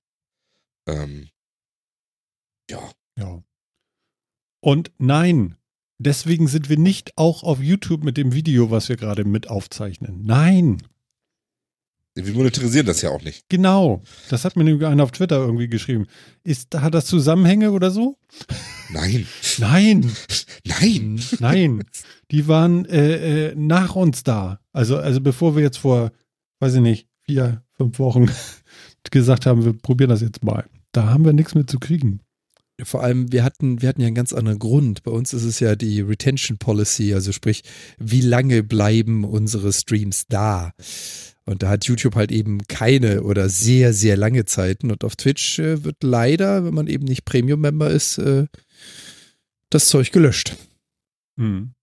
Ähm, 0.88 1.30
ja. 2.70 2.92
Ja. 3.18 3.44
Und 4.62 4.92
nein, 4.98 5.56
deswegen 6.00 6.48
sind 6.48 6.68
wir 6.70 6.80
nicht 6.80 7.16
auch 7.16 7.44
auf 7.44 7.62
YouTube 7.62 8.04
mit 8.04 8.18
dem 8.18 8.34
Video, 8.34 8.72
was 8.72 8.90
wir 8.90 8.98
gerade 8.98 9.24
mit 9.24 9.50
aufzeichnen. 9.52 10.24
Nein. 10.26 10.82
Wir 12.18 12.34
monetarisieren 12.34 12.88
das 12.88 13.02
ja 13.02 13.10
auch 13.10 13.22
nicht. 13.22 13.44
Genau. 13.50 14.02
Das 14.30 14.46
hat 14.46 14.56
mir 14.56 14.64
nämlich 14.64 14.88
einer 14.88 15.04
auf 15.04 15.12
Twitter 15.12 15.36
irgendwie 15.36 15.68
geschrieben. 15.68 16.08
Ist, 16.44 16.74
hat 16.74 16.94
das 16.94 17.08
Zusammenhänge 17.08 17.72
oder 17.72 17.92
so? 17.92 18.18
Nein. 18.90 19.28
Nein, 19.58 20.10
Nein. 20.66 21.22
nein. 21.40 21.84
Die 22.32 22.48
waren 22.48 22.86
äh, 22.86 23.50
äh, 23.50 23.56
nach 23.56 23.96
uns 23.96 24.24
da. 24.24 24.60
Also, 24.72 24.98
also 24.98 25.20
bevor 25.20 25.58
wir 25.58 25.64
jetzt 25.64 25.78
vor, 25.78 26.12
weiß 26.60 26.76
ich 26.76 26.82
nicht, 26.82 27.08
vier, 27.24 27.64
fünf 27.74 28.00
Wochen 28.00 28.30
gesagt 29.12 29.46
haben, 29.46 29.66
wir 29.66 29.74
probieren 29.74 30.10
das 30.10 30.22
jetzt 30.22 30.44
mal. 30.44 30.66
Da 30.94 31.08
haben 31.10 31.26
wir 31.26 31.34
nichts 31.34 31.54
mit 31.54 31.70
zu 31.70 31.80
kriegen. 31.80 32.22
Vor 32.84 33.04
allem, 33.04 33.32
wir 33.32 33.44
hatten, 33.44 33.82
wir 33.82 33.88
hatten 33.88 34.02
ja 34.02 34.08
einen 34.08 34.16
ganz 34.16 34.34
anderen 34.34 34.60
Grund. 34.60 35.04
Bei 35.04 35.12
uns 35.12 35.34
ist 35.34 35.44
es 35.44 35.60
ja 35.62 35.76
die 35.76 36.02
Retention 36.02 36.58
Policy, 36.58 37.14
also 37.14 37.32
sprich, 37.32 37.64
wie 37.98 38.22
lange 38.22 38.64
bleiben 38.64 39.24
unsere 39.24 39.72
Streams 39.72 40.28
da? 40.28 40.74
Und 41.46 41.64
da 41.64 41.70
hat 41.70 41.86
YouTube 41.86 42.16
halt 42.16 42.32
eben 42.32 42.64
keine 42.68 43.24
oder 43.24 43.50
sehr, 43.50 43.94
sehr 43.94 44.18
lange 44.18 44.46
Zeiten. 44.46 44.92
Und 44.92 45.04
auf 45.04 45.16
Twitch 45.16 45.60
äh, 45.60 45.84
wird 45.84 46.04
leider, 46.04 46.66
wenn 46.66 46.74
man 46.74 46.88
eben 46.88 47.06
nicht 47.06 47.24
Premium-Member 47.24 47.90
ist, 47.92 48.18
äh, 48.18 48.48
das 49.70 49.88
Zeug 49.88 50.12
gelöscht. 50.12 50.58
Hm. 51.38 51.75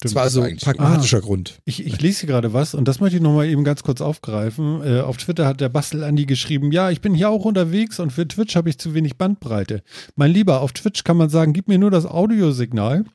Stimmt. 0.00 0.12
Das 0.12 0.14
war 0.14 0.22
also 0.22 0.42
ein 0.42 0.56
pragmatischer 0.58 1.20
Grund. 1.20 1.60
Ich, 1.64 1.84
ich 1.84 2.00
lese 2.00 2.20
hier 2.20 2.28
gerade 2.28 2.52
was 2.52 2.72
und 2.74 2.86
das 2.86 3.00
möchte 3.00 3.16
ich 3.16 3.22
nochmal 3.22 3.48
eben 3.48 3.64
ganz 3.64 3.82
kurz 3.82 4.00
aufgreifen. 4.00 4.80
Äh, 4.82 5.00
auf 5.00 5.16
Twitter 5.16 5.44
hat 5.44 5.60
der 5.60 5.68
Bastel 5.68 6.04
Andi 6.04 6.24
geschrieben, 6.24 6.70
ja, 6.70 6.90
ich 6.90 7.00
bin 7.00 7.14
hier 7.14 7.30
auch 7.30 7.44
unterwegs 7.44 7.98
und 7.98 8.12
für 8.12 8.28
Twitch 8.28 8.54
habe 8.54 8.70
ich 8.70 8.78
zu 8.78 8.94
wenig 8.94 9.16
Bandbreite. 9.16 9.82
Mein 10.14 10.30
Lieber, 10.30 10.60
auf 10.60 10.72
Twitch 10.72 11.02
kann 11.02 11.16
man 11.16 11.30
sagen, 11.30 11.52
gib 11.52 11.66
mir 11.66 11.78
nur 11.78 11.90
das 11.90 12.06
Audiosignal 12.06 13.06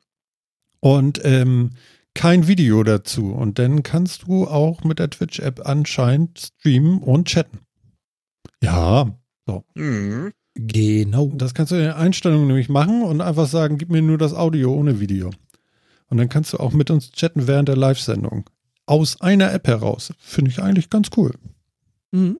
und 0.82 1.22
ähm, 1.24 1.70
kein 2.16 2.48
Video 2.48 2.84
dazu. 2.84 3.32
Und 3.32 3.60
dann 3.60 3.84
kannst 3.84 4.24
du 4.24 4.48
auch 4.48 4.84
mit 4.84 5.00
der 5.00 5.10
Twitch-App 5.10 5.66
anscheinend 5.66 6.52
streamen 6.60 7.00
und 7.00 7.30
chatten. 7.30 7.60
Ja, 8.62 9.18
Mhm. 9.76 10.32
Genau. 10.56 11.32
das 11.36 11.54
kannst 11.54 11.72
du 11.72 11.76
in 11.76 11.82
den 11.82 11.92
Einstellungen 11.92 12.48
nämlich 12.48 12.70
machen 12.70 13.04
und 13.04 13.22
einfach 13.22 13.48
sagen, 13.48 13.78
gib 13.78 13.90
mir 13.90 14.02
nur 14.02 14.18
das 14.18 14.34
Audio 14.34 14.74
ohne 14.74 15.00
Video. 15.00 15.32
Und 16.14 16.20
dann 16.20 16.30
kannst 16.30 16.54
du 16.54 16.58
auch 16.58 16.74
mit 16.74 16.92
uns 16.92 17.12
chatten 17.12 17.48
während 17.48 17.70
der 17.70 17.76
Live-Sendung. 17.76 18.48
Aus 18.86 19.20
einer 19.20 19.52
App 19.52 19.66
heraus. 19.66 20.14
Finde 20.20 20.52
ich 20.52 20.62
eigentlich 20.62 20.92
ganz 20.92 21.10
cool. 21.18 21.34
Mhm. 22.12 22.38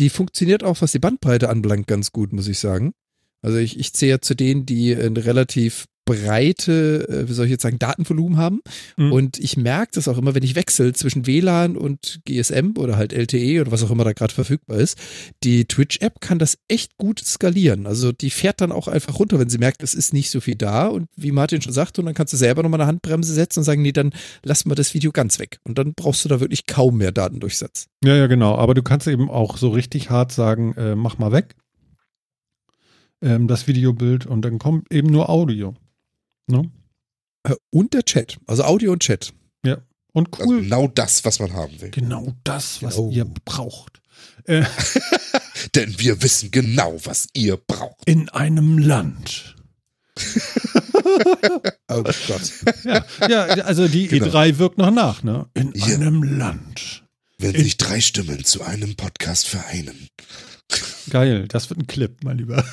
Die 0.00 0.10
funktioniert 0.10 0.64
auch, 0.64 0.82
was 0.82 0.90
die 0.90 0.98
Bandbreite 0.98 1.48
anbelangt, 1.48 1.86
ganz 1.86 2.10
gut, 2.10 2.32
muss 2.32 2.48
ich 2.48 2.58
sagen. 2.58 2.92
Also 3.40 3.58
ich, 3.58 3.78
ich 3.78 3.92
zähle 3.92 4.18
zu 4.18 4.34
denen, 4.34 4.66
die 4.66 4.96
eine 4.96 5.24
relativ 5.24 5.84
breite, 6.04 7.08
äh, 7.08 7.28
wie 7.28 7.32
soll 7.32 7.46
ich 7.46 7.50
jetzt 7.50 7.62
sagen, 7.62 7.78
Datenvolumen 7.78 8.36
haben. 8.36 8.60
Mhm. 8.96 9.12
Und 9.12 9.38
ich 9.38 9.56
merke 9.56 9.92
das 9.94 10.08
auch 10.08 10.18
immer, 10.18 10.34
wenn 10.34 10.42
ich 10.42 10.54
wechsle 10.54 10.92
zwischen 10.92 11.26
WLAN 11.26 11.76
und 11.76 12.20
GSM 12.24 12.74
oder 12.76 12.96
halt 12.96 13.12
LTE 13.12 13.60
oder 13.60 13.70
was 13.70 13.82
auch 13.82 13.90
immer 13.90 14.04
da 14.04 14.12
gerade 14.12 14.34
verfügbar 14.34 14.78
ist. 14.78 14.98
Die 15.42 15.64
Twitch-App 15.64 16.20
kann 16.20 16.38
das 16.38 16.58
echt 16.68 16.96
gut 16.96 17.20
skalieren. 17.20 17.86
Also 17.86 18.12
die 18.12 18.30
fährt 18.30 18.60
dann 18.60 18.72
auch 18.72 18.88
einfach 18.88 19.18
runter, 19.18 19.38
wenn 19.38 19.48
sie 19.48 19.58
merkt, 19.58 19.82
es 19.82 19.94
ist 19.94 20.12
nicht 20.12 20.30
so 20.30 20.40
viel 20.40 20.56
da. 20.56 20.86
Und 20.86 21.08
wie 21.16 21.32
Martin 21.32 21.62
schon 21.62 21.72
sagte, 21.72 22.00
und 22.00 22.06
dann 22.06 22.14
kannst 22.14 22.32
du 22.32 22.36
selber 22.36 22.62
nochmal 22.62 22.80
eine 22.80 22.88
Handbremse 22.88 23.32
setzen 23.32 23.60
und 23.60 23.64
sagen, 23.64 23.82
nee, 23.82 23.92
dann 23.92 24.12
lassen 24.42 24.70
wir 24.70 24.74
das 24.74 24.94
Video 24.94 25.12
ganz 25.12 25.38
weg. 25.38 25.58
Und 25.64 25.78
dann 25.78 25.94
brauchst 25.94 26.24
du 26.24 26.28
da 26.28 26.40
wirklich 26.40 26.66
kaum 26.66 26.98
mehr 26.98 27.12
Datendurchsatz. 27.12 27.86
Ja, 28.04 28.14
ja, 28.14 28.26
genau. 28.26 28.56
Aber 28.56 28.74
du 28.74 28.82
kannst 28.82 29.06
eben 29.06 29.30
auch 29.30 29.56
so 29.56 29.70
richtig 29.70 30.10
hart 30.10 30.32
sagen, 30.32 30.74
äh, 30.74 30.94
mach 30.94 31.18
mal 31.18 31.32
weg. 31.32 31.54
Ähm, 33.22 33.48
das 33.48 33.66
Videobild 33.66 34.26
und 34.26 34.42
dann 34.42 34.58
kommt 34.58 34.92
eben 34.92 35.08
nur 35.08 35.30
Audio. 35.30 35.74
Ne? 36.46 36.70
Äh, 37.48 37.54
Und 37.70 37.94
der 37.94 38.04
Chat, 38.04 38.38
also 38.46 38.64
Audio 38.64 38.92
und 38.92 39.00
Chat. 39.02 39.32
Und 40.16 40.28
Also 40.38 40.48
cool. 40.48 40.60
genau 40.62 40.86
das, 40.86 41.24
was 41.24 41.40
man 41.40 41.52
haben 41.54 41.80
will. 41.80 41.90
genau 41.90 42.32
das, 42.44 42.80
was 42.84 42.94
Genau. 42.94 43.10
ihr 43.10 43.24
braucht. 43.44 44.00
Äh, 44.44 44.62
Denn 45.74 45.98
wir 45.98 46.22
wissen 46.22 46.52
genau, 46.52 46.96
was 47.04 47.26
ihr 47.34 47.56
braucht. 47.56 48.06
in 48.06 48.28
einem 48.28 48.78
Land. 48.78 49.56
Oh 51.88 52.02
Gott. 52.02 52.52
Ja, 53.28 53.56
ja 53.56 53.64
also 53.64 53.88
die 53.88 54.06
Genau. 54.06 54.26
E3 54.26 54.58
wirkt 54.58 54.78
noch 54.78 54.90
nach, 54.92 55.22
ne? 55.24 55.48
In 55.54 55.72
Ja. 55.74 55.86
einem 55.96 56.22
Land. 56.22 57.04
Wenn 57.38 57.54
sich 57.56 57.76
drei 57.76 58.00
Stimmen 58.00 58.44
zu 58.44 58.62
einem 58.62 58.94
Podcast 58.94 59.48
vereinen. 59.48 60.06
Geil, 61.10 61.46
das 61.48 61.68
wird 61.70 61.80
ein 61.80 61.86
Clip, 61.88 62.16
mein 62.22 62.38
Lieber. 62.38 62.64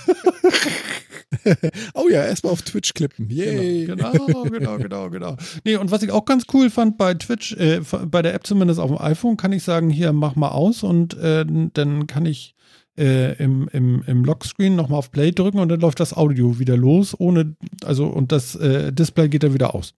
Oh 1.94 2.08
ja, 2.10 2.26
erstmal 2.26 2.54
auf 2.54 2.62
Twitch 2.62 2.94
klippen. 2.94 3.30
Yay. 3.30 3.86
Genau, 3.86 4.12
genau, 4.12 4.44
genau, 4.44 4.78
genau, 4.78 5.10
genau. 5.10 5.38
Nee, 5.64 5.78
und 5.78 5.92
was 5.92 6.04
ich 6.04 6.12
auch 6.12 6.26
ganz 6.26 6.46
cool 6.54 6.70
fand 6.70 6.98
bei 6.98 7.14
Twitch, 7.14 7.54
äh, 7.54 7.82
bei 8.06 8.22
der 8.22 8.34
App 8.34 8.46
zumindest 8.46 8.80
auf 8.80 8.90
dem 8.90 9.00
iPhone, 9.00 9.38
kann 9.38 9.54
ich 9.54 9.64
sagen, 9.64 9.90
hier 9.90 10.14
mach 10.14 10.36
mal 10.36 10.50
aus 10.50 10.84
und 10.84 11.14
äh, 11.16 11.46
dann 11.46 12.08
kann 12.08 12.26
ich 12.26 12.56
äh, 12.98 13.34
im, 13.42 13.70
im, 13.72 14.04
im 14.06 14.26
Lockscreen 14.26 14.76
nochmal 14.76 15.00
auf 15.00 15.12
Play 15.12 15.32
drücken 15.32 15.60
und 15.60 15.70
dann 15.70 15.80
läuft 15.80 16.00
das 16.00 16.14
Audio 16.16 16.60
wieder 16.60 16.76
los, 16.78 17.18
ohne, 17.18 17.56
also 17.86 18.08
und 18.08 18.32
das 18.32 18.56
äh, 18.56 18.92
Display 18.92 19.30
geht 19.30 19.44
dann 19.44 19.54
wieder 19.54 19.74
aus. 19.74 19.94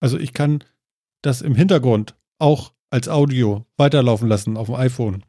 Also 0.00 0.18
ich 0.18 0.32
kann 0.32 0.64
das 1.22 1.42
im 1.42 1.54
Hintergrund 1.54 2.16
auch 2.38 2.72
als 2.90 3.08
Audio 3.08 3.66
weiterlaufen 3.76 4.28
lassen 4.28 4.56
auf 4.56 4.66
dem 4.66 4.76
iPhone. 4.76 5.24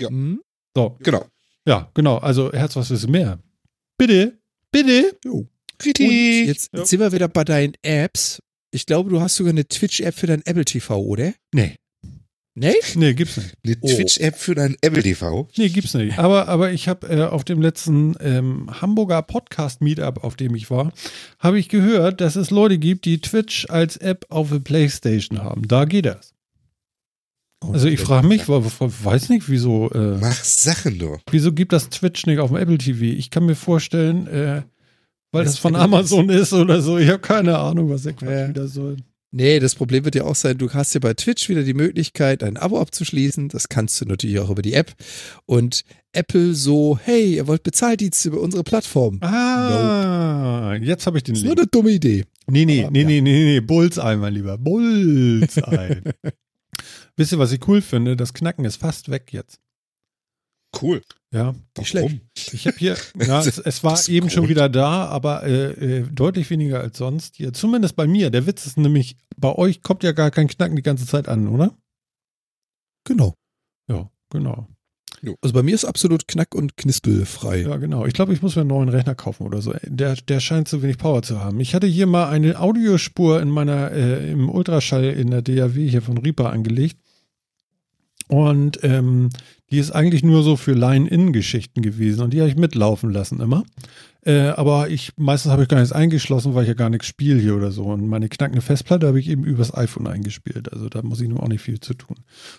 Hm? 0.00 0.40
So, 0.74 0.96
Genau. 1.00 1.24
Ja, 1.66 1.90
genau. 1.94 2.18
Also 2.18 2.52
Herz, 2.52 2.76
was 2.76 2.90
willst 2.90 3.04
du 3.04 3.08
mehr? 3.08 3.38
Bitte, 3.98 4.38
bitte. 4.70 5.16
Und 5.26 5.48
Kritik. 5.78 6.46
jetzt, 6.46 6.70
Ja. 6.72 6.80
jetzt 6.80 6.90
sind 6.90 7.00
wir 7.00 7.12
wieder 7.12 7.28
bei 7.28 7.44
deinen 7.44 7.74
Apps. 7.82 8.40
Ich 8.70 8.86
glaube, 8.86 9.10
du 9.10 9.20
hast 9.20 9.36
sogar 9.36 9.50
eine 9.52 9.66
Twitch-App 9.66 10.14
für 10.14 10.26
dein 10.26 10.44
Apple 10.46 10.64
TV, 10.64 10.98
oder? 11.00 11.32
Nee, 11.52 11.76
Nee? 12.54 12.74
nee, 12.96 13.14
gibt's 13.14 13.38
nicht. 13.38 13.54
Eine 13.64 13.76
Oh. 13.80 13.88
Twitch-App 13.88 14.36
für 14.36 14.54
dein 14.54 14.76
Apple 14.82 15.02
TV. 15.02 15.48
Nee, 15.56 15.70
gibt's 15.70 15.94
nicht. 15.94 16.18
Aber, 16.18 16.48
aber 16.48 16.70
ich 16.72 16.86
habe 16.86 17.08
äh, 17.08 17.22
auf 17.24 17.44
dem 17.44 17.62
letzten 17.62 18.14
ähm, 18.20 18.68
Hamburger 18.82 19.22
Podcast-Meetup, 19.22 20.22
auf 20.22 20.36
dem 20.36 20.54
ich 20.54 20.70
war, 20.70 20.92
habe 21.38 21.58
ich 21.58 21.68
gehört, 21.70 22.20
dass 22.20 22.36
es 22.36 22.50
Leute 22.50 22.76
gibt, 22.78 23.06
die 23.06 23.20
Twitch 23.22 23.66
als 23.70 23.96
App 23.96 24.26
auf 24.28 24.50
der 24.50 24.58
Playstation 24.58 25.42
haben. 25.42 25.66
Da 25.66 25.86
geht 25.86 26.04
das. 26.06 26.34
Also 27.72 27.88
ich 27.88 28.00
frage 28.00 28.26
mich, 28.26 28.48
weiß 28.48 29.28
nicht, 29.28 29.48
wieso, 29.48 29.90
äh, 29.90 30.18
Mach 30.20 30.32
Sachen 30.44 30.96
nur. 30.98 31.20
wieso 31.30 31.52
gibt 31.52 31.72
das 31.72 31.88
Twitch 31.90 32.26
nicht 32.26 32.38
auf 32.38 32.50
dem 32.50 32.56
Apple 32.56 32.78
TV? 32.78 33.02
Ich 33.04 33.30
kann 33.30 33.46
mir 33.46 33.54
vorstellen, 33.56 34.26
äh, 34.26 34.62
weil 35.30 35.44
Das 35.44 35.54
das 35.54 35.58
von 35.60 35.76
Amazon 35.76 36.28
ist 36.28 36.52
oder 36.52 36.82
so. 36.82 36.98
Ich 36.98 37.08
habe 37.08 37.20
keine 37.20 37.58
Ahnung, 37.58 37.88
was 37.90 38.02
der 38.02 38.12
Quatsch 38.14 38.28
Ja. 38.30 38.48
wieder 38.48 38.66
soll. 38.68 38.96
Nee, 39.34 39.60
das 39.60 39.74
Problem 39.74 40.04
wird 40.04 40.14
ja 40.14 40.24
auch 40.24 40.34
sein, 40.34 40.58
du 40.58 40.70
hast 40.74 40.92
ja 40.92 41.00
bei 41.00 41.14
Twitch 41.14 41.48
wieder 41.48 41.62
die 41.62 41.72
Möglichkeit, 41.72 42.42
ein 42.42 42.58
Abo 42.58 42.78
abzuschließen. 42.78 43.48
Das 43.48 43.70
kannst 43.70 43.98
du 43.98 44.04
natürlich 44.04 44.38
auch 44.40 44.50
über 44.50 44.60
die 44.60 44.74
App. 44.74 44.92
Und 45.46 45.84
Apple 46.12 46.52
so, 46.54 46.98
hey, 47.02 47.36
ihr 47.36 47.46
wollt 47.46 47.62
Bezahldienste 47.62 48.28
über 48.28 48.40
unsere 48.42 48.62
Plattform. 48.62 49.18
Ah, 49.22 50.74
jetzt 50.82 51.06
habe 51.06 51.16
ich 51.16 51.24
den 51.24 51.32
Das 51.34 51.38
ist 51.40 51.46
nur 51.46 51.54
Link. 51.54 51.60
eine 51.60 51.66
dumme 51.68 51.90
Idee. 51.92 52.24
Nee, 52.46 52.66
nee, 52.66 52.82
Aber, 52.82 52.90
nee, 52.90 53.00
ja. 53.00 53.06
nee, 53.06 53.20
nee, 53.22 53.44
nee, 53.44 53.60
Bullseye, 53.60 54.16
mein 54.18 54.34
Lieber. 54.34 54.58
Bullseye. 54.58 56.02
Wisst 57.16 57.32
ihr, 57.32 57.38
was 57.38 57.52
ich 57.52 57.66
cool 57.68 57.82
finde? 57.82 58.16
Das 58.16 58.32
Knacken 58.32 58.64
ist 58.64 58.76
fast 58.76 59.10
weg 59.10 59.32
jetzt. 59.32 59.60
Cool. 60.80 61.02
Ja, 61.32 61.54
Nicht 61.76 61.88
schlecht. 61.88 62.06
Warum? 62.06 62.20
ich 62.34 62.66
habe 62.66 62.76
hier, 62.78 62.96
ja, 63.26 63.40
es, 63.40 63.58
es 63.58 63.84
war 63.84 63.98
eben 64.08 64.30
schon 64.30 64.42
Grund. 64.42 64.50
wieder 64.50 64.68
da, 64.68 65.06
aber 65.06 65.42
äh, 65.44 65.98
äh, 65.98 66.08
deutlich 66.10 66.48
weniger 66.50 66.80
als 66.80 66.96
sonst. 66.98 67.36
Hier, 67.36 67.52
zumindest 67.52 67.94
bei 67.96 68.06
mir. 68.06 68.30
Der 68.30 68.46
Witz 68.46 68.64
ist 68.66 68.78
nämlich, 68.78 69.16
bei 69.36 69.52
euch 69.54 69.82
kommt 69.82 70.02
ja 70.02 70.12
gar 70.12 70.30
kein 70.30 70.48
Knacken 70.48 70.76
die 70.76 70.82
ganze 70.82 71.06
Zeit 71.06 71.28
an, 71.28 71.48
oder? 71.48 71.76
Genau. 73.04 73.34
Ja, 73.88 74.10
genau. 74.30 74.66
Also 75.40 75.54
bei 75.54 75.62
mir 75.62 75.74
ist 75.74 75.84
absolut 75.84 76.26
knack- 76.26 76.54
und 76.54 76.76
knispelfrei. 76.76 77.62
Ja, 77.62 77.76
genau. 77.76 78.06
Ich 78.06 78.12
glaube, 78.12 78.32
ich 78.32 78.42
muss 78.42 78.56
mir 78.56 78.62
einen 78.62 78.70
neuen 78.70 78.88
Rechner 78.88 79.14
kaufen 79.14 79.46
oder 79.46 79.62
so. 79.62 79.72
Der, 79.84 80.16
der 80.16 80.40
scheint 80.40 80.66
zu 80.66 80.82
wenig 80.82 80.98
Power 80.98 81.22
zu 81.22 81.40
haben. 81.40 81.60
Ich 81.60 81.74
hatte 81.74 81.86
hier 81.86 82.06
mal 82.06 82.28
eine 82.28 82.58
Audiospur 82.58 83.40
in 83.40 83.48
meiner, 83.48 83.92
äh, 83.92 84.32
im 84.32 84.50
Ultraschall 84.50 85.04
in 85.04 85.30
der 85.30 85.42
DAW 85.42 85.88
hier 85.88 86.02
von 86.02 86.18
Reaper 86.18 86.50
angelegt. 86.50 86.96
Und 88.28 88.80
ähm, 88.82 89.30
die 89.70 89.78
ist 89.78 89.90
eigentlich 89.90 90.22
nur 90.22 90.42
so 90.42 90.56
für 90.56 90.72
Line-In-Geschichten 90.72 91.82
gewesen 91.82 92.22
und 92.22 92.34
die 92.34 92.40
habe 92.40 92.50
ich 92.50 92.56
mitlaufen 92.56 93.10
lassen 93.10 93.40
immer. 93.40 93.64
Äh, 94.24 94.48
aber 94.50 94.88
ich, 94.88 95.12
meistens 95.16 95.50
habe 95.50 95.62
ich 95.62 95.68
gar 95.68 95.78
nichts 95.78 95.92
eingeschlossen, 95.92 96.54
weil 96.54 96.62
ich 96.62 96.68
ja 96.68 96.74
gar 96.74 96.90
nichts 96.90 97.06
spiele 97.06 97.40
hier 97.40 97.56
oder 97.56 97.72
so. 97.72 97.84
Und 97.84 98.06
meine 98.06 98.28
knackende 98.28 98.60
Festplatte 98.60 99.06
habe 99.06 99.18
ich 99.18 99.28
eben 99.28 99.44
übers 99.44 99.74
iPhone 99.74 100.06
eingespielt. 100.06 100.72
Also 100.72 100.88
da 100.88 101.02
muss 101.02 101.20
ich 101.20 101.28
nur 101.28 101.42
auch 101.42 101.48
nicht 101.48 101.62
viel 101.62 101.80
zu 101.80 101.94
tun. 101.94 102.16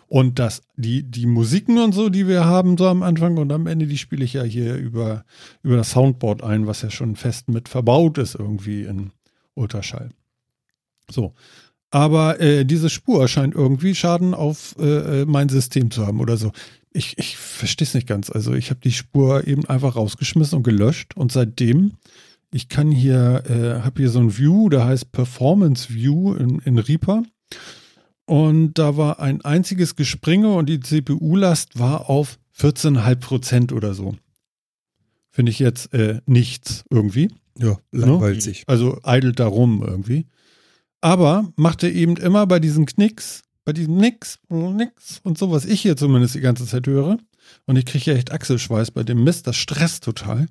Und 0.07 0.39
das, 0.39 0.63
die, 0.75 1.03
die 1.03 1.25
Musiken 1.25 1.77
und 1.77 1.93
so, 1.93 2.09
die 2.09 2.27
wir 2.27 2.45
haben, 2.45 2.77
so 2.77 2.87
am 2.87 3.03
Anfang 3.03 3.37
und 3.37 3.51
am 3.53 3.67
Ende, 3.67 3.87
die 3.87 3.97
spiele 3.97 4.25
ich 4.25 4.33
ja 4.33 4.43
hier 4.43 4.75
über, 4.75 5.23
über 5.61 5.77
das 5.77 5.91
Soundboard 5.91 6.43
ein, 6.43 6.67
was 6.67 6.81
ja 6.81 6.89
schon 6.89 7.15
fest 7.15 7.47
mit 7.47 7.69
verbaut 7.69 8.17
ist 8.17 8.35
irgendwie 8.35 8.83
in 8.83 9.11
Ultraschall. 9.53 10.09
So. 11.09 11.33
Aber 11.93 12.39
äh, 12.39 12.65
diese 12.65 12.89
Spur 12.89 13.27
scheint 13.27 13.53
irgendwie 13.53 13.93
Schaden 13.93 14.33
auf 14.33 14.75
äh, 14.79 15.21
äh, 15.21 15.25
mein 15.27 15.47
System 15.47 15.91
zu 15.91 16.07
haben 16.07 16.21
oder 16.21 16.37
so. 16.37 16.51
Ich, 16.91 17.19
ich 17.19 17.37
verstehe 17.37 17.85
es 17.85 17.93
nicht 17.93 18.07
ganz. 18.07 18.31
Also 18.31 18.55
ich 18.55 18.71
habe 18.71 18.79
die 18.83 18.91
Spur 18.91 19.45
eben 19.45 19.65
einfach 19.65 19.95
rausgeschmissen 19.95 20.57
und 20.57 20.63
gelöscht 20.63 21.15
und 21.15 21.31
seitdem, 21.31 21.91
ich 22.51 22.67
kann 22.67 22.89
hier, 22.89 23.43
äh, 23.47 23.83
habe 23.83 24.01
hier 24.01 24.09
so 24.09 24.17
ein 24.17 24.35
View, 24.35 24.69
der 24.69 24.85
heißt 24.85 25.11
Performance 25.11 25.93
View 25.93 26.33
in, 26.33 26.57
in 26.65 26.79
Reaper. 26.79 27.21
und 28.25 28.73
da 28.73 28.97
war 28.97 29.19
ein 29.19 29.45
einziges 29.45 29.95
Gespringe 29.95 30.51
und 30.51 30.69
die 30.69 30.79
CPU-Last 30.79 31.77
war 31.77 32.09
auf 32.09 32.39
14,5 32.57 33.15
Prozent 33.17 33.71
oder 33.71 33.93
so. 33.93 34.15
Finde 35.29 35.51
ich 35.51 35.59
jetzt 35.59 35.93
äh, 35.93 36.21
nichts 36.25 36.85
irgendwie. 36.89 37.29
Ja, 37.59 37.77
langweilt 37.91 38.41
sich. 38.41 38.63
Also 38.65 38.99
eidelt 39.03 39.39
da 39.39 39.45
rum 39.45 39.83
irgendwie. 39.85 40.25
Aber 41.03 41.51
machte 41.57 41.89
eben 41.89 42.15
immer 42.15 42.47
bei 42.47 42.59
diesen 42.59 42.85
Knicks, 42.85 43.41
bei 43.65 43.73
diesem 43.73 43.97
Nix, 43.97 44.39
Nix 44.49 45.19
und 45.23 45.37
so, 45.37 45.51
was 45.51 45.65
ich 45.65 45.81
hier 45.81 45.97
zumindest 45.97 46.33
die 46.35 46.39
ganze 46.39 46.65
Zeit 46.65 46.87
höre, 46.87 47.17
und 47.65 47.75
ich 47.75 47.85
kriege 47.85 48.11
ja 48.11 48.17
echt 48.17 48.31
Achselschweiß 48.31 48.91
bei 48.91 49.03
dem 49.03 49.21
Mist, 49.25 49.45
das 49.45 49.57
stresst 49.57 50.05
total, 50.05 50.47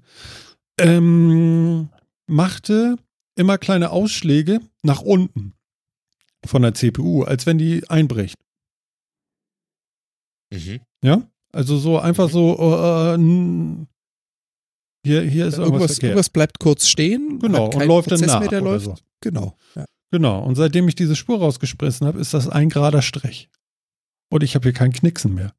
ähm, 0.78 1.88
machte 2.26 2.96
immer 3.34 3.56
kleine 3.56 3.90
Ausschläge 3.90 4.60
nach 4.82 5.00
unten 5.00 5.54
von 6.44 6.60
der 6.60 6.74
CPU, 6.74 7.22
als 7.22 7.46
wenn 7.46 7.56
die 7.56 7.88
einbricht. 7.88 8.36
Mhm. 10.52 10.80
Ja? 11.02 11.22
Also 11.52 11.78
so 11.78 11.98
einfach 11.98 12.28
so, 12.28 12.56
äh, 12.58 13.14
n- 13.14 13.86
hier, 15.04 15.22
hier 15.22 15.46
ist 15.46 15.54
irgendwas, 15.58 15.80
Irgendwas, 15.92 15.98
irgendwas 15.98 16.28
bleibt 16.30 16.58
kurz 16.60 16.86
stehen. 16.88 17.38
Genau, 17.38 17.70
und 17.70 17.84
läuft 17.86 18.10
dann 18.10 18.18
Prozess 18.20 18.32
nach 18.32 18.40
Mehr, 18.40 18.48
der 18.50 18.60
läuft. 18.60 18.84
so. 18.84 18.94
Genau. 19.20 19.56
Ja. 19.74 19.84
Genau. 20.12 20.40
Und 20.44 20.54
seitdem 20.54 20.86
ich 20.86 20.94
diese 20.94 21.16
Spur 21.16 21.38
rausgespressen 21.38 22.06
habe, 22.06 22.20
ist 22.20 22.34
das 22.34 22.46
ein 22.46 22.68
gerader 22.68 23.02
Strich. 23.02 23.48
Und 24.30 24.42
ich 24.42 24.54
habe 24.54 24.64
hier 24.64 24.72
keinen 24.72 24.92
Knicksen 24.92 25.34
mehr. 25.34 25.54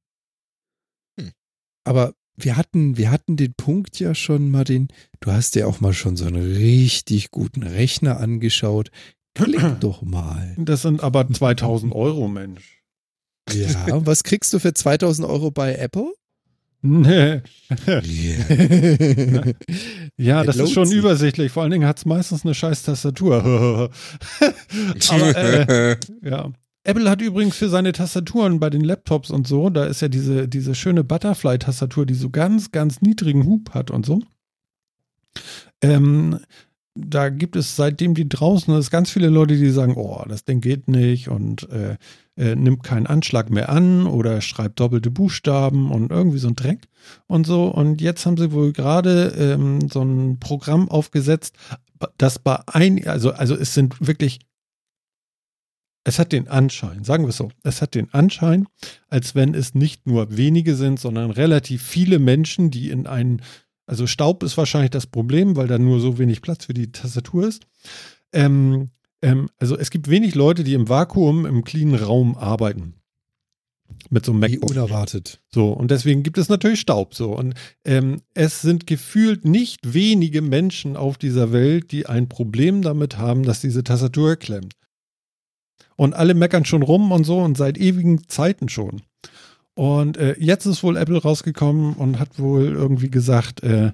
Aber 1.86 2.14
wir 2.36 2.56
hatten, 2.56 2.98
wir 2.98 3.12
hatten 3.12 3.36
den 3.36 3.54
Punkt 3.56 4.00
ja 4.00 4.16
schon, 4.16 4.50
Martin. 4.50 4.88
Du 5.20 5.32
hast 5.32 5.56
dir 5.56 5.68
auch 5.68 5.82
mal 5.82 5.94
schon 5.94 6.16
so 6.16 6.26
einen 6.26 6.56
richtig 6.56 7.32
guten 7.32 7.64
Rechner 7.64 8.20
angeschaut. 8.20 8.90
Klick 9.36 9.62
doch 9.82 10.04
mal. 10.04 10.56
Das 10.58 10.84
sind 10.84 11.02
aber 11.02 11.28
2000 11.34 11.94
Euro, 11.94 12.28
Mensch. 12.28 12.84
Ja, 13.52 13.94
und 13.94 14.06
was 14.06 14.24
kriegst 14.24 14.54
du 14.54 14.60
für 14.60 14.74
2000 14.74 15.28
Euro 15.28 15.52
bei 15.52 15.76
Apple? 15.76 16.14
Ja, 20.18 20.44
das 20.44 20.58
ist 20.58 20.74
schon 20.74 20.86
sich. 20.86 20.98
übersichtlich. 20.98 21.52
Vor 21.52 21.64
allen 21.64 21.72
Dingen 21.72 21.88
hat 21.88 21.98
es 21.98 22.06
meistens 22.06 22.44
eine 22.46 22.54
scheiß 22.54 22.84
Tastatur. 22.84 23.38
Aber, 25.10 25.38
äh, 25.38 25.96
ja. 26.22 26.52
Apple 26.84 27.10
hat 27.10 27.22
übrigens 27.22 27.56
für 27.56 27.70
seine 27.70 27.94
Tastaturen 27.94 28.60
bei 28.60 28.70
den 28.70 28.84
Laptops 28.84 29.32
und 29.32 29.48
so, 29.48 29.70
da 29.70 29.86
ist 29.86 30.02
ja 30.02 30.10
diese, 30.10 30.50
diese 30.50 30.76
schöne 30.76 31.06
Butterfly-Tastatur, 31.06 32.06
die 32.06 32.14
so 32.14 32.30
ganz, 32.30 32.72
ganz 32.72 33.02
niedrigen 33.02 33.46
Hub 33.46 33.74
hat 33.74 33.90
und 33.90 34.06
so. 34.06 34.22
Ähm, 35.82 36.40
da 36.96 37.30
gibt 37.30 37.56
es 37.56 37.76
seitdem 37.76 38.14
die 38.14 38.30
draußen 38.30 38.76
ist 38.78 38.92
ganz 38.92 39.10
viele 39.10 39.30
Leute, 39.30 39.58
die 39.58 39.72
sagen, 39.72 39.96
oh, 39.96 40.24
das 40.28 40.46
Ding 40.46 40.62
geht 40.62 40.88
nicht 40.88 41.28
und 41.28 41.68
äh, 41.70 41.98
äh, 42.38 42.56
nimmt 42.56 42.84
keinen 42.84 43.08
Anschlag 43.08 43.50
mehr 43.50 43.70
an 43.70 44.06
oder 44.06 44.42
schreibt 44.42 44.80
doppelte 44.80 45.10
Buchstaben 45.10 45.92
und 45.92 46.12
irgendwie 46.12 46.38
so 46.38 46.48
ein 46.48 46.56
Dreck 46.56 46.88
und 47.28 47.48
so. 47.48 47.68
Und 47.68 48.02
jetzt 48.02 48.26
haben 48.26 48.38
sie 48.38 48.52
wohl 48.52 48.74
gerade 48.74 49.34
ähm, 49.38 49.90
so 49.90 50.04
ein 50.04 50.40
Programm 50.40 50.90
aufgesetzt, 50.90 51.56
das 52.18 52.40
bei 52.40 52.60
ein, 52.68 53.06
also, 53.08 53.32
also 53.34 53.56
es 53.56 53.74
sind 53.74 54.06
wirklich, 54.06 54.40
es 56.04 56.20
hat 56.20 56.32
den 56.32 56.48
Anschein, 56.48 57.04
sagen 57.04 57.24
wir 57.24 57.30
es 57.30 57.38
so, 57.38 57.50
es 57.64 57.82
hat 57.82 57.96
den 57.96 58.14
Anschein, 58.14 58.68
als 59.10 59.36
wenn 59.36 59.54
es 59.54 59.74
nicht 59.74 60.06
nur 60.06 60.36
wenige 60.36 60.76
sind, 60.76 61.00
sondern 61.00 61.32
relativ 61.32 61.82
viele 61.82 62.20
Menschen, 62.20 62.72
die 62.72 62.90
in 62.90 63.08
einen, 63.08 63.42
also 63.86 64.08
Staub 64.08 64.44
ist 64.44 64.58
wahrscheinlich 64.58 64.92
das 64.92 65.08
Problem, 65.08 65.56
weil 65.56 65.68
da 65.68 65.78
nur 65.78 66.00
so 66.00 66.18
wenig 66.18 66.42
Platz 66.42 66.66
für 66.66 66.74
die 66.74 66.92
Tastatur 66.92 67.48
ist. 67.48 67.66
Ähm, 68.32 68.90
ähm, 69.22 69.50
also 69.58 69.78
es 69.78 69.90
gibt 69.90 70.10
wenig 70.10 70.36
Leute, 70.36 70.64
die 70.64 70.74
im 70.74 70.90
Vakuum, 70.90 71.46
im 71.46 71.64
cleanen 71.64 71.96
Raum 71.96 72.38
arbeiten. 72.38 72.96
Mit 74.10 74.26
so 74.26 74.32
einem 74.32 74.42
Wie 74.44 74.54
MacBook. 74.54 74.72
unerwartet. 74.72 75.42
So, 75.52 75.72
und 75.72 75.92
deswegen 75.92 76.24
gibt 76.24 76.38
es 76.38 76.50
natürlich 76.50 76.80
Staub. 76.80 77.14
So, 77.14 77.36
und 77.38 77.54
ähm, 77.86 78.22
es 78.34 78.62
sind 78.62 78.88
gefühlt 78.88 79.46
nicht 79.46 79.94
wenige 79.94 80.42
Menschen 80.42 80.98
auf 80.98 81.18
dieser 81.18 81.52
Welt, 81.52 81.92
die 81.92 82.06
ein 82.06 82.28
Problem 82.28 82.82
damit 82.82 83.18
haben, 83.18 83.44
dass 83.44 83.62
diese 83.62 83.84
Tastatur 83.84 84.36
klemmt. 84.36 84.74
Und 85.96 86.16
alle 86.16 86.34
meckern 86.34 86.66
schon 86.66 86.82
rum 86.82 87.12
und 87.12 87.24
so 87.24 87.40
und 87.40 87.56
seit 87.56 87.78
ewigen 87.78 88.28
Zeiten 88.28 88.68
schon. 88.68 89.04
Und 89.76 90.18
äh, 90.18 90.36
jetzt 90.40 90.66
ist 90.66 90.84
wohl 90.84 90.98
Apple 90.98 91.22
rausgekommen 91.22 91.94
und 91.94 92.20
hat 92.20 92.38
wohl 92.40 92.66
irgendwie 92.66 93.10
gesagt, 93.10 93.64
äh, 93.64 93.92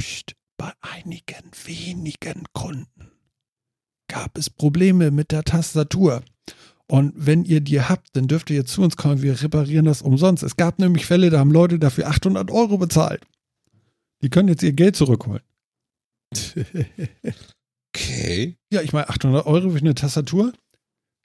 pst, 0.00 0.34
bei 0.56 0.72
einigen 0.80 1.50
wenigen 1.64 2.44
Kunden 2.52 3.10
gab 4.08 4.36
es 4.38 4.50
Probleme 4.50 5.10
mit 5.10 5.30
der 5.30 5.44
Tastatur. 5.44 6.22
Und 6.86 7.14
wenn 7.16 7.44
ihr 7.44 7.60
die 7.60 7.80
habt, 7.80 8.14
dann 8.14 8.28
dürft 8.28 8.50
ihr 8.50 8.56
jetzt 8.56 8.72
zu 8.72 8.82
uns 8.82 8.96
kommen. 8.96 9.22
Wir 9.22 9.40
reparieren 9.40 9.86
das 9.86 10.02
umsonst. 10.02 10.42
Es 10.42 10.56
gab 10.56 10.78
nämlich 10.78 11.06
Fälle, 11.06 11.30
da 11.30 11.38
haben 11.38 11.50
Leute 11.50 11.78
dafür 11.78 12.08
800 12.08 12.50
Euro 12.50 12.78
bezahlt. 12.78 13.22
Die 14.22 14.28
können 14.28 14.48
jetzt 14.48 14.62
ihr 14.62 14.72
Geld 14.72 14.96
zurückholen. 14.96 15.42
Okay. 17.94 18.56
Ja, 18.72 18.82
ich 18.82 18.92
meine 18.92 19.08
800 19.08 19.46
Euro 19.46 19.70
für 19.70 19.78
eine 19.78 19.94
Tastatur. 19.94 20.52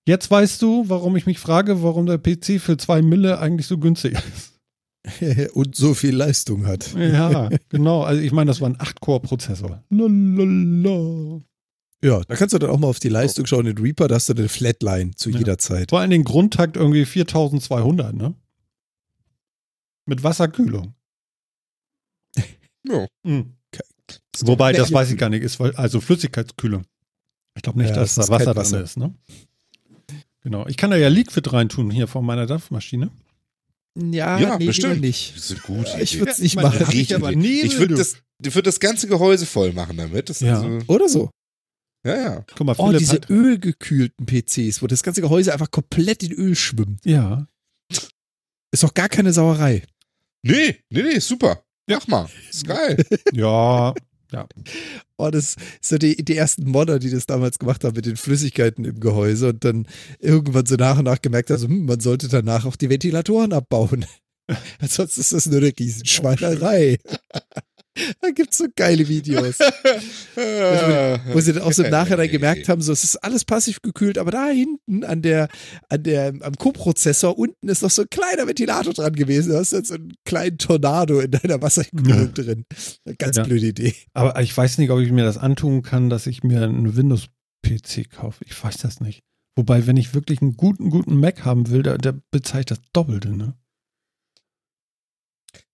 Jetzt 0.10 0.32
weißt 0.32 0.60
du, 0.64 0.86
warum 0.90 1.16
ich 1.18 1.28
mich 1.28 1.38
frage, 1.38 1.84
warum 1.84 2.08
der 2.08 2.18
PC 2.18 2.60
für 2.60 2.78
zwei 2.78 3.04
Mille 3.04 3.38
eigentlich 3.40 3.68
so 3.68 3.78
günstig 3.78 4.14
ist. 4.16 4.60
Und 5.54 5.76
so 5.76 5.94
viel 5.94 6.16
Leistung 6.16 6.66
hat. 6.66 6.96
Ja, 6.96 7.50
genau. 7.70 8.02
Also 8.02 8.20
ich 8.20 8.32
meine, 8.32 8.48
das 8.50 8.60
war 8.60 8.70
ein 8.70 8.78
8-Core-Prozessor. 8.78 9.84
Lalalala. 9.92 11.42
Ja, 12.04 12.22
da 12.22 12.36
kannst 12.36 12.54
du 12.56 12.58
dann 12.58 12.72
auch 12.72 12.80
mal 12.80 12.88
auf 12.88 13.00
die 13.00 13.10
Leistung 13.10 13.46
schauen. 13.46 13.68
In 13.68 13.78
Reaper, 13.78 14.08
da 14.08 14.16
hast 14.16 14.30
du 14.30 14.34
eine 14.34 14.50
Flatline 14.50 15.12
zu 15.16 15.30
Ja. 15.30 15.38
jeder 15.38 15.60
Zeit. 15.60 15.92
Vor 15.92 16.00
allen 16.00 16.10
Dingen 16.10 16.24
Grundtakt 16.24 16.76
irgendwie 16.76 17.06
4200, 17.06 18.16
ne? 18.16 18.34
Mit 20.08 20.24
Wasserkühlung. 20.24 20.96
Ja. 22.88 23.06
Mhm. 23.24 23.54
Wobei, 24.42 24.74
das 24.74 24.92
weiß 24.92 25.12
ich 25.12 25.18
gar 25.20 25.30
nicht, 25.30 25.44
ist 25.44 25.62
also 25.62 26.02
Flüssigkeitskühlung. 26.02 26.84
Ich 27.56 27.62
glaube 27.62 27.78
nicht, 27.78 27.90
Ja, 27.90 27.96
dass 27.98 28.16
das 28.16 28.26
da 28.28 28.34
Wasser. 28.34 28.54
drin 28.56 28.84
ist, 28.84 28.98
ne? 28.98 29.14
Genau. 30.42 30.66
Ich 30.68 30.78
kann 30.78 30.92
da 30.92 30.98
ja 30.98 31.10
Liquid 31.10 31.52
reintun 31.52 31.92
hier 31.92 32.08
von 32.08 32.26
meiner 32.26 32.46
Dampfmaschine. 32.46 33.10
Ja, 33.98 34.40
Ja, 34.40 34.58
nee, 34.58 34.68
bestimmt. 34.68 35.02
nicht. 35.02 35.36
Das 35.36 35.52
ist 35.52 35.64
gute 35.64 36.00
Ich 36.02 36.18
würde 36.20 36.32
es 36.32 36.40
nicht 36.40 36.56
Man 36.56 36.66
machen. 36.66 36.88
Nebel, 36.90 37.66
ich 37.66 37.78
würde 37.78 37.96
das, 37.96 38.18
ich 38.44 38.56
würd 38.56 38.66
das 38.68 38.80
ganze 38.80 39.08
Gehäuse 39.08 39.46
voll 39.46 39.74
machen 39.74 39.98
damit. 39.98 40.30
Das 40.30 40.40
Ja. 40.40 40.62
ist, 40.78 40.88
Oder 40.88 41.10
so. 41.10 41.30
ja, 42.06 42.16
ja. 42.16 42.46
Guck 42.56 42.66
mal, 42.68 42.76
Oh, 42.78 42.86
Philipp 42.88 43.00
diese 43.00 43.14
hat, 43.16 43.30
ölgekühlten 43.30 44.26
PCs, 44.26 44.82
wo 44.82 44.88
das 44.88 45.04
ganze 45.04 45.22
Gehäuse 45.22 45.52
einfach 45.52 45.72
komplett 45.72 46.24
in 46.24 46.32
Öl 46.32 46.56
schwimmt. 46.56 47.04
Ja. 47.06 47.48
Ist 48.72 48.84
doch 48.84 48.94
gar 48.94 49.10
keine 49.10 49.34
Sauerei. 49.34 49.84
Nee, 50.44 50.78
nee, 50.90 51.02
nee, 51.04 51.20
super. 51.20 51.64
Mach 51.90 52.08
mal. 52.08 52.30
Ist 52.50 52.66
geil. 52.68 53.04
Ja. 53.34 53.94
Oh, 55.18 55.30
das 55.30 55.56
so 55.82 55.98
die, 55.98 56.24
die 56.24 56.38
ersten 56.38 56.70
Modder, 56.70 57.00
die 57.00 57.10
das 57.10 57.26
damals 57.26 57.60
gemacht 57.60 57.84
haben 57.84 57.96
mit 57.96 58.06
den 58.06 58.18
Flüssigkeiten 58.18 58.86
im 58.86 59.00
Gehäuse 59.00 59.50
und 59.50 59.66
dann 59.66 59.88
irgendwann 60.20 60.66
so 60.66 60.76
nach 60.76 60.98
und 60.98 61.06
nach 61.06 61.22
gemerkt 61.22 61.50
haben, 61.50 61.60
so, 61.60 61.68
hm, 61.68 61.86
man 61.86 62.00
sollte 62.00 62.28
danach 62.28 62.66
auch 62.66 62.76
die 62.76 62.90
Ventilatoren 62.90 63.54
abbauen. 63.54 64.06
Sonst 64.88 65.18
ist 65.18 65.34
das 65.34 65.46
nur 65.46 65.60
eine 65.60 65.74
Riesenschweinerei. 65.78 66.98
da 68.22 68.30
gibt's 68.32 68.58
so 68.58 68.66
geile 68.76 69.08
Videos, 69.08 69.60
wo 71.34 71.40
sie 71.40 71.54
dann 71.54 71.64
auch 71.64 71.72
so 71.74 71.84
im 71.84 71.92
Nachhinein 71.92 72.30
gemerkt 72.30 72.70
haben, 72.70 72.82
so 72.82 72.92
es 72.92 73.04
ist 73.04 73.18
alles 73.18 73.46
passiv 73.46 73.82
gekühlt, 73.82 74.18
aber 74.18 74.32
da 74.32 74.48
hinten 74.48 75.04
an 75.04 75.22
der, 75.22 75.48
an 75.90 76.04
der, 76.04 76.34
am 76.42 76.54
Co-Prozessor 76.56 77.38
unten 77.38 77.68
ist 77.70 77.82
noch 77.82 77.90
so 77.90 78.04
ein 78.04 78.10
kleiner 78.10 78.48
Ventilator 78.48 78.94
dran 78.94 79.14
gewesen. 79.14 79.52
Da 79.54 79.60
hast 79.60 79.72
du 79.72 79.78
jetzt 79.78 79.90
so 79.90 79.96
einen 79.96 80.14
kleinen 80.26 80.58
Tornado 80.58 81.20
in 81.20 81.32
deiner 81.32 81.62
Wasserkühlung 81.62 82.34
drin. 82.34 82.66
Ganz 83.18 83.38
Ja. 83.38 83.44
blöde 83.44 83.68
Idee. 83.68 83.94
Aber 84.14 84.40
ich 84.42 84.56
weiß 84.56 84.78
nicht, 84.78 84.90
ob 84.92 85.00
ich 85.00 85.12
mir 85.12 85.24
das 85.24 85.38
antun 85.38 85.82
kann, 85.82 86.10
dass 86.10 86.28
ich 86.28 86.44
mir 86.44 86.62
einen 86.64 86.96
Windows-PC 86.96 88.10
kaufe. 88.12 88.44
Ich 88.46 88.62
weiß 88.64 88.78
das 88.78 89.00
nicht. 89.02 89.22
Wobei, 89.56 89.88
wenn 89.88 89.98
ich 89.98 90.14
wirklich 90.14 90.42
einen 90.42 90.56
guten, 90.56 90.90
guten 90.90 91.20
Mac 91.20 91.44
haben 91.44 91.70
will, 91.70 91.84
da, 91.84 91.98
da 91.98 92.14
bezahle 92.32 92.62
ich 92.62 92.66
das 92.68 92.80
Doppelte, 92.94 93.36
ne? 93.36 93.54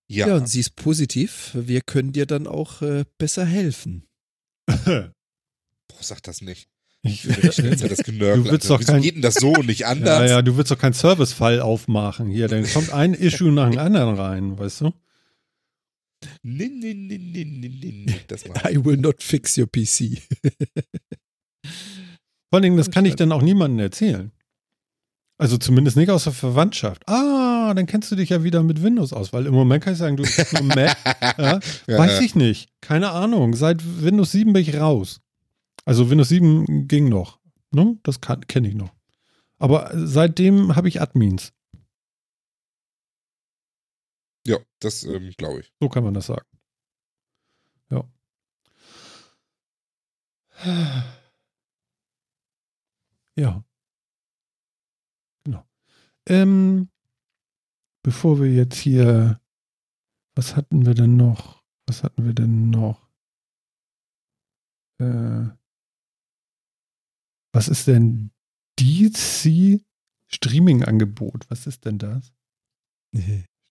Ja. 0.08 0.28
Ja, 0.28 0.36
und 0.36 0.48
sie 0.48 0.60
ist 0.60 0.76
positiv. 0.76 1.52
Wir 1.54 1.82
können 1.82 2.12
dir 2.12 2.26
dann 2.26 2.46
auch 2.48 2.82
äh, 2.82 3.06
besser 3.18 3.46
helfen. 3.46 4.06
Boah, 4.68 5.12
sag 6.00 6.22
das 6.24 6.42
nicht. 6.42 6.68
Ich, 7.02 7.24
jetzt 7.24 7.60
das 7.84 7.98
Genörgel. 8.04 8.44
Du 8.46 8.52
willst 8.52 8.70
doch 8.70 8.80
Wieso 8.80 8.94
kein- 8.94 9.02
geht 9.02 9.16
denn 9.16 9.22
das 9.22 9.36
so 9.36 9.52
und 9.54 9.68
nicht 9.68 9.82
ja, 9.82 9.88
anders? 9.90 10.30
ja, 10.30 10.42
du 10.42 10.58
willst 10.58 10.72
doch 10.72 10.78
keinen 10.80 10.94
Service-Fall 10.94 11.60
aufmachen 11.62 12.30
hier. 12.30 12.48
Dann 12.48 12.66
kommt 12.72 12.92
ein 12.92 13.14
Issue 13.14 13.52
nach 13.52 13.70
dem 13.70 13.80
anderen 13.80 14.16
rein, 14.16 14.58
weißt 14.58 14.82
du? 14.82 14.94
Nee, 16.42 16.70
nee, 16.70 16.94
nee, 16.96 17.18
nee, 17.20 17.44
nee, 17.46 17.70
nee, 17.70 18.06
nee. 18.08 18.20
Das 18.28 18.44
I 18.70 18.84
will 18.84 18.98
not 18.98 19.22
fix 19.22 19.58
your 19.58 19.68
PC. 19.68 20.20
Vor 21.64 22.58
allen 22.58 22.64
Dingen, 22.64 22.78
das 22.78 22.90
kann 22.90 23.06
ich 23.06 23.16
dann 23.16 23.32
auch 23.32 23.42
niemandem 23.42 23.80
erzählen. 23.80 24.32
Also 25.38 25.58
zumindest 25.58 25.98
nicht 25.98 26.10
aus 26.10 26.24
der 26.24 26.34
Verwandtschaft. 26.34 27.04
Ah, 27.08 27.45
dann 27.74 27.86
kennst 27.86 28.12
du 28.12 28.16
dich 28.16 28.30
ja 28.30 28.44
wieder 28.44 28.64
mit 28.64 28.84
Windows 28.84 29.14
aus, 29.14 29.34
weil 29.34 29.46
im 29.46 29.54
Moment 29.54 29.84
kann 29.84 29.94
ich 29.94 30.00
sagen, 30.00 30.18
du 30.18 30.24
bist 30.24 30.54
nur 30.54 30.64
Mac. 30.64 30.98
ja, 31.38 31.60
Ja, 31.88 31.98
weiß 31.98 32.22
ich 32.22 32.36
nicht. 32.36 32.70
Keine 32.82 33.12
Ahnung. 33.12 33.56
Seit 33.56 33.82
Windows 34.04 34.32
7 34.32 34.54
bin 34.54 34.62
ich 34.62 34.76
raus. 34.76 35.22
Also 35.86 36.10
Windows 36.10 36.30
7 36.30 36.88
ging 36.88 37.10
noch. 37.10 37.40
Ne? 37.72 37.98
Das 38.04 38.20
kenne 38.22 38.68
ich 38.68 38.76
noch. 38.76 38.94
Aber 39.58 39.92
seitdem 39.94 40.76
habe 40.76 40.88
ich 40.88 41.02
Admins. 41.02 41.54
Ja, 44.46 44.58
das 44.80 45.04
ähm, 45.04 45.32
glaube 45.38 45.62
ich. 45.62 45.74
So 45.80 45.90
kann 45.90 46.04
man 46.04 46.14
das 46.14 46.28
sagen. 46.28 46.46
Ja. 47.90 48.04
Ja. 53.36 53.64
Genau. 55.44 55.66
Ähm, 56.28 56.90
bevor 58.06 58.40
wir 58.40 58.54
jetzt 58.54 58.78
hier, 58.78 59.42
was 60.36 60.56
hatten 60.56 60.86
wir 60.86 60.94
denn 60.94 61.18
noch? 61.18 61.64
Was 61.88 62.04
hatten 62.04 62.24
wir 62.24 62.34
denn 62.34 62.70
noch? 62.70 63.10
Äh, 65.02 65.48
was 67.52 67.68
ist 67.68 67.88
denn 67.88 68.30
DC 68.80 69.82
Streaming-Angebot? 70.28 71.50
Was 71.50 71.66
ist 71.66 71.86
denn 71.86 71.98
das? 71.98 72.32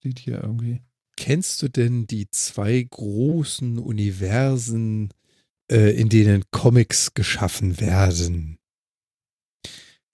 Steht 0.00 0.18
hier 0.18 0.42
irgendwie. 0.42 0.82
Kennst 1.16 1.62
du 1.62 1.68
denn 1.68 2.08
die 2.08 2.28
zwei 2.28 2.82
großen 2.82 3.78
Universen, 3.78 5.10
äh, 5.70 5.92
in 5.94 6.08
denen 6.08 6.42
Comics 6.50 7.14
geschaffen 7.14 7.78
werden? 7.78 8.58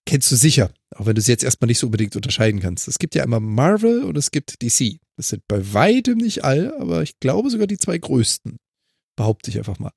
Kennst 0.05 0.31
du 0.31 0.35
sicher, 0.35 0.73
auch 0.95 1.05
wenn 1.05 1.15
du 1.15 1.21
sie 1.21 1.31
jetzt 1.31 1.43
erstmal 1.43 1.67
nicht 1.67 1.79
so 1.79 1.87
unbedingt 1.87 2.15
unterscheiden 2.15 2.59
kannst. 2.59 2.87
Es 2.87 2.99
gibt 2.99 3.15
ja 3.15 3.23
einmal 3.23 3.39
Marvel 3.39 4.03
und 4.03 4.17
es 4.17 4.31
gibt 4.31 4.61
DC. 4.61 4.99
Das 5.15 5.29
sind 5.29 5.43
bei 5.47 5.73
weitem 5.73 6.17
nicht 6.17 6.43
alle, 6.43 6.79
aber 6.79 7.03
ich 7.03 7.19
glaube 7.19 7.49
sogar 7.49 7.67
die 7.67 7.77
zwei 7.77 7.97
größten. 7.97 8.57
Behaupte 9.15 9.51
ich 9.51 9.57
einfach 9.57 9.79
mal. 9.79 9.91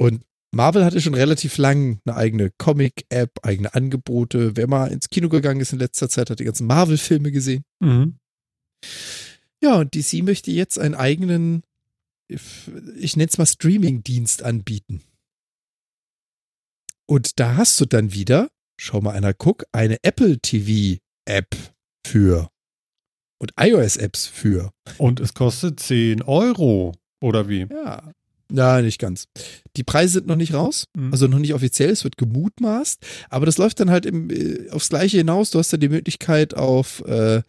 Und 0.00 0.24
Marvel 0.52 0.84
hatte 0.84 1.00
schon 1.00 1.14
relativ 1.14 1.58
lang 1.58 2.00
eine 2.04 2.16
eigene 2.16 2.50
Comic-App, 2.58 3.40
eigene 3.42 3.74
Angebote. 3.74 4.56
Wer 4.56 4.66
mal 4.66 4.90
ins 4.90 5.08
Kino 5.08 5.28
gegangen 5.28 5.60
ist 5.60 5.72
in 5.72 5.78
letzter 5.78 6.08
Zeit, 6.08 6.30
hat 6.30 6.40
die 6.40 6.44
ganzen 6.44 6.66
Marvel-Filme 6.66 7.30
gesehen. 7.30 7.64
Mhm. 7.80 8.18
Ja, 9.62 9.76
und 9.76 9.94
DC 9.94 10.24
möchte 10.24 10.50
jetzt 10.50 10.78
einen 10.78 10.94
eigenen, 10.94 11.62
ich 12.28 13.16
nenne 13.16 13.28
es 13.28 13.38
mal 13.38 13.46
Streaming-Dienst 13.46 14.42
anbieten. 14.42 15.02
Und 17.06 17.38
da 17.38 17.56
hast 17.56 17.80
du 17.80 17.86
dann 17.86 18.12
wieder, 18.12 18.50
schau 18.80 19.00
mal 19.00 19.12
einer 19.12 19.34
guck, 19.34 19.64
eine 19.72 19.98
Apple 20.02 20.38
TV-App 20.38 21.54
für 22.06 22.48
und 23.40 23.52
iOS-Apps 23.58 24.26
für. 24.26 24.70
Und 24.98 25.20
es 25.20 25.34
kostet 25.34 25.80
10 25.80 26.22
Euro. 26.22 26.94
Oder 27.22 27.48
wie? 27.48 27.66
Ja. 27.70 28.12
Ja, 28.52 28.82
nicht 28.82 28.98
ganz. 28.98 29.26
Die 29.76 29.84
Preise 29.84 30.14
sind 30.14 30.26
noch 30.26 30.34
nicht 30.34 30.54
raus, 30.54 30.86
Mhm. 30.96 31.12
also 31.12 31.28
noch 31.28 31.38
nicht 31.38 31.54
offiziell, 31.54 31.90
es 31.90 32.02
wird 32.02 32.16
gemutmaßt, 32.16 32.98
aber 33.28 33.46
das 33.46 33.58
läuft 33.58 33.78
dann 33.78 33.90
halt 33.90 34.06
im, 34.06 34.28
äh, 34.28 34.68
aufs 34.70 34.88
Gleiche 34.88 35.18
hinaus. 35.18 35.50
Du 35.50 35.60
hast 35.60 35.72
dann 35.72 35.78
die 35.78 35.88
Möglichkeit 35.88 36.54
auf 36.54 37.00
äh, 37.06 37.42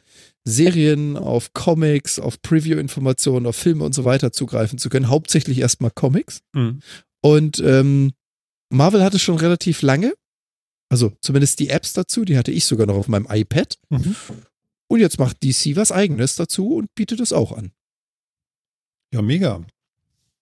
Serien, 0.43 1.17
auf 1.17 1.53
Comics, 1.53 2.19
auf 2.19 2.39
Preview-Informationen, 2.43 3.47
auf 3.47 3.55
Filme 3.55 3.83
und 3.83 3.95
so 3.95 4.05
weiter 4.05 4.31
zugreifen 4.31 4.77
zu 4.77 4.89
können. 4.89 5.07
Hauptsächlich 5.09 5.57
erstmal 5.59 5.89
Comics. 5.91 6.41
Mhm. 6.53 6.81
Und 7.23 7.59
ähm, 7.65 8.11
Marvel 8.71 9.03
hatte 9.03 9.17
schon 9.17 9.37
relativ 9.37 9.81
lange, 9.81 10.13
also 10.91 11.13
zumindest 11.21 11.59
die 11.59 11.69
Apps 11.69 11.93
dazu, 11.93 12.25
die 12.25 12.37
hatte 12.37 12.51
ich 12.51 12.65
sogar 12.65 12.85
noch 12.85 12.95
auf 12.95 13.07
meinem 13.07 13.25
iPad. 13.29 13.77
Mhm. 13.89 14.15
Und 14.87 14.99
jetzt 14.99 15.19
macht 15.19 15.41
DC 15.43 15.75
was 15.77 15.91
eigenes 15.91 16.35
dazu 16.35 16.75
und 16.75 16.93
bietet 16.95 17.21
es 17.21 17.31
auch 17.31 17.53
an. 17.53 17.71
Ja, 19.13 19.21
mega. 19.21 19.65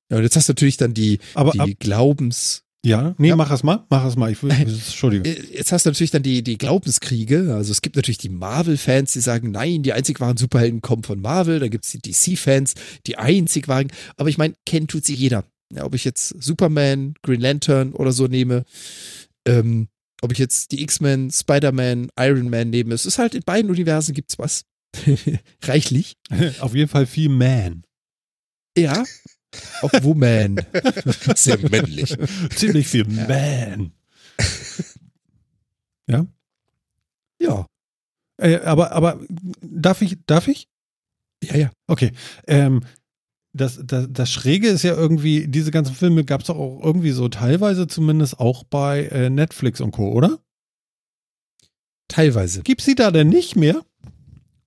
Ja, 0.09 0.17
und 0.17 0.23
jetzt 0.23 0.35
hast 0.35 0.49
du 0.49 0.53
natürlich 0.53 0.77
dann 0.77 0.93
die, 0.95 1.19
Aber 1.35 1.51
die 1.51 1.59
ab, 1.59 1.69
Glaubens, 1.79 2.63
ja, 2.83 3.13
nee, 3.19 3.27
Ja. 3.27 3.35
mach 3.35 3.51
es 3.51 3.61
mal, 3.61 3.85
mach 3.89 4.05
es 4.05 4.15
mal. 4.15 4.31
Ich 4.31 4.41
Entschuldigung. 4.49 5.25
Äh, 5.25 5.39
Jetzt 5.53 5.71
hast 5.71 5.85
du 5.85 5.89
natürlich 5.89 6.11
dann 6.11 6.23
die, 6.23 6.41
die 6.43 6.57
Glaubenskriege. 6.57 7.53
Also 7.53 7.71
es 7.71 7.81
gibt 7.81 7.95
natürlich 7.95 8.17
die 8.17 8.29
Marvel-Fans, 8.29 9.13
die 9.13 9.19
sagen, 9.19 9.51
nein, 9.51 9.83
die 9.83 9.93
einzig 9.93 10.19
wahren 10.19 10.37
Superhelden 10.37 10.81
kommen 10.81 11.03
von 11.03 11.19
Marvel. 11.21 11.59
Dann 11.59 11.69
gibt 11.69 11.85
es 11.85 11.91
die 11.91 11.99
DC-Fans, 11.99 12.73
die 13.05 13.17
einzig 13.17 13.67
wahren. 13.67 13.91
Aber 14.17 14.29
ich 14.29 14.37
meine, 14.37 14.55
kennen 14.65 14.87
tut 14.87 15.05
sie 15.05 15.13
jeder. 15.13 15.43
Ja, 15.73 15.83
ob 15.83 15.93
ich 15.93 16.05
jetzt 16.05 16.29
Superman, 16.41 17.13
Green 17.21 17.41
Lantern 17.41 17.93
oder 17.93 18.11
so 18.13 18.25
nehme, 18.27 18.63
ähm, 19.45 19.89
ob 20.21 20.31
ich 20.31 20.37
jetzt 20.37 20.71
die 20.71 20.81
X-Men, 20.83 21.31
Spider-Man, 21.31 22.09
Iron 22.19 22.49
Man 22.49 22.69
nehme. 22.69 22.93
Es 22.93 23.05
ist 23.05 23.19
halt 23.19 23.35
in 23.35 23.43
beiden 23.43 23.69
Universen 23.69 24.13
gibt's 24.13 24.37
was. 24.39 24.65
Reichlich. 25.63 26.15
Auf 26.59 26.75
jeden 26.75 26.89
Fall 26.89 27.05
viel 27.05 27.29
Man. 27.29 27.83
Ja. 28.77 29.03
Auch 29.81 29.91
Woman. 30.03 30.63
Sehr 31.35 31.57
männlich. 31.69 32.15
Ziemlich 32.55 32.87
viel 32.87 33.05
Man. 33.05 33.91
Ja. 36.07 36.25
Ja. 37.39 37.65
Äh, 38.37 38.57
aber, 38.57 38.91
aber 38.91 39.19
darf 39.61 40.01
ich, 40.01 40.17
darf 40.25 40.47
ich? 40.47 40.67
Ja, 41.43 41.55
ja. 41.55 41.71
Okay. 41.87 42.11
Ähm, 42.47 42.81
das, 43.59 43.79
das, 43.83 44.07
das 44.09 44.31
Schräge 44.31 44.67
ist 44.69 44.83
ja 44.83 44.95
irgendwie, 44.95 45.47
diese 45.47 45.71
ganzen 45.71 45.95
Filme 45.95 46.23
gab 46.23 46.41
es 46.41 46.47
doch 46.47 46.57
auch 46.57 46.81
irgendwie 46.83 47.11
so 47.11 47.27
teilweise 47.29 47.87
zumindest 47.87 48.39
auch 48.39 48.63
bei 48.63 49.05
äh, 49.05 49.29
Netflix 49.29 49.81
und 49.81 49.91
Co., 49.91 50.11
oder? 50.11 50.39
Teilweise. 52.07 52.61
Gibt 52.63 52.81
sie 52.81 52.95
da 52.95 53.11
denn 53.11 53.29
nicht 53.29 53.55
mehr? 53.55 53.83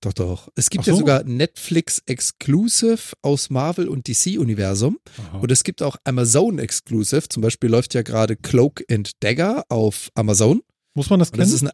Doch, 0.01 0.13
doch. 0.13 0.49
Es 0.55 0.69
gibt 0.69 0.83
Ach 0.83 0.87
ja 0.87 0.93
so. 0.93 0.99
sogar 0.99 1.23
Netflix 1.23 2.01
Exclusive 2.05 3.13
aus 3.21 3.49
Marvel 3.49 3.87
und 3.87 4.07
DC-Universum. 4.07 4.99
Und 5.41 5.51
es 5.51 5.63
gibt 5.63 5.81
auch 5.81 5.95
Amazon 6.03 6.59
Exclusive. 6.59 7.29
Zum 7.29 7.41
Beispiel 7.41 7.69
läuft 7.69 7.93
ja 7.93 8.01
gerade 8.01 8.35
Cloak 8.35 8.83
and 8.91 9.11
Dagger 9.21 9.63
auf 9.69 10.09
Amazon. 10.15 10.61
Muss 10.93 11.09
man 11.09 11.19
das 11.19 11.29
Und 11.31 11.37
das 11.39 11.47
kennen? 11.47 11.55
ist 11.55 11.73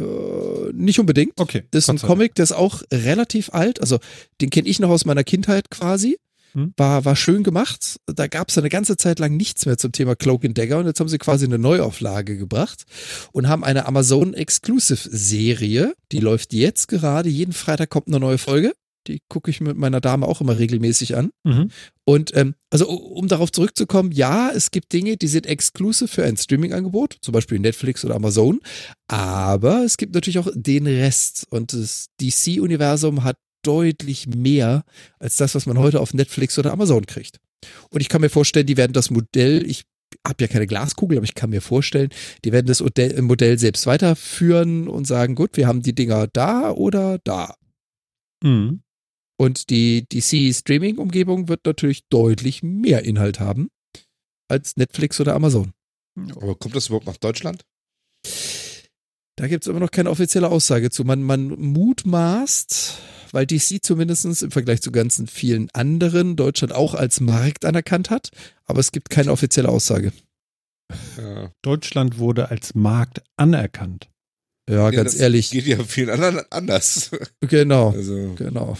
eine, 0.00 0.08
äh, 0.08 0.47
nicht 0.78 0.98
unbedingt. 0.98 1.32
okay. 1.38 1.64
Das 1.70 1.84
ist 1.84 1.90
ein. 1.90 1.98
Comic, 1.98 2.34
der 2.34 2.44
ist 2.44 2.52
auch 2.52 2.82
relativ 2.92 3.50
alt. 3.52 3.80
Also 3.80 3.98
den 4.40 4.50
kenne 4.50 4.68
ich 4.68 4.80
noch 4.80 4.90
aus 4.90 5.04
meiner 5.04 5.24
Kindheit 5.24 5.70
quasi. 5.70 6.18
Hm. 6.52 6.72
War, 6.76 7.04
war 7.04 7.16
schön 7.16 7.42
gemacht. 7.42 8.00
Da 8.06 8.26
gab 8.26 8.48
es 8.48 8.58
eine 8.58 8.70
ganze 8.70 8.96
Zeit 8.96 9.18
lang 9.18 9.36
nichts 9.36 9.66
mehr 9.66 9.76
zum 9.76 9.92
Thema 9.92 10.16
Cloak 10.16 10.44
and 10.44 10.56
Dagger 10.56 10.78
und 10.78 10.86
jetzt 10.86 11.00
haben 11.00 11.08
sie 11.08 11.18
quasi 11.18 11.44
eine 11.44 11.58
Neuauflage 11.58 12.38
gebracht 12.38 12.84
und 13.32 13.48
haben 13.48 13.64
eine 13.64 13.86
Amazon 13.86 14.34
Exclusive 14.34 15.08
Serie. 15.10 15.94
Die 16.12 16.20
läuft 16.20 16.52
jetzt 16.54 16.88
gerade. 16.88 17.28
Jeden 17.28 17.52
Freitag 17.52 17.90
kommt 17.90 18.08
eine 18.08 18.20
neue 18.20 18.38
Folge. 18.38 18.72
Die 19.08 19.22
gucke 19.28 19.50
ich 19.50 19.60
mit 19.60 19.76
meiner 19.76 20.00
Dame 20.00 20.26
auch 20.26 20.40
immer 20.40 20.58
regelmäßig 20.58 21.16
an. 21.16 21.30
Mhm. 21.44 21.70
Und 22.04 22.36
ähm, 22.36 22.54
also 22.70 22.88
um 22.88 23.26
darauf 23.26 23.50
zurückzukommen, 23.50 24.12
ja, 24.12 24.50
es 24.50 24.70
gibt 24.70 24.92
Dinge, 24.92 25.16
die 25.16 25.28
sind 25.28 25.46
exklusiv 25.46 26.10
für 26.12 26.24
ein 26.24 26.36
Streaming-Angebot, 26.36 27.18
zum 27.20 27.32
Beispiel 27.32 27.58
Netflix 27.58 28.04
oder 28.04 28.14
Amazon, 28.14 28.60
aber 29.08 29.84
es 29.84 29.96
gibt 29.96 30.14
natürlich 30.14 30.38
auch 30.38 30.48
den 30.54 30.86
Rest 30.86 31.46
und 31.50 31.72
das 31.72 32.08
DC-Universum 32.20 33.24
hat 33.24 33.36
deutlich 33.62 34.26
mehr 34.28 34.84
als 35.18 35.36
das, 35.36 35.54
was 35.54 35.66
man 35.66 35.78
heute 35.78 36.00
auf 36.00 36.14
Netflix 36.14 36.58
oder 36.58 36.72
Amazon 36.72 37.06
kriegt. 37.06 37.38
Und 37.90 38.00
ich 38.00 38.08
kann 38.08 38.20
mir 38.20 38.30
vorstellen, 38.30 38.66
die 38.66 38.76
werden 38.76 38.92
das 38.92 39.10
Modell, 39.10 39.68
ich 39.68 39.84
habe 40.26 40.42
ja 40.44 40.48
keine 40.48 40.66
Glaskugel, 40.66 41.18
aber 41.18 41.24
ich 41.24 41.34
kann 41.34 41.50
mir 41.50 41.60
vorstellen, 41.60 42.10
die 42.44 42.52
werden 42.52 42.66
das 42.66 42.80
Modell 42.80 43.20
Modell 43.22 43.58
selbst 43.58 43.86
weiterführen 43.86 44.88
und 44.88 45.06
sagen, 45.06 45.34
gut, 45.34 45.56
wir 45.56 45.66
haben 45.66 45.82
die 45.82 45.94
Dinger 45.94 46.26
da 46.28 46.70
oder 46.70 47.18
da. 47.24 47.54
Mhm. 48.42 48.80
Und 49.40 49.70
die 49.70 50.04
DC-Streaming-Umgebung 50.08 51.48
wird 51.48 51.64
natürlich 51.64 52.02
deutlich 52.08 52.62
mehr 52.62 53.04
Inhalt 53.04 53.38
haben 53.38 53.68
als 54.48 54.76
Netflix 54.76 55.20
oder 55.20 55.34
Amazon. 55.34 55.72
Aber 56.34 56.56
kommt 56.56 56.74
das 56.74 56.86
überhaupt 56.88 57.06
nach 57.06 57.18
Deutschland? 57.18 57.64
Da 59.36 59.46
gibt 59.46 59.64
es 59.64 59.68
immer 59.68 59.78
noch 59.78 59.92
keine 59.92 60.10
offizielle 60.10 60.50
Aussage 60.50 60.90
zu. 60.90 61.04
Man, 61.04 61.22
man 61.22 61.48
mutmaßt, 61.48 62.98
weil 63.30 63.46
DC 63.46 63.84
zumindest 63.84 64.24
im 64.24 64.50
Vergleich 64.50 64.82
zu 64.82 64.90
ganzen 64.90 65.28
vielen 65.28 65.70
anderen 65.70 66.34
Deutschland 66.34 66.72
auch 66.72 66.94
als 66.94 67.20
Markt 67.20 67.64
anerkannt 67.64 68.10
hat, 68.10 68.30
aber 68.64 68.80
es 68.80 68.90
gibt 68.90 69.10
keine 69.10 69.30
offizielle 69.30 69.68
Aussage. 69.68 70.12
Ja. 71.16 71.52
Deutschland 71.62 72.18
wurde 72.18 72.50
als 72.50 72.74
Markt 72.74 73.22
anerkannt. 73.36 74.08
Ja, 74.68 74.76
Ja, 74.76 74.90
ganz 74.90 75.12
das 75.12 75.20
ehrlich. 75.20 75.50
Geht 75.50 75.66
ja 75.66 75.82
vielen 75.84 76.10
anderen 76.10 76.40
anders. 76.50 77.10
Genau, 77.40 77.90
Also, 77.90 78.34
genau. 78.34 78.76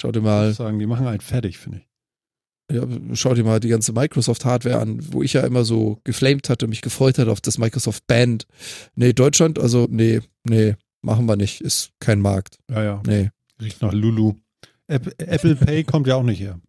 Schau 0.00 0.12
dir 0.12 0.20
Ich 0.20 0.24
mal 0.24 0.48
muss 0.48 0.56
sagen, 0.56 0.78
die 0.78 0.86
machen 0.86 1.06
einen 1.06 1.20
fertig, 1.20 1.58
finde 1.58 1.78
ich. 1.78 2.74
Ja, 2.74 2.86
schau 3.14 3.34
dir 3.34 3.44
mal 3.44 3.60
die 3.60 3.68
ganze 3.68 3.92
Microsoft-Hardware 3.92 4.78
an, 4.78 5.00
wo 5.12 5.22
ich 5.22 5.32
ja 5.34 5.42
immer 5.42 5.64
so 5.64 6.00
geflamed 6.04 6.48
hatte 6.48 6.64
und 6.66 6.70
mich 6.70 6.82
gefreut 6.82 7.18
hatte 7.18 7.30
auf 7.30 7.40
das 7.40 7.58
Microsoft 7.58 8.06
Band. 8.06 8.46
Nee, 8.94 9.12
Deutschland, 9.12 9.58
also 9.58 9.88
nee, 9.90 10.20
nee, 10.44 10.76
machen 11.02 11.26
wir 11.26 11.36
nicht. 11.36 11.60
Ist 11.60 11.90
kein 11.98 12.20
Markt. 12.20 12.58
Ja, 12.70 12.82
ja. 12.82 13.02
Nee. 13.06 13.30
Riecht 13.60 13.82
nach 13.82 13.92
Lulu. 13.92 14.34
App, 14.86 15.12
Apple 15.18 15.56
Pay 15.56 15.84
kommt 15.84 16.06
ja 16.06 16.14
auch 16.14 16.22
nicht 16.22 16.40
her. 16.40 16.60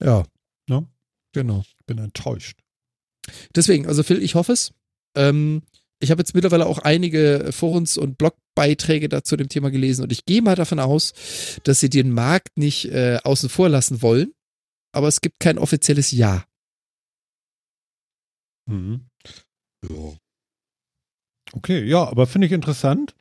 Ja. 0.00 0.24
Ne? 0.68 0.86
Genau. 1.32 1.64
Ich 1.78 1.86
bin 1.86 1.98
enttäuscht. 1.98 2.60
Deswegen, 3.56 3.86
also 3.86 4.02
Phil, 4.02 4.22
ich 4.22 4.34
hoffe 4.34 4.52
es. 4.52 4.72
Ähm, 5.16 5.62
ich 6.00 6.10
habe 6.10 6.20
jetzt 6.20 6.34
mittlerweile 6.34 6.66
auch 6.66 6.78
einige 6.80 7.50
Forums- 7.52 7.96
und 7.96 8.18
Blogbeiträge 8.18 9.08
dazu 9.08 9.36
dem 9.36 9.48
Thema 9.48 9.70
gelesen 9.70 10.02
und 10.02 10.12
ich 10.12 10.24
gehe 10.26 10.42
mal 10.42 10.56
davon 10.56 10.78
aus, 10.80 11.12
dass 11.64 11.80
sie 11.80 11.88
den 11.90 12.10
Markt 12.12 12.56
nicht 12.58 12.86
äh, 12.86 13.18
außen 13.24 13.48
vor 13.48 13.68
lassen 13.68 14.02
wollen, 14.02 14.32
aber 14.92 15.08
es 15.08 15.20
gibt 15.20 15.40
kein 15.40 15.58
offizielles 15.58 16.10
Ja. 16.12 16.44
Mhm. 18.66 19.06
ja. 19.88 20.12
Okay, 21.52 21.84
ja, 21.84 22.04
aber 22.08 22.26
finde 22.26 22.46
ich 22.46 22.52
interessant. 22.52 23.14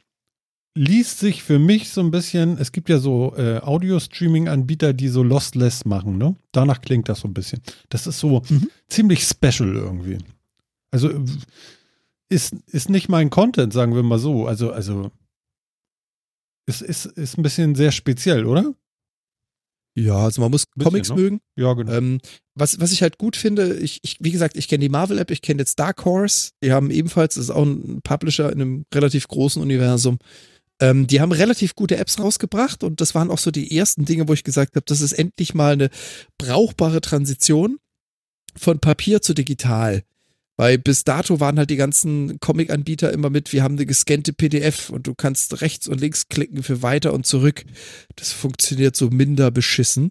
Liest 0.76 1.20
sich 1.20 1.44
für 1.44 1.60
mich 1.60 1.90
so 1.92 2.02
ein 2.02 2.10
bisschen, 2.10 2.58
es 2.58 2.72
gibt 2.72 2.90
ja 2.90 2.98
so 2.98 3.36
äh, 3.36 3.60
Audio-Streaming-Anbieter, 3.60 4.94
die 4.94 5.08
so 5.08 5.22
Lostless 5.22 5.86
machen, 5.86 6.18
ne? 6.18 6.36
Danach 6.52 6.82
klingt 6.82 7.10
das 7.10 7.20
so 7.20 7.28
ein 7.28 7.34
bisschen. 7.36 7.62
Das 7.90 8.08
ist 8.08 8.20
so 8.20 8.42
Mhm. 8.50 8.72
ziemlich 8.88 9.24
special 9.24 9.76
irgendwie. 9.76 10.18
Also 10.90 11.12
ist, 12.30 12.54
ist 12.68 12.90
nicht 12.90 13.10
mein 13.10 13.30
Content, 13.30 13.74
sagen 13.74 13.96
wir 13.96 14.04
mal 14.04 14.20
so. 14.20 14.48
Also, 14.48 14.72
also 14.72 15.12
ist, 16.66 16.82
ist, 16.82 17.06
ist 17.06 17.38
ein 17.38 17.44
bisschen 17.44 17.76
sehr 17.76 17.92
speziell, 17.92 18.46
oder? 18.46 18.74
Ja, 19.96 20.18
also 20.18 20.42
man 20.42 20.50
muss 20.50 20.66
Bisschen, 20.66 20.84
Comics 20.84 21.10
ne? 21.10 21.16
mögen. 21.16 21.42
Ja, 21.56 21.74
genau. 21.74 21.92
Ähm, 21.92 22.20
was, 22.56 22.80
was 22.80 22.92
ich 22.92 23.02
halt 23.02 23.18
gut 23.18 23.36
finde, 23.36 23.76
ich, 23.76 24.00
ich 24.02 24.18
wie 24.20 24.32
gesagt, 24.32 24.58
ich 24.58 24.68
kenne 24.68 24.82
die 24.82 24.90
Marvel-App, 24.90 25.30
ich 25.30 25.42
kenne 25.42 25.60
jetzt 25.60 25.78
Dark 25.78 26.04
Horse, 26.06 26.52
die 26.64 26.72
haben 26.72 26.90
ebenfalls, 26.90 27.36
das 27.36 27.46
ist 27.46 27.50
auch 27.52 27.64
ein 27.64 28.02
Publisher 28.02 28.52
in 28.52 28.62
einem 28.62 28.86
relativ 28.94 29.28
großen 29.28 29.62
Universum. 29.62 30.18
Ähm, 30.80 31.06
die 31.06 31.22
haben 31.22 31.32
relativ 31.32 31.76
gute 31.76 31.98
Apps 31.98 32.20
rausgebracht 32.20 32.84
und 32.84 33.02
das 33.02 33.14
waren 33.14 33.30
auch 33.30 33.38
so 33.38 33.52
die 33.52 33.78
ersten 33.78 34.06
Dinge, 34.06 34.28
wo 34.28 34.34
ich 34.34 34.44
gesagt 34.44 34.76
habe, 34.76 34.86
das 34.86 35.02
ist 35.02 35.14
endlich 35.14 35.54
mal 35.54 35.74
eine 35.74 35.90
brauchbare 36.40 37.02
Transition 37.02 37.78
von 38.56 38.80
Papier 38.80 39.22
zu 39.22 39.36
digital. 39.36 40.04
Weil 40.56 40.78
bis 40.78 41.04
dato 41.04 41.40
waren 41.40 41.58
halt 41.58 41.70
die 41.70 41.76
ganzen 41.76 42.40
Comic-Anbieter 42.40 43.12
immer 43.12 43.30
mit, 43.30 43.54
wir 43.54 43.64
haben 43.64 43.76
eine 43.76 43.86
gescannte 43.86 44.34
PDF 44.34 44.90
und 44.90 45.08
du 45.08 45.16
kannst 45.16 45.62
rechts 45.62 45.88
und 45.88 46.00
links 46.00 46.28
klicken 46.28 46.62
für 46.62 46.82
weiter 46.82 47.14
und 47.14 47.26
zurück. 47.26 47.64
Das 48.16 48.32
funktioniert 48.32 48.96
so 48.96 49.10
minder 49.10 49.50
beschissen. 49.50 50.10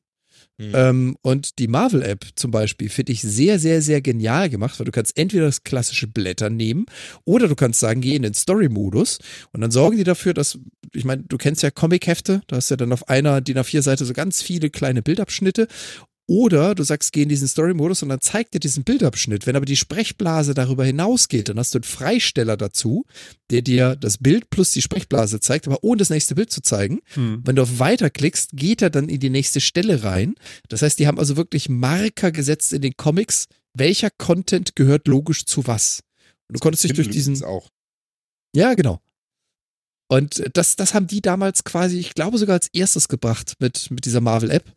Hm. 0.61 0.73
Ähm, 0.75 1.17
und 1.23 1.59
die 1.59 1.69
Marvel-App 1.69 2.27
zum 2.37 2.51
Beispiel 2.51 2.89
finde 2.89 3.13
ich 3.13 3.23
sehr, 3.23 3.59
sehr, 3.59 3.81
sehr 3.81 4.03
genial 4.03 4.51
gemacht, 4.51 4.79
weil 4.79 4.85
du 4.85 4.93
kannst 4.93 5.17
entweder 5.17 5.47
das 5.47 5.65
klassische 5.65 6.07
Blättern 6.07 6.57
nehmen 6.57 6.85
oder 7.25 7.49
du 7.49 7.55
kannst 7.55 7.81
sagen, 7.81 8.01
geh 8.01 8.15
in 8.15 8.23
den 8.23 8.35
Story-Modus 8.35 9.19
und 9.53 9.61
dann 9.61 9.71
sorgen 9.71 9.97
die 9.97 10.05
dafür, 10.05 10.35
dass, 10.35 10.59
ich 10.93 11.05
meine, 11.05 11.23
du 11.23 11.39
kennst 11.39 11.63
ja 11.63 11.71
Comic-Hefte, 11.71 12.43
da 12.47 12.57
hast 12.57 12.71
du 12.71 12.75
ja 12.75 12.77
dann 12.77 12.93
auf 12.93 13.09
einer 13.09 13.41
DIN 13.41 13.59
A4-Seite 13.59 14.05
so 14.05 14.13
ganz 14.13 14.43
viele 14.43 14.69
kleine 14.69 15.03
Bildabschnitte 15.03 15.69
oder 16.33 16.75
du 16.75 16.83
sagst, 16.83 17.13
geh 17.13 17.25
in 17.25 17.29
diesen 17.29 17.47
Story-Modus 17.47 18.03
und 18.03 18.09
dann 18.09 18.23
zeigt 18.23 18.55
dir 18.55 18.59
diesen 18.59 18.85
Bildabschnitt. 18.85 19.47
Wenn 19.47 19.55
aber 19.55 19.67
die 19.67 19.77
Sprechblase 19.77 20.55
darüber 20.55 20.83
hinausgeht, 20.83 21.51
dann 21.51 21.59
hast 21.59 21.75
du 21.75 21.79
einen 21.79 21.85
Freisteller 21.85 22.57
dazu, 22.57 23.05
der 23.51 23.61
dir 23.61 23.97
das 23.97 24.17
Bild 24.17 24.49
plus 24.49 24.71
die 24.71 24.81
Sprechblase 24.81 25.41
zeigt, 25.41 25.67
aber 25.67 25.85
ohne 25.85 25.99
das 25.99 26.09
nächste 26.09 26.35
Bild 26.35 26.51
zu 26.51 26.63
zeigen. 26.63 27.01
Hm. 27.13 27.43
Wenn 27.45 27.57
du 27.57 27.63
auf 27.63 27.79
Weiter 27.79 28.09
klickst, 28.09 28.53
geht 28.55 28.81
er 28.81 28.89
dann 28.89 29.11
in 29.11 29.21
die 29.21 29.29
nächste 29.29 29.61
Stelle 29.61 30.05
rein. 30.05 30.35
Das 30.71 30.81
heißt, 30.81 30.99
die 30.99 31.07
haben 31.07 31.19
also 31.19 31.37
wirklich 31.37 31.69
Marker 31.69 32.33
gesetzt 32.33 32.73
in 32.73 32.81
den 32.81 32.97
Comics, 32.97 33.45
welcher 33.75 34.09
Content 34.09 34.75
gehört 34.75 35.09
logisch 35.09 35.45
zu 35.45 35.67
was. 35.67 36.01
Und 36.49 36.57
du 36.57 36.61
konntest 36.61 36.85
dich 36.85 36.95
durch 36.95 37.11
diesen. 37.11 37.45
Auch. 37.45 37.69
Ja, 38.57 38.73
genau. 38.73 39.03
Und 40.09 40.43
das, 40.55 40.77
das 40.77 40.95
haben 40.95 41.09
die 41.09 41.21
damals 41.21 41.65
quasi, 41.65 41.99
ich 41.99 42.15
glaube 42.15 42.39
sogar 42.39 42.55
als 42.55 42.69
erstes 42.73 43.09
gebracht 43.09 43.57
mit, 43.59 43.91
mit 43.91 44.07
dieser 44.07 44.23
Marvel-App. 44.23 44.73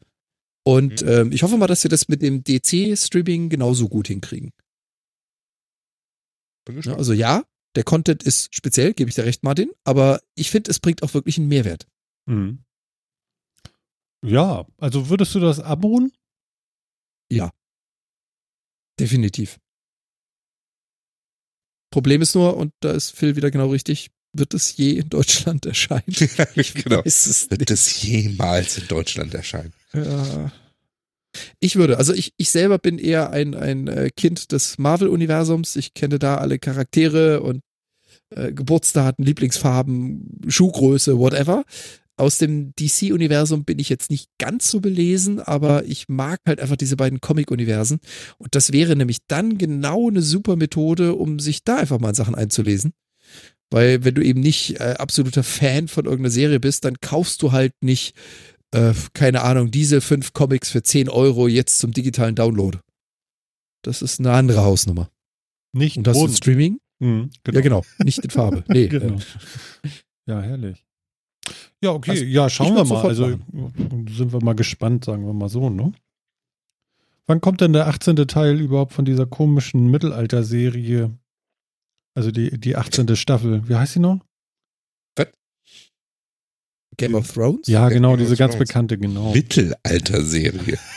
Und 0.68 1.02
Mhm. 1.04 1.08
ähm, 1.08 1.32
ich 1.32 1.44
hoffe 1.44 1.58
mal, 1.58 1.68
dass 1.68 1.84
wir 1.84 1.90
das 1.90 2.08
mit 2.08 2.22
dem 2.22 2.44
DC-Streaming 2.44 3.50
genauso 3.50 3.88
gut 3.88 4.08
hinkriegen. 4.08 4.52
Ja, 6.68 6.74
gespannt. 6.74 6.98
also 6.98 7.14
ja, 7.14 7.44
der 7.76 7.84
Content 7.84 8.24
ist 8.24 8.54
speziell, 8.56 8.94
gebe 8.94 9.10
ich 9.10 9.16
dir 9.16 9.26
recht, 9.26 9.44
Martin, 9.44 9.72
aber 9.84 10.22
ich 10.34 10.50
finde, 10.50 10.72
es 10.72 10.80
bringt 10.80 11.04
auch 11.04 11.14
wirklich 11.14 11.38
einen 11.38 11.48
Mehrwert. 11.48 11.88
Hm. 12.28 12.64
Ja, 14.26 14.66
also 14.78 15.10
würdest 15.10 15.36
du 15.36 15.40
das 15.40 15.60
abruhen? 15.60 16.12
Definitiv. 19.00 19.60
Problem 21.92 22.22
ist 22.22 22.34
nur, 22.34 22.56
und 22.58 22.74
da 22.80 22.92
ist 22.92 23.12
Phil 23.12 23.36
wieder 23.36 23.52
genau 23.52 23.70
richtig, 23.70 24.10
wird 24.34 24.54
es 24.54 24.76
je 24.78 24.92
in 25.00 25.10
Deutschland 25.10 25.66
erscheinen? 25.66 26.04
Ich 26.56 26.74
genau. 26.74 27.04
Wird 27.04 27.72
es 27.72 28.02
jemals 28.02 28.78
in 28.78 28.88
Deutschland 28.88 29.34
erscheinen? 29.34 29.74
Ja. 30.04 30.52
Ich 31.60 31.76
würde, 31.76 31.98
also 31.98 32.14
ich, 32.14 32.34
ich 32.38 32.50
selber 32.50 32.78
bin 32.80 32.98
eher 32.98 33.32
ein, 33.32 33.56
ein 33.56 33.88
äh, 33.88 34.10
Kind 34.16 34.52
des 34.52 34.78
Marvel-Universums. 34.78 35.76
Ich 35.76 35.94
kenne 35.94 36.20
da 36.20 36.38
alle 36.38 36.60
Charaktere 36.60 37.42
und 37.42 37.62
äh, 38.30 38.54
Geburtsdaten, 38.54 39.26
Lieblingsfarben, 39.26 40.42
Schuhgröße, 40.48 41.18
whatever. 41.18 41.64
Aus 42.18 42.38
dem 42.38 42.74
DC-Universum 42.76 43.66
bin 43.66 43.78
ich 43.78 43.90
jetzt 43.90 44.10
nicht 44.10 44.30
ganz 44.38 44.72
so 44.72 44.80
belesen, 44.80 45.42
aber 45.42 45.84
ich 45.84 46.08
mag 46.08 46.40
halt 46.48 46.62
einfach 46.62 46.78
diese 46.78 46.96
beiden 46.96 47.20
Comic-Universen. 47.20 48.00
Und 48.38 48.56
das 48.56 48.72
wäre 48.72 48.96
nämlich 48.96 49.18
dann 49.28 49.58
genau 49.58 50.10
eine 50.10 50.22
super 50.22 50.56
Methode, 50.56 51.16
um 51.16 51.40
sich 51.40 51.66
da 51.66 51.76
einfach 51.76 52.00
mal 52.00 52.16
Sachen 52.16 52.36
einzulesen. 52.36 52.94
Weil 53.70 54.06
wenn 54.06 54.16
du 54.16 54.24
eben 54.24 54.40
nicht 54.40 54.80
äh, 54.80 54.96
absoluter 54.98 55.44
Fan 55.44 55.90
von 55.90 56.06
irgendeiner 56.06 56.30
Serie 56.30 56.60
bist, 56.62 56.86
dann 56.86 56.96
kaufst 57.02 57.42
du 57.42 57.52
halt 57.52 57.74
nicht, 57.82 58.16
äh, 58.76 58.94
keine 59.14 59.42
Ahnung, 59.42 59.72
diese 59.72 60.02
fünf 60.02 60.34
Comics 60.34 60.70
für 60.70 60.84
10 60.84 61.10
Euro 61.10 61.48
jetzt 61.48 61.80
zum 61.80 61.92
digitalen 61.92 62.36
Download. 62.36 62.80
Das 63.82 64.02
ist 64.02 64.20
eine 64.20 64.32
andere 64.32 64.64
Hausnummer. 64.64 65.10
Nicht 65.74 65.98
Und 65.98 66.08
das 66.08 66.18
ist 66.18 66.38
Streaming? 66.38 66.80
Hm, 67.02 67.30
Ja, 67.52 67.62
genau. 67.62 67.84
Nicht 68.04 68.20
in 68.20 68.30
Farbe. 68.30 68.64
Nee, 68.70 68.88
genau. 68.88 69.16
äh, 69.16 69.90
Ja, 70.28 70.42
herrlich. 70.42 70.86
Ja, 71.84 71.92
okay, 71.92 72.12
Also, 72.12 72.24
ja, 72.24 72.50
schauen 72.50 72.76
wir 72.76 72.86
mal. 72.86 73.06
Also 73.06 73.38
sind 74.10 74.34
wir 74.34 74.44
mal 74.44 74.56
gespannt, 74.56 75.06
sagen 75.06 75.26
wir 75.26 75.34
mal 75.34 75.50
so, 75.50 75.70
ne? 75.70 75.94
Wann 77.28 77.42
kommt 77.42 77.62
denn 77.62 77.74
der 77.74 77.88
18. 77.88 78.16
Teil 78.28 78.60
überhaupt 78.60 78.94
von 78.94 79.06
dieser 79.06 79.26
komischen 79.26 79.92
Mittelalter-Serie? 79.92 81.12
Also 82.16 82.32
die, 82.32 82.58
die 82.60 82.76
18. 82.76 83.16
Staffel. 83.16 83.68
Wie 83.68 83.76
heißt 83.76 83.94
sie 83.94 84.00
noch? 84.00 84.20
Game 86.98 87.16
of 87.16 87.32
Thrones? 87.32 87.68
Ja, 87.68 87.90
genau, 87.90 88.12
Game 88.12 88.20
diese 88.20 88.36
ganz 88.36 88.54
Thrones. 88.54 88.68
bekannte, 88.68 88.98
genau. 88.98 89.34
Mittelalter-Serie. 89.34 90.78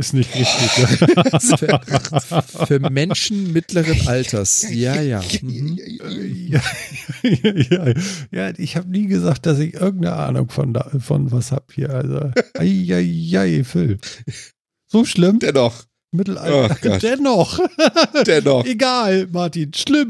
Ist 0.00 0.14
nicht 0.14 0.34
richtig. 0.34 1.60
Ja. 1.60 1.80
für, 2.40 2.66
für 2.66 2.90
Menschen 2.90 3.52
mittleren 3.52 4.08
Alters. 4.08 4.66
Ja, 4.70 4.98
ja. 4.98 5.22
Mhm. 5.42 5.78
ja, 6.48 6.62
ja, 7.22 7.94
ja, 8.30 8.52
ich 8.56 8.76
habe 8.76 8.88
nie 8.88 9.08
gesagt, 9.08 9.44
dass 9.44 9.58
ich 9.58 9.74
irgendeine 9.74 10.16
Ahnung 10.16 10.48
von, 10.48 10.72
da, 10.72 10.90
von 10.98 11.30
was 11.32 11.52
hab 11.52 11.70
hier. 11.72 11.90
Also, 11.90 12.30
ei, 12.56 13.62
Phil. 13.62 13.98
So 14.86 15.04
schlimm? 15.04 15.38
Dennoch, 15.38 15.84
Mittelalter. 16.12 16.78
Oh. 16.82 16.98
Dennoch. 16.98 17.60
dennoch. 18.26 18.64
Egal, 18.64 19.26
Martin. 19.30 19.74
Schlimm. 19.74 20.08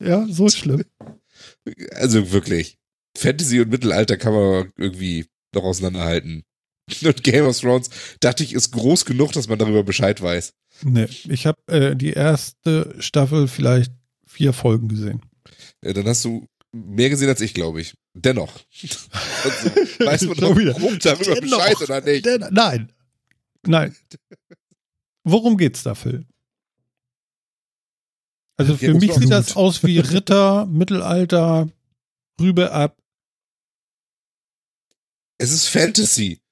Ja, 0.00 0.26
so 0.30 0.48
schlimm. 0.48 0.84
Also 1.96 2.30
wirklich. 2.30 2.78
Fantasy 3.16 3.60
und 3.60 3.70
Mittelalter 3.70 4.16
kann 4.16 4.32
man 4.34 4.72
irgendwie 4.76 5.26
noch 5.54 5.64
auseinanderhalten. 5.64 6.44
Und 7.04 7.22
Game 7.22 7.44
of 7.46 7.58
Thrones 7.58 7.90
dachte 8.20 8.42
ich, 8.42 8.52
ist 8.54 8.72
groß 8.72 9.04
genug, 9.04 9.32
dass 9.32 9.48
man 9.48 9.58
darüber 9.58 9.84
Bescheid 9.84 10.20
weiß. 10.20 10.52
Nee, 10.82 11.06
ich 11.28 11.46
habe 11.46 11.60
äh, 11.68 11.94
die 11.94 12.12
erste 12.12 12.94
Staffel 12.98 13.46
vielleicht 13.46 13.92
vier 14.26 14.52
Folgen 14.52 14.88
gesehen. 14.88 15.22
Äh, 15.82 15.92
Dann 15.94 16.06
hast 16.08 16.24
du 16.24 16.46
mehr 16.72 17.08
gesehen 17.10 17.28
als 17.28 17.40
ich, 17.40 17.54
glaube 17.54 17.80
ich. 17.80 17.94
Dennoch. 18.14 18.58
Also, 19.44 19.70
weiß 20.06 20.22
man 20.22 20.36
wieder. 20.58 20.72
grob 20.74 20.98
darüber 21.00 21.34
Dennoch. 21.34 21.58
Bescheid 21.58 21.80
oder 21.82 22.00
nicht? 22.00 22.24
Den, 22.26 22.44
nein. 22.50 22.92
Nein. 23.66 23.94
Worum 25.24 25.56
geht's 25.56 25.82
da, 25.82 25.94
Phil? 25.94 26.26
Also 28.56 28.76
für 28.76 28.86
Ja, 28.86 28.94
mich 28.94 29.12
sieht 29.14 29.30
das 29.30 29.56
aus 29.56 29.82
wie 29.84 29.98
Ritter, 29.98 30.66
Mittelalter, 30.66 31.68
Rübe 32.40 32.70
ab. 32.72 32.98
Es 35.42 35.50
ist 35.50 35.66
Fantasy. 35.68 36.40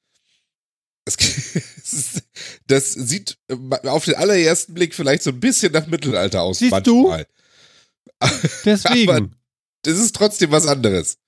Es, 1.07 1.93
ist, 1.93 2.23
das 2.69 2.93
sieht 2.93 3.37
äh, 3.49 3.89
auf 3.89 4.05
den 4.05 4.15
allerersten 4.15 4.75
Blick 4.75 4.95
vielleicht 4.95 5.23
so 5.25 5.31
ein 5.31 5.41
bisschen 5.41 5.73
nach 5.73 5.87
Mittelalter 5.89 6.43
aus. 6.43 6.59
Siehst 6.61 6.87
du? 6.87 7.09
manchmal. 7.09 7.27
Deswegen. 8.65 9.11
Aber- 9.11 9.31
Das 9.83 9.99
ist 9.99 10.15
trotzdem 10.15 10.51
was 10.53 10.67
anderes. 10.67 11.19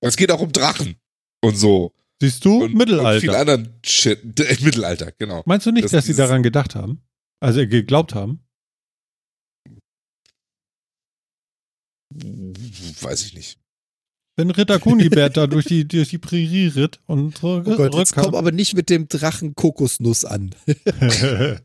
Es 0.00 0.16
geht 0.16 0.30
auch 0.30 0.40
um 0.40 0.52
Drachen 0.52 0.96
und 1.40 1.56
so. 1.56 1.94
Siehst 2.20 2.44
du? 2.44 2.56
Und, 2.56 2.62
Und 2.62 2.68
viel 2.70 2.76
Mittelalter. 2.78 3.38
anderen 3.38 3.80
Shit. 3.86 4.20
D- 4.38 4.56
Mittelalter, 4.60 5.12
genau. 5.12 5.42
Meinst 5.46 5.64
du 5.66 5.70
nicht, 5.72 5.84
Das- 5.84 5.92
dass 5.92 6.04
sie 6.06 6.14
daran 6.14 6.42
gedacht 6.42 6.74
haben? 6.74 7.00
Also 7.40 7.60
äh, 7.60 7.66
geglaubt 7.66 8.14
haben? 8.14 8.44
Weiß 12.10 13.24
ich 13.24 13.34
nicht. 13.34 13.58
Wenn 14.36 14.50
Ritter 14.50 14.78
Kunibert 14.80 15.36
da 15.36 15.46
durch 15.46 15.66
die, 15.66 15.86
durch 15.86 16.08
die 16.08 16.18
Prärie 16.18 16.66
ritt 16.68 16.98
und 17.06 17.38
zurück, 17.38 17.66
Oh 17.68 17.76
Gott, 17.76 17.94
jetzt 17.94 18.14
komm 18.14 18.34
aber 18.34 18.50
nicht 18.50 18.74
mit 18.74 18.90
dem 18.90 19.06
Drachen 19.08 19.54
Kokosnuss 19.54 20.24
an. 20.24 20.50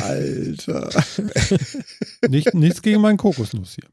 Alter. 0.00 0.90
nicht, 2.28 2.54
nichts 2.54 2.82
gegen 2.82 3.00
meinen 3.00 3.16
Kokosnuss 3.16 3.74
hier. 3.74 3.88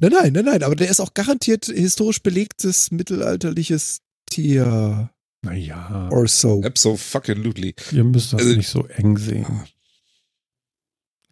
Nein, 0.00 0.12
nein, 0.12 0.32
nein, 0.32 0.44
nein, 0.46 0.62
aber 0.62 0.76
der 0.76 0.88
ist 0.88 1.00
auch 1.00 1.12
garantiert 1.14 1.66
historisch 1.66 2.22
belegtes 2.22 2.90
mittelalterliches 2.90 4.00
Tier 4.26 5.10
Naja, 5.42 6.08
or 6.10 6.26
so. 6.26 6.62
Absolutely. 6.62 7.74
ihr 7.92 8.04
müsst 8.04 8.32
das 8.32 8.40
Also- 8.40 8.56
nicht 8.56 8.68
so 8.68 8.86
eng 8.86 9.18
sehen. 9.18 9.64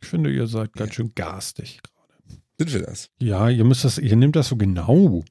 Ich 0.02 0.08
finde, 0.08 0.32
ihr 0.32 0.46
seid 0.48 0.72
ganz 0.74 0.94
schön 0.94 1.12
garstig 1.14 1.78
gerade. 1.82 1.91
Sind 2.70 2.72
wir 2.80 2.82
das? 2.86 3.08
Ja, 3.20 3.48
ihr 3.48 3.64
müsst 3.64 3.84
das, 3.84 3.98
ihr 3.98 4.16
nehmt 4.16 4.36
das 4.36 4.48
so 4.48 4.56
genau. 4.56 5.24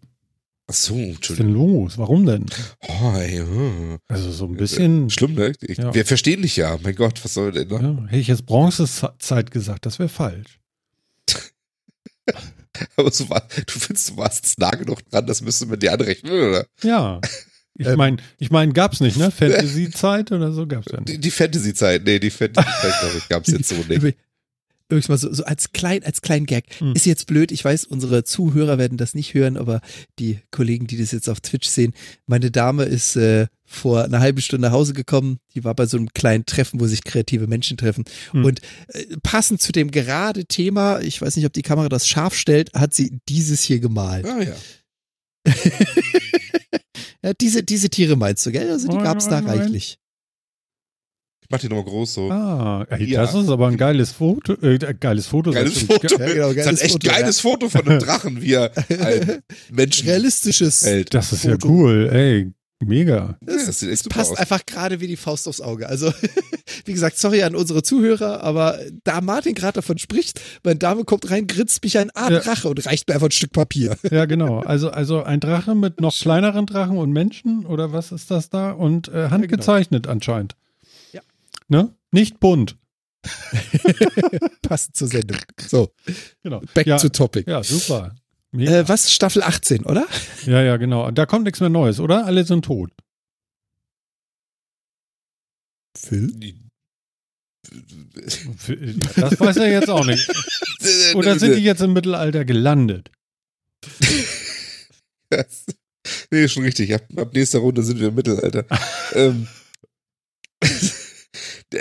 Ach 0.67 0.73
so, 0.73 0.93
Was 0.95 0.99
ist 0.99 0.99
denn 0.99 1.09
Entschuldigung. 1.47 1.83
los? 1.83 1.97
Warum 1.97 2.25
denn? 2.25 2.45
Oh, 2.87 3.13
ey, 3.17 3.37
hm. 3.37 3.97
Also 4.07 4.31
so 4.31 4.45
ein 4.45 4.55
bisschen. 4.55 5.09
Schlimm, 5.09 5.33
ne? 5.35 5.51
Ich, 5.61 5.77
Ja. 5.77 5.93
Wir 5.93 6.05
verstehen 6.05 6.41
dich 6.43 6.55
ja. 6.55 6.77
Mein 6.81 6.95
Gott, 6.95 7.23
was 7.23 7.33
soll 7.33 7.51
denn 7.51 7.67
noch? 7.67 7.81
Ja, 7.81 8.05
hätte 8.07 8.17
ich 8.21 8.27
jetzt 8.27 8.45
Bronzezeit 8.45 9.51
gesagt, 9.51 9.85
das 9.85 9.99
wäre 9.99 10.09
falsch. 10.09 10.59
Aber 12.95 13.11
so 13.11 13.29
war, 13.29 13.47
du 13.65 13.79
findest, 13.79 14.11
du 14.11 14.17
warst 14.17 14.57
nah 14.59 14.71
genug 14.71 15.07
dran, 15.09 15.25
das 15.27 15.41
müsste 15.41 15.65
man 15.65 15.79
dir 15.79 15.93
anrechnen, 15.93 16.31
oder? 16.31 16.65
Ja. 16.83 17.19
Ich 17.77 17.87
Ähm. 17.87 17.97
meine, 17.97 18.17
ich 18.37 18.49
mein, 18.51 18.73
gab's 18.73 18.99
nicht, 19.01 19.17
ne? 19.17 19.29
Fantasy-Zeit 19.31 20.31
oder 20.31 20.51
so 20.51 20.67
gab's 20.67 20.87
ja 20.91 20.99
Die, 21.01 21.13
nicht. 21.13 21.23
die 21.25 21.31
Fantasy-Zeit, 21.31 22.03
nee, 22.05 22.19
die 22.19 22.29
Fantasy-Zeit, 22.29 22.99
glaube 23.01 23.17
ich, 23.17 23.27
gab 23.29 23.47
es 23.47 23.53
jetzt 23.53 23.69
so 23.69 23.75
nicht. 23.87 24.17
Mal 24.91 25.17
so, 25.17 25.33
so 25.33 25.43
als 25.43 25.71
klein, 25.71 26.03
als 26.03 26.21
kleinen 26.21 26.45
Gag. 26.45 26.65
Hm. 26.79 26.93
Ist 26.93 27.05
jetzt 27.05 27.27
blöd, 27.27 27.51
ich 27.51 27.63
weiß, 27.63 27.85
unsere 27.85 28.23
Zuhörer 28.23 28.77
werden 28.77 28.97
das 28.97 29.13
nicht 29.13 29.33
hören, 29.33 29.57
aber 29.57 29.81
die 30.19 30.39
Kollegen, 30.51 30.87
die 30.87 30.97
das 30.97 31.11
jetzt 31.11 31.29
auf 31.29 31.41
Twitch 31.41 31.67
sehen, 31.67 31.93
meine 32.27 32.51
Dame 32.51 32.83
ist 32.83 33.15
äh, 33.15 33.47
vor 33.63 34.03
einer 34.03 34.19
halben 34.19 34.41
Stunde 34.41 34.67
nach 34.67 34.73
Hause 34.73 34.93
gekommen. 34.93 35.39
Die 35.55 35.63
war 35.63 35.73
bei 35.73 35.85
so 35.85 35.97
einem 35.97 36.09
kleinen 36.13 36.45
Treffen, 36.45 36.79
wo 36.79 36.87
sich 36.87 37.03
kreative 37.03 37.47
Menschen 37.47 37.77
treffen. 37.77 38.05
Hm. 38.31 38.45
Und 38.45 38.61
äh, 38.89 39.05
passend 39.23 39.61
zu 39.61 39.71
dem 39.71 39.91
gerade 39.91 40.45
Thema, 40.45 40.99
ich 40.99 41.21
weiß 41.21 41.35
nicht, 41.35 41.45
ob 41.45 41.53
die 41.53 41.61
Kamera 41.61 41.89
das 41.89 42.07
scharf 42.07 42.35
stellt, 42.35 42.73
hat 42.73 42.93
sie 42.93 43.19
dieses 43.29 43.61
hier 43.61 43.79
gemalt. 43.79 44.25
Ah, 44.25 44.41
ja. 44.41 44.55
Ja, 47.23 47.33
diese, 47.33 47.63
diese 47.63 47.89
Tiere 47.89 48.15
meinst 48.15 48.45
du, 48.45 48.51
gell? 48.51 48.69
Also 48.71 48.87
die 48.87 48.95
Moin, 48.95 49.03
gab's 49.03 49.27
da 49.27 49.39
reichlich. 49.39 49.99
Mach 51.51 51.59
die 51.59 51.67
nochmal 51.69 51.85
groß 51.85 52.13
so. 52.13 52.31
Ah, 52.31 52.85
ey, 52.89 53.05
Ja. 53.05 53.21
das 53.21 53.35
ist 53.35 53.49
aber 53.49 53.67
ein 53.67 53.77
geiles 53.77 54.11
Foto. 54.11 54.53
Äh, 54.61 54.77
geiles 54.99 55.27
Foto. 55.27 55.51
Geiles 55.51 55.79
schon. 55.79 55.87
Foto. 55.89 56.07
Ja, 56.19 56.51
genau, 56.51 56.53
das 56.53 56.57
ist 56.57 56.57
ein 56.57 56.63
geiles 56.65 56.81
echt 56.81 56.91
Foto, 56.93 57.07
geiles 57.09 57.39
Foto 57.39 57.69
von 57.69 57.87
einem 57.87 57.99
Drachen, 57.99 58.41
wie 58.41 58.53
er 58.53 58.71
einen 58.89 59.39
Menschen 59.71 60.07
Realistisches. 60.07 60.83
hält. 60.85 61.13
Das 61.13 61.31
ist 61.33 61.43
ja 61.43 61.51
Foto. 61.51 61.67
cool, 61.69 62.09
ey. 62.11 62.51
Mega. 62.83 63.37
Ja, 63.47 63.65
das 63.67 63.79
sieht 63.79 63.91
echt 63.91 64.09
passt 64.09 64.31
aus. 64.31 64.39
einfach 64.39 64.65
gerade 64.65 64.99
wie 65.01 65.05
die 65.07 65.15
Faust 65.15 65.47
aufs 65.47 65.61
Auge. 65.61 65.87
Also, 65.87 66.11
wie 66.85 66.93
gesagt, 66.93 67.15
sorry 67.19 67.43
an 67.43 67.55
unsere 67.55 67.83
Zuhörer, 67.83 68.41
aber 68.41 68.79
da 69.03 69.21
Martin 69.21 69.53
gerade 69.53 69.73
davon 69.73 69.99
spricht, 69.99 70.41
meine 70.63 70.77
Dame 70.79 71.03
kommt 71.03 71.29
rein, 71.29 71.45
grinst 71.45 71.83
mich 71.83 71.99
an, 71.99 72.09
ah, 72.15 72.31
Ja. 72.31 72.39
Drache 72.39 72.67
und 72.69 72.83
reicht 72.87 73.07
mir 73.07 73.13
einfach 73.13 73.27
ein 73.27 73.31
Stück 73.33 73.51
Papier. 73.53 73.97
Ja, 74.09 74.25
genau. 74.31 74.61
Also, 74.61 74.89
also 74.89 75.21
ein 75.21 75.39
Drache 75.39 75.75
mit 75.75 76.01
noch 76.01 76.15
kleineren 76.17 76.65
Drachen 76.65 76.97
und 76.97 77.11
Menschen 77.11 77.67
oder 77.67 77.93
was 77.93 78.11
ist 78.11 78.31
das 78.31 78.49
da? 78.49 78.71
Und 78.71 79.09
äh, 79.09 79.29
handgezeichnet 79.29 80.07
anscheinend. 80.07 80.55
Ne? 81.71 81.95
Nicht 82.11 82.41
bunt. 82.41 82.77
Passend 84.61 84.95
zur 84.97 85.07
Sendung. 85.07 85.37
So, 85.57 85.93
Genau. 86.43 86.61
back 86.73 86.85
ja, 86.85 86.97
to 86.97 87.07
topic. 87.07 87.47
ja, 87.47 87.63
super. 87.63 88.13
Äh, 88.51 88.83
was? 88.87 89.09
Staffel 89.13 89.41
18, 89.41 89.85
oder? 89.85 90.05
ja, 90.45 90.61
ja, 90.61 90.75
genau. 90.75 91.09
Da 91.11 91.25
kommt 91.25 91.45
nichts 91.45 91.61
mehr 91.61 91.69
Neues, 91.69 92.01
oder? 92.01 92.25
Alle 92.25 92.43
sind 92.43 92.65
tot. 92.65 92.91
Phil? 95.97 96.59
Das 99.15 99.39
weiß 99.39 99.55
er 99.57 99.71
jetzt 99.71 99.89
auch 99.89 100.05
nicht. 100.05 100.29
Oder 101.15 101.39
sind 101.39 101.55
die 101.55 101.63
jetzt 101.63 101.81
im 101.81 101.93
Mittelalter 101.93 102.43
gelandet? 102.43 103.11
nee, 106.31 106.47
schon 106.47 106.63
richtig. 106.63 106.93
Ab, 106.93 107.03
ab 107.15 107.33
nächster 107.33 107.59
Runde 107.59 107.83
sind 107.83 107.99
wir 107.99 108.07
im 108.09 108.15
Mittelalter. 108.15 108.65
ähm, 109.13 109.47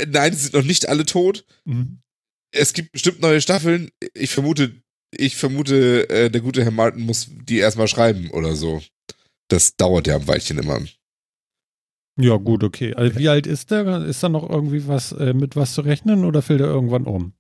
Nein, 0.08 0.32
sie 0.32 0.44
sind 0.44 0.54
noch 0.54 0.64
nicht 0.64 0.88
alle 0.88 1.04
tot. 1.04 1.44
Mhm. 1.64 2.00
Es 2.52 2.72
gibt 2.72 2.92
bestimmt 2.92 3.20
neue 3.20 3.40
Staffeln. 3.40 3.90
Ich 4.14 4.30
vermute, 4.30 4.82
ich 5.12 5.36
vermute, 5.36 6.08
äh, 6.08 6.30
der 6.30 6.40
gute 6.40 6.64
Herr 6.64 6.70
Martin 6.70 7.02
muss 7.02 7.28
die 7.30 7.58
erstmal 7.58 7.88
schreiben 7.88 8.30
oder 8.30 8.54
so. 8.54 8.82
Das 9.48 9.76
dauert 9.76 10.06
ja 10.06 10.16
ein 10.16 10.28
Weilchen 10.28 10.58
immer. 10.58 10.80
Ja, 12.18 12.36
gut, 12.36 12.64
okay. 12.64 12.94
Also 12.94 13.18
wie 13.18 13.28
alt 13.28 13.46
ist 13.46 13.70
der? 13.70 14.04
Ist 14.04 14.22
da 14.22 14.28
noch 14.28 14.48
irgendwie 14.48 14.86
was 14.86 15.12
äh, 15.12 15.32
mit 15.32 15.56
was 15.56 15.74
zu 15.74 15.80
rechnen 15.80 16.24
oder 16.24 16.42
fällt 16.42 16.60
er 16.60 16.66
irgendwann 16.66 17.04
um? 17.04 17.32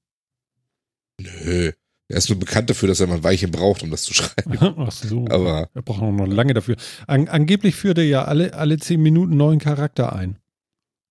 Nö. 1.20 1.72
Er 2.08 2.16
ist 2.16 2.28
nur 2.28 2.40
bekannt 2.40 2.68
dafür, 2.68 2.88
dass 2.88 2.98
er 2.98 3.06
mal 3.06 3.16
ein 3.16 3.24
Weilchen 3.24 3.52
braucht, 3.52 3.84
um 3.84 3.90
das 3.90 4.02
zu 4.02 4.14
schreiben. 4.14 4.58
Ach 4.58 4.90
so. 4.90 5.26
Aber 5.28 5.68
brauchen 5.84 6.08
auch 6.08 6.26
noch 6.26 6.26
lange 6.26 6.54
dafür. 6.54 6.76
An, 7.06 7.28
angeblich 7.28 7.76
führt 7.76 7.98
er 7.98 8.04
ja 8.04 8.24
alle, 8.24 8.54
alle 8.54 8.78
zehn 8.78 9.00
Minuten 9.00 9.36
neuen 9.36 9.60
Charakter 9.60 10.12
ein. 10.12 10.38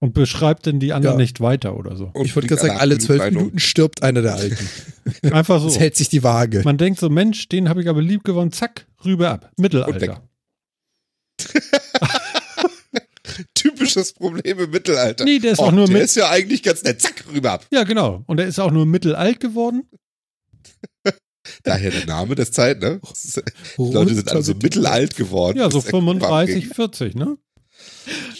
Und 0.02 0.14
beschreibt 0.14 0.66
denn 0.66 0.80
die 0.80 0.94
anderen 0.94 1.16
Ja. 1.18 1.22
nicht 1.22 1.42
weiter 1.42 1.76
oder 1.76 1.98
so. 1.98 2.06
und 2.14 2.26
ich 2.26 2.34
wollte 2.36 2.48
fliegt 2.48 2.62
gerade 2.62 2.62
sagen, 2.70 2.80
alle 2.80 2.98
zwölf 3.00 3.22
Minuten 3.26 3.60
stirbt 3.60 4.02
einer 4.02 4.22
der 4.22 4.36
Alten. 4.36 4.70
Einfach 5.34 5.64
Es 5.66 5.74
so. 5.74 5.80
hält 5.80 5.98
sich 5.98 6.08
die 6.08 6.24
Waage. 6.24 6.62
Man 6.64 6.78
denkt 6.78 7.00
so, 7.02 7.10
Mensch, 7.10 7.50
den 7.50 7.68
habe 7.68 7.82
ich 7.82 7.90
aber 7.90 8.02
lieb 8.02 8.24
gewonnen. 8.24 8.54
Zack, 8.54 8.88
rüber 9.04 9.30
ab. 9.32 9.52
Und 9.58 9.64
weg. 9.66 9.74
Mittelalter. 9.74 10.24
Typisches 13.54 14.14
Problem 14.14 14.60
im 14.60 14.70
Mittelalter. 14.72 15.24
Nee, 15.26 15.40
der 15.40 15.52
ist 15.54 15.60
Och, 15.60 15.68
auch 15.68 15.72
nur 15.72 15.86
der 15.86 15.94
mit. 15.96 16.04
ist 16.04 16.16
ja 16.16 16.30
eigentlich 16.30 16.64
ganz 16.64 16.84
nett. 16.84 17.02
Zack, 17.02 17.26
rüber 17.32 17.52
ab. 17.54 17.66
Ja, 17.72 17.84
genau. 17.84 18.24
Und 18.26 18.40
er 18.40 18.48
ist 18.48 18.60
auch 18.60 18.72
nur 18.72 18.86
mittelalt 18.86 19.40
geworden. 19.40 19.84
Daher 21.64 21.92
der 21.92 22.06
Name 22.06 22.36
der 22.36 22.52
Zeit, 22.52 22.82
ne? 22.82 23.00
Die 23.78 23.92
Leute 23.92 24.16
sind 24.16 24.30
alle 24.32 24.44
so 24.44 24.54
mittelalt 24.54 25.16
geworden. 25.16 25.58
Ja, 25.58 25.70
so 25.70 25.78
Das 25.80 25.86
ist 25.86 25.92
ja 25.92 25.98
35, 26.00 26.56
Wahnsinn. 26.56 26.74
40, 26.74 27.16
ne? 27.16 27.38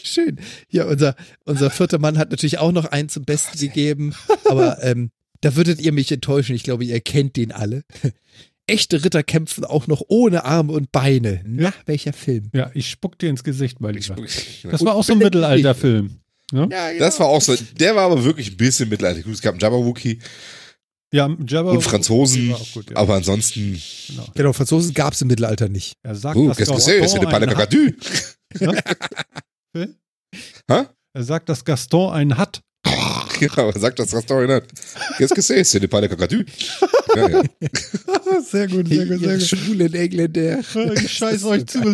Schön. 0.04 0.40
Ja, 0.70 0.86
unser, 0.86 1.16
unser 1.46 1.70
vierter 1.70 2.00
Mann 2.00 2.18
hat 2.18 2.32
natürlich 2.32 2.58
auch 2.60 2.72
noch 2.72 2.86
einen 2.86 3.10
zum 3.10 3.24
Besten 3.24 3.58
gegeben, 3.60 4.14
aber 4.46 4.84
ähm, 4.84 5.12
da 5.42 5.56
würdet 5.56 5.80
ihr 5.82 5.92
mich 5.92 6.12
enttäuschen. 6.12 6.56
Ich 6.56 6.64
glaube, 6.64 6.84
ihr 6.86 7.00
kennt 7.02 7.36
den 7.38 7.52
alle. 7.52 7.84
Echte 8.68 9.04
Ritter 9.04 9.24
kämpfen 9.24 9.66
auch 9.66 9.88
noch 9.88 10.04
ohne 10.10 10.46
Arme 10.46 10.74
und 10.74 10.92
Beine. 10.92 11.42
Na, 11.46 11.74
welcher 11.86 12.14
Film? 12.14 12.50
Ja, 12.54 12.70
ich 12.74 12.90
spuck 12.90 13.18
dir 13.18 13.30
ins 13.30 13.44
Gesicht, 13.44 13.80
mein 13.82 13.96
Ich- 13.96 14.10
ich- 14.12 14.68
Das 14.70 14.84
war 14.86 14.94
auch 14.96 15.04
so 15.04 15.14
ein. 15.14 15.20
Mittelalterfilm. 15.20 16.20
Ja, 16.52 16.66
genau. 16.66 16.80
Das 17.00 17.20
war 17.20 17.28
auch 17.28 17.42
so, 17.42 17.56
der 17.80 17.96
war 17.96 18.04
aber 18.06 18.24
wirklich 18.24 18.52
ein 18.52 18.58
bisschen 18.58 18.90
mittelalterlich. 18.90 19.26
Gut, 19.26 19.34
Es 19.36 19.42
gab 19.42 19.54
einen 19.54 19.60
Jabberwocky 19.60 20.20
Ja, 21.12 21.28
Jabba 21.48 21.72
und 21.72 21.82
Franzosen, 21.82 22.54
gut, 22.74 22.92
ja. 22.92 22.98
aber 22.98 23.16
ansonsten, 23.16 23.80
Genau. 24.08 24.28
Genau, 24.36 24.54
Franzosen 24.54 24.94
gab 24.94 25.14
es 25.14 25.22
im 25.22 25.28
Mittelalter 25.30 25.70
nicht. 25.70 25.94
Er 26.04 26.16
sagt, 26.16 26.38
oh, 26.38 26.48
dass 26.48 26.58
qu'est-ce 26.58 26.72
que 26.74 26.82
c'est? 26.82 27.04
C'est 27.08 27.22
le 27.22 27.32
hat. 27.32 27.48
cacadu. 27.50 27.92
Hä? 29.76 30.86
Er 31.14 31.24
sagt, 31.24 31.50
dass 31.50 31.66
Gaston 31.66 32.14
einen 32.14 32.38
hat. 32.38 32.62
Genau, 33.40 33.70
er 33.70 33.80
sagt 33.80 34.00
das 34.00 34.14
Restaurant 34.14 34.52
hat. 34.52 34.66
Qu'est-ce 35.18 35.34
que 35.34 35.42
c'est? 35.42 35.88
Pas 35.88 36.02
le 36.02 36.10
cacadu. 36.10 36.44
Ja, 37.16 37.30
ja. 37.30 37.42
sehr 38.44 38.68
gut, 38.68 38.90
sehr 38.90 39.06
gut, 39.06 39.20
sehr 39.20 39.38
gut. 39.38 39.48
schwulen 39.48 39.94
Engländer. 39.94 40.60
Ich 40.96 41.14
scheiß 41.14 41.46
euch 41.46 41.66
zu. 41.68 41.80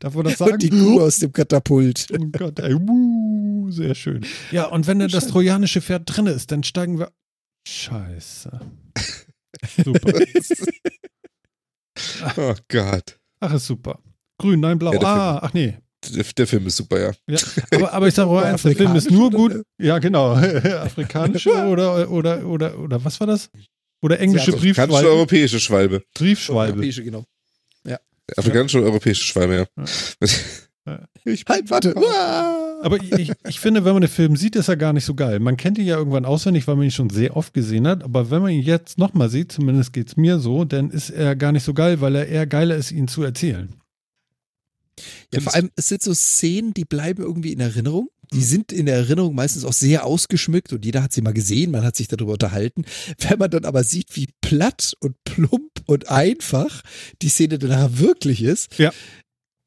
Darf 0.00 0.14
man 0.14 0.24
das 0.24 0.36
sagen? 0.36 0.52
Und 0.52 0.62
die 0.62 0.68
Kuh 0.68 1.00
aus 1.00 1.16
dem 1.20 1.32
Katapult. 1.32 2.08
Oh 2.12 2.26
Gott, 2.32 2.58
ey, 2.58 2.74
wuh, 2.74 3.70
sehr 3.70 3.94
schön. 3.94 4.26
Ja, 4.50 4.66
und 4.66 4.86
wenn 4.86 4.98
das 4.98 5.28
trojanische 5.28 5.80
Pferd 5.80 6.02
drin 6.06 6.26
ist, 6.26 6.50
dann 6.52 6.62
steigen 6.62 6.98
wir. 6.98 7.10
Scheiße. 7.66 8.60
Super. 9.84 10.20
Oh 12.36 12.54
Gott. 12.68 13.18
Ach, 13.40 13.54
ist 13.54 13.66
super. 13.66 13.98
Grün, 14.42 14.60
nein, 14.60 14.78
blau. 14.78 14.92
Ja, 14.92 15.00
ah, 15.02 15.38
ach 15.42 15.52
nee. 15.54 15.78
Der, 16.14 16.24
der 16.36 16.46
Film 16.48 16.66
ist 16.66 16.76
super, 16.76 17.00
ja. 17.00 17.12
Ja, 17.28 17.38
aber, 17.72 17.92
aber 17.92 18.08
ich 18.08 18.14
sage 18.14 18.28
auch 18.28 18.42
eins, 18.42 18.62
der 18.62 18.74
Film 18.74 18.96
ist 18.96 19.10
nur 19.10 19.30
gut. 19.30 19.62
Ja, 19.78 19.98
genau. 19.98 20.32
Afrikanische 20.34 21.50
oder, 21.68 22.10
oder, 22.10 22.44
oder, 22.44 22.78
oder 22.78 23.04
was 23.04 23.20
war 23.20 23.28
das? 23.28 23.50
Oder 24.02 24.18
englische 24.18 24.52
Afrikanische 24.52 24.82
oder 24.82 24.90
Briefschwalbe. 24.90 25.08
europäische 25.08 25.60
Schwalbe. 25.60 26.02
Briefschwalbe. 26.14 26.72
Europäische, 26.72 27.04
genau. 27.04 27.24
Afrikanische 28.36 28.78
oder 28.78 28.86
europäische 28.86 29.24
Schwalbe, 29.24 29.66
ja. 29.76 30.98
Ich 31.24 31.44
halt, 31.48 31.70
warte. 31.70 31.94
Aber 32.82 32.96
ich, 32.96 33.12
ich, 33.12 33.32
ich 33.46 33.60
finde, 33.60 33.84
wenn 33.84 33.92
man 33.92 34.00
den 34.00 34.10
Film 34.10 34.36
sieht, 34.36 34.56
ist 34.56 34.68
er 34.68 34.76
gar 34.76 34.92
nicht 34.92 35.04
so 35.04 35.14
geil. 35.14 35.38
Man 35.38 35.56
kennt 35.56 35.78
ihn 35.78 35.86
ja 35.86 35.96
irgendwann 35.96 36.24
auswendig, 36.24 36.66
weil 36.66 36.76
man 36.76 36.86
ihn 36.86 36.90
schon 36.90 37.10
sehr 37.10 37.36
oft 37.36 37.52
gesehen 37.52 37.86
hat. 37.86 38.02
Aber 38.02 38.30
wenn 38.30 38.42
man 38.42 38.50
ihn 38.50 38.62
jetzt 38.62 38.98
nochmal 38.98 39.28
sieht, 39.28 39.52
zumindest 39.52 39.92
geht 39.92 40.08
es 40.08 40.16
mir 40.16 40.38
so, 40.38 40.64
dann 40.64 40.90
ist 40.90 41.10
er 41.10 41.36
gar 41.36 41.52
nicht 41.52 41.64
so 41.64 41.74
geil, 41.74 42.00
weil 42.00 42.16
er 42.16 42.26
eher 42.26 42.46
geiler 42.46 42.76
ist, 42.76 42.90
ihn 42.90 43.06
zu 43.06 43.22
erzählen. 43.22 43.68
Ja, 45.32 45.40
vor 45.40 45.54
allem, 45.54 45.70
es 45.76 45.88
sind 45.88 46.02
so 46.02 46.12
Szenen, 46.14 46.74
die 46.74 46.84
bleiben 46.84 47.22
irgendwie 47.22 47.52
in 47.52 47.60
Erinnerung. 47.60 48.08
Die 48.32 48.42
sind 48.42 48.72
in 48.72 48.86
der 48.86 48.96
Erinnerung 48.96 49.34
meistens 49.34 49.64
auch 49.66 49.74
sehr 49.74 50.06
ausgeschmückt 50.06 50.72
und 50.72 50.84
jeder 50.86 51.02
hat 51.02 51.12
sie 51.12 51.20
mal 51.20 51.34
gesehen, 51.34 51.70
man 51.70 51.84
hat 51.84 51.96
sich 51.96 52.08
darüber 52.08 52.32
unterhalten. 52.32 52.84
Wenn 53.18 53.38
man 53.38 53.50
dann 53.50 53.66
aber 53.66 53.84
sieht, 53.84 54.16
wie 54.16 54.28
platt 54.40 54.94
und 55.00 55.22
plump 55.24 55.70
und 55.86 56.08
einfach 56.08 56.82
die 57.20 57.28
Szene 57.28 57.58
danach 57.58 57.90
wirklich 57.98 58.42
ist, 58.42 58.78
Ja. 58.78 58.90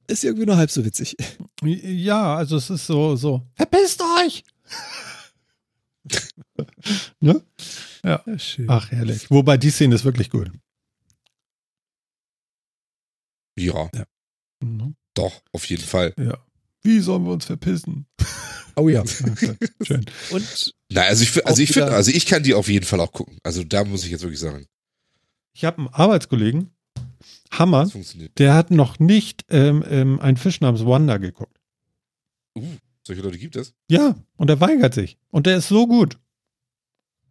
ist 0.07 0.21
sie 0.21 0.27
irgendwie 0.27 0.47
nur 0.47 0.57
halb 0.57 0.71
so 0.71 0.83
witzig. 0.83 1.15
Ja, 1.63 2.35
also 2.37 2.57
es 2.57 2.71
ist 2.71 2.87
so, 2.87 3.15
so, 3.15 3.45
verpisst 3.53 4.01
euch! 4.25 4.43
ne? 7.19 7.41
Ja, 8.03 8.23
schön. 8.39 8.65
Ach, 8.69 8.89
herrlich. 8.91 9.29
Wobei 9.29 9.57
die 9.57 9.69
Szene 9.69 9.93
ist 9.95 10.05
wirklich 10.05 10.29
gut. 10.31 10.51
Ja, 13.57 13.89
Mhm. 14.61 14.95
Doch, 15.15 15.41
auf 15.51 15.65
jeden 15.65 15.83
Fall. 15.83 16.13
Ja. 16.17 16.37
Wie 16.83 16.99
sollen 16.99 17.25
wir 17.25 17.31
uns 17.33 17.45
verpissen? 17.45 18.05
Oh 18.77 18.89
ja. 18.89 19.05
Schön. 19.81 20.05
Und 20.31 20.75
Na, 20.91 21.03
also 21.03 21.23
ich, 21.23 21.47
also 21.47 21.61
ich 21.61 21.71
finde, 21.71 21.93
also 21.93 22.11
ich 22.11 22.25
kann 22.25 22.43
die 22.43 22.53
auf 22.53 22.67
jeden 22.67 22.85
Fall 22.85 22.99
auch 22.99 23.13
gucken. 23.13 23.37
Also 23.41 23.63
da 23.63 23.85
muss 23.85 24.03
ich 24.03 24.11
jetzt 24.11 24.23
wirklich 24.23 24.41
sagen, 24.41 24.65
Ich 25.53 25.63
habe 25.63 25.77
einen 25.77 25.87
Arbeitskollegen, 25.87 26.71
Hammer, 27.51 27.89
der 28.37 28.53
hat 28.53 28.71
noch 28.71 28.99
nicht 28.99 29.45
ähm, 29.49 29.81
ähm, 29.87 30.19
einen 30.19 30.35
Fisch 30.35 30.59
namens 30.59 30.85
Wanda 30.85 31.15
geguckt. 31.15 31.57
Solche 33.03 33.21
Leute 33.21 33.37
gibt 33.37 33.55
es? 33.55 33.73
Ja, 33.89 34.15
und 34.35 34.49
er 34.49 34.59
weigert 34.59 34.93
sich. 34.93 35.17
Und 35.29 35.45
der 35.45 35.55
ist 35.55 35.69
so 35.69 35.87
gut. 35.87 36.19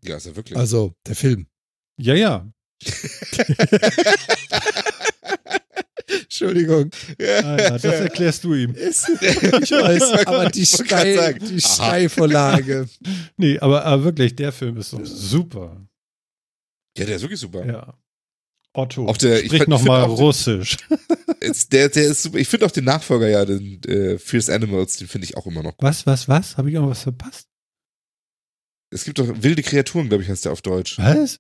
Ja, 0.03 0.17
ist 0.17 0.25
ja 0.25 0.37
wirklich. 0.37 0.59
also 0.59 0.95
der 1.07 1.15
Film. 1.15 1.47
Ja, 1.99 2.15
ja. 2.15 2.49
Entschuldigung. 6.23 6.91
Ah, 7.21 7.25
ja 7.25 7.71
das 7.71 7.85
erklärst 7.85 8.45
du 8.45 8.55
ihm. 8.55 8.75
Ist, 8.75 9.09
ich 9.21 9.71
weiß, 9.71 10.27
aber 10.27 10.51
die, 10.51 10.67
Steil, 10.67 11.35
die. 11.39 11.61
Steilvorlage. 11.61 12.89
Nee, 13.37 13.59
aber, 13.59 13.85
aber 13.85 14.05
wirklich, 14.05 14.37
der 14.37 14.53
Film 14.53 14.77
ist 14.77 14.91
so 14.91 15.05
super. 15.05 15.87
Ja, 16.97 17.05
der 17.05 17.17
ist 17.17 17.23
wirklich 17.23 17.41
super. 17.41 17.67
Ja. 17.67 17.99
Otto, 18.73 19.09
Auch 19.09 19.17
der- 19.17 19.41
ich 19.41 19.47
sprich 19.47 19.67
nochmal 19.69 20.03
auch 20.05 20.19
Russisch. 20.19 20.77
Ist, 21.41 21.73
der, 21.75 21.91
der 21.91 22.05
ist 22.07 22.23
super. 22.23 22.39
Ich 22.39 22.49
finde 22.49 22.65
auch 22.65 22.71
den 22.71 22.85
Nachfolger 22.85 23.29
ja, 23.29 23.45
den 23.45 23.83
äh, 23.85 24.19
Fierce 24.19 24.49
Animals, 24.49 24.97
den 24.97 25.09
finde 25.09 25.27
ich 25.27 25.37
auch 25.37 25.47
immer 25.47 25.63
noch. 25.63 25.75
Was, 25.79 26.07
was, 26.07 26.27
was? 26.27 26.57
Habe 26.57 26.71
ich 26.71 26.75
irgendwas 26.75 27.03
verpasst? 27.03 27.49
Es 28.91 29.05
gibt 29.05 29.19
doch 29.19 29.27
wilde 29.29 29.63
Kreaturen, 29.63 30.09
glaube 30.09 30.23
ich, 30.23 30.29
heißt 30.31 30.47
der 30.47 30.53
auf 30.53 30.63
Deutsch. 30.63 30.99
Was? 30.99 31.39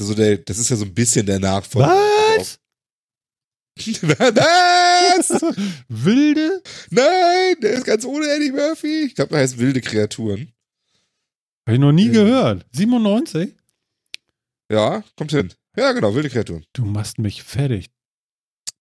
Also 0.00 0.14
der, 0.14 0.38
das 0.38 0.58
ist 0.58 0.70
ja 0.70 0.76
so 0.76 0.86
ein 0.86 0.94
bisschen 0.94 1.26
der 1.26 1.40
Nachfolger. 1.40 1.88
Was? 2.38 2.58
Was? 4.02 5.30
Wilde? 5.88 6.62
Nein, 6.90 7.56
der 7.62 7.72
ist 7.72 7.84
ganz 7.84 8.04
ohne 8.04 8.26
Eddie 8.28 8.52
Murphy. 8.52 9.04
Ich 9.06 9.14
glaube, 9.14 9.30
der 9.30 9.40
heißt 9.40 9.58
wilde 9.58 9.80
Kreaturen. 9.80 10.52
Habe 11.66 11.74
ich 11.74 11.80
noch 11.80 11.92
nie 11.92 12.06
Ja. 12.06 12.12
gehört. 12.12 12.66
97? 12.72 13.54
Ja, 14.70 15.02
kommt 15.16 15.30
hin. 15.32 15.52
Ja, 15.76 15.92
genau, 15.92 16.14
wilde 16.14 16.30
Kreaturen. 16.30 16.64
Du 16.72 16.84
machst 16.84 17.18
mich 17.18 17.42
fertig. 17.42 17.86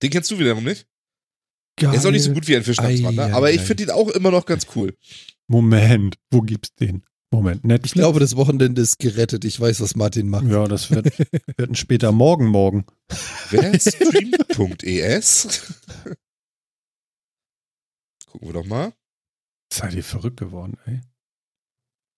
Den 0.01 0.09
kennst 0.09 0.29
du 0.31 0.39
wiederum 0.39 0.63
nicht? 0.63 0.85
Geil. 1.79 1.91
Er 1.91 1.95
ist 1.97 2.05
auch 2.05 2.11
nicht 2.11 2.23
so 2.23 2.31
gut 2.33 2.47
wie 2.47 2.55
ein 2.55 2.63
Fisch 2.63 2.77
namens 2.77 3.01
Ei, 3.01 3.03
Wanda, 3.03 3.27
ei, 3.27 3.33
aber 3.33 3.51
ich 3.51 3.61
finde 3.61 3.83
ihn 3.83 3.89
auch 3.91 4.09
immer 4.09 4.31
noch 4.31 4.45
ganz 4.45 4.65
cool. 4.75 4.95
Moment, 5.47 6.15
wo 6.31 6.41
gibt's 6.41 6.73
den? 6.75 7.03
Moment, 7.29 7.63
Netflix? 7.65 7.87
Ich 7.91 7.93
glaube, 7.93 8.19
das 8.19 8.35
Wochenende 8.35 8.81
ist 8.81 8.99
gerettet. 8.99 9.43
Ich 9.45 9.59
weiß, 9.59 9.81
was 9.81 9.95
Martin 9.95 10.29
macht. 10.29 10.47
Ja, 10.47 10.67
das 10.67 10.89
wird, 10.91 11.17
wird 11.19 11.69
ein 11.69 11.75
später 11.75 12.11
Morgen 12.11 12.47
morgen. 12.47 12.85
Wer 13.49 13.79
streamt.es? 13.79 15.73
Gucken 18.25 18.47
wir 18.49 18.53
doch 18.53 18.65
mal. 18.65 18.93
Seid 19.71 19.93
ihr 19.95 20.03
verrückt 20.03 20.37
geworden, 20.37 20.77
ey. 20.85 21.01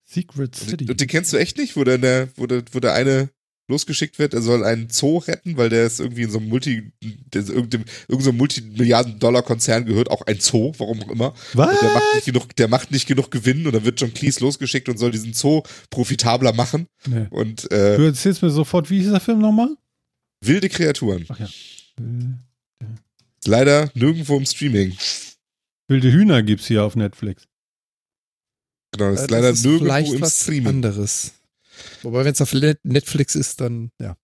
Secret 0.06 0.56
City. 0.56 0.90
Und 0.90 1.00
den 1.00 1.08
kennst 1.08 1.32
du 1.34 1.38
echt 1.38 1.58
nicht, 1.58 1.76
wo 1.76 1.84
der, 1.84 2.30
wo 2.36 2.48
der, 2.48 2.64
wo 2.72 2.80
der 2.80 2.94
eine 2.94 3.30
losgeschickt 3.70 4.18
wird, 4.18 4.34
er 4.34 4.42
soll 4.42 4.66
einen 4.66 4.90
Zoo 4.90 5.20
retten, 5.20 5.56
weil 5.56 5.70
der 5.70 5.86
ist 5.86 6.00
irgendwie 6.00 6.24
in 6.24 6.32
so 6.32 6.40
einem 6.40 6.50
Multi, 6.50 6.92
irgendeinem, 7.32 7.86
irgendeinem 8.08 8.22
so 8.22 8.34
Multimilliarden-Dollar-Konzern 8.34 9.86
gehört, 9.86 10.10
auch 10.10 10.24
ein 10.24 10.40
Zoo, 10.40 10.74
warum 10.80 11.04
auch 11.04 11.10
immer. 11.10 11.36
Was? 11.54 11.70
Und 11.74 11.82
der 11.84 11.94
macht 11.94 12.16
nicht 12.16 12.26
genug, 12.26 12.56
der 12.56 12.68
macht 12.68 12.92
nicht 12.92 13.08
genug 13.08 13.30
Gewinn 13.30 13.68
und 13.68 13.74
dann 13.74 13.86
wird 13.86 14.02
John 14.02 14.14
Cleese 14.14 14.40
losgeschickt 14.42 14.90
und 14.90 14.98
soll 14.98 15.12
diesen 15.12 15.34
Zoo 15.34 15.62
profitabler 15.92 16.54
machen. 16.54 16.88
Nee. 17.08 17.28
Und 17.30 17.72
äh, 17.72 17.98
Du 17.98 18.04
erzählst 18.04 18.42
mir 18.42 18.50
sofort, 18.50 18.90
wie 18.90 19.00
hieß 19.02 19.12
der 19.12 19.20
Film 19.20 19.40
nochmal? 19.40 19.76
Wilde 20.42 20.70
Kreaturen. 20.70 21.26
Ach 21.30 21.40
ja. 21.40 21.50
Leider 23.46 23.92
nirgendwo 23.94 24.38
im 24.38 24.46
Streaming. 24.46 24.98
Wilde 25.88 26.12
Hühner 26.12 26.44
gibt's 26.44 26.68
hier 26.68 26.84
auf 26.84 26.96
Netflix. 26.96 27.48
Genau, 28.92 29.12
ist 29.12 29.20
Äh, 29.20 29.22
das 29.24 29.30
leider 29.32 29.50
ist 29.52 29.64
nirgendwo 29.64 29.86
vielleicht 29.86 30.14
im 30.14 30.22
was 30.22 30.42
Streaming. 30.42 30.68
anderes. 30.68 31.32
Wobei, 32.04 32.26
wenn 32.26 32.34
es 32.34 32.42
auf 32.42 32.54
Net- 32.54 32.84
Netflix 32.84 33.36
ist, 33.36 33.62
dann 33.62 33.92
ja. 34.02 34.18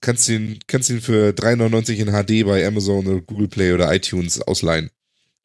Kannst 0.00 0.28
ihn, 0.28 0.58
kannst 0.66 0.90
ihn 0.90 1.00
für 1.00 1.32
3,99 1.32 1.96
in 1.96 2.08
HD 2.12 2.44
bei 2.44 2.66
Amazon 2.66 3.06
oder 3.06 3.20
Google 3.22 3.48
Play 3.48 3.72
oder 3.72 3.92
iTunes 3.94 4.40
ausleihen. 4.42 4.90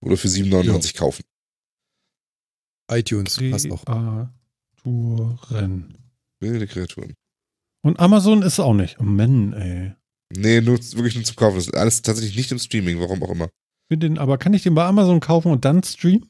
Oder 0.01 0.17
für 0.17 0.27
7,99 0.27 0.95
kaufen. 0.97 1.23
iTunes 2.91 3.39
passt 3.51 3.71
auch. 3.71 3.85
Kreaturen. 3.85 4.33
Wilde 6.39 6.67
Kreaturen. 6.67 7.13
Und 7.81 7.99
Amazon 7.99 8.41
ist 8.41 8.59
auch 8.59 8.73
nicht. 8.73 8.97
Oh 8.99 9.03
Mann, 9.03 9.53
ey. 9.53 9.93
Nee, 10.35 10.61
nur, 10.61 10.77
wirklich 10.77 11.15
nur 11.15 11.23
zum 11.23 11.35
Kaufen. 11.35 11.55
Das 11.55 11.67
ist 11.67 11.75
alles 11.75 12.01
tatsächlich 12.01 12.35
nicht 12.35 12.51
im 12.51 12.59
Streaming, 12.59 12.99
warum 12.99 13.23
auch 13.23 13.31
immer. 13.31 13.49
Will 13.89 13.97
den, 13.97 14.17
aber 14.17 14.37
kann 14.37 14.53
ich 14.53 14.63
den 14.63 14.75
bei 14.75 14.83
Amazon 14.85 15.19
kaufen 15.19 15.51
und 15.51 15.65
dann 15.65 15.81
streamen? 15.83 16.29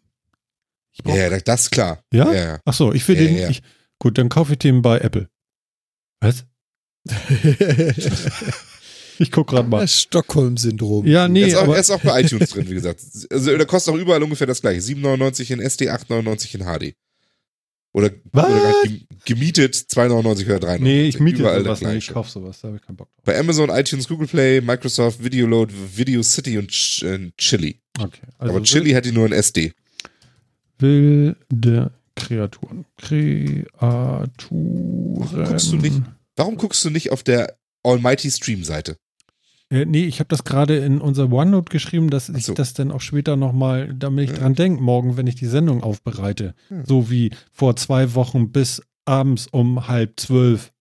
Ja, 1.05 1.15
ja, 1.15 1.39
das 1.39 1.63
ist 1.63 1.71
klar. 1.71 2.01
Ja? 2.13 2.31
Ja, 2.31 2.33
ja. 2.33 2.59
Ach 2.65 2.73
so, 2.73 2.93
ich 2.93 3.07
will 3.07 3.15
Ja, 3.19 3.27
den. 3.27 3.37
ja. 3.37 3.49
Ich, 3.49 3.61
gut, 3.99 4.17
dann 4.17 4.29
kaufe 4.29 4.53
ich 4.53 4.59
den 4.59 4.81
bei 4.81 4.99
Apple. 4.99 5.29
Was? 6.21 6.45
Ich 9.21 9.31
guck 9.31 9.47
gerade 9.47 9.67
mal. 9.67 9.81
Das 9.81 9.99
Stockholm-Syndrom. 9.99 11.05
Ja, 11.05 11.23
er, 11.23 11.27
nee, 11.27 11.43
ist 11.43 11.55
auch, 11.55 11.63
aber 11.63 11.75
er 11.75 11.81
ist 11.81 11.91
auch 11.91 11.99
bei 11.99 12.21
iTunes 12.23 12.51
drin, 12.51 12.69
wie 12.69 12.73
gesagt. 12.75 13.01
Also, 13.29 13.57
der 13.57 13.65
kostet 13.65 13.93
auch 13.93 13.97
überall 13.97 14.23
ungefähr 14.23 14.47
das 14.47 14.61
gleiche. 14.61 14.79
7,99 14.79 15.51
in 15.51 15.59
SD, 15.59 15.89
8,99 15.89 16.55
in 16.55 16.61
HD. 16.63 16.95
Oder, 17.91 18.11
oder 18.33 18.73
gemietet 19.25 19.73
2,99 19.75 20.45
oder 20.45 20.67
3,99. 20.73 20.79
nee, 20.79 21.07
ich 21.07 21.19
miete 21.19 21.39
Überall 21.39 21.63
sowas 21.63 21.79
das 21.79 21.89
nicht. 21.89 22.09
Ich 22.09 22.13
kaufe 22.13 22.29
sowas, 22.29 22.61
da 22.61 22.67
habe 22.67 22.77
ich 22.77 22.83
keinen 22.85 22.97
Bock 22.97 23.09
drauf. 23.15 23.23
Bei 23.25 23.39
Amazon, 23.39 23.69
iTunes, 23.69 24.07
Google 24.07 24.27
Play, 24.27 24.61
Microsoft, 24.61 25.23
Videoload, 25.23 25.73
Video 25.95 26.21
City 26.21 26.59
und 26.59 26.69
Ch 26.69 27.01
äh, 27.03 27.31
Chili. 27.37 27.79
Okay. 27.99 28.21
Also 28.37 28.53
Aber 28.53 28.63
Chili 28.63 28.91
hat 28.91 29.05
die 29.05 29.11
nur 29.11 29.25
in 29.25 29.31
SD. 29.31 29.73
Wilde 30.77 31.91
Kreaturen. 32.15 32.85
Kreaturen. 32.97 34.39
Guckst 35.45 35.71
du 35.71 35.77
nicht? 35.77 36.01
Warum 36.35 36.57
guckst 36.57 36.85
du 36.85 36.89
nicht 36.89 37.11
auf 37.11 37.23
der 37.23 37.57
Almighty 37.83 38.29
Stream 38.29 38.63
Seite? 38.63 38.97
Äh, 39.71 39.85
nee, 39.85 40.05
ich 40.05 40.19
habe 40.19 40.27
das 40.29 40.43
gerade 40.43 40.77
in 40.77 40.99
unser 40.99 41.31
OneNote 41.31 41.69
geschrieben, 41.71 42.09
dass 42.09 42.29
Ach 42.31 42.37
ich 42.37 42.45
so. 42.45 42.53
das 42.53 42.73
dann 42.73 42.91
auch 42.91 43.01
später 43.01 43.35
nochmal, 43.35 43.93
damit 43.93 44.25
ich 44.25 44.31
Ja. 44.31 44.37
dran 44.43 44.55
denke, 44.55 44.81
morgen, 44.81 45.15
wenn 45.17 45.27
ich 45.27 45.35
die 45.35 45.45
Sendung 45.45 45.83
aufbereite. 45.83 46.55
Ja. 46.69 46.83
So 46.85 47.09
wie 47.11 47.31
vor 47.51 47.75
zwei 47.75 48.15
Wochen 48.15 48.51
bis 48.51 48.81
abends 49.05 49.47
um 49.47 49.87
halb 49.87 50.19
zwölf. 50.19 50.71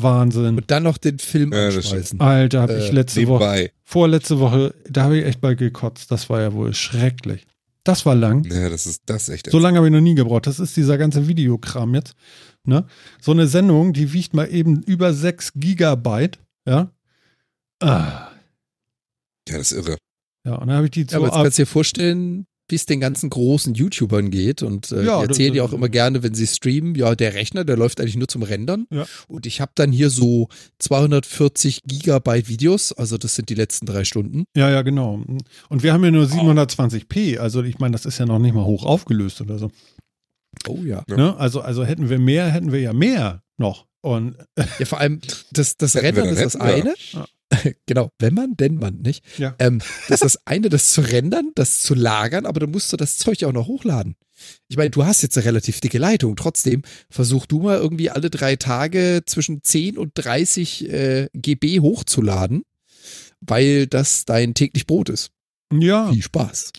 Wahnsinn. 0.00 0.56
Und 0.56 0.70
dann 0.72 0.82
noch 0.82 0.98
den 0.98 1.18
Film 1.20 1.52
Ja, 1.52 1.66
anschmeißen. 1.68 2.18
Alter, 2.20 2.62
habe 2.62 2.78
ich 2.78 2.88
Äh, 2.90 2.92
letzte 2.92 3.26
Woche, 3.28 3.44
Nebenbei. 3.44 3.72
vorletzte 3.84 4.40
Woche, 4.40 4.74
da 4.90 5.04
habe 5.04 5.18
ich 5.18 5.24
echt 5.24 5.40
bald 5.40 5.58
gekotzt. 5.58 6.10
Das 6.10 6.28
war 6.28 6.40
ja 6.40 6.52
wohl 6.52 6.74
schrecklich. 6.74 7.46
Das 7.84 8.04
war 8.04 8.16
lang. 8.16 8.44
Ja, 8.50 8.68
das 8.68 8.86
ist 8.86 9.02
das 9.06 9.28
ist 9.28 9.34
echt. 9.34 9.50
So 9.50 9.58
lange 9.60 9.76
habe 9.76 9.86
ich 9.86 9.92
noch 9.92 10.00
nie 10.00 10.14
gebraucht. 10.16 10.48
Das 10.48 10.58
ist 10.58 10.76
dieser 10.76 10.98
ganze 10.98 11.28
Videokram 11.28 11.94
jetzt. 11.94 12.16
Ne? 12.64 12.86
So 13.20 13.30
eine 13.30 13.46
Sendung, 13.46 13.92
die 13.92 14.12
wiegt 14.12 14.34
mal 14.34 14.46
eben 14.46 14.82
über 14.82 15.12
6 15.12 15.52
Gigabyte. 15.54 16.40
Ja. 16.66 16.90
Ah. 17.84 18.30
ja, 19.48 19.58
das 19.58 19.72
ist 19.72 19.78
irre. 19.78 19.96
Ja, 20.46 20.56
und 20.56 20.68
dann 20.68 20.76
habe 20.76 20.86
ich 20.86 20.90
die 20.92 21.02
Ja, 21.02 21.08
so 21.10 21.16
aber 21.16 21.26
jetzt 21.26 21.34
kannst 21.34 21.58
du 21.58 21.62
dir 21.62 21.66
vorstellen, 21.66 22.46
wie 22.68 22.76
es 22.76 22.86
den 22.86 23.00
ganzen 23.00 23.28
großen 23.28 23.74
YouTubern 23.74 24.30
geht. 24.30 24.62
Und 24.62 24.90
äh, 24.90 25.04
Ja, 25.04 25.20
die 25.20 25.28
erzählen 25.28 25.54
ja 25.54 25.62
auch 25.64 25.72
immer 25.72 25.88
gerne, 25.88 26.22
wenn 26.22 26.34
sie 26.34 26.46
streamen, 26.46 26.94
ja, 26.94 27.14
der 27.14 27.34
Rechner, 27.34 27.64
der 27.64 27.76
läuft 27.76 28.00
eigentlich 28.00 28.16
nur 28.16 28.28
zum 28.28 28.42
Rendern. 28.42 28.86
Ja. 28.90 29.06
Und 29.28 29.46
ich 29.46 29.60
habe 29.60 29.72
dann 29.74 29.92
hier 29.92 30.08
so 30.08 30.48
240 30.78 31.82
Gigabyte 31.84 32.48
Videos, 32.48 32.92
also 32.92 33.18
das 33.18 33.34
sind 33.34 33.50
die 33.50 33.54
letzten 33.54 33.86
drei 33.86 34.04
Stunden. 34.04 34.44
Ja, 34.56 34.70
ja, 34.70 34.82
genau. 34.82 35.22
Und 35.68 35.82
wir 35.82 35.92
haben 35.92 36.04
ja 36.04 36.10
nur 36.10 36.24
720p. 36.24 37.38
Also 37.38 37.62
ich 37.62 37.78
meine, 37.78 37.92
das 37.92 38.06
ist 38.06 38.18
ja 38.18 38.24
noch 38.24 38.38
nicht 38.38 38.54
mal 38.54 38.64
hoch 38.64 38.84
aufgelöst 38.84 39.40
oder 39.42 39.58
so. 39.58 39.70
Oh 40.66 40.78
ja. 40.84 41.02
Ja. 41.08 41.16
Ne? 41.16 41.36
Also, 41.36 41.60
also 41.60 41.84
hätten 41.84 42.08
wir 42.08 42.18
mehr, 42.18 42.48
hätten 42.48 42.72
wir 42.72 42.80
ja 42.80 42.92
mehr 42.92 43.42
noch. 43.58 43.86
Und 44.00 44.36
Ja, 44.78 44.86
vor 44.86 45.00
allem, 45.00 45.20
das, 45.52 45.76
das 45.76 45.92
dann 45.92 46.04
ist 46.04 46.42
das 46.42 46.56
eine. 46.56 46.94
Ja. 47.12 47.26
genau, 47.86 48.10
wenn 48.18 48.34
man, 48.34 48.56
denn 48.56 48.76
man, 48.76 49.00
nicht? 49.00 49.24
Ja. 49.38 49.54
Ähm, 49.58 49.80
das 50.08 50.22
ist 50.22 50.36
das 50.36 50.46
eine, 50.46 50.68
das 50.68 50.92
zu 50.92 51.00
rendern, 51.00 51.50
das 51.54 51.80
zu 51.80 51.94
lagern, 51.94 52.46
aber 52.46 52.60
dann 52.60 52.70
musst 52.70 52.92
du 52.92 52.96
das 52.96 53.18
Zeug 53.18 53.40
ja 53.40 53.48
auch 53.48 53.52
noch 53.52 53.66
hochladen. 53.66 54.16
Ich 54.68 54.76
meine, 54.76 54.90
du 54.90 55.04
hast 55.04 55.22
jetzt 55.22 55.36
eine 55.36 55.46
relativ 55.46 55.80
dicke 55.80 55.98
Leitung. 55.98 56.36
Trotzdem, 56.36 56.82
versuch 57.08 57.46
du 57.46 57.60
mal 57.60 57.78
irgendwie 57.78 58.10
alle 58.10 58.30
drei 58.30 58.56
Tage 58.56 59.22
zwischen 59.26 59.62
10 59.62 59.96
und 59.96 60.12
30 60.14 60.90
äh, 60.90 61.28
GB 61.32 61.80
hochzuladen, 61.80 62.64
weil 63.40 63.86
das 63.86 64.24
dein 64.24 64.54
täglich 64.54 64.86
Brot 64.86 65.08
ist. 65.08 65.30
ja, 65.72 66.10
Viel 66.12 66.22
Spaß. 66.22 66.72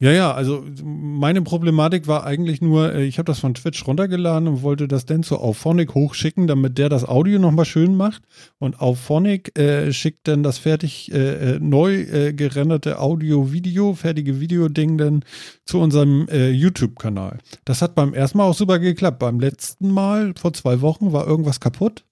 Ja, 0.00 0.12
ja. 0.12 0.32
Also 0.32 0.64
meine 0.82 1.42
Problematik 1.42 2.06
war 2.06 2.24
eigentlich 2.24 2.62
nur, 2.62 2.94
äh, 2.94 3.04
ich 3.04 3.18
habe 3.18 3.26
das 3.26 3.38
von 3.38 3.52
Twitch 3.52 3.86
runtergeladen 3.86 4.48
und 4.48 4.62
wollte 4.62 4.88
das 4.88 5.04
dann 5.04 5.22
zu 5.22 5.38
Auphonic 5.38 5.94
hochschicken, 5.94 6.46
damit 6.46 6.78
der 6.78 6.88
das 6.88 7.06
Audio 7.06 7.38
nochmal 7.38 7.66
schön 7.66 7.94
macht. 7.94 8.22
Und 8.58 8.80
Auphonic 8.80 9.58
äh, 9.58 9.92
schickt 9.92 10.26
dann 10.26 10.42
das 10.42 10.56
fertig 10.56 11.12
äh, 11.12 11.56
äh, 11.56 11.60
neu 11.60 12.00
äh, 12.00 12.32
gerenderte 12.32 12.98
Audio-Video, 12.98 13.92
fertige 13.92 14.40
Videoding 14.40 14.96
dann 14.96 15.22
zu 15.66 15.78
unserem 15.78 16.26
äh, 16.28 16.48
YouTube-Kanal. 16.48 17.38
Das 17.66 17.82
hat 17.82 17.94
beim 17.94 18.14
ersten 18.14 18.38
Mal 18.38 18.44
auch 18.44 18.54
super 18.54 18.78
geklappt. 18.78 19.18
Beim 19.18 19.38
letzten 19.38 19.90
Mal, 19.90 20.32
vor 20.34 20.54
zwei 20.54 20.80
Wochen, 20.80 21.12
war 21.12 21.26
irgendwas 21.26 21.60
kaputt. 21.60 22.04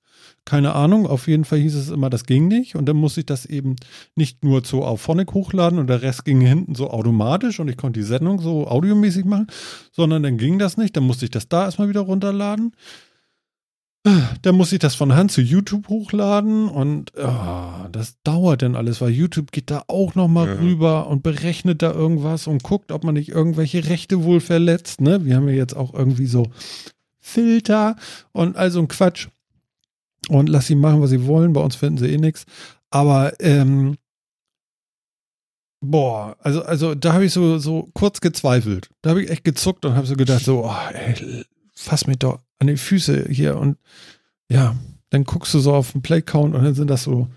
Keine 0.48 0.74
Ahnung. 0.74 1.06
Auf 1.06 1.28
jeden 1.28 1.44
Fall 1.44 1.58
hieß 1.58 1.74
es 1.74 1.90
immer, 1.90 2.08
das 2.08 2.24
ging 2.24 2.48
nicht. 2.48 2.74
Und 2.74 2.86
dann 2.86 2.96
musste 2.96 3.20
ich 3.20 3.26
das 3.26 3.44
eben 3.44 3.76
nicht 4.16 4.42
nur 4.44 4.64
zu 4.64 4.82
Auphonic 4.82 5.34
hochladen 5.34 5.78
und 5.78 5.88
der 5.88 6.00
Rest 6.00 6.24
ging 6.24 6.40
hinten 6.40 6.74
so 6.74 6.88
automatisch 6.88 7.60
und 7.60 7.68
ich 7.68 7.76
konnte 7.76 8.00
die 8.00 8.06
Sendung 8.06 8.40
so 8.40 8.66
audiomäßig 8.66 9.26
machen, 9.26 9.48
sondern 9.92 10.22
dann 10.22 10.38
ging 10.38 10.58
das 10.58 10.78
nicht. 10.78 10.96
Dann 10.96 11.04
musste 11.04 11.26
ich 11.26 11.30
das 11.30 11.50
da 11.50 11.66
erstmal 11.66 11.90
wieder 11.90 12.00
runterladen. 12.00 12.72
Dann 14.40 14.54
muss 14.54 14.72
ich 14.72 14.78
das 14.78 14.94
von 14.94 15.14
Hand 15.14 15.32
zu 15.32 15.42
YouTube 15.42 15.88
hochladen 15.88 16.68
und 16.70 17.12
oh, 17.18 17.88
das 17.92 18.16
dauert 18.24 18.62
dann 18.62 18.74
alles, 18.74 19.02
weil 19.02 19.10
YouTube 19.10 19.52
geht 19.52 19.70
da 19.70 19.82
auch 19.86 20.14
nochmal 20.14 20.46
Ja. 20.46 20.54
rüber 20.54 21.08
und 21.08 21.22
berechnet 21.22 21.82
da 21.82 21.92
irgendwas 21.92 22.46
und 22.46 22.62
guckt, 22.62 22.90
ob 22.90 23.04
man 23.04 23.14
nicht 23.14 23.28
irgendwelche 23.28 23.86
Rechte 23.86 24.24
wohl 24.24 24.40
verletzt. 24.40 25.02
Ne? 25.02 25.26
Wir 25.26 25.36
haben 25.36 25.48
ja 25.48 25.56
jetzt 25.56 25.76
auch 25.76 25.92
irgendwie 25.92 26.26
so 26.26 26.46
Filter 27.20 27.96
und 28.32 28.56
also 28.56 28.78
ein 28.80 28.88
Quatsch. 28.88 29.28
Und 30.28 30.48
lass 30.48 30.66
sie 30.66 30.74
machen, 30.74 31.00
was 31.00 31.10
sie 31.10 31.26
wollen. 31.26 31.52
Bei 31.52 31.60
uns 31.60 31.76
finden 31.76 31.98
sie 31.98 32.12
eh 32.12 32.18
nichts. 32.18 32.44
Aber 32.90 33.32
ähm, 33.40 33.96
boah, 35.80 36.36
also, 36.40 36.62
also 36.62 36.94
da 36.94 37.12
habe 37.12 37.24
ich 37.24 37.32
so, 37.32 37.58
so 37.58 37.88
kurz 37.94 38.20
gezweifelt. 38.20 38.90
Da 39.02 39.10
habe 39.10 39.22
ich 39.22 39.30
echt 39.30 39.44
gezuckt 39.44 39.84
und 39.84 39.94
habe 39.94 40.06
so 40.06 40.16
gedacht, 40.16 40.44
so, 40.44 40.64
oh, 40.64 40.92
ey, 40.92 41.44
fass 41.74 42.06
mich 42.06 42.18
doch 42.18 42.40
an 42.58 42.66
die 42.66 42.76
Füße 42.76 43.26
hier 43.30 43.56
und 43.56 43.78
ja, 44.50 44.74
dann 45.10 45.24
guckst 45.24 45.54
du 45.54 45.60
so 45.60 45.74
auf 45.74 45.92
den 45.92 46.02
Play-Count 46.02 46.54
und 46.54 46.64
dann 46.64 46.74
sind 46.74 46.88
das 46.88 47.04
so 47.04 47.28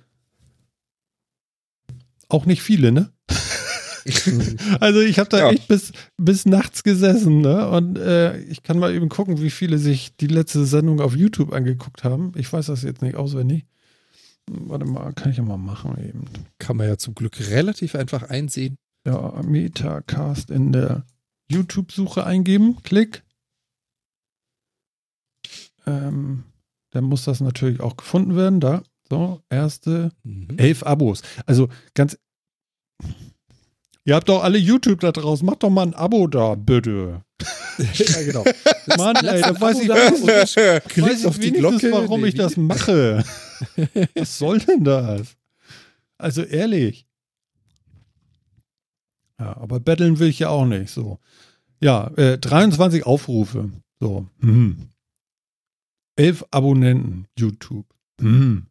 auch 2.29 2.45
nicht 2.45 2.61
viele, 2.61 2.91
ne? 2.91 3.11
Also 4.79 4.99
ich 5.01 5.19
habe 5.19 5.29
da 5.29 5.37
Ja. 5.39 5.49
echt 5.51 5.67
bis, 5.67 5.91
bis 6.17 6.45
nachts 6.45 6.83
gesessen, 6.83 7.41
ne? 7.41 7.69
Und 7.69 7.97
äh, 7.97 8.37
ich 8.43 8.63
kann 8.63 8.79
mal 8.79 8.93
eben 8.93 9.09
gucken, 9.09 9.41
wie 9.41 9.49
viele 9.49 9.77
sich 9.77 10.15
die 10.17 10.27
letzte 10.27 10.65
Sendung 10.65 10.99
auf 11.01 11.15
YouTube 11.15 11.53
angeguckt 11.53 12.03
haben. 12.03 12.31
Ich 12.35 12.51
weiß 12.51 12.67
das 12.67 12.83
jetzt 12.83 13.01
nicht 13.01 13.15
auswendig. 13.15 13.65
Warte 14.49 14.85
mal, 14.85 15.13
kann 15.13 15.31
ich 15.31 15.37
ja 15.37 15.43
mal 15.43 15.57
machen 15.57 15.95
eben. 15.97 16.25
Kann 16.59 16.77
man 16.77 16.87
ja 16.87 16.97
zum 16.97 17.13
Glück 17.15 17.39
relativ 17.49 17.95
einfach 17.95 18.23
einsehen. 18.23 18.75
Ja, 19.05 19.41
Metacast 19.43 20.51
in 20.51 20.71
der 20.71 21.05
YouTube-Suche 21.49 22.25
eingeben. 22.25 22.77
Klick. 22.83 23.23
Ähm, 25.87 26.43
dann 26.91 27.03
muss 27.05 27.23
das 27.25 27.39
natürlich 27.41 27.79
auch 27.81 27.97
gefunden 27.97 28.35
werden. 28.35 28.59
Da. 28.59 28.83
So, 29.09 29.41
erste 29.49 30.11
Mhm. 30.23 30.57
elf 30.57 30.83
Abos. 30.83 31.21
Also 31.45 31.69
ganz. 31.93 32.17
Ihr 34.03 34.15
habt 34.15 34.29
doch 34.29 34.43
alle 34.43 34.57
YouTube 34.57 34.99
da 35.01 35.11
draußen. 35.11 35.45
Macht 35.45 35.63
doch 35.63 35.69
mal 35.69 35.83
ein 35.83 35.93
Abo 35.93 36.27
da, 36.27 36.55
bitte. 36.55 37.23
ja, 37.77 38.23
genau. 38.23 38.43
Mann, 38.97 39.15
ey, 39.17 39.41
da 39.41 39.59
weiß 39.59 39.79
ich, 39.81 39.89
weiß, 39.89 40.21
und 40.21 40.27
weiß 40.27 41.19
ich 41.19 41.27
auf 41.27 41.37
die 41.37 41.53
wenigstens, 41.53 41.81
Glocke. 41.81 41.91
warum 41.91 42.21
Nee, 42.21 42.29
ich 42.29 42.35
das 42.35 42.57
mache. 42.57 43.23
Was 44.15 44.37
soll 44.37 44.59
denn 44.59 44.83
das? 44.83 45.35
Also 46.17 46.43
ehrlich. 46.43 47.05
Ja, 49.39 49.57
aber 49.57 49.79
betteln 49.79 50.19
will 50.19 50.29
ich 50.29 50.39
ja 50.39 50.49
auch 50.49 50.65
nicht. 50.65 50.91
So. 50.91 51.19
Ja, 51.79 52.11
äh, 52.15 52.37
23 52.37 53.05
Aufrufe. 53.05 53.71
So. 53.99 54.27
Hm. 54.39 54.89
11 56.15 56.45
Abonnenten 56.51 57.27
YouTube. 57.37 57.85
Hm. 58.19 58.67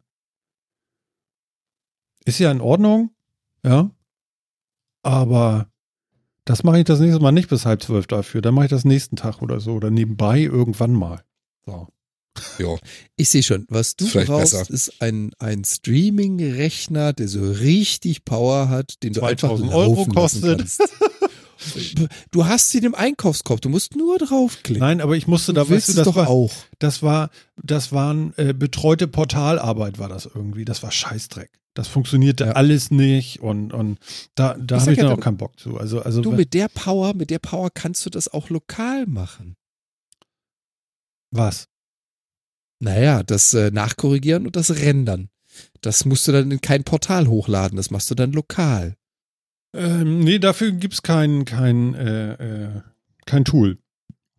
Ist 2.25 2.39
ja 2.39 2.51
in 2.51 2.61
Ordnung. 2.61 3.11
Ja. 3.63 3.91
Aber 5.03 5.67
das 6.45 6.63
mache 6.63 6.79
ich 6.79 6.85
das 6.85 6.99
nächste 6.99 7.21
Mal 7.21 7.31
nicht 7.31 7.49
bis 7.49 7.65
halb 7.65 7.81
zwölf 7.81 8.07
dafür. 8.07 8.41
Dann 8.41 8.53
mache 8.53 8.65
ich 8.65 8.71
das 8.71 8.85
nächsten 8.85 9.15
Tag 9.15 9.41
oder 9.41 9.59
so 9.59 9.73
oder 9.73 9.89
nebenbei 9.89 10.39
irgendwann 10.39 10.93
mal. 10.93 11.23
So. 11.65 11.87
Jo. 12.57 12.79
Ich 13.17 13.29
sehe 13.29 13.43
schon, 13.43 13.65
was 13.69 13.95
du 13.95 14.05
vielleicht 14.05 14.27
brauchst, 14.27 14.53
besser. 14.53 14.73
ist 14.73 15.01
ein, 15.01 15.31
ein 15.39 15.63
Streaming-Rechner, 15.63 17.13
der 17.13 17.27
so 17.27 17.51
richtig 17.51 18.23
Power 18.25 18.69
hat, 18.69 19.03
den 19.03 19.13
du 19.13 19.21
einfach 19.21 19.49
2000 19.49 19.73
Euro 19.73 19.95
laufen 19.95 20.13
kostet. 20.13 20.63
Du 22.31 22.45
hast 22.45 22.71
sie 22.71 22.79
im 22.79 22.95
Einkaufskorb, 22.95 23.61
du 23.61 23.69
musst 23.69 23.95
nur 23.95 24.17
draufklicken. 24.17 24.79
Nein, 24.79 24.99
aber 24.99 25.15
ich 25.15 25.27
musste 25.27 25.53
du 25.53 25.57
da, 25.57 25.61
weißt 25.61 25.69
willst 25.69 25.89
du, 25.89 25.93
das 25.93 26.05
doch 26.05 26.15
war, 26.15 26.27
auch. 26.27 26.51
das 26.79 27.03
war, 27.03 27.29
das 27.61 27.91
waren 27.91 28.33
äh, 28.37 28.53
betreute 28.53 29.07
Portalarbeit, 29.07 29.99
war 29.99 30.09
das 30.09 30.25
irgendwie. 30.25 30.65
Das 30.65 30.81
war 30.81 30.91
Scheißdreck. 30.91 31.51
Das 31.73 31.87
funktionierte 31.87 32.45
Ja. 32.45 32.51
alles 32.51 32.91
nicht 32.91 33.39
und, 33.39 33.71
und 33.73 33.97
da, 34.35 34.55
da 34.55 34.81
habe 34.81 34.91
ich 34.91 34.97
ja, 34.97 35.03
dann 35.03 35.13
auch 35.13 35.15
du- 35.17 35.21
keinen 35.23 35.37
Bock 35.37 35.57
zu. 35.59 35.77
Also, 35.77 36.01
also 36.01 36.21
Du 36.21 36.31
mit 36.31 36.53
der 36.53 36.67
Power, 36.67 37.13
mit 37.13 37.29
der 37.29 37.39
Power 37.39 37.69
kannst 37.73 38.05
du 38.05 38.09
das 38.09 38.27
auch 38.27 38.49
lokal 38.49 39.05
machen. 39.07 39.55
was? 41.31 41.67
Naja, 42.79 43.23
das 43.23 43.53
äh, 43.53 43.71
Nachkorrigieren 43.71 44.45
und 44.47 44.55
das 44.55 44.71
Rendern. 44.79 45.29
Das 45.81 46.05
musst 46.05 46.27
du 46.27 46.31
dann 46.31 46.49
in 46.51 46.61
kein 46.61 46.83
Portal 46.83 47.27
hochladen, 47.27 47.75
das 47.77 47.91
machst 47.91 48.09
du 48.09 48.15
dann 48.15 48.31
lokal. 48.31 48.95
Ähm, 49.73 50.19
nee, 50.19 50.39
dafür 50.39 50.71
gibt 50.71 50.95
es 50.95 51.01
kein, 51.03 51.45
kein, 51.45 51.93
äh, 51.93 52.33
äh, 52.33 52.81
kein 53.25 53.45
Tool, 53.45 53.77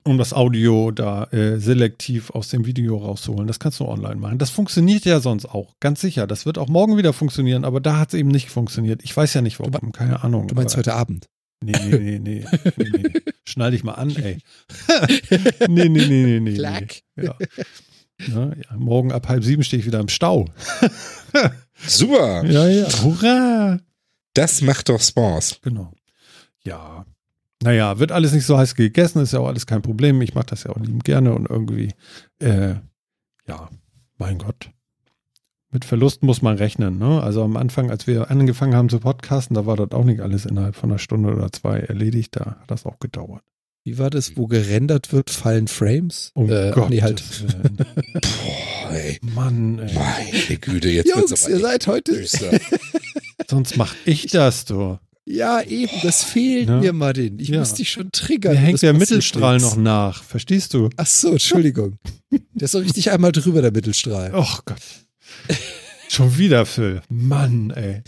um 0.04 0.18
das 0.18 0.32
Audio 0.32 0.90
da 0.90 1.24
äh, 1.32 1.58
selektiv 1.58 2.30
aus 2.30 2.48
dem 2.48 2.66
Video 2.66 2.96
rauszuholen. 2.96 3.46
Das 3.46 3.58
kannst 3.58 3.80
du 3.80 3.84
online 3.86 4.16
machen. 4.16 4.38
Das 4.38 4.50
funktioniert 4.50 5.04
ja 5.04 5.20
sonst 5.20 5.46
auch, 5.46 5.74
ganz 5.80 6.00
sicher. 6.00 6.26
Das 6.26 6.46
wird 6.46 6.58
auch 6.58 6.68
morgen 6.68 6.96
wieder 6.96 7.12
funktionieren, 7.12 7.64
aber 7.64 7.80
da 7.80 7.98
hat 7.98 8.08
es 8.08 8.14
eben 8.14 8.28
nicht 8.30 8.50
funktioniert. 8.50 9.02
Ich 9.04 9.16
weiß 9.16 9.34
ja 9.34 9.42
nicht 9.42 9.60
warum, 9.60 9.92
keine 9.92 10.22
Ahnung. 10.24 10.48
Du 10.48 10.54
meinst 10.54 10.74
aber- 10.74 10.80
heute 10.80 10.94
Abend. 10.94 11.26
Nee, 11.64 11.72
nee, 11.88 11.98
nee, 11.98 12.18
nee. 12.18 12.44
nee, 12.76 12.90
nee. 12.92 13.12
Schnall 13.44 13.70
dich 13.70 13.84
mal 13.84 13.92
an, 13.92 14.10
ey. 14.16 14.38
nee, 15.68 15.88
nee, 15.88 15.88
nee, 15.88 16.06
nee, 16.08 16.40
nee. 16.40 16.58
Nee. 16.58 16.86
Ja. 17.22 17.36
Ja, 18.26 18.46
ja. 18.54 18.76
Morgen 18.76 19.12
ab 19.12 19.28
halb 19.28 19.44
sieben 19.44 19.62
stehe 19.62 19.80
ich 19.80 19.86
wieder 19.86 20.00
im 20.00 20.08
Stau. 20.08 20.48
Super. 21.86 22.44
Ja, 22.46 22.68
ja. 22.68 22.86
Hurra! 23.02 23.78
Das 24.34 24.60
macht 24.62 24.88
doch 24.88 25.00
Spaß. 25.00 25.60
Genau. 25.62 25.92
Ja. 26.64 27.04
Naja, 27.62 27.98
wird 27.98 28.12
alles 28.12 28.32
nicht 28.32 28.44
so 28.44 28.58
heiß 28.58 28.74
gegessen, 28.74 29.22
ist 29.22 29.32
ja 29.32 29.38
auch 29.38 29.46
alles 29.46 29.66
kein 29.66 29.82
Problem. 29.82 30.20
Ich 30.20 30.34
mache 30.34 30.46
das 30.46 30.64
ja 30.64 30.70
auch 30.70 30.78
liebend 30.78 31.04
gerne 31.04 31.32
und 31.34 31.48
irgendwie, 31.48 31.92
äh, 32.40 32.74
ja, 33.46 33.68
mein 34.18 34.38
Gott. 34.38 34.70
Mit 35.70 35.84
Verlust 35.84 36.22
muss 36.22 36.42
man 36.42 36.56
rechnen. 36.56 36.98
Ne? 36.98 37.22
Also 37.22 37.42
am 37.42 37.56
Anfang, 37.56 37.90
als 37.90 38.06
wir 38.06 38.30
angefangen 38.30 38.74
haben 38.74 38.88
zu 38.88 38.98
podcasten, 38.98 39.54
da 39.54 39.64
war 39.64 39.76
das 39.76 39.92
auch 39.92 40.04
nicht 40.04 40.20
alles 40.20 40.44
innerhalb 40.44 40.74
von 40.76 40.90
einer 40.90 40.98
Stunde 40.98 41.32
oder 41.32 41.50
zwei 41.50 41.78
erledigt. 41.78 42.36
Da 42.36 42.58
hat 42.60 42.70
das 42.70 42.84
auch 42.84 42.98
gedauert. 42.98 43.42
Wie 43.84 43.98
war 43.98 44.10
das, 44.10 44.36
wo 44.36 44.46
gerendert 44.46 45.12
wird, 45.12 45.30
fallen 45.30 45.66
Frames? 45.66 46.30
Oh 46.34 46.46
äh, 46.46 46.70
Gott. 46.72 46.90
Nee, 46.90 47.02
halt. 47.02 47.22
Boah, 47.62 48.92
ey. 48.92 49.18
Mann, 49.22 49.78
ey. 49.78 49.94
Meine 49.94 50.58
Güte, 50.58 50.88
jetzt 50.88 51.16
wird's 51.16 51.30
Jungs, 51.30 51.44
aber 51.44 51.54
ihr 51.54 51.60
seid 51.60 51.86
heute. 51.86 52.26
Sonst 53.48 53.76
mach 53.76 53.94
ich 54.04 54.26
das, 54.26 54.66
du. 54.66 54.98
Ja, 55.24 55.62
eben, 55.62 55.92
das 56.02 56.24
fehlt 56.24 56.68
Ne? 56.68 56.80
mir, 56.80 56.92
Martin. 56.92 57.38
Ich 57.38 57.48
Ja. 57.48 57.60
muss 57.60 57.74
dich 57.74 57.90
schon 57.90 58.10
triggern. 58.10 58.54
Mir 58.54 58.58
hängt 58.60 58.82
der 58.82 58.92
Mittelstrahl 58.92 59.56
nichts. 59.58 59.70
noch 59.70 59.76
nach. 59.82 60.22
Verstehst 60.24 60.74
du? 60.74 60.90
Ach 60.96 61.06
so, 61.06 61.32
Entschuldigung. 61.32 61.96
Der 62.54 62.64
ist 62.64 62.74
doch 62.74 62.80
richtig 62.82 63.10
einmal 63.12 63.30
drüber, 63.32 63.62
der 63.62 63.72
Mittelstrahl. 63.72 64.32
Oh 64.34 64.58
Gott. 64.64 64.80
Schon 66.08 66.36
wieder, 66.38 66.66
Phil. 66.66 67.02
Mann, 67.08 67.70
ey. 67.70 68.02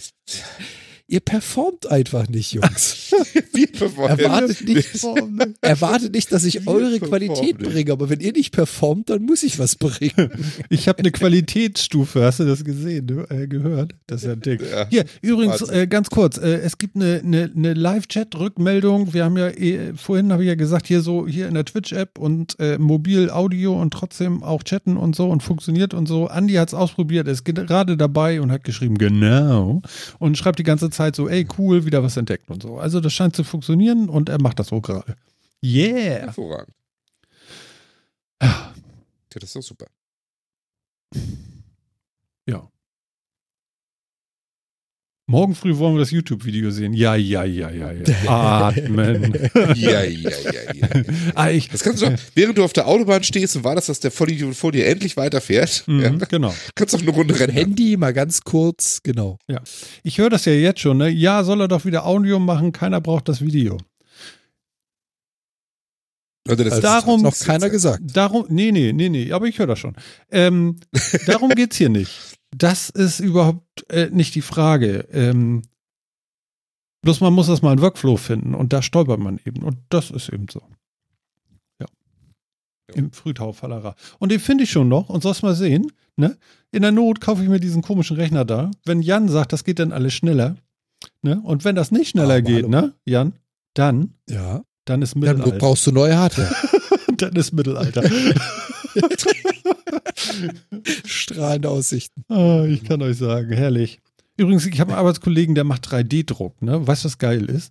Ihr 1.07 1.21
performt 1.21 1.91
einfach 1.91 2.29
nicht, 2.29 2.55
Jungs. 2.55 3.15
Wir 3.53 3.67
performen. 3.67 4.19
Erwartet 4.19 4.67
nicht, 4.67 5.05
ne? 5.05 5.55
erwartet 5.61 6.15
nicht, 6.15 6.33
dass 6.33 6.45
ich 6.45 6.65
Wir 6.65 6.69
eure 6.69 6.99
performen 6.99 7.09
Qualität 7.09 7.61
nicht. 7.61 7.71
bringe, 7.71 7.93
aber 7.93 8.09
wenn 8.09 8.21
ihr 8.21 8.33
nicht 8.33 8.53
performt, 8.53 9.11
dann 9.11 9.23
muss 9.23 9.43
ich 9.43 9.59
was 9.59 9.77
bringen. 9.77 10.31
Ich 10.71 10.89
habe 10.89 11.01
eine 11.01 11.11
Qualitätsstufe, 11.11 12.25
hast 12.25 12.41
du 12.41 12.45
das 12.45 12.65
gesehen, 12.65 13.07
ne? 13.07 13.27
äh, 13.29 13.47
gehört? 13.47 13.95
Das 14.07 14.23
ist 14.23 14.29
ja 14.29 14.35
dick. 14.37 14.63
Ja. 14.63 14.87
Hier, 14.89 15.05
übrigens, 15.21 15.61
äh, 15.69 15.87
ganz 15.87 16.09
kurz, 16.09 16.39
äh, 16.39 16.61
es 16.61 16.79
gibt 16.79 16.97
eine, 16.97 17.21
eine, 17.23 17.51
eine 17.55 17.75
Live-Chat-Rückmeldung. 17.75 19.13
Wir 19.13 19.25
haben 19.25 19.37
ja, 19.37 19.49
eh, 19.49 19.93
vorhin 19.95 20.33
habe 20.33 20.43
ich 20.43 20.49
ja 20.49 20.55
gesagt, 20.55 20.87
hier 20.87 21.03
so, 21.03 21.29
hier 21.29 21.49
in 21.49 21.55
der 21.55 21.67
Twitch-App 21.67 22.19
und 22.19 22.59
äh, 22.59 22.79
mobil 22.79 23.31
Audio 23.31 23.81
und 23.81 23.93
trotzdem 23.93 24.43
auch 24.43 24.63
chatten 24.63 24.97
und 24.97 25.15
so 25.15 25.29
und 25.29 25.43
funktioniert 25.43 25.93
und 25.93 26.07
so. 26.07 26.29
Andi 26.29 26.55
hat 26.55 26.69
es 26.69 26.75
ausprobiert, 26.75 27.29
ist 27.29 27.45
gerade 27.45 27.97
dabei 27.97 28.41
und 28.41 28.51
hat 28.51 28.65
geschrieben, 28.65 28.97
genau. 28.97 29.83
Und 30.19 30.39
schreibt 30.39 30.59
die 30.59 30.65
ganze 30.65 30.91
Zeit 30.91 30.94
so, 31.17 31.29
ey, 31.29 31.47
cool, 31.59 31.85
wieder 31.85 32.03
was 32.03 32.17
entdeckt 32.17 32.51
und 32.51 32.63
so. 32.63 32.79
Also 32.79 33.01
das 33.01 33.13
scheint 33.13 33.37
zu 33.37 33.45
funktionieren 33.45 34.09
und 34.09 34.29
er 34.29 34.41
macht 34.41 34.59
das 34.59 34.69
so 34.69 34.81
gerade. 34.81 35.17
Yeah. 35.63 36.27
Hervorragend. 36.27 36.75
Ah. 38.41 38.73
Ja, 39.33 39.41
das 39.41 39.45
ist 39.45 39.57
doch 39.57 39.63
super. 39.63 39.87
Ja. 42.47 42.71
Morgen 45.27 45.55
früh 45.55 45.79
wollen 45.79 45.95
wir 45.95 46.01
das 46.01 46.11
YouTube-Video 46.11 46.71
sehen. 46.71 46.93
Ja, 46.93 47.15
ja, 47.15 47.45
ja, 47.45 47.71
ja, 47.71 47.93
ja. 47.93 48.29
Atmen. 48.29 49.33
Ja, 49.75 50.03
ja, 50.05 50.05
ja, 50.05 50.73
ja. 50.75 50.89
ah, 51.35 51.49
ich, 51.51 51.71
Das 51.71 51.83
kannst 51.83 52.03
du 52.03 52.11
doch, 52.11 52.19
während 52.35 52.59
du 52.59 52.65
auf 52.65 52.75
der 52.75 52.87
Autobahn 52.87 53.23
stehst 53.23 53.57
und 53.57 53.65
wartest, 53.65 53.89
dass 53.89 54.01
der 54.01 54.11
Vollidiot 54.11 54.55
vor 54.55 54.71
dir 54.73 54.87
endlich 54.87 55.17
weiterfährt, 55.17 55.85
Mhm, 55.87 56.01
ja, 56.03 56.11
Genau. 56.29 56.55
kannst 56.75 56.93
du 56.93 56.99
auch 56.99 57.03
eine 57.03 57.11
Runde 57.11 57.39
rennen. 57.41 57.55
Handy 57.55 57.97
mal 57.97 58.13
ganz 58.13 58.43
kurz, 58.43 59.01
genau. 59.03 59.39
Ich 60.03 60.19
höre 60.19 60.29
das 60.29 60.45
ja 60.45 60.53
jetzt 60.53 60.81
schon, 60.81 60.99
ne? 60.99 61.09
Ja, 61.09 61.43
soll 61.43 61.61
er 61.63 61.69
doch 61.69 61.87
wieder 61.87 62.05
Audio 62.05 62.39
machen, 62.39 62.73
keiner 62.73 63.01
braucht 63.01 63.29
das 63.31 63.41
Video. 63.41 63.79
Leute, 66.47 66.65
das 66.65 66.75
Also, 66.75 66.83
darum- 66.83 67.23
noch 67.23 67.39
keiner 67.39 67.71
gesagt. 67.71 68.03
Darum, 68.15 68.45
nee, 68.49 68.71
nee, 68.71 68.93
nee, 68.93 69.09
nee, 69.09 69.33
aber 69.33 69.47
ich 69.47 69.59
höre 69.59 69.67
das 69.67 69.79
schon. 69.79 69.95
Ähm, 70.31 70.77
darum 71.27 71.51
geht's 71.51 71.77
hier 71.77 71.89
nicht. 71.89 72.39
Das 72.57 72.91
ist 72.91 73.21
überhaupt 73.21 73.91
äh, 73.91 74.11
nicht 74.11 74.35
die 74.35 74.43
Frage. 74.43 75.09
Ähm, 75.11 75.63
bloß 77.03 77.21
man 77.21 77.33
muss 77.33 77.49
erstmal 77.49 77.73
einen 77.73 77.81
Workflow 77.83 78.17
finden 78.17 78.55
und 78.55 78.73
da 78.73 78.83
stolpert 78.83 79.21
man 79.21 79.41
eben. 79.45 79.63
Und 79.63 79.79
das 79.89 80.11
ist 80.11 80.29
eben 80.29 80.47
so. 80.51 80.61
Ja. 81.81 81.87
Ja. 82.91 82.95
Im 82.97 83.11
Frühtau-Fallerer. 83.13 83.95
Und 84.19 84.31
den 84.31 84.41
finde 84.41 84.65
ich 84.65 84.71
schon 84.71 84.89
noch 84.89 85.09
und 85.09 85.23
sollst 85.23 85.43
mal 85.43 85.55
sehen. 85.55 85.91
Ne? 86.17 86.37
In 86.71 86.83
der 86.83 86.93
Not 86.93 87.21
kaufe 87.21 87.43
ich 87.43 87.49
mir 87.49 87.59
diesen 87.59 87.83
komischen 87.83 88.17
Rechner 88.17 88.45
da. 88.45 88.71
Wenn 88.85 89.03
Jan 89.03 89.29
sagt, 89.29 89.53
das 89.53 89.65
geht 89.65 89.79
dann 89.79 89.93
alles 89.93 90.13
schneller. 90.15 90.57
Ne? 91.23 91.41
Und 91.43 91.65
wenn 91.65 91.75
das 91.75 91.91
nicht 91.91 92.11
schneller 92.11 92.35
Aber 92.35 92.43
geht, 92.43 92.57
hallo. 92.65 92.69
ne, 92.69 92.95
Jan, 93.05 93.33
dann, 93.75 94.15
Ja. 94.29 94.63
Dann 94.85 95.03
ist 95.03 95.15
Dann 95.15 95.21
Mittelalter. 95.21 95.59
brauchst 95.59 95.87
du 95.87 95.93
neue 95.93 96.17
Hardware. 96.17 96.55
dann 97.17 97.35
ist 97.37 97.53
Mittelalter. 97.53 98.03
Strahlende 101.05 101.69
Aussichten. 101.69 102.25
Ah, 102.29 102.65
ich 102.65 102.85
kann 102.85 103.03
euch 103.03 103.17
sagen, 103.19 103.53
herrlich. 103.53 104.01
Übrigens, 104.37 104.67
ich 104.67 104.81
habe 104.81 104.91
einen 104.93 104.99
Arbeitskollegen, 104.99 105.55
der 105.55 105.65
macht 105.65 105.87
3D-Druck, 105.89 106.61
ne? 106.63 106.87
Weißt 106.87 107.05
du, 107.05 107.07
was 107.07 107.19
geil 107.19 107.45
ist? 107.45 107.71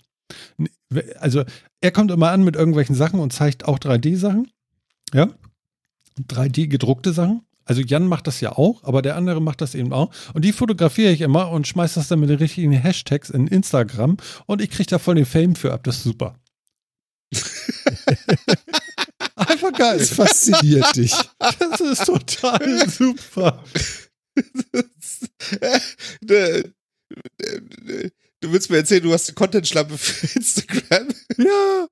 Also, 1.20 1.44
er 1.82 1.92
kommt 1.92 2.12
immer 2.12 2.32
an 2.32 2.44
mit 2.44 2.56
irgendwelchen 2.56 2.96
Sachen 2.96 3.20
und 3.20 3.34
zeigt 3.34 3.66
auch 3.66 3.80
3D-Sachen. 3.80 4.50
Ja? 5.14 5.30
3D 6.20 6.68
gedruckte 6.68 7.12
Sachen. 7.14 7.42
Also 7.66 7.82
Jan 7.82 8.08
macht 8.08 8.28
das 8.28 8.42
ja 8.42 8.52
auch, 8.58 8.84
aber 8.84 9.02
der 9.02 9.16
andere 9.16 9.42
macht 9.42 9.62
das 9.62 9.74
eben 9.74 9.94
auch. 9.94 10.12
Und 10.34 10.44
die 10.44 10.52
fotografiere 10.52 11.12
ich 11.12 11.22
immer 11.22 11.50
und 11.50 11.66
schmeiß 11.66 11.94
das 11.94 12.10
dann 12.10 12.20
mit 12.20 12.30
den 12.30 12.38
richtigen 12.40 12.74
Hashtags 12.74 13.30
in 13.30 13.48
Instagram 13.48 14.18
und 14.48 14.62
ich 14.62 14.70
kriege 14.70 14.90
da 14.90 15.00
voll 15.00 15.16
den 15.16 15.26
Fame 15.26 15.56
für 15.56 15.72
ab. 15.72 15.84
Das 15.86 15.98
ist 15.98 16.04
super. 16.04 16.36
Einfach 19.36 19.72
geil. 19.74 19.98
Das 19.98 20.10
fasziniert 20.12 20.96
dich. 20.96 21.14
Das 21.40 21.80
ist 21.82 22.06
total 22.06 22.90
super. 22.90 23.64
du, 26.22 26.64
du 28.42 28.52
willst 28.52 28.70
mir 28.70 28.78
erzählen, 28.78 29.04
du 29.04 29.14
hast 29.14 29.30
eine 29.30 29.36
Content-Schlampe 29.36 29.98
für 29.98 30.28
Instagram? 30.40 31.08
Ja, 31.38 31.88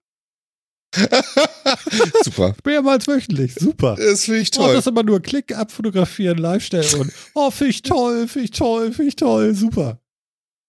Super. 2.23 2.53
mehrmals 2.65 3.07
wöchentlich. 3.07 3.53
Super. 3.55 3.95
Das 3.95 4.25
finde 4.25 4.41
ich 4.41 4.49
Oh, 4.57 4.63
toll. 4.63 4.73
das 4.73 4.87
immer 4.87 5.03
nur 5.03 5.21
Klick, 5.21 5.55
abfotografieren, 5.55 6.37
live 6.37 6.63
stellen 6.63 6.93
und 6.99 7.13
oh, 7.33 7.49
finde 7.49 7.71
ich 7.71 7.81
toll, 7.81 8.27
finde 8.27 8.45
ich 8.45 8.51
toll, 8.51 8.91
finde 8.91 9.07
ich 9.09 9.15
toll, 9.15 9.55
super. 9.55 10.01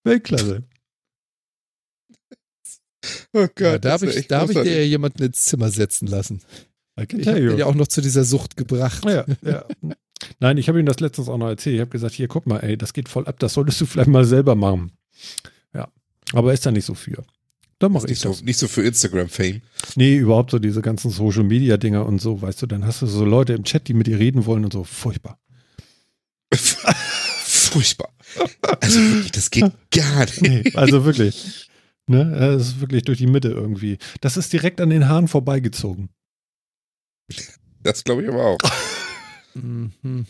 Weltklasse. 0.05 0.62
Oh 3.32 3.46
Gott, 3.54 3.60
Ja, 3.60 3.78
da 3.78 3.78
das 3.78 3.92
habe 3.92 4.06
ist 4.06 4.18
ich, 4.18 4.28
da 4.28 4.40
hab 4.40 4.50
ich 4.50 4.58
dir 4.58 4.76
ja 4.76 4.82
jemanden 4.82 5.22
ins 5.22 5.44
Zimmer 5.44 5.70
setzen 5.70 6.06
lassen. 6.06 6.42
Ich 6.96 7.26
habe 7.26 7.40
ihn 7.40 7.58
ja 7.58 7.66
auch 7.66 7.74
noch 7.74 7.88
zu 7.88 8.00
dieser 8.00 8.24
Sucht 8.24 8.56
gebracht. 8.56 9.04
Ja, 9.04 9.24
ja. 9.42 9.64
Nein, 10.40 10.58
ich 10.58 10.68
habe 10.68 10.78
ihm 10.78 10.86
das 10.86 11.00
letztens 11.00 11.28
auch 11.28 11.38
noch 11.38 11.48
erzählt. 11.48 11.74
Ich 11.74 11.80
habe 11.80 11.90
gesagt, 11.90 12.14
hier, 12.14 12.28
guck 12.28 12.46
mal, 12.46 12.58
ey, 12.58 12.76
das 12.76 12.92
geht 12.92 13.08
voll 13.08 13.26
ab, 13.26 13.38
das 13.38 13.54
solltest 13.54 13.80
du 13.80 13.86
vielleicht 13.86 14.08
mal 14.08 14.24
selber 14.24 14.54
machen. 14.54 14.92
Ja, 15.74 15.88
aber 16.32 16.52
ist 16.52 16.66
da 16.66 16.70
nicht 16.70 16.84
so 16.84 16.94
für. 16.94 17.24
Dann 17.78 17.92
mache 17.92 18.04
ich 18.04 18.10
nicht, 18.10 18.20
so, 18.20 18.28
das. 18.28 18.42
nicht 18.42 18.58
so 18.58 18.68
für 18.68 18.82
Instagram-Fame. 18.82 19.62
Nee, 19.96 20.16
überhaupt 20.16 20.52
so 20.52 20.60
diese 20.60 20.82
ganzen 20.82 21.10
Social-Media-Dinger 21.10 22.06
und 22.06 22.20
so, 22.20 22.40
weißt 22.40 22.62
du, 22.62 22.66
dann 22.66 22.86
hast 22.86 23.02
du 23.02 23.06
so 23.06 23.24
Leute 23.24 23.54
im 23.54 23.64
Chat, 23.64 23.88
die 23.88 23.94
mit 23.94 24.06
dir 24.06 24.20
reden 24.20 24.46
wollen 24.46 24.64
und 24.64 24.72
so, 24.72 24.84
furchtbar. 24.84 25.40
Furchtbar. 27.72 28.12
Also 28.80 29.00
wirklich, 29.00 29.32
das 29.32 29.50
geht 29.50 29.72
gar 29.90 30.26
nicht. 30.26 30.42
Nee, 30.42 30.72
also 30.74 31.04
wirklich. 31.04 31.70
Ne, 32.08 32.30
das 32.30 32.68
ist 32.68 32.80
wirklich 32.80 33.04
durch 33.04 33.18
die 33.18 33.26
Mitte 33.26 33.48
irgendwie. 33.48 33.98
Das 34.20 34.36
ist 34.36 34.52
direkt 34.52 34.80
an 34.80 34.90
den 34.90 35.08
Haaren 35.08 35.28
vorbeigezogen. 35.28 36.08
Das 37.82 38.04
glaube 38.04 38.22
ich 38.22 38.28
aber 38.28 38.44
auch. 38.44 38.58
Mhm. 39.54 40.26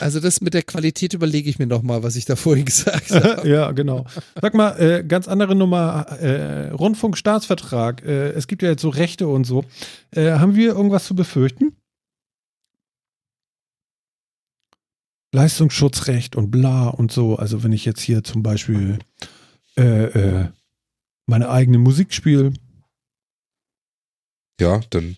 Also 0.00 0.20
das 0.20 0.40
mit 0.40 0.54
der 0.54 0.62
Qualität 0.62 1.14
überlege 1.14 1.48
ich 1.48 1.58
mir 1.58 1.66
nochmal, 1.66 2.02
was 2.02 2.16
ich 2.16 2.24
da 2.24 2.36
vorhin 2.36 2.64
gesagt 2.64 3.10
habe. 3.12 3.48
ja, 3.48 3.70
genau. 3.72 4.04
Sag 4.40 4.54
mal, 4.54 4.70
äh, 4.80 5.04
ganz 5.04 5.28
andere 5.28 5.54
Nummer, 5.54 6.06
äh, 6.20 6.70
Rundfunkstaatsvertrag. 6.70 8.04
Äh, 8.04 8.30
es 8.30 8.48
gibt 8.48 8.62
ja 8.62 8.70
jetzt 8.70 8.82
so 8.82 8.88
Rechte 8.88 9.28
und 9.28 9.44
so. 9.44 9.64
Äh, 10.10 10.32
haben 10.32 10.56
wir 10.56 10.74
irgendwas 10.74 11.06
zu 11.06 11.14
befürchten? 11.14 11.76
Leistungsschutzrecht 15.32 16.36
und 16.36 16.50
bla 16.50 16.88
und 16.88 17.10
so. 17.10 17.36
Also 17.36 17.62
wenn 17.62 17.72
ich 17.72 17.84
jetzt 17.84 18.02
hier 18.02 18.22
zum 18.22 18.42
Beispiel 18.42 18.98
äh, 19.78 20.04
äh, 20.04 20.48
meine 21.26 21.48
eigene 21.48 21.78
Musik 21.78 22.12
spiele. 22.12 22.52
Ja, 24.60 24.80
dann, 24.90 25.16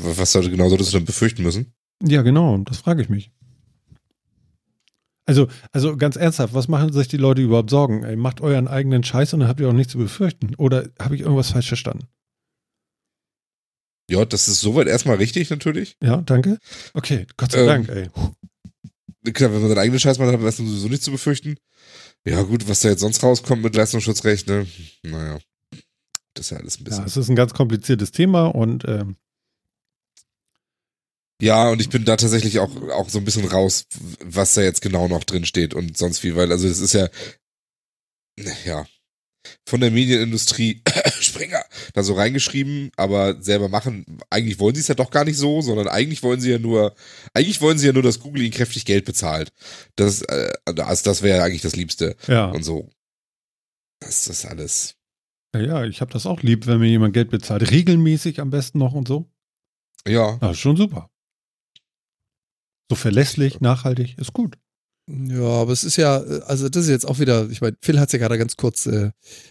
was 0.00 0.32
genau 0.32 0.68
solltest 0.68 0.92
du 0.92 0.98
dann 0.98 1.06
befürchten 1.06 1.42
müssen? 1.42 1.74
Ja, 2.02 2.22
genau, 2.22 2.58
das 2.58 2.78
frage 2.78 3.02
ich 3.02 3.08
mich. 3.08 3.30
Also, 5.26 5.46
also 5.70 5.96
ganz 5.96 6.16
ernsthaft, 6.16 6.54
was 6.54 6.66
machen 6.66 6.92
sich 6.92 7.06
die 7.06 7.16
Leute 7.16 7.42
überhaupt 7.42 7.70
Sorgen? 7.70 8.02
Ey, 8.02 8.16
macht 8.16 8.40
euren 8.40 8.66
eigenen 8.66 9.04
Scheiß 9.04 9.32
und 9.32 9.40
dann 9.40 9.48
habt 9.48 9.60
ihr 9.60 9.68
auch 9.68 9.72
nichts 9.72 9.92
zu 9.92 9.98
befürchten. 9.98 10.56
Oder 10.56 10.88
habe 10.98 11.14
ich 11.14 11.20
irgendwas 11.20 11.50
falsch 11.50 11.68
verstanden? 11.68 12.08
Ja, 14.10 14.24
das 14.24 14.48
ist 14.48 14.60
soweit 14.60 14.88
erstmal 14.88 15.16
richtig 15.18 15.50
natürlich. 15.50 15.96
Ja, 16.02 16.16
danke. 16.22 16.58
Okay, 16.94 17.26
Gott 17.36 17.52
sei 17.52 17.60
Ähm, 17.60 17.66
Dank, 17.66 17.88
ey. 17.90 18.10
Klar, 19.32 19.52
wenn 19.52 19.60
man 19.60 19.68
seinen 19.68 19.78
eigenen 19.78 20.00
Scheiß 20.00 20.18
macht, 20.18 20.28
hat 20.32 20.36
man 20.40 20.46
das 20.46 20.56
sowieso 20.56 20.88
nicht 20.88 21.04
zu 21.04 21.12
befürchten. 21.12 21.58
Ja, 22.26 22.42
gut, 22.42 22.68
was 22.68 22.80
da 22.80 22.90
jetzt 22.90 23.00
sonst 23.00 23.22
rauskommt 23.22 23.62
mit 23.62 23.74
Leistungsschutzrecht, 23.74 24.46
ne? 24.46 24.66
Naja. 25.02 25.38
Das 26.34 26.46
ist 26.46 26.50
ja 26.50 26.58
alles 26.58 26.76
ein 26.76 26.80
Ja, 26.80 26.84
bisschen. 26.84 27.04
es 27.04 27.16
ist 27.16 27.28
ein 27.28 27.36
ganz 27.36 27.54
kompliziertes 27.54 28.12
Thema 28.12 28.46
und 28.46 28.84
ähm, 28.86 29.16
Ja, 31.42 31.70
und 31.70 31.80
ich 31.80 31.88
bin 31.88 32.04
da 32.04 32.16
tatsächlich 32.16 32.58
auch, 32.58 32.70
auch 32.90 33.08
so 33.08 33.18
ein 33.18 33.24
bisschen 33.24 33.46
raus, 33.46 33.86
was 34.22 34.54
da 34.54 34.62
jetzt 34.62 34.82
genau 34.82 35.08
noch 35.08 35.24
drin 35.24 35.46
steht 35.46 35.72
und 35.74 35.96
sonst 35.96 36.22
wie, 36.22 36.36
weil, 36.36 36.52
also 36.52 36.68
es 36.68 36.80
ist 36.80 36.92
ja, 36.92 37.08
ja, 38.64 38.86
von 39.66 39.80
der 39.80 39.90
Medienindustrie 39.90 40.82
Springer 41.40 41.64
da 41.94 42.02
so 42.02 42.14
reingeschrieben, 42.14 42.90
aber 42.96 43.40
selber 43.42 43.68
machen, 43.68 44.04
eigentlich 44.28 44.58
wollen 44.58 44.74
sie 44.74 44.82
es 44.82 44.88
ja 44.88 44.94
doch 44.94 45.10
gar 45.10 45.24
nicht 45.24 45.36
so, 45.36 45.62
sondern 45.62 45.88
eigentlich 45.88 46.22
wollen 46.22 46.40
sie 46.40 46.50
ja 46.50 46.58
nur, 46.58 46.94
eigentlich 47.32 47.60
wollen 47.60 47.78
sie 47.78 47.86
ja 47.86 47.92
nur, 47.92 48.02
dass 48.02 48.20
Google 48.20 48.42
ihnen 48.42 48.52
kräftig 48.52 48.84
Geld 48.84 49.04
bezahlt. 49.04 49.52
Das, 49.96 50.22
äh, 50.22 50.52
also 50.66 51.04
das 51.04 51.22
wäre 51.22 51.38
ja 51.38 51.44
eigentlich 51.44 51.62
das 51.62 51.76
Liebste 51.76 52.16
ja. 52.26 52.50
und 52.50 52.62
so. 52.62 52.90
Das 54.00 54.28
ist 54.28 54.44
alles. 54.44 54.96
ja, 55.54 55.60
ja, 55.60 55.84
ich 55.84 56.00
habe 56.00 56.12
das 56.12 56.26
auch 56.26 56.42
lieb, 56.42 56.66
wenn 56.66 56.80
mir 56.80 56.88
jemand 56.88 57.14
Geld 57.14 57.30
bezahlt. 57.30 57.70
Regelmäßig 57.70 58.40
am 58.40 58.50
besten 58.50 58.78
noch 58.78 58.92
und 58.92 59.08
so. 59.08 59.30
Ja, 60.06 60.38
Ja, 60.40 60.50
ist 60.50 60.58
schon 60.58 60.76
super. 60.76 61.10
So 62.90 62.96
verlässlich, 62.96 63.60
nachhaltig, 63.60 64.18
ist 64.18 64.32
gut. 64.32 64.58
Ja, 65.08 65.42
aber 65.42 65.72
es 65.72 65.84
ist 65.84 65.96
ja, 65.96 66.18
äh, 66.18 66.42
also 66.46 66.68
das 66.68 66.84
ist 66.84 66.90
jetzt 66.90 67.06
auch 67.06 67.18
wieder, 67.18 67.48
ich 67.50 67.60
meine, 67.60 67.76
Phil 67.80 67.98
hat 67.98 68.08
es 68.08 68.12
ja 68.12 68.18
gerade 68.18 68.38
ganz 68.38 68.56
kurz 68.56 68.86
äh, 68.86 69.10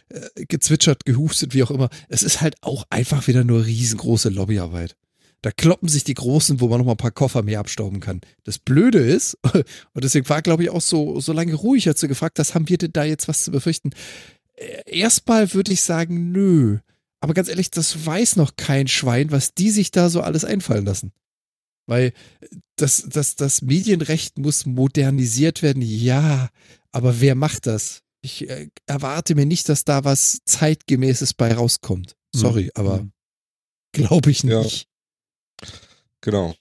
äh, 0.09 0.45
gezwitschert, 0.45 1.05
gehustet, 1.05 1.53
wie 1.53 1.63
auch 1.63 1.71
immer. 1.71 1.89
Es 2.07 2.23
ist 2.23 2.41
halt 2.41 2.55
auch 2.61 2.85
einfach 2.89 3.27
wieder 3.27 3.43
nur 3.43 3.65
riesengroße 3.65 4.29
Lobbyarbeit. 4.29 4.95
Da 5.41 5.51
kloppen 5.51 5.87
sich 5.87 6.03
die 6.03 6.13
Großen, 6.13 6.59
wo 6.59 6.67
man 6.67 6.79
noch 6.79 6.85
mal 6.85 6.93
ein 6.93 6.97
paar 6.97 7.11
Koffer 7.11 7.43
mehr 7.43 7.59
abstauben 7.59 7.99
kann. 8.01 8.21
Das 8.43 8.59
Blöde 8.59 8.99
ist, 8.99 9.37
und 9.93 10.03
deswegen 10.03 10.27
war, 10.29 10.41
glaube 10.41 10.63
ich, 10.63 10.69
auch 10.69 10.81
so, 10.81 11.19
so 11.19 11.33
lange 11.33 11.55
ruhig, 11.55 11.87
als 11.87 11.99
du 12.01 12.07
gefragt 12.07 12.39
hast, 12.39 12.55
haben 12.55 12.69
wir 12.69 12.77
denn 12.77 12.93
da 12.93 13.03
jetzt 13.03 13.27
was 13.27 13.43
zu 13.43 13.51
befürchten? 13.51 13.91
Äh, 14.55 14.81
Erstmal 14.85 15.53
würde 15.53 15.71
ich 15.73 15.81
sagen, 15.81 16.31
nö. 16.31 16.79
Aber 17.21 17.33
ganz 17.33 17.49
ehrlich, 17.49 17.69
das 17.69 18.05
weiß 18.05 18.37
noch 18.37 18.55
kein 18.55 18.87
Schwein, 18.87 19.31
was 19.31 19.53
die 19.53 19.71
sich 19.71 19.91
da 19.91 20.09
so 20.09 20.21
alles 20.21 20.45
einfallen 20.45 20.85
lassen. 20.85 21.11
Weil 21.85 22.13
das, 22.81 23.05
das, 23.07 23.35
das 23.35 23.61
Medienrecht 23.61 24.37
muss 24.37 24.65
modernisiert 24.65 25.61
werden, 25.61 25.81
ja, 25.81 26.49
aber 26.91 27.21
wer 27.21 27.35
macht 27.35 27.65
das? 27.67 28.01
Ich 28.21 28.49
äh, 28.49 28.69
erwarte 28.85 29.35
mir 29.35 29.45
nicht, 29.45 29.69
dass 29.69 29.85
da 29.85 30.03
was 30.03 30.39
zeitgemäßes 30.45 31.33
bei 31.33 31.53
rauskommt. 31.53 32.15
Sorry, 32.35 32.65
Hm. 32.65 32.71
aber 32.75 32.99
Hm. 32.99 33.11
glaube 33.93 34.31
ich 34.31 34.43
Ja. 34.43 34.61
nicht. 34.61 34.87
genau. 36.21 36.55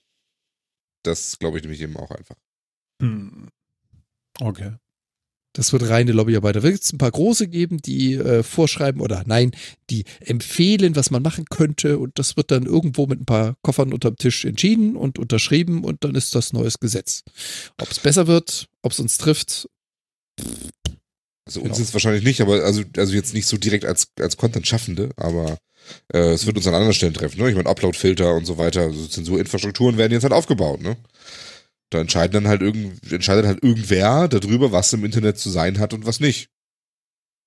Das 1.03 1.37
glaube 1.39 1.57
ich 1.57 1.63
nämlich 1.63 1.81
eben 1.81 1.95
auch 1.97 2.11
einfach. 2.11 2.35
Hm. 3.01 3.49
Okay. 4.39 4.73
Das 5.53 5.73
wird 5.73 5.89
reine 5.89 6.11
Lobbyarbeit. 6.11 6.55
Da 6.57 6.63
wird 6.63 6.81
es 6.81 6.93
ein 6.93 6.99
paar 6.99 7.11
große 7.11 7.47
geben, 7.47 7.81
die 7.81 8.13
äh, 8.13 8.43
vorschreiben 8.43 9.01
oder 9.01 9.23
nein, 9.25 9.51
die 9.89 10.03
empfehlen, 10.19 10.95
was 10.95 11.09
man 11.09 11.23
machen 11.23 11.45
könnte 11.49 11.97
und 11.97 12.19
das 12.19 12.37
wird 12.37 12.51
dann 12.51 12.65
irgendwo 12.65 13.07
mit 13.07 13.19
ein 13.19 13.25
paar 13.25 13.55
Koffern 13.63 13.91
unterm 13.91 14.15
Tisch 14.15 14.45
entschieden 14.45 14.95
und 14.95 15.17
unterschrieben 15.17 15.83
und 15.83 16.03
dann 16.03 16.13
ist 16.15 16.35
das 16.35 16.53
neues 16.53 16.79
Gesetz. 16.79 17.23
Ob 17.81 17.89
es 17.91 17.99
besser 17.99 18.27
wird, 18.27 18.67
ob 18.83 18.91
es 18.91 18.99
uns 18.99 19.17
trifft, 19.17 19.67
Also 21.47 21.61
Genau. 21.61 21.71
uns 21.71 21.79
jetzt 21.79 21.93
wahrscheinlich 21.93 22.23
nicht, 22.23 22.41
aber 22.41 22.63
also, 22.63 22.83
also 22.95 23.13
jetzt 23.13 23.33
nicht 23.33 23.47
so 23.47 23.57
direkt 23.57 23.85
als, 23.85 24.09
als 24.19 24.37
Content-Schaffende, 24.37 25.09
aber 25.17 25.57
äh, 26.13 26.33
es 26.33 26.45
wird 26.45 26.57
uns 26.57 26.67
an 26.67 26.75
anderen 26.75 26.93
Stellen 26.93 27.13
treffen. 27.15 27.41
Ne? 27.41 27.49
Ich 27.49 27.55
meine, 27.55 27.67
Upload-Filter 27.69 28.35
und 28.35 28.45
so 28.45 28.57
weiter, 28.59 28.81
also 28.81 29.07
Zensurinfrastrukturen 29.07 29.97
werden 29.97 30.11
jetzt 30.13 30.23
halt 30.23 30.33
aufgebaut. 30.33 30.81
Ne? 30.81 30.95
Da 31.91 31.99
entscheiden 31.99 32.33
dann 32.33 32.47
halt 32.47 32.61
irgend, 32.61 33.11
entscheidet 33.11 33.45
halt 33.45 33.63
irgendwer 33.63 34.27
darüber, 34.27 34.71
was 34.71 34.93
im 34.93 35.03
Internet 35.03 35.37
zu 35.39 35.49
sein 35.49 35.79
hat 35.79 35.93
und 35.93 36.05
was 36.05 36.19
nicht. 36.19 36.49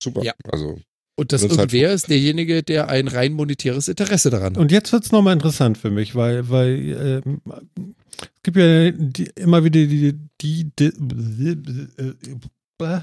Super. 0.01 0.23
Ja. 0.23 0.33
Also 0.51 0.79
Und 1.15 1.31
das 1.31 1.43
es 1.43 1.49
halt- 1.57 1.73
irgendwer 1.73 1.93
ist 1.93 2.09
derjenige, 2.09 2.61
der 2.61 2.89
ein 2.89 3.07
rein 3.07 3.33
monetäres 3.33 3.87
Interesse 3.87 4.29
daran 4.29 4.55
hat. 4.55 4.57
Und 4.57 4.71
jetzt 4.71 4.91
wird's 4.91 5.11
nochmal 5.11 5.33
interessant 5.33 5.77
für 5.77 5.91
mich, 5.91 6.15
weil, 6.15 6.49
weil 6.49 7.23
ähm, 7.25 7.41
es 8.19 8.43
gibt 8.43 8.57
ja 8.57 8.91
die, 8.91 9.29
immer 9.35 9.63
wieder 9.63 9.85
die, 9.85 10.13
die, 10.41 10.71
die 10.77 10.85
äh, 12.81 12.99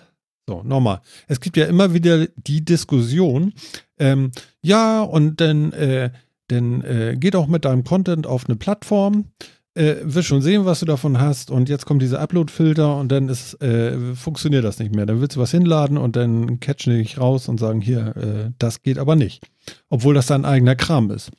so, 0.46 0.62
nochmal. 0.62 1.00
Es 1.28 1.40
gibt 1.40 1.56
ja 1.56 1.66
immer 1.66 1.94
wieder 1.94 2.26
die 2.26 2.64
Diskussion, 2.64 3.54
ähm, 3.98 4.32
ja, 4.62 5.00
und 5.02 5.40
dann, 5.40 5.72
äh, 5.72 6.10
dann 6.48 6.82
äh, 6.82 7.16
geht 7.18 7.36
auch 7.36 7.46
mit 7.46 7.64
deinem 7.64 7.84
Content 7.84 8.26
auf 8.26 8.46
eine 8.46 8.56
Plattform, 8.56 9.26
äh, 9.74 9.96
wirst 10.02 10.28
schon 10.28 10.42
sehen, 10.42 10.64
was 10.64 10.80
du 10.80 10.86
davon 10.86 11.20
hast, 11.20 11.50
und 11.50 11.68
jetzt 11.68 11.86
kommt 11.86 12.02
dieser 12.02 12.20
Upload-Filter 12.20 12.96
und 12.96 13.08
dann 13.10 13.28
ist, 13.28 13.60
äh, 13.62 14.14
funktioniert 14.14 14.64
das 14.64 14.78
nicht 14.78 14.94
mehr. 14.94 15.06
Dann 15.06 15.20
willst 15.20 15.36
du 15.36 15.40
was 15.40 15.50
hinladen 15.52 15.96
und 15.96 16.16
dann 16.16 16.58
catchen 16.60 16.92
die 16.92 17.02
dich 17.02 17.18
raus 17.18 17.48
und 17.48 17.58
sagen, 17.58 17.80
hier, 17.80 18.16
äh, 18.16 18.50
das 18.58 18.82
geht 18.82 18.98
aber 18.98 19.16
nicht. 19.16 19.46
Obwohl 19.88 20.14
das 20.14 20.26
dein 20.26 20.44
eigener 20.44 20.74
Kram 20.76 21.10
ist. 21.10 21.30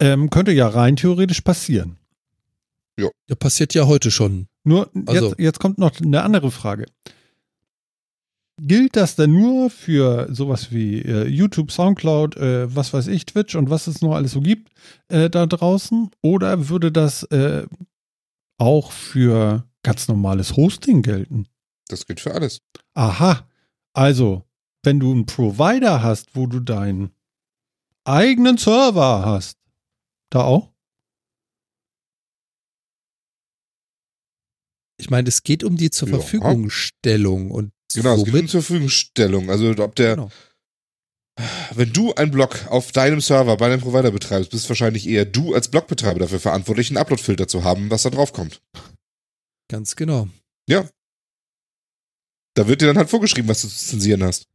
Ähm, 0.00 0.30
könnte 0.30 0.52
ja 0.52 0.68
rein 0.68 0.96
theoretisch 0.96 1.40
passieren. 1.42 1.98
Ja, 2.98 3.08
passiert 3.38 3.74
ja 3.74 3.86
heute 3.86 4.10
schon. 4.10 4.46
Nur 4.64 4.90
Also- 5.06 5.28
jetzt, 5.28 5.38
jetzt 5.38 5.60
kommt 5.60 5.78
noch 5.78 6.00
eine 6.00 6.22
andere 6.22 6.50
Frage. 6.50 6.86
Gilt 8.58 8.96
das 8.96 9.16
denn 9.16 9.32
nur 9.32 9.68
für 9.68 10.28
sowas 10.32 10.72
wie 10.72 11.02
äh, 11.02 11.26
YouTube, 11.28 11.70
Soundcloud, 11.70 12.36
äh, 12.38 12.74
was 12.74 12.94
weiß 12.94 13.08
ich, 13.08 13.26
Twitch 13.26 13.54
und 13.54 13.68
was 13.68 13.86
es 13.86 14.00
noch 14.00 14.14
alles 14.14 14.32
so 14.32 14.40
gibt 14.40 14.70
äh, 15.08 15.30
da 15.30 15.46
draußen? 15.46 16.10
Oder 16.22 16.68
würde 16.68 16.92
das 16.92 17.22
äh, 17.24 17.66
auch 18.58 18.92
für 18.92 19.68
ganz 19.82 20.08
normales 20.08 20.56
Hosting 20.56 21.02
gelten? 21.02 21.46
Das 21.88 22.06
gilt 22.06 22.20
für 22.20 22.34
alles. 22.34 22.60
Aha, 22.94 23.48
also 23.92 24.44
wenn 24.82 25.00
du 25.00 25.12
einen 25.12 25.26
Provider 25.26 26.02
hast, 26.02 26.34
wo 26.34 26.46
du 26.46 26.60
deinen 26.60 27.10
eigenen 28.04 28.56
Server 28.56 29.24
hast, 29.24 29.58
da 30.30 30.42
auch? 30.42 30.72
Ich 34.98 35.10
meine, 35.10 35.28
es 35.28 35.42
geht 35.42 35.62
um 35.62 35.76
die 35.76 35.90
zur 35.90 36.08
Ja. 36.08 36.14
Verfügungstellung 36.18 37.50
und 37.50 37.72
Genau, 37.94 38.14
es 38.14 38.24
geht 38.24 38.26
um 38.26 38.32
somit, 38.32 38.50
zur 38.50 38.62
Verfügungstellung. 38.62 39.50
Also 39.50 39.70
ob 39.78 39.94
der, 39.94 40.16
genau. 40.16 40.30
Wenn 41.74 41.92
du 41.92 42.14
einen 42.14 42.30
Blog 42.30 42.66
auf 42.70 42.92
deinem 42.92 43.20
Server 43.20 43.56
bei 43.56 43.68
deinem 43.68 43.80
Provider 43.80 44.10
betreibst, 44.10 44.50
bist 44.50 44.68
wahrscheinlich 44.68 45.06
eher 45.08 45.24
du 45.26 45.54
als 45.54 45.68
Blogbetreiber 45.68 46.18
dafür 46.20 46.40
verantwortlich, 46.40 46.88
einen 46.88 46.96
Uploadfilter 46.96 47.46
zu 47.48 47.62
haben, 47.64 47.90
was 47.90 48.02
da 48.02 48.10
drauf 48.10 48.32
kommt. 48.32 48.60
ganz 49.68 49.96
genau. 49.96 50.28
Da 52.54 52.66
wird 52.68 52.80
dir 52.80 52.86
dann 52.86 52.96
halt 52.96 53.10
vorgeschrieben, 53.10 53.48
was 53.50 53.60
du 53.62 53.68
zu 53.68 53.76
zensieren 53.76 54.22
hast. 54.24 54.46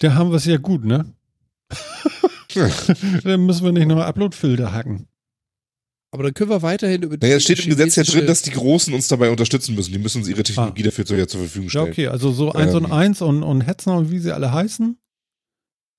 Da 0.00 0.12
haben 0.14 0.30
wir 0.30 0.36
es 0.36 0.44
ja 0.44 0.58
gut, 0.58 0.84
ne? 0.84 1.14
Ja. 2.52 2.68
Dann 3.24 3.46
müssen 3.46 3.64
wir 3.64 3.72
nicht 3.72 3.86
noch 3.86 3.98
Upload-Filter 4.02 4.72
hacken. 4.72 5.08
Aber 6.12 6.22
dann 6.22 6.34
können 6.34 6.50
wir 6.50 6.62
weiterhin 6.62 7.02
über 7.02 7.16
Naja, 7.20 7.36
es 7.36 7.42
steht 7.44 7.60
im 7.64 7.70
Gesetz 7.70 7.96
ja 7.96 8.02
drin, 8.04 8.26
dass 8.26 8.42
die 8.42 8.50
Großen 8.50 8.92
uns 8.94 9.08
dabei 9.08 9.28
unterstützen 9.30 9.74
müssen. 9.74 9.92
Die 9.92 9.98
müssen 9.98 10.18
uns 10.18 10.28
ihre 10.28 10.42
Technologie 10.42 10.82
Ah. 10.82 10.84
dafür 10.84 11.04
zu, 11.06 11.14
ja, 11.16 11.26
zur 11.26 11.40
Verfügung 11.40 11.64
Ja, 11.66 11.70
stellen. 11.70 11.88
okay, 11.90 12.06
also 12.08 12.32
so 12.32 12.52
eins 12.52 12.74
und 12.74 12.84
Ähm. 12.84 12.92
eins 12.92 13.22
und, 13.22 13.42
und 13.42 13.62
Hetzner 13.62 13.96
und 13.96 14.10
wie 14.10 14.18
sie 14.18 14.32
alle 14.32 14.52
heißen. 14.52 14.98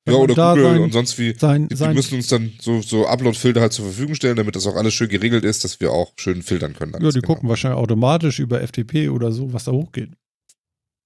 Wenn 0.07 0.13
Ja, 0.15 0.19
oder 0.21 0.33
da 0.35 0.53
Google 0.53 0.63
sein, 0.71 0.81
und 0.81 0.93
sonst 0.93 1.19
wie. 1.19 1.35
sein, 1.37 1.63
Die, 1.63 1.67
die 1.69 1.75
sein, 1.75 1.93
müssen 1.95 2.15
uns 2.15 2.27
dann 2.27 2.53
so, 2.59 2.81
so 2.81 3.05
Upload-Filter 3.07 3.61
halt 3.61 3.73
zur 3.73 3.85
Verfügung 3.85 4.15
stellen, 4.15 4.35
damit 4.37 4.55
das 4.55 4.65
auch 4.65 4.75
alles 4.75 4.93
schön 4.93 5.09
geregelt 5.09 5.43
ist, 5.45 5.63
dass 5.63 5.79
wir 5.79 5.91
auch 5.91 6.13
schön 6.17 6.41
filtern 6.41 6.73
können. 6.73 6.93
ja, 6.93 6.99
die 6.99 7.19
genau. 7.19 7.27
gucken 7.27 7.49
wahrscheinlich 7.49 7.77
automatisch 7.79 8.39
über 8.39 8.61
FTP 8.65 9.09
oder 9.09 9.31
so, 9.31 9.53
was 9.53 9.65
da 9.65 9.71
hochgeht. 9.73 10.11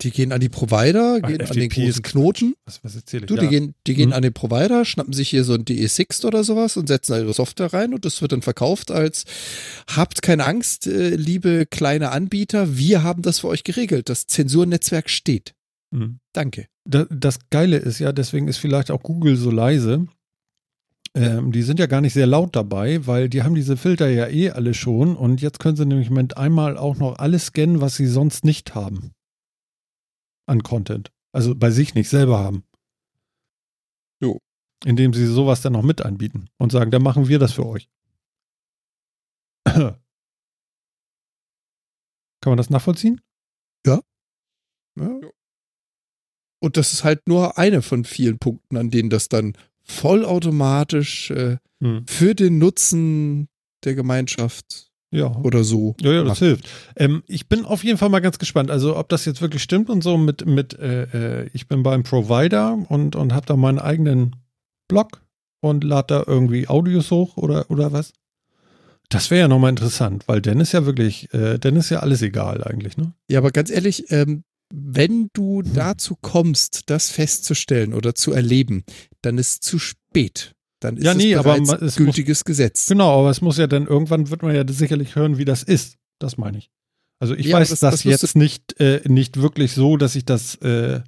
Die 0.04 0.10
gehen 0.10 0.32
an 0.32 0.40
die 0.40 0.50
Provider, 0.50 1.20
Ah, 1.22 1.28
gehen 1.28 1.42
an 1.42 1.56
den 1.56 1.70
FTP 1.70 1.86
großen 1.86 2.02
Knoten. 2.02 2.56
Was, 2.66 2.84
was 2.84 2.96
erzähle 2.96 3.24
ich? 3.24 3.28
Du, 3.28 3.36
ja. 3.36 3.42
die 3.42 3.48
gehen, 3.50 3.76
die 3.86 3.94
gehen 3.94 4.10
Mhm. 4.10 4.14
an 4.14 4.22
den 4.24 4.34
Provider, 4.34 4.84
schnappen 4.84 5.14
sich 5.14 5.30
hier 5.30 5.44
so 5.44 5.54
ein 5.54 5.64
DE6 5.64 6.26
oder 6.26 6.44
sowas 6.44 6.76
und 6.76 6.88
setzen 6.88 7.12
da 7.12 7.20
ihre 7.20 7.34
Software 7.34 7.72
rein 7.72 7.94
und 7.94 8.04
das 8.04 8.20
wird 8.20 8.32
dann 8.32 8.42
verkauft 8.42 8.90
als 8.90 9.26
habt 9.96 10.24
keine 10.24 10.46
Angst, 10.48 10.88
äh, 10.88 11.10
liebe 11.16 11.68
kleine 11.68 12.10
Anbieter, 12.12 12.78
wir 12.78 13.04
haben 13.04 13.22
das 13.22 13.40
für 13.42 13.48
euch 13.50 13.64
geregelt. 13.64 14.10
Das 14.10 14.26
Zensurnetzwerk 14.26 15.08
steht. 15.10 15.54
Mhm. 15.92 16.18
Danke. 16.34 16.66
Das, 16.86 17.40
Geile 17.50 17.78
ist 17.78 18.00
ja, 18.00 18.12
deswegen 18.12 18.48
ist 18.48 18.58
vielleicht 18.58 18.92
auch 18.92 19.04
Google 19.04 19.36
so 19.36 19.52
leise. 19.52 20.08
Ähm, 21.14 21.52
die 21.52 21.62
sind 21.62 21.80
ja 21.80 21.88
gar 21.88 22.02
nicht 22.02 22.14
sehr 22.14 22.28
laut 22.28 22.56
dabei, 22.56 23.06
weil 23.06 23.30
die 23.30 23.44
haben 23.44 23.54
diese 23.54 23.76
Filter 23.76 24.10
ja 24.10 24.28
eh 24.28 24.52
alle 24.52 24.74
schon 24.74 25.16
und 25.16 25.42
jetzt 25.42 25.60
können 25.60 25.76
sie 25.76 25.86
nämlich 25.86 26.10
mit 26.10 26.38
einmal 26.38 26.78
auch 26.78 26.96
noch 26.96 27.20
alles 27.20 27.48
scannen, 27.48 27.82
was 27.82 27.96
sie 27.96 28.08
sonst 28.08 28.46
nicht 28.46 28.76
haben. 28.76 29.12
An 30.48 30.64
Content. 30.64 31.12
Also 31.34 31.54
bei 31.54 31.70
sich 31.70 31.96
nicht 31.96 32.10
selber 32.10 32.40
haben. 32.40 32.64
Jo. 34.22 34.40
Indem 34.86 35.14
sie 35.14 35.26
sowas 35.26 35.62
dann 35.62 35.74
noch 35.74 35.84
mit 35.84 36.02
anbieten 36.02 36.48
und 36.58 36.72
sagen, 36.72 36.92
dann 36.92 37.04
machen 37.04 37.28
wir 37.28 37.40
das 37.40 37.54
für 37.54 37.66
euch. 37.66 37.90
Kann 39.66 40.00
man 42.46 42.58
das 42.58 42.70
nachvollziehen? 42.70 43.22
Ja. 43.86 44.02
Und 46.64 46.78
das 46.78 46.94
ist 46.94 47.04
halt 47.04 47.28
nur 47.28 47.58
eine 47.58 47.82
von 47.82 48.06
vielen 48.06 48.38
Punkten, 48.38 48.78
an 48.78 48.90
denen 48.92 49.10
das 49.10 49.28
dann 49.30 49.54
vollautomatisch 49.84 51.32
äh, 51.32 51.58
Hm. 51.84 52.06
für 52.08 52.36
den 52.36 52.60
Nutzen 52.60 53.48
der 53.84 53.96
Gemeinschaft 53.96 54.92
Ja. 55.12 55.36
oder 55.38 55.64
so. 55.64 55.96
Ja, 56.00 56.12
ja, 56.12 56.20
das 56.20 56.28
macht. 56.28 56.40
hilft. 56.40 56.70
Ähm, 56.96 57.24
ich 57.26 57.48
bin 57.50 57.66
auf 57.66 57.84
jeden 57.84 57.98
Fall 57.98 58.10
mal 58.10 58.20
ganz 58.20 58.38
gespannt. 58.38 58.70
Also, 58.70 58.96
ob 58.96 59.10
das 59.10 59.26
jetzt 59.26 59.42
wirklich 59.42 59.64
stimmt 59.64 59.90
und 59.90 60.04
so 60.04 60.16
mit, 60.18 60.46
mit 60.46 60.78
äh, 60.78 61.42
äh, 61.42 61.50
ich 61.54 61.68
bin 61.68 61.82
beim 61.82 62.04
Provider 62.04 62.78
und, 62.90 63.16
und 63.16 63.34
habe 63.34 63.48
da 63.48 63.56
meinen 63.56 63.80
eigenen 63.80 64.36
Blog 64.88 65.24
und 65.62 65.84
lade 65.84 66.06
da 66.10 66.24
irgendwie 66.28 66.68
Audios 66.68 67.10
hoch 67.10 67.36
oder, 67.38 67.70
oder 67.72 67.92
was? 67.92 68.14
Das 69.10 69.32
wäre 69.32 69.42
ja 69.42 69.48
nochmal 69.48 69.72
interessant, 69.72 70.28
weil 70.28 70.40
dann 70.40 70.60
ist 70.60 70.72
ja 70.74 70.86
wirklich, 70.86 71.34
äh, 71.34 71.58
dann 71.58 71.76
ist 71.78 71.90
ja 71.90 72.00
alles 72.02 72.22
egal 72.22 72.64
eigentlich, 72.64 72.96
ne? 72.96 73.14
Ja, 73.28 73.40
aber 73.40 73.50
ganz 73.52 73.72
ehrlich, 73.72 74.06
ähm, 74.12 74.44
wenn 74.74 75.30
du 75.34 75.62
dazu 75.62 76.16
kommst, 76.22 76.84
das 76.90 77.10
festzustellen 77.10 77.94
oder 77.94 78.16
zu 78.16 78.32
erleben, 78.32 78.84
dann 79.22 79.38
ist 79.38 79.64
zu 79.64 79.80
spät. 79.80 80.54
Dann 80.80 80.98
ist 80.98 81.04
Ja, 81.06 81.14
nee, 81.14 81.34
es 81.34 81.40
aber 81.40 81.54
bereits 81.54 81.68
ma- 81.68 81.76
es 81.76 81.82
muss- 81.82 81.96
gültiges 81.96 82.44
Gesetz. 82.44 82.88
Genau, 82.88 83.20
aber 83.20 83.30
es 83.30 83.42
muss 83.42 83.58
ja 83.58 83.68
dann, 83.68 83.86
irgendwann 83.88 84.30
wird 84.30 84.42
man 84.44 84.56
ja 84.56 84.64
sicherlich 84.68 85.16
hören, 85.16 85.38
wie 85.38 85.46
das 85.46 85.64
ist. 85.64 85.98
Das 86.20 86.38
meine 86.38 86.58
ich. 86.58 86.70
Also 87.20 87.36
ich 87.36 87.48
Ja, 87.48 87.56
aber 87.56 87.62
weiß 87.62 87.70
das- 87.70 87.80
das, 87.82 87.94
das 87.96 88.04
jetzt 88.04 88.36
nicht, 88.36 88.80
äh, 88.80 89.02
nicht 89.08 89.38
wirklich 89.42 89.74
so, 89.74 89.96
dass 89.98 90.16
ich 90.16 90.26
das 90.26 90.56
äh, 90.56 91.02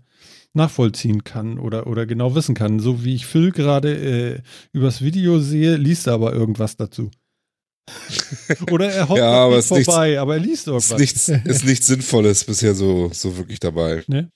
nachvollziehen 0.54 1.24
kann 1.24 1.58
oder, 1.58 1.88
oder 1.88 2.06
genau 2.06 2.36
wissen 2.36 2.54
kann. 2.54 2.80
So 2.80 3.04
wie 3.04 3.16
ich 3.16 3.26
Phil 3.26 3.52
gerade 3.52 3.96
äh, 3.96 4.42
übers 4.72 5.02
Video 5.02 5.40
sehe, 5.40 5.76
liest 5.78 6.06
er 6.08 6.14
aber 6.14 6.34
irgendwas 6.34 6.76
dazu. 6.78 7.10
Oder 8.72 8.92
er 8.92 9.10
hoppt 9.10 9.20
Ja, 9.20 9.32
aber 9.32 9.56
nicht 9.58 9.66
ist 9.66 9.72
nichts- 9.72 9.86
vorbei, 9.86 10.20
aber 10.20 10.36
er 10.36 10.40
liest 10.40 10.62
Ist 10.62 10.68
irgendwas. 10.68 11.00
nichts, 11.00 11.28
ist 11.46 11.66
nichts 11.66 11.88
Sinnvolles 11.88 12.44
bisher 12.46 12.76
so, 12.76 13.10
so 13.14 13.36
wirklich 13.38 13.60
dabei. 13.60 14.04
Ne? 14.08 14.30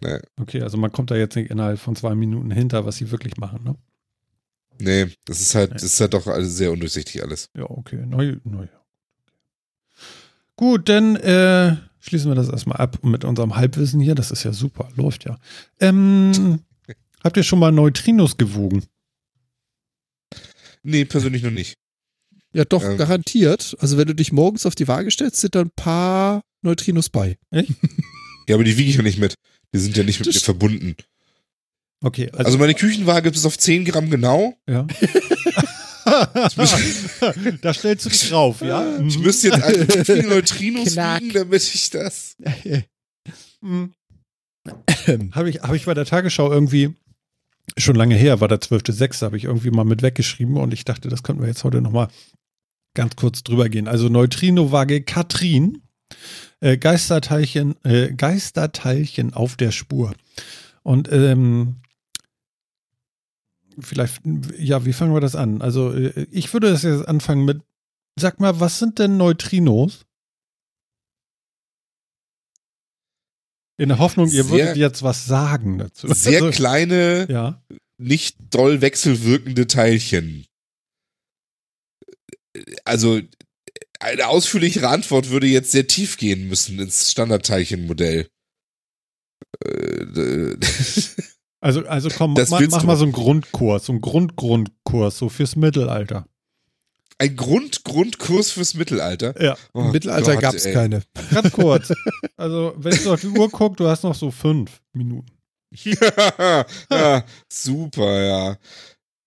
Nee. 0.00 0.18
Okay, 0.40 0.62
also 0.62 0.76
man 0.78 0.90
kommt 0.90 1.10
da 1.10 1.16
jetzt 1.16 1.36
nicht 1.36 1.50
innerhalb 1.50 1.78
von 1.78 1.94
zwei 1.94 2.14
Minuten 2.14 2.50
hinter, 2.50 2.84
was 2.86 2.96
sie 2.96 3.10
wirklich 3.10 3.36
machen, 3.36 3.62
ne? 3.62 3.76
Nee, 4.78 5.12
das 5.26 5.40
ist 5.40 5.54
halt, 5.54 5.70
Nee. 5.70 5.74
das 5.74 5.84
ist 5.84 6.00
halt 6.00 6.14
doch 6.14 6.26
alles 6.26 6.56
sehr 6.56 6.72
undurchsichtig 6.72 7.22
alles. 7.22 7.50
Ja, 7.54 7.64
okay. 7.70 8.04
Neu, 8.06 8.36
neu. 8.42 8.66
Gut, 10.56 10.88
dann 10.88 11.16
äh, 11.16 11.76
schließen 12.00 12.30
wir 12.30 12.34
das 12.34 12.48
erstmal 12.48 12.78
ab 12.78 13.04
mit 13.04 13.24
unserem 13.24 13.54
Halbwissen 13.56 14.00
hier. 14.00 14.14
Das 14.14 14.30
ist 14.30 14.42
ja 14.44 14.52
super, 14.52 14.88
läuft 14.96 15.24
ja. 15.24 15.38
Ähm, 15.78 16.60
habt 17.22 17.36
ihr 17.36 17.42
schon 17.42 17.58
mal 17.58 17.70
Neutrinos 17.70 18.36
gewogen? 18.38 18.84
Nee, 20.82 21.04
persönlich 21.04 21.42
noch 21.42 21.50
nicht. 21.50 21.76
Ja, 22.54 22.64
doch, 22.64 22.84
Ähm. 22.84 22.96
garantiert. 22.98 23.76
Also 23.80 23.96
wenn 23.96 24.06
du 24.06 24.14
dich 24.14 24.32
morgens 24.32 24.66
auf 24.66 24.74
die 24.74 24.88
Waage 24.88 25.10
stellst, 25.10 25.40
sind 25.40 25.54
da 25.54 25.60
ein 25.60 25.70
paar 25.74 26.42
Neutrinos 26.62 27.08
bei. 27.08 27.38
Ja, 28.48 28.56
aber 28.56 28.64
die 28.64 28.76
wiege 28.76 28.90
ich 28.90 28.96
ja 28.96 29.02
nicht 29.02 29.20
mit. 29.20 29.36
Die 29.72 29.78
sind 29.78 29.96
ja 29.96 30.02
nicht 30.02 30.18
mit 30.18 30.26
Das 30.26 30.34
mir 30.34 30.40
verbunden. 30.40 30.96
Okay, 32.02 32.28
also, 32.32 32.44
Also 32.44 32.58
meine 32.58 32.74
Küchenwaage 32.74 33.30
bis 33.30 33.46
auf 33.46 33.56
10 33.56 33.84
Gramm 33.84 34.10
genau. 34.10 34.58
ja. 34.68 34.84
da 37.62 37.72
stellst 37.72 38.04
du 38.04 38.10
dich 38.10 38.28
drauf, 38.28 38.60
ja? 38.60 38.98
Ich 38.98 39.16
müsste 39.20 39.48
jetzt 39.48 39.98
wie 39.98 40.04
viele 40.04 40.28
Neutrinos 40.28 40.96
wiegen, 40.96 41.32
damit 41.32 41.62
ich 41.62 41.90
das. 41.90 42.36
Mhm. 43.60 43.94
Habe 45.32 45.50
ich, 45.50 45.62
hab 45.62 45.74
ich 45.74 45.84
bei 45.86 45.94
der 45.94 46.04
Tagesschau 46.04 46.50
irgendwie, 46.50 46.94
schon 47.78 47.94
lange 47.94 48.16
her, 48.16 48.40
war 48.40 48.48
der 48.48 48.60
12.06., 48.60 49.22
habe 49.22 49.36
ich 49.36 49.44
irgendwie 49.44 49.70
mal 49.70 49.84
mit 49.84 50.02
weggeschrieben 50.02 50.56
und 50.56 50.74
ich 50.74 50.84
dachte, 50.84 51.08
das 51.08 51.22
könnten 51.22 51.42
wir 51.42 51.48
jetzt 51.48 51.62
heute 51.62 51.80
nochmal 51.80 52.08
ganz 52.94 53.16
kurz 53.16 53.42
drüber 53.42 53.68
gehen. 53.68 53.88
Also 53.88 54.08
Neutrino-Waage 54.08 55.02
Katrin, 55.02 55.82
äh, 56.60 56.76
Geisterteilchen, 56.76 57.74
äh, 57.84 58.12
Geisterteilchen 58.12 59.32
auf 59.34 59.56
der 59.56 59.72
Spur. 59.72 60.14
Und 60.82 61.10
ähm, 61.12 61.76
vielleicht, 63.78 64.20
ja, 64.58 64.84
wie 64.84 64.92
fangen 64.92 65.14
wir 65.14 65.20
das 65.20 65.36
an? 65.36 65.62
Also 65.62 65.92
äh, 65.92 66.26
ich 66.30 66.52
würde 66.52 66.70
das 66.70 66.82
jetzt 66.82 67.08
anfangen 67.08 67.44
mit, 67.44 67.62
sag 68.18 68.40
mal, 68.40 68.60
was 68.60 68.78
sind 68.78 68.98
denn 68.98 69.16
Neutrinos? 69.16 70.04
In 73.78 73.88
der 73.88 73.98
Hoffnung, 73.98 74.26
ihr 74.30 74.44
Sehr- 74.44 74.50
würdet 74.52 74.76
jetzt 74.76 75.02
was 75.02 75.24
sagen 75.26 75.78
dazu. 75.78 76.06
Sehr 76.12 76.42
Also, 76.42 76.50
kleine, 76.50 77.26
ja. 77.30 77.62
nicht 77.96 78.36
doll 78.50 78.80
wechselwirkende 78.80 79.66
Teilchen. 79.66 80.44
Also 82.84 83.20
eine 84.00 84.28
ausführlichere 84.28 84.88
Antwort 84.88 85.30
würde 85.30 85.46
jetzt 85.46 85.72
sehr 85.72 85.86
tief 85.86 86.16
gehen 86.16 86.48
müssen 86.48 86.78
ins 86.78 87.10
Standardteilchenmodell. 87.10 88.28
Äh, 89.64 90.56
Also, 91.62 91.86
also 91.86 92.08
komm, 92.08 92.34
Das 92.34 92.50
mach, 92.50 92.82
mal 92.82 92.96
so 92.96 93.04
einen 93.04 93.12
Grundkurs, 93.12 93.86
so 93.86 93.92
einen 93.92 94.00
Grundgrundkurs, 94.00 95.16
so 95.16 95.28
fürs 95.28 95.54
Mittelalter. 95.54 96.26
Ein 97.18 97.36
Grund, 97.36 97.84
Grundkurs 97.84 98.50
fürs 98.50 98.74
Mittelalter. 98.74 99.40
Ja, 99.40 99.56
Oh 99.72 99.82
Im 99.82 99.92
Mittelalter 99.92 100.36
gab 100.38 100.54
es 100.56 100.64
keine. 100.64 101.04
ganz 101.30 101.52
kurz. 101.52 101.92
Also, 102.36 102.74
wenn 102.78 102.96
du 102.96 103.12
auf 103.12 103.20
die 103.20 103.28
Uhr 103.28 103.48
guckst, 103.48 103.78
du 103.78 103.86
hast 103.86 104.02
noch 104.02 104.16
so 104.16 104.32
fünf 104.32 104.82
Minuten. 104.92 105.30
ja, 106.90 107.24
super, 107.48 108.22
ja. 108.22 108.58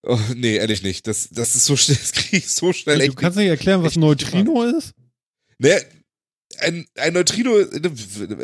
Oh, 0.06 0.19
nee, 0.36 0.57
ehrlich 0.57 0.84
nicht. 0.84 1.07
Das, 1.07 1.30
das 1.30 1.56
ist 1.56 1.65
so 1.65 1.76
schnell, 1.76 1.98
das 2.02 2.11
kriege 2.11 2.38
ich 2.38 2.48
so 2.49 2.73
schnell 2.73 2.99
du 2.99 3.06
echt 3.06 3.18
kannst 3.18 3.38
nicht 3.38 3.48
erklären, 3.48 3.84
was 3.84 3.95
Neutrino 3.95 4.64
ist? 4.64 4.94
Ne, 5.57 5.82
ein, 6.60 6.86
ein 6.95 7.14
Neutrino, 7.14 7.52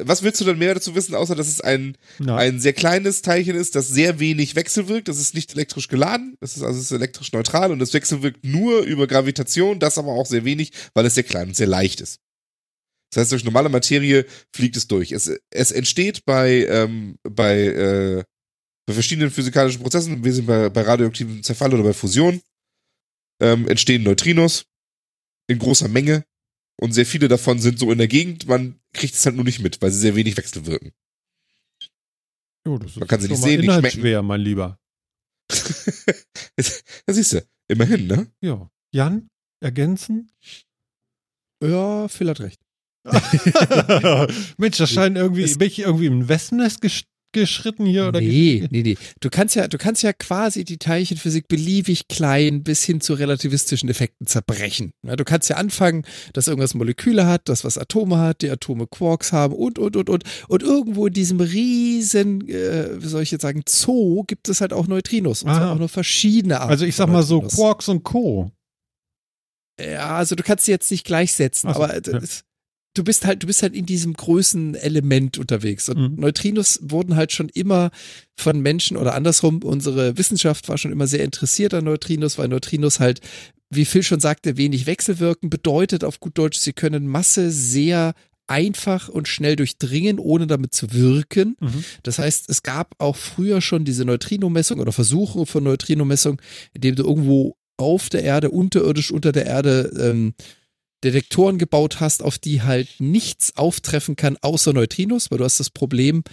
was 0.05 0.23
willst 0.23 0.41
du 0.41 0.45
denn 0.45 0.57
mehr 0.57 0.73
dazu 0.73 0.95
wissen, 0.95 1.15
außer 1.15 1.35
dass 1.35 1.47
es 1.47 1.61
ein, 1.61 1.97
Nein. 2.19 2.37
ein 2.37 2.59
sehr 2.59 2.73
kleines 2.73 3.21
Teilchen 3.21 3.55
ist, 3.55 3.75
das 3.75 3.87
sehr 3.87 4.19
wenig 4.19 4.55
wechselwirkt. 4.55 5.07
Das 5.07 5.19
ist 5.19 5.33
nicht 5.33 5.53
elektrisch 5.53 5.87
geladen, 5.87 6.35
das 6.39 6.57
ist 6.57 6.63
also 6.63 6.79
ist 6.79 6.91
elektrisch 6.91 7.31
neutral 7.31 7.71
und 7.71 7.81
es 7.81 7.93
wechselwirkt 7.93 8.43
nur 8.43 8.81
über 8.81 9.07
Gravitation, 9.07 9.79
das 9.79 9.97
aber 9.97 10.11
auch 10.11 10.25
sehr 10.25 10.45
wenig, 10.45 10.71
weil 10.93 11.05
es 11.05 11.15
sehr 11.15 11.23
klein 11.23 11.49
und 11.49 11.55
sehr 11.55 11.67
leicht 11.67 12.01
ist. 12.01 12.19
Das 13.13 13.21
heißt, 13.21 13.31
durch 13.33 13.43
normale 13.43 13.69
Materie 13.69 14.25
fliegt 14.53 14.77
es 14.77 14.87
durch. 14.87 15.11
Es, 15.11 15.29
es 15.49 15.71
entsteht 15.71 16.23
bei, 16.25 16.65
ähm, 16.65 17.17
bei, 17.23 17.57
äh, 17.59 18.23
bei 18.91 18.95
verschiedenen 18.95 19.31
physikalischen 19.31 19.81
Prozessen, 19.81 20.21
wir 20.21 20.33
sind 20.33 20.45
bei, 20.45 20.67
bei 20.69 20.81
radioaktivem 20.81 21.43
Zerfall 21.43 21.73
oder 21.73 21.83
bei 21.83 21.93
Fusion, 21.93 22.41
ähm, 23.39 23.67
entstehen 23.69 24.03
Neutrinos 24.03 24.65
in 25.47 25.59
großer 25.59 25.87
Menge 25.87 26.25
und 26.77 26.91
sehr 26.91 27.05
viele 27.05 27.29
davon 27.29 27.59
sind 27.59 27.79
so 27.79 27.89
in 27.91 27.99
der 27.99 28.09
Gegend, 28.09 28.47
man 28.47 28.81
kriegt 28.93 29.13
es 29.13 29.25
halt 29.25 29.35
nur 29.35 29.45
nicht 29.45 29.59
mit, 29.59 29.81
weil 29.81 29.91
sie 29.91 29.99
sehr 29.99 30.15
wenig 30.15 30.35
wechselwirken. 30.35 30.91
Jo, 32.67 32.77
das 32.77 32.91
ist 32.91 32.97
Man 32.97 33.07
kann 33.07 33.21
sie 33.21 33.29
nicht 33.29 33.41
sehen, 33.41 33.61
nicht 33.61 33.71
schmecken. 33.71 33.77
inhaltsschwer, 33.77 34.21
mein 34.23 34.41
Lieber. 34.41 34.77
da 37.05 37.13
siehst 37.13 37.33
du, 37.33 37.47
immerhin, 37.69 38.07
ne? 38.07 38.29
Ja. 38.41 38.69
Jan, 38.93 39.29
ergänzen? 39.61 40.31
Ja, 41.63 42.09
Phil 42.09 42.29
hat 42.29 42.41
recht. 42.41 42.59
Mensch, 44.57 44.77
das 44.77 44.91
scheint 44.91 45.15
irgendwie, 45.15 45.55
bin 45.55 45.67
ich 45.67 45.79
irgendwie 45.79 46.07
im 46.07 46.27
Wespennest 46.27 46.81
gesch 46.81 47.05
geschritten 47.31 47.85
hier? 47.85 48.07
Oder 48.07 48.21
nee, 48.21 48.67
nee, 48.71 48.81
nee. 48.81 48.97
Du 49.19 49.29
kannst 49.29 49.55
ja, 49.55 49.67
du 49.67 49.77
kannst 49.77 50.03
ja 50.03 50.13
quasi 50.13 50.63
die 50.63 50.77
Teilchenphysik 50.77 51.47
beliebig 51.47 52.07
klein 52.07 52.63
bis 52.63 52.83
hin 52.83 53.01
zu 53.01 53.13
relativistischen 53.13 53.89
Effekten 53.89 54.27
zerbrechen. 54.27 54.93
Ja, 55.03 55.15
du 55.15 55.23
kannst 55.23 55.49
ja 55.49 55.57
anfangen, 55.57 56.03
dass 56.33 56.47
irgendwas 56.47 56.73
Moleküle 56.73 57.27
hat, 57.27 57.49
das 57.49 57.63
was 57.63 57.77
Atome 57.77 58.17
hat, 58.17 58.41
die 58.41 58.49
Atome 58.49 58.87
Quarks 58.87 59.31
haben 59.31 59.53
und, 59.53 59.79
und, 59.79 59.95
und, 59.95 60.09
und. 60.09 60.23
Und 60.47 60.63
irgendwo 60.63 61.07
in 61.07 61.13
diesem 61.13 61.39
riesen, 61.39 62.47
äh, 62.49 63.01
wie 63.01 63.07
soll 63.07 63.23
ich 63.23 63.31
jetzt 63.31 63.41
sagen, 63.41 63.63
Zoo 63.67 64.23
gibt 64.23 64.49
es 64.49 64.61
halt 64.61 64.73
auch 64.73 64.87
Neutrinos. 64.87 65.43
Und 65.43 65.49
Aha. 65.49 65.59
zwar 65.59 65.71
auch 65.73 65.79
nur 65.79 65.89
verschiedene 65.89 66.59
Arten. 66.59 66.71
Also 66.71 66.85
ich 66.85 66.95
sag 66.95 67.07
mal 67.09 67.23
so. 67.23 67.41
Quarks 67.41 67.87
und 67.89 68.03
Co. 68.03 68.51
Ja, 69.79 70.17
also 70.17 70.35
du 70.35 70.43
kannst 70.43 70.65
sie 70.65 70.71
jetzt 70.71 70.91
nicht 70.91 71.05
gleichsetzen, 71.05 71.73
so, 71.73 71.75
aber 71.75 71.93
ja. 71.93 72.17
es, 72.17 72.43
du 72.93 73.03
bist 73.03 73.25
halt, 73.25 73.43
du 73.43 73.47
bist 73.47 73.63
halt 73.63 73.73
in 73.73 73.85
diesem 73.85 74.13
Größenelement 74.13 75.37
unterwegs. 75.37 75.89
Und 75.89 75.97
Mhm. 75.97 76.15
Neutrinos 76.17 76.79
wurden 76.81 77.15
halt 77.15 77.31
schon 77.31 77.49
immer 77.49 77.91
von 78.35 78.59
Menschen 78.59 78.97
oder 78.97 79.13
andersrum, 79.15 79.59
unsere 79.63 80.17
Wissenschaft 80.17 80.67
war 80.69 80.77
schon 80.77 80.91
immer 80.91 81.07
sehr 81.07 81.23
interessiert 81.23 81.73
an 81.73 81.85
Neutrinos, 81.85 82.37
weil 82.37 82.47
Neutrinos 82.47 82.99
halt, 82.99 83.21
wie 83.69 83.85
Phil 83.85 84.03
schon 84.03 84.19
sagte, 84.19 84.57
wenig 84.57 84.85
wechselwirken, 84.85 85.49
bedeutet 85.49 86.03
auf 86.03 86.19
gut 86.19 86.37
Deutsch, 86.37 86.59
sie 86.59 86.73
können 86.73 87.07
Masse 87.07 87.51
sehr 87.51 88.13
einfach 88.47 89.07
und 89.07 89.29
schnell 89.29 89.55
durchdringen, 89.55 90.19
ohne 90.19 90.45
damit 90.45 90.73
zu 90.73 90.91
wirken. 90.91 91.55
Mhm. 91.61 91.85
Das 92.03 92.19
heißt, 92.19 92.49
es 92.49 92.63
gab 92.63 92.95
auch 92.97 93.15
früher 93.15 93.61
schon 93.61 93.85
diese 93.85 94.03
Neutrinomessung 94.03 94.79
oder 94.79 94.91
Versuche 94.91 95.45
von 95.45 95.63
Neutrinomessung, 95.63 96.41
indem 96.73 96.95
du 96.95 97.03
irgendwo 97.03 97.55
auf 97.77 98.09
der 98.09 98.23
Erde, 98.23 98.51
unterirdisch 98.51 99.11
unter 99.11 99.31
der 99.31 99.45
Erde, 99.45 99.91
ähm, 99.97 100.33
Detektoren 101.03 101.57
gebaut 101.57 101.99
hast, 101.99 102.23
auf 102.23 102.37
die 102.37 102.61
halt 102.61 102.87
nichts 102.99 103.57
auftreffen 103.57 104.15
kann, 104.15 104.37
außer 104.41 104.73
Neutrinos, 104.73 105.31
weil 105.31 105.39
du 105.39 105.43
hast 105.43 105.59
das 105.59 105.69
Problem, 105.69 106.23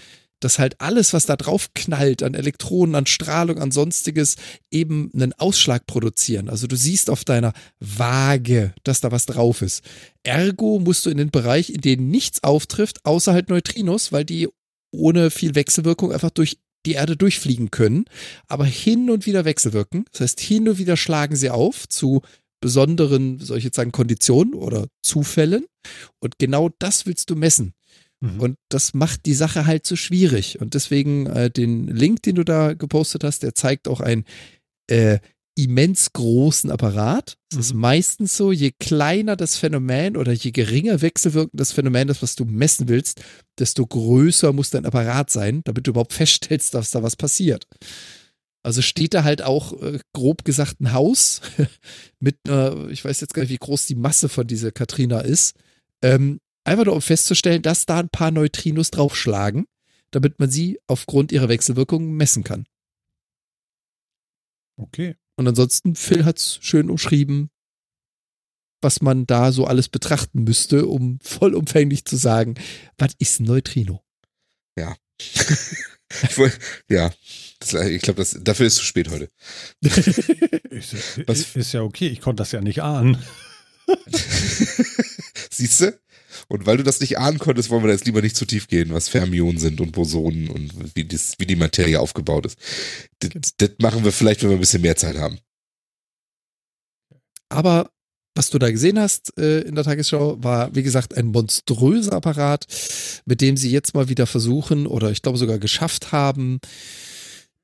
dass 0.40 0.59
halt 0.59 0.81
alles, 0.81 1.12
was 1.12 1.27
da 1.27 1.36
drauf 1.36 1.70
knallt, 1.74 2.23
an 2.23 2.35
Elektronen, 2.35 2.95
an 2.95 3.07
Strahlung, 3.07 3.59
an 3.59 3.73
sonstiges, 3.73 4.36
eben 4.70 5.11
einen 5.12 5.32
Ausschlag 5.32 5.86
produzieren. 5.86 6.49
Also 6.49 6.66
du 6.66 6.77
siehst 6.77 7.11
auf 7.11 7.24
deiner 7.24 7.53
Waage, 7.81 8.74
dass 8.85 9.01
da 9.01 9.11
was 9.11 9.27
drauf 9.27 9.62
ist. 9.62 9.82
Ergo 10.23 10.78
musst 10.78 11.07
du 11.07 11.11
in 11.11 11.16
den 11.16 11.31
Bereich, 11.31 11.70
in 11.70 11.81
den 11.81 12.09
nichts 12.09 12.45
auftrifft, 12.45 13.05
außer 13.05 13.32
halt 13.32 13.49
Neutrinos, 13.49 14.12
weil 14.12 14.24
die 14.24 14.49
ohne 14.93 15.31
viel 15.31 15.55
Wechselwirkung 15.55 16.12
einfach 16.12 16.31
durch 16.31 16.59
die 16.86 16.93
Erde 16.93 17.16
durchfliegen 17.16 17.70
können, 17.70 18.05
aber 18.47 18.65
hin 18.65 19.11
und 19.11 19.27
wieder 19.27 19.45
wechselwirken. 19.45 20.05
Das 20.12 20.20
heißt, 20.20 20.40
hin 20.40 20.69
und 20.69 20.78
wieder 20.78 20.97
schlagen 20.97 21.36
sie 21.36 21.51
auf 21.51 21.89
zu 21.89 22.23
besonderen, 22.60 23.39
soll 23.39 23.59
ich 23.59 23.64
jetzt 23.64 23.76
sagen, 23.76 23.93
Konditionen 23.93 24.55
oder 24.55 24.86
Zufällen. 25.02 25.66
Und 26.18 26.39
genau 26.39 26.70
das 26.78 27.06
willst 27.06 27.30
du 27.30 27.36
messen. 27.36 27.72
Mhm. 28.20 28.40
Und 28.40 28.56
das 28.68 28.94
macht 28.94 29.26
die 29.26 29.35
Sache 29.35 29.66
halt 29.66 29.86
so 29.86 29.97
schwierig. 29.97 30.60
Und 30.60 30.74
deswegen 30.74 31.26
äh, 31.26 31.51
den 31.51 31.86
Link, 31.86 32.22
den 32.22 32.35
du 32.35 32.44
da 32.44 32.74
gepostet 32.74 33.24
hast, 33.24 33.43
der 33.43 33.55
zeigt 33.55 33.89
auch 33.89 34.01
einen 34.01 34.24
äh, 34.90 35.18
immens 35.56 36.12
großen 36.12 36.70
Apparat. 36.70 37.36
Es 37.51 37.59
ist 37.59 37.74
Mhm. 37.74 37.80
meistens 37.80 38.36
so, 38.36 38.52
je 38.52 38.70
kleiner 38.78 39.35
das 39.35 39.56
Phänomen 39.56 40.16
oder 40.16 40.32
je 40.32 40.52
geringer 40.52 41.01
wechselwirkend 41.02 41.59
das 41.59 41.72
Phänomen 41.72 42.09
ist, 42.09 42.22
was 42.22 42.36
du 42.36 42.44
messen 42.44 42.89
willst, 42.89 43.22
desto 43.59 43.85
größer 43.85 44.52
muss 44.52 44.70
dein 44.70 44.86
Apparat 44.86 45.30
sein, 45.30 45.62
damit 45.64 45.86
du 45.86 45.90
überhaupt 45.90 46.12
feststellst, 46.12 46.74
dass 46.74 46.93
da 46.93 47.02
was 47.02 47.16
passiert. 47.16 47.66
Also 48.69 48.82
steht 48.82 49.15
da 49.15 49.24
halt 49.24 49.40
auch 49.40 49.81
äh, 49.81 49.99
grob 50.12 50.45
gesagt 50.45 50.78
ein 50.82 50.93
Haus 50.93 51.40
mit 52.20 52.36
einer, 52.47 52.90
ich 52.90 53.03
weiß 53.03 53.19
jetzt 53.23 53.32
gar 53.32 53.40
nicht, 53.40 53.51
wie 53.51 53.57
groß 53.57 53.86
die 53.86 53.95
Masse 53.95 54.28
von 54.28 54.47
dieser 54.47 54.73
Katrina 54.73 55.20
ist, 55.20 55.57
ähm, 56.03 56.39
einfach 56.65 56.85
nur 56.85 56.95
um 56.95 57.01
festzustellen, 57.01 57.62
dass 57.62 57.86
da 57.86 58.01
ein 58.01 58.11
paar 58.11 58.31
Neutrinos 58.31 58.90
draufschlagen, 58.90 59.65
damit 60.11 60.39
man 60.39 60.51
sie 60.51 60.78
aufgrund 60.86 61.32
ihrer 61.32 61.49
Wechselwirkung 61.49 62.12
messen 62.12 62.45
kann. 62.45 62.66
Okay. 64.77 65.16
Und 65.36 65.49
ansonsten, 65.49 65.95
Phil 65.95 66.27
hat's 66.27 66.59
schön 66.61 66.90
umschrieben, 66.90 67.49
was 68.82 69.01
man 69.01 69.24
da 69.24 69.51
so 69.51 69.65
alles 69.65 69.89
betrachten 69.89 70.45
müsste, 70.45 70.85
um 70.89 71.19
vollumfänglich 71.23 72.05
zu 72.05 72.16
sagen, 72.16 72.57
was 72.99 73.15
ist 73.19 73.40
ein 73.40 73.45
Neutrino? 73.45 74.05
Ich 76.22 76.39
woll- 76.39 76.52
ja, 76.89 77.12
das, 77.60 77.74
ich 77.74 78.02
glaube, 78.02 78.24
dafür 78.40 78.66
ist 78.66 78.74
es 78.74 78.78
zu 78.78 78.85
spät 78.85 79.10
heute. 79.10 79.30
Ist, 80.70 80.94
Was- 81.26 81.40
ist, 81.40 81.56
ist 81.56 81.72
ja 81.72 81.82
okay, 81.82 82.06
ich 82.09 82.20
konnte 82.20 82.40
das 82.40 82.52
ja 82.52 82.60
nicht 82.60 82.82
ahnen. 82.82 83.22
Siehst 85.51 85.80
du? 85.80 85.98
Und 86.48 86.66
weil 86.66 86.76
du 86.76 86.82
das 86.85 87.01
nicht 87.01 87.18
ahnen 87.18 87.39
konntest, 87.39 87.68
wollen 87.70 87.82
wir 87.82 87.89
da 87.89 87.94
jetzt 87.94 88.06
lieber 88.06 88.22
nicht 88.22 88.36
zu 88.36 88.47
tief 88.47 88.68
gehen, 88.68 88.93
was 88.93 89.09
Fermionen 89.09 89.59
sind 89.59 89.80
und 89.80 89.93
Bosonen 89.93 90.48
und 90.48 90.94
wie, 90.94 91.05
das, 91.05 91.35
wie 91.39 91.47
die 91.47 91.56
Materie 91.56 91.98
aufgebaut 91.98 92.47
ist. 92.47 92.59
Das, 93.18 93.56
das 93.56 93.70
machen 93.80 94.05
wir 94.05 94.12
vielleicht, 94.12 94.43
wenn 94.43 94.51
wir 94.51 94.56
ein 94.56 94.60
bisschen 94.60 94.82
mehr 94.82 94.97
Zeit 94.97 95.16
haben. 95.16 95.39
Aber 97.48 97.90
was 98.35 98.51
du 98.51 98.59
da 98.59 98.71
gesehen 98.71 98.99
hast 98.99 99.37
äh, 99.39 99.63
in 99.63 99.75
der 99.75 99.85
Tagesschau, 99.85 100.43
war, 100.43 100.75
wie 100.75 100.83
gesagt, 100.83 101.17
ein 101.17 101.27
monströser 101.27 102.13
Apparat, 102.13 102.67
mit 103.25 103.41
dem 103.41 103.57
sie 103.57 103.71
jetzt 103.71 103.95
mal 103.95 104.09
wieder 104.09 104.27
versuchen 104.27 104.87
oder 104.87 105.11
ich 105.11 105.23
glaube 105.23 105.39
sogar 105.39 105.59
geschafft 105.59 106.13
haben, 106.13 106.61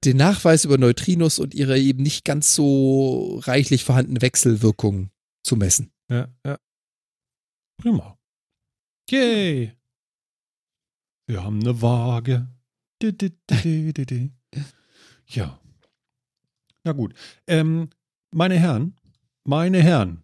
den 0.04 0.16
Nachweis 0.16 0.64
über 0.64 0.78
Neutrinos 0.78 1.38
und 1.38 1.54
ihre 1.54 1.78
eben 1.78 2.02
nicht 2.02 2.24
ganz 2.24 2.54
so 2.54 3.40
reichlich 3.44 3.84
vorhandene 3.84 4.20
Wechselwirkung 4.20 5.10
zu 5.42 5.56
messen. 5.56 5.92
Ja, 6.10 6.28
ja. 6.44 6.58
Prima. 7.78 8.18
Yay. 9.10 9.72
Wir 11.26 11.42
haben 11.42 11.60
eine 11.60 11.80
Waage. 11.80 12.48
Di, 13.00 13.16
di, 13.16 13.32
di. 13.92 14.32
Ja. 15.26 15.58
Na 16.84 16.92
gut. 16.92 17.14
Ähm, 17.46 17.90
meine 18.30 18.58
Herren, 18.58 18.96
meine 19.44 19.82
Herren. 19.82 20.23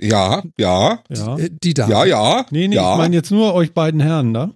Ja, 0.00 0.42
ja, 0.58 1.02
Ja. 1.08 1.36
Äh, 1.38 1.50
Die 1.62 1.74
da. 1.74 1.88
ja, 1.88 2.04
ja. 2.04 2.46
Nee, 2.50 2.68
nee, 2.68 2.76
ja. 2.76 2.92
ich 2.92 2.98
meine 2.98 3.14
jetzt 3.14 3.30
nur 3.30 3.54
euch 3.54 3.72
beiden 3.72 4.00
Herren 4.00 4.34
da. 4.34 4.50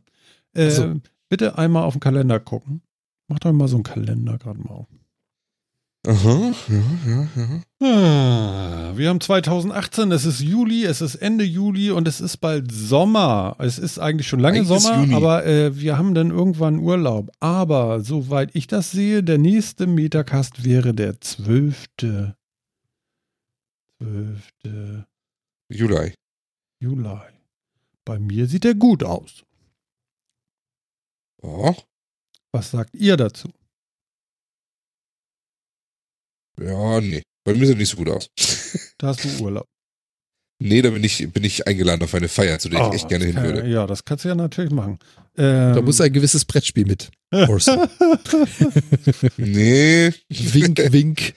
Äh, 0.55 0.67
Ach 0.69 0.71
so. 0.71 0.95
Bitte 1.29 1.59
einmal 1.59 1.85
auf 1.85 1.95
den 1.95 2.01
Kalender 2.01 2.41
gucken. 2.41 2.83
Macht 3.29 3.45
euch 3.45 3.53
mal 3.53 3.69
so 3.69 3.77
einen 3.77 3.85
Kalender 3.85 4.39
gerade 4.39 4.61
mal 4.61 4.71
auf. 4.71 4.87
Aha, 6.07 6.53
ja, 6.69 6.83
ja, 7.07 7.29
ja. 7.37 7.61
Ah, 7.87 8.93
Wir 8.97 9.09
haben 9.11 9.21
2018, 9.21 10.11
es 10.13 10.25
ist 10.25 10.41
Juli, 10.41 10.85
es 10.85 11.01
ist 11.03 11.17
Ende 11.17 11.45
Juli 11.45 11.91
und 11.91 12.09
es 12.09 12.21
ist 12.21 12.39
bald 12.39 12.73
Sommer. 12.73 13.57
Es 13.59 13.79
ist 13.79 13.99
eigentlich 13.99 14.27
schon 14.29 14.41
lange 14.41 14.61
Eigentlich 14.61 14.81
Sommer, 14.81 15.15
aber 15.17 15.45
äh, 15.45 15.77
wir 15.79 15.99
haben 15.99 16.15
dann 16.15 16.31
irgendwann 16.31 16.79
Urlaub. 16.79 17.31
Aber 17.41 18.01
soweit 18.01 18.51
ich 18.55 18.69
das 18.69 18.91
sehe, 18.93 19.23
der 19.23 19.39
nächste 19.39 19.87
Metacast 19.87 20.65
wäre 20.65 20.95
der 20.95 21.21
12. 21.21 21.89
12. 21.99 22.29
Juli. 25.71 26.15
Juli. 26.83 27.21
Bei 28.05 28.19
mir 28.19 28.47
sieht 28.47 28.65
er 28.65 28.75
gut 28.75 29.03
aus. 29.05 29.45
Ja, 31.43 31.77
Was 32.53 32.71
sagt 32.71 32.95
ihr 32.95 33.17
dazu? 33.17 33.53
ja, 36.61 37.01
nee. 37.01 37.23
Bei 37.45 37.55
mir 37.55 37.67
sieht 37.67 37.77
er 37.77 37.79
nicht 37.79 37.91
so 37.91 37.97
gut 37.97 38.09
aus. 38.09 38.29
Da 38.99 39.09
hast 39.09 39.25
du 39.25 39.45
Urlaub. 39.45 39.67
Nee, 40.61 40.83
da 40.83 40.91
bin 40.91 41.05
ich, 41.05 41.33
bin 41.33 41.45
ich 41.45 41.69
eingeladen 41.69 42.03
auf 42.03 42.13
eine 42.15 42.27
Feier, 42.29 42.59
zu 42.59 42.69
der 42.69 42.85
Oh, 42.85 42.89
ich 42.89 42.97
echt 42.97 43.09
gerne 43.09 43.27
hin 43.27 43.37
kann- 43.37 43.45
würde. 43.45 43.69
Ja, 43.69 43.87
das 43.87 44.05
kannst 44.05 44.25
du 44.25 44.29
ja 44.29 44.35
natürlich 44.35 44.73
machen. 44.73 44.99
Ähm, 45.37 45.73
Da 45.73 45.81
muss 45.81 46.01
ein 46.01 46.13
gewisses 46.13 46.45
Brettspiel 46.45 46.85
mit. 46.85 47.13
Or 47.31 47.61
so. 47.61 47.73
Nee, 49.37 50.13
wink, 50.29 50.79
wink. 50.93 51.35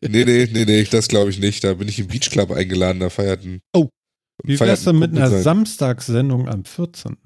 nee, 0.00 0.24
nee, 0.24 0.48
nee, 0.50 0.64
nee, 0.64 0.84
das 0.84 1.08
glaube 1.08 1.30
ich 1.30 1.38
nicht. 1.38 1.62
Da 1.64 1.74
bin 1.74 1.88
ich 1.88 1.98
im 1.98 2.06
Beach 2.08 2.30
Club 2.30 2.50
eingeladen, 2.50 3.00
da 3.00 3.10
feierten. 3.10 3.60
Oh. 3.74 3.88
Wie 4.42 4.58
wär's 4.58 4.84
denn 4.84 4.98
mit 4.98 5.10
einer 5.12 5.30
sein- 5.30 5.42
Samstagssendung 5.42 6.48
am 6.48 6.64
14.? 6.64 7.16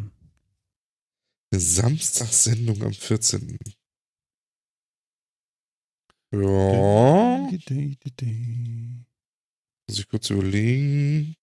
Eine 1.50 1.60
Samstagssendung 1.60 2.82
am 2.82 2.92
14. 2.92 3.56
Ja, 6.34 7.48
muss 9.88 9.98
ich 9.98 10.08
kurz 10.08 10.28
überlegen. 10.30 11.34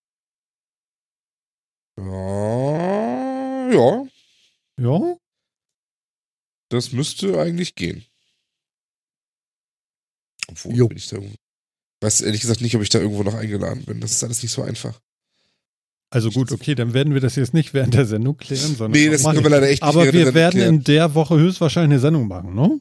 Ja, 1.98 3.72
ja, 3.72 4.06
Ja? 4.78 5.18
Das 6.70 6.92
müsste 6.92 7.40
eigentlich 7.40 7.76
gehen. 7.76 8.06
Obwohl, 10.48 10.76
Jo. 10.76 10.88
bin 10.88 10.98
ich 10.98 11.08
da 11.08 11.18
irgendwo. 11.18 11.36
Weiß 12.02 12.22
ehrlich 12.22 12.42
gesagt 12.42 12.62
nicht, 12.62 12.76
ob 12.76 12.82
ich 12.82 12.90
da 12.90 13.00
irgendwo 13.00 13.24
noch 13.24 13.34
eingeladen 13.34 13.84
bin. 13.86 14.00
Das 14.00 14.12
ist 14.12 14.24
alles 14.24 14.44
nicht 14.44 14.52
so 14.52 14.62
einfach. 14.62 15.00
Also 16.12 16.30
gut, 16.30 16.52
okay, 16.52 16.76
dann 16.76 16.94
werden 16.94 17.14
wir 17.14 17.22
das 17.22 17.36
jetzt 17.36 17.54
nicht 17.54 17.74
während 17.74 17.94
der 17.94 18.06
Sendung 18.06 18.38
klären, 18.38 18.76
sondern. 18.76 18.92
Nee, 18.92 19.10
das 19.10 19.24
können 19.24 19.44
wir 19.44 19.50
leider 19.50 19.68
echt 19.68 19.82
nicht 19.82 19.90
Aber 19.90 20.14
wir 20.14 20.34
werden 20.34 20.60
Sendung 20.60 20.76
in 20.78 20.84
der 20.84 21.14
Woche 21.16 21.38
höchstwahrscheinlich 21.38 21.96
eine 21.96 22.00
Sendung 22.00 22.28
machen, 22.28 22.54
ne? 22.54 22.80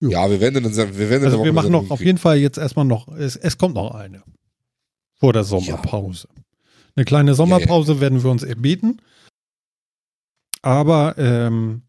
Ja, 0.00 0.30
wir 0.30 0.40
werden 0.40 0.62
dann, 0.62 0.74
wir 0.74 1.10
werden 1.10 1.24
Also 1.24 1.44
wir 1.44 1.52
machen 1.52 1.72
noch 1.72 1.90
auf 1.90 2.00
jeden 2.00 2.18
Fall 2.18 2.38
jetzt 2.38 2.56
erstmal 2.56 2.84
noch, 2.84 3.08
es, 3.08 3.36
es 3.36 3.58
kommt 3.58 3.74
noch 3.74 3.94
eine. 3.94 4.22
Vor 5.14 5.32
der 5.32 5.44
Sommerpause. 5.44 6.28
Eine 6.96 7.04
kleine 7.04 7.34
Sommerpause 7.34 8.00
werden 8.00 8.22
wir 8.22 8.30
uns 8.30 8.42
erbeten. 8.42 9.02
Aber 10.62 11.16
ähm, 11.18 11.82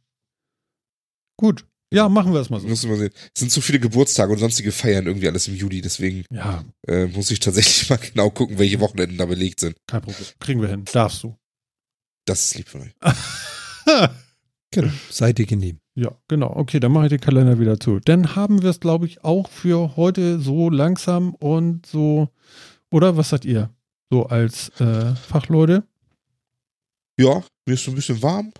gut. 1.38 1.66
Ja, 1.94 2.08
machen 2.08 2.32
wir 2.34 2.40
es 2.40 2.49
mal 2.49 2.60
so. 2.62 2.68
Muss 2.68 2.86
mal 2.86 2.98
sehen. 2.98 3.12
Es 3.34 3.40
sind 3.41 3.52
zu 3.52 3.60
viele 3.60 3.80
Geburtstage 3.80 4.32
und 4.32 4.38
sonstige 4.40 4.72
Feiern 4.72 5.08
irgendwie 5.08 5.28
alles 5.28 5.48
im 5.49 5.56
Juli, 5.56 5.82
deswegen 5.82 6.24
Ja, 6.32 6.64
äh, 6.88 7.08
muss 7.08 7.32
ich 7.32 7.40
tatsächlich 7.40 7.90
mal 7.90 7.98
genau 7.98 8.30
gucken, 8.30 8.60
welche 8.60 8.80
Wochenenden 8.80 9.18
da 9.18 9.26
belegt 9.26 9.60
sind. 9.60 9.76
kein 9.88 10.02
Problem. 10.02 10.26
Kriegen 10.40 10.62
wir 10.62 10.70
hin. 10.70 10.86
Darfst 10.91 11.22
du. 11.24 11.36
Das 12.26 12.45
ist 12.45 12.56
lieb 12.56 12.70
von 12.70 12.82
euch. 12.84 12.94
Genau. 14.74 14.91
Seid 15.10 15.38
ihr 15.38 15.45
genehm. 15.45 15.82
Ja, 15.95 16.14
genau. 16.30 16.56
Okay, 16.56 16.80
dann 16.80 16.94
mache 16.94 17.08
ich 17.08 17.10
den 17.10 17.20
Kalender 17.20 17.60
wieder 17.60 17.78
zu. 17.78 17.99
Dann 17.99 18.38
haben 18.38 18.62
wir 18.62 18.70
es, 18.70 18.80
glaube 18.80 19.06
ich, 19.06 19.22
auch 19.26 19.49
für 19.49 19.98
heute 19.98 20.40
so 20.40 20.70
langsam 20.70 21.34
und 21.36 21.86
so. 21.86 22.30
Oder 22.90 23.18
was 23.18 23.32
sagt 23.32 23.44
ihr? 23.44 23.70
So 24.10 24.28
als 24.28 24.70
äh, 24.80 25.14
Fachleute. 25.16 25.84
Ja, 27.20 27.44
mir 27.66 27.74
ist 27.74 27.84
so 27.84 27.91
ein 27.91 27.95
bisschen 27.95 28.22
warm. 28.22 28.53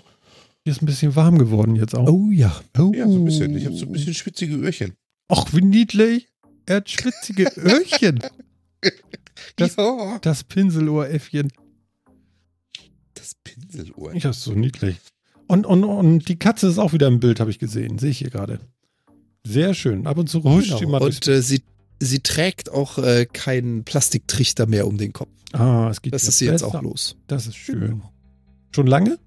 Hier 0.64 0.74
ist 0.74 0.82
ein 0.82 0.86
bisschen 0.86 1.16
warm 1.16 1.38
geworden 1.40 1.76
jetzt 1.76 1.96
auch. 1.96 2.08
Oh 2.08 2.30
ja. 2.32 2.60
Oh. 2.78 2.92
Ja, 2.96 3.08
so 3.08 3.16
ein 3.18 3.26
bisschen. 3.26 3.58
Ich 3.58 3.66
habe 3.66 3.76
so 3.76 3.86
ein 3.86 3.92
bisschen 3.92 4.14
schwitzige 4.14 4.56
Öhrchen. 4.56 4.94
Ach, 5.28 5.46
wie 5.54 5.62
niedlich. 5.62 6.28
Er 6.68 6.78
hat 6.78 6.90
schwitzige 6.90 7.46
Öhrchen. 7.58 8.20
Das- 9.56 9.76
ja. 9.76 10.20
Das 10.22 10.44
Pinselohräffchen. 10.44 11.52
Das 13.16 13.36
Pinselohr. 13.44 14.14
Ja, 14.16 14.30
ist 14.30 14.42
so 14.44 14.54
niedlich. 14.54 14.98
Und, 15.48 15.66
und, 15.66 15.84
und 15.84 16.28
die 16.30 16.38
Katze 16.38 16.68
ist 16.68 16.78
auch 16.78 16.94
wieder 16.94 17.08
im 17.08 17.20
Bild, 17.20 17.40
habe 17.40 17.50
ich 17.52 17.60
gesehen. 17.60 17.98
Sehe 18.00 18.12
ich 18.12 18.20
hier 18.20 18.30
gerade. 18.30 18.60
Sehr 19.46 19.74
schön. 19.74 20.06
Ab 20.08 20.18
und 20.18 20.30
zu 20.30 20.44
huscht 20.44 20.78
Genau. 20.80 20.92
mal 20.92 21.00
durchs- 21.00 21.18
Und 21.28 21.28
äh, 21.28 21.42
sie, 21.42 21.64
sie 22.00 22.20
trägt 22.20 22.72
auch 22.72 23.00
äh, 23.00 23.26
keinen 23.26 23.84
Plastiktrichter 23.84 24.68
mehr 24.68 24.86
um 24.88 24.98
den 24.98 25.12
Kopf. 25.12 25.30
Ah, 25.54 25.90
es 25.90 26.02
geht 26.02 26.14
Das 26.14 26.28
ist 26.28 26.38
sie 26.38 26.46
jetzt 26.46 26.64
auch 26.64 26.80
los. 26.82 27.18
Das 27.28 27.48
ist 27.48 27.56
schön. 27.58 28.04
Schon 28.74 28.88
lange? 28.88 29.18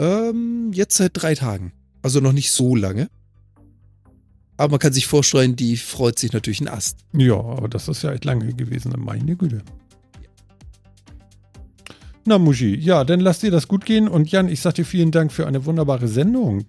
Ähm, 0.00 0.70
jetzt 0.72 0.96
seit 0.96 1.10
drei 1.12 1.34
Tagen. 1.34 1.72
Also 2.00 2.20
noch 2.20 2.32
nicht 2.32 2.52
so 2.52 2.74
lange. 2.74 3.08
Aber 4.56 4.72
man 4.72 4.78
kann 4.78 4.94
sich 4.94 5.06
vorstellen, 5.06 5.56
die 5.56 5.76
freut 5.76 6.18
sich 6.18 6.32
natürlich 6.32 6.60
einen 6.60 6.68
Ast. 6.68 6.98
Ja, 7.12 7.36
aber 7.36 7.68
das 7.68 7.86
ist 7.86 8.02
ja 8.02 8.12
echt 8.12 8.24
lange 8.24 8.52
gewesen. 8.54 8.92
Meine 8.98 9.36
Güte. 9.36 9.62
Na, 12.24 12.38
Muschi, 12.38 12.76
ja, 12.76 13.04
dann 13.04 13.20
lass 13.20 13.40
dir 13.40 13.50
das 13.50 13.68
gut 13.68 13.84
gehen. 13.84 14.08
Und 14.08 14.30
Jan, 14.30 14.48
ich 14.48 14.60
sag 14.60 14.74
dir 14.74 14.86
vielen 14.86 15.10
Dank 15.10 15.32
für 15.32 15.46
eine 15.46 15.66
wunderbare 15.66 16.08
Sendung. 16.08 16.64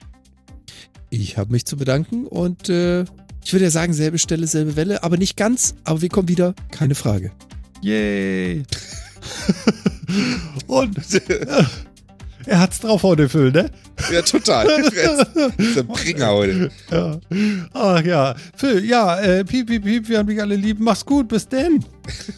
Ich 1.10 1.38
habe 1.38 1.52
mich 1.52 1.66
zu 1.66 1.78
bedanken 1.78 2.26
und 2.28 2.70
äh, 2.70 3.04
ich 3.44 3.54
würde 3.54 3.66
ja 3.66 3.72
sagen, 3.72 3.94
selbe 3.94 4.20
Stelle, 4.20 4.48
selbe 4.48 4.76
Welle, 4.76 5.04
aber 5.04 5.18
nicht 5.18 5.36
ganz, 5.36 5.76
aber 5.84 6.02
wir 6.02 6.10
kommen 6.10 6.28
wieder, 6.28 6.54
keine 6.72 6.96
Frage. 6.96 7.32
Yay! 7.82 8.64
Und 10.68 10.98
äh, 11.30 11.64
er 12.46 12.60
hat's 12.60 12.80
drauf 12.80 13.04
heute, 13.04 13.30
Phil, 13.30 13.52
ne? 13.52 13.70
ja, 14.12 14.22
total. 14.22 14.68
Das 14.68 15.54
ist 15.58 15.76
der 15.76 15.84
Bringer 15.84 16.30
heute. 16.32 16.72
Ja. 16.92 17.20
Ach 17.74 18.04
ja. 18.04 18.36
Phil, 18.56 18.84
ja, 18.86 19.20
äh, 19.20 19.44
piep, 19.44 19.68
piep, 19.68 19.84
piep, 19.84 20.10
wir 20.10 20.20
haben 20.20 20.28
dich 20.28 20.42
alle 20.42 20.56
lieb. 20.56 20.78
Mach's 20.80 21.06
gut, 21.06 21.28
bis 21.28 21.48
denn. 21.48 21.84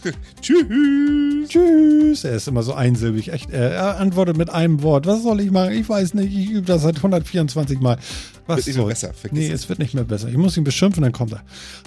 Tschüss. 0.41 1.49
Tschüss. 1.49 2.23
Er 2.23 2.35
ist 2.35 2.47
immer 2.47 2.63
so 2.63 2.73
einsilbig. 2.73 3.31
Echt, 3.31 3.51
er 3.51 3.99
antwortet 3.99 4.37
mit 4.37 4.49
einem 4.49 4.81
Wort. 4.83 5.05
Was 5.05 5.23
soll 5.23 5.39
ich 5.41 5.51
machen? 5.51 5.73
Ich 5.73 5.87
weiß 5.87 6.13
nicht. 6.15 6.33
Ich 6.35 6.51
übe 6.51 6.65
das 6.65 6.81
seit 6.81 6.97
124 6.97 7.79
Mal. 7.79 7.97
Was 8.45 8.57
Wird 8.57 8.67
nicht 8.67 8.77
mehr 8.77 8.85
besser. 8.87 9.13
Vergiss 9.13 9.39
Nee, 9.39 9.47
es. 9.49 9.61
es 9.61 9.69
wird 9.69 9.79
nicht 9.79 9.93
mehr 9.93 10.03
besser. 10.03 10.27
Ich 10.27 10.37
muss 10.37 10.57
ihn 10.57 10.63
beschimpfen, 10.63 11.01
dann 11.03 11.11
kommt 11.13 11.31
er. 11.33 11.41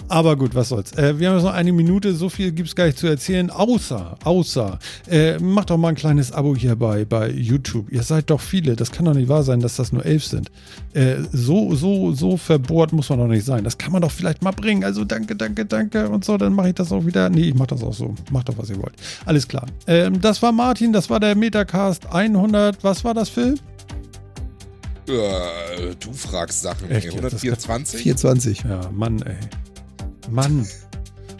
Aber 0.07 0.35
gut, 0.35 0.55
was 0.55 0.69
soll's. 0.69 0.91
Äh, 0.93 1.19
wir 1.19 1.29
haben 1.29 1.35
jetzt 1.35 1.43
noch 1.45 1.53
eine 1.53 1.71
Minute. 1.71 2.13
So 2.15 2.29
viel 2.29 2.51
gibt's 2.51 2.75
gar 2.75 2.85
nicht 2.85 2.97
zu 2.97 3.07
erzählen. 3.07 3.49
Außer, 3.51 4.17
außer, 4.23 4.79
äh, 5.09 5.37
macht 5.39 5.69
doch 5.69 5.77
mal 5.77 5.89
ein 5.89 5.95
kleines 5.95 6.31
Abo 6.31 6.55
hier 6.55 6.75
bei, 6.75 7.05
bei 7.05 7.29
YouTube. 7.29 7.91
Ihr 7.91 8.01
seid 8.03 8.29
doch 8.29 8.41
viele. 8.41 8.75
Das 8.75 8.91
kann 8.91 9.05
doch 9.05 9.13
nicht 9.13 9.29
wahr 9.29 9.43
sein, 9.43 9.59
dass 9.59 9.75
das 9.75 9.91
nur 9.91 10.05
elf 10.05 10.23
sind. 10.25 10.49
Äh, 10.93 11.17
so, 11.31 11.75
so, 11.75 12.11
so 12.13 12.37
verbohrt 12.37 12.91
muss 12.93 13.09
man 13.09 13.19
doch 13.19 13.27
nicht 13.27 13.45
sein. 13.45 13.63
Das 13.63 13.77
kann 13.77 13.91
man 13.91 14.01
doch 14.01 14.11
vielleicht 14.11 14.41
mal 14.41 14.51
bringen. 14.51 14.83
Also 14.83 15.05
danke, 15.05 15.35
danke, 15.35 15.65
danke 15.65 16.09
und 16.09 16.25
so. 16.25 16.37
Dann 16.37 16.53
mache 16.53 16.69
ich 16.69 16.75
das 16.75 16.91
auch 16.91 17.05
wieder. 17.05 17.29
Nee, 17.29 17.49
ich 17.49 17.55
mache 17.55 17.67
das 17.67 17.83
auch 17.83 17.93
so. 17.93 18.15
Macht 18.31 18.49
doch, 18.49 18.57
was 18.57 18.69
ihr 18.69 18.77
wollt. 18.77 18.93
Alles 19.25 19.47
klar. 19.47 19.65
Ähm, 19.85 20.19
das 20.21 20.41
war 20.41 20.51
Martin. 20.51 20.91
Das 20.91 21.09
war 21.09 21.19
der 21.19 21.35
Metacast 21.35 22.07
100. 22.11 22.83
Was 22.83 23.03
war 23.03 23.13
das, 23.13 23.29
Phil? 23.29 23.55
Äh, 25.07 25.95
du 25.99 26.13
fragst 26.13 26.61
Sachen. 26.61 26.89
Echt 26.89 27.07
ey. 27.07 27.11
jetzt? 27.13 27.33
Das 27.33 27.43
124? 27.43 28.01
24. 28.01 28.63
Ja, 28.63 28.89
Mann, 28.91 29.21
ey. 29.21 29.35
Mann. 30.29 30.67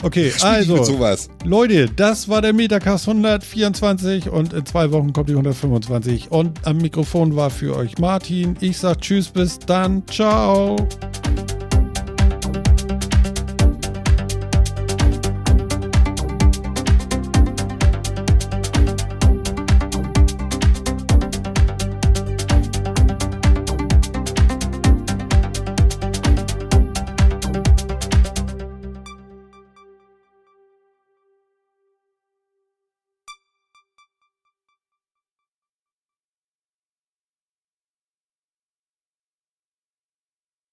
Okay, 0.04 0.32
also, 0.42 0.84
sowas. 0.84 1.28
Leute, 1.44 1.88
das 1.88 2.30
war 2.30 2.42
der 2.42 2.54
Metacast 2.54 3.08
124 3.08 4.30
und 4.30 4.54
in 4.54 4.66
zwei 4.66 4.92
Wochen 4.92 5.12
kommt 5.12 5.30
die 5.30 5.34
125. 5.34 6.32
Und 6.32 6.66
am 6.68 6.78
Mikrofon 6.78 7.36
war 7.36 7.50
für 7.50 7.76
euch 7.76 7.98
Martin. 7.98 8.56
Ich 8.60 8.78
sag 8.78 9.02
Tschüss, 9.02 9.30
bis 9.30 9.58
dann. 9.58 10.06
Ciao. 10.08 10.76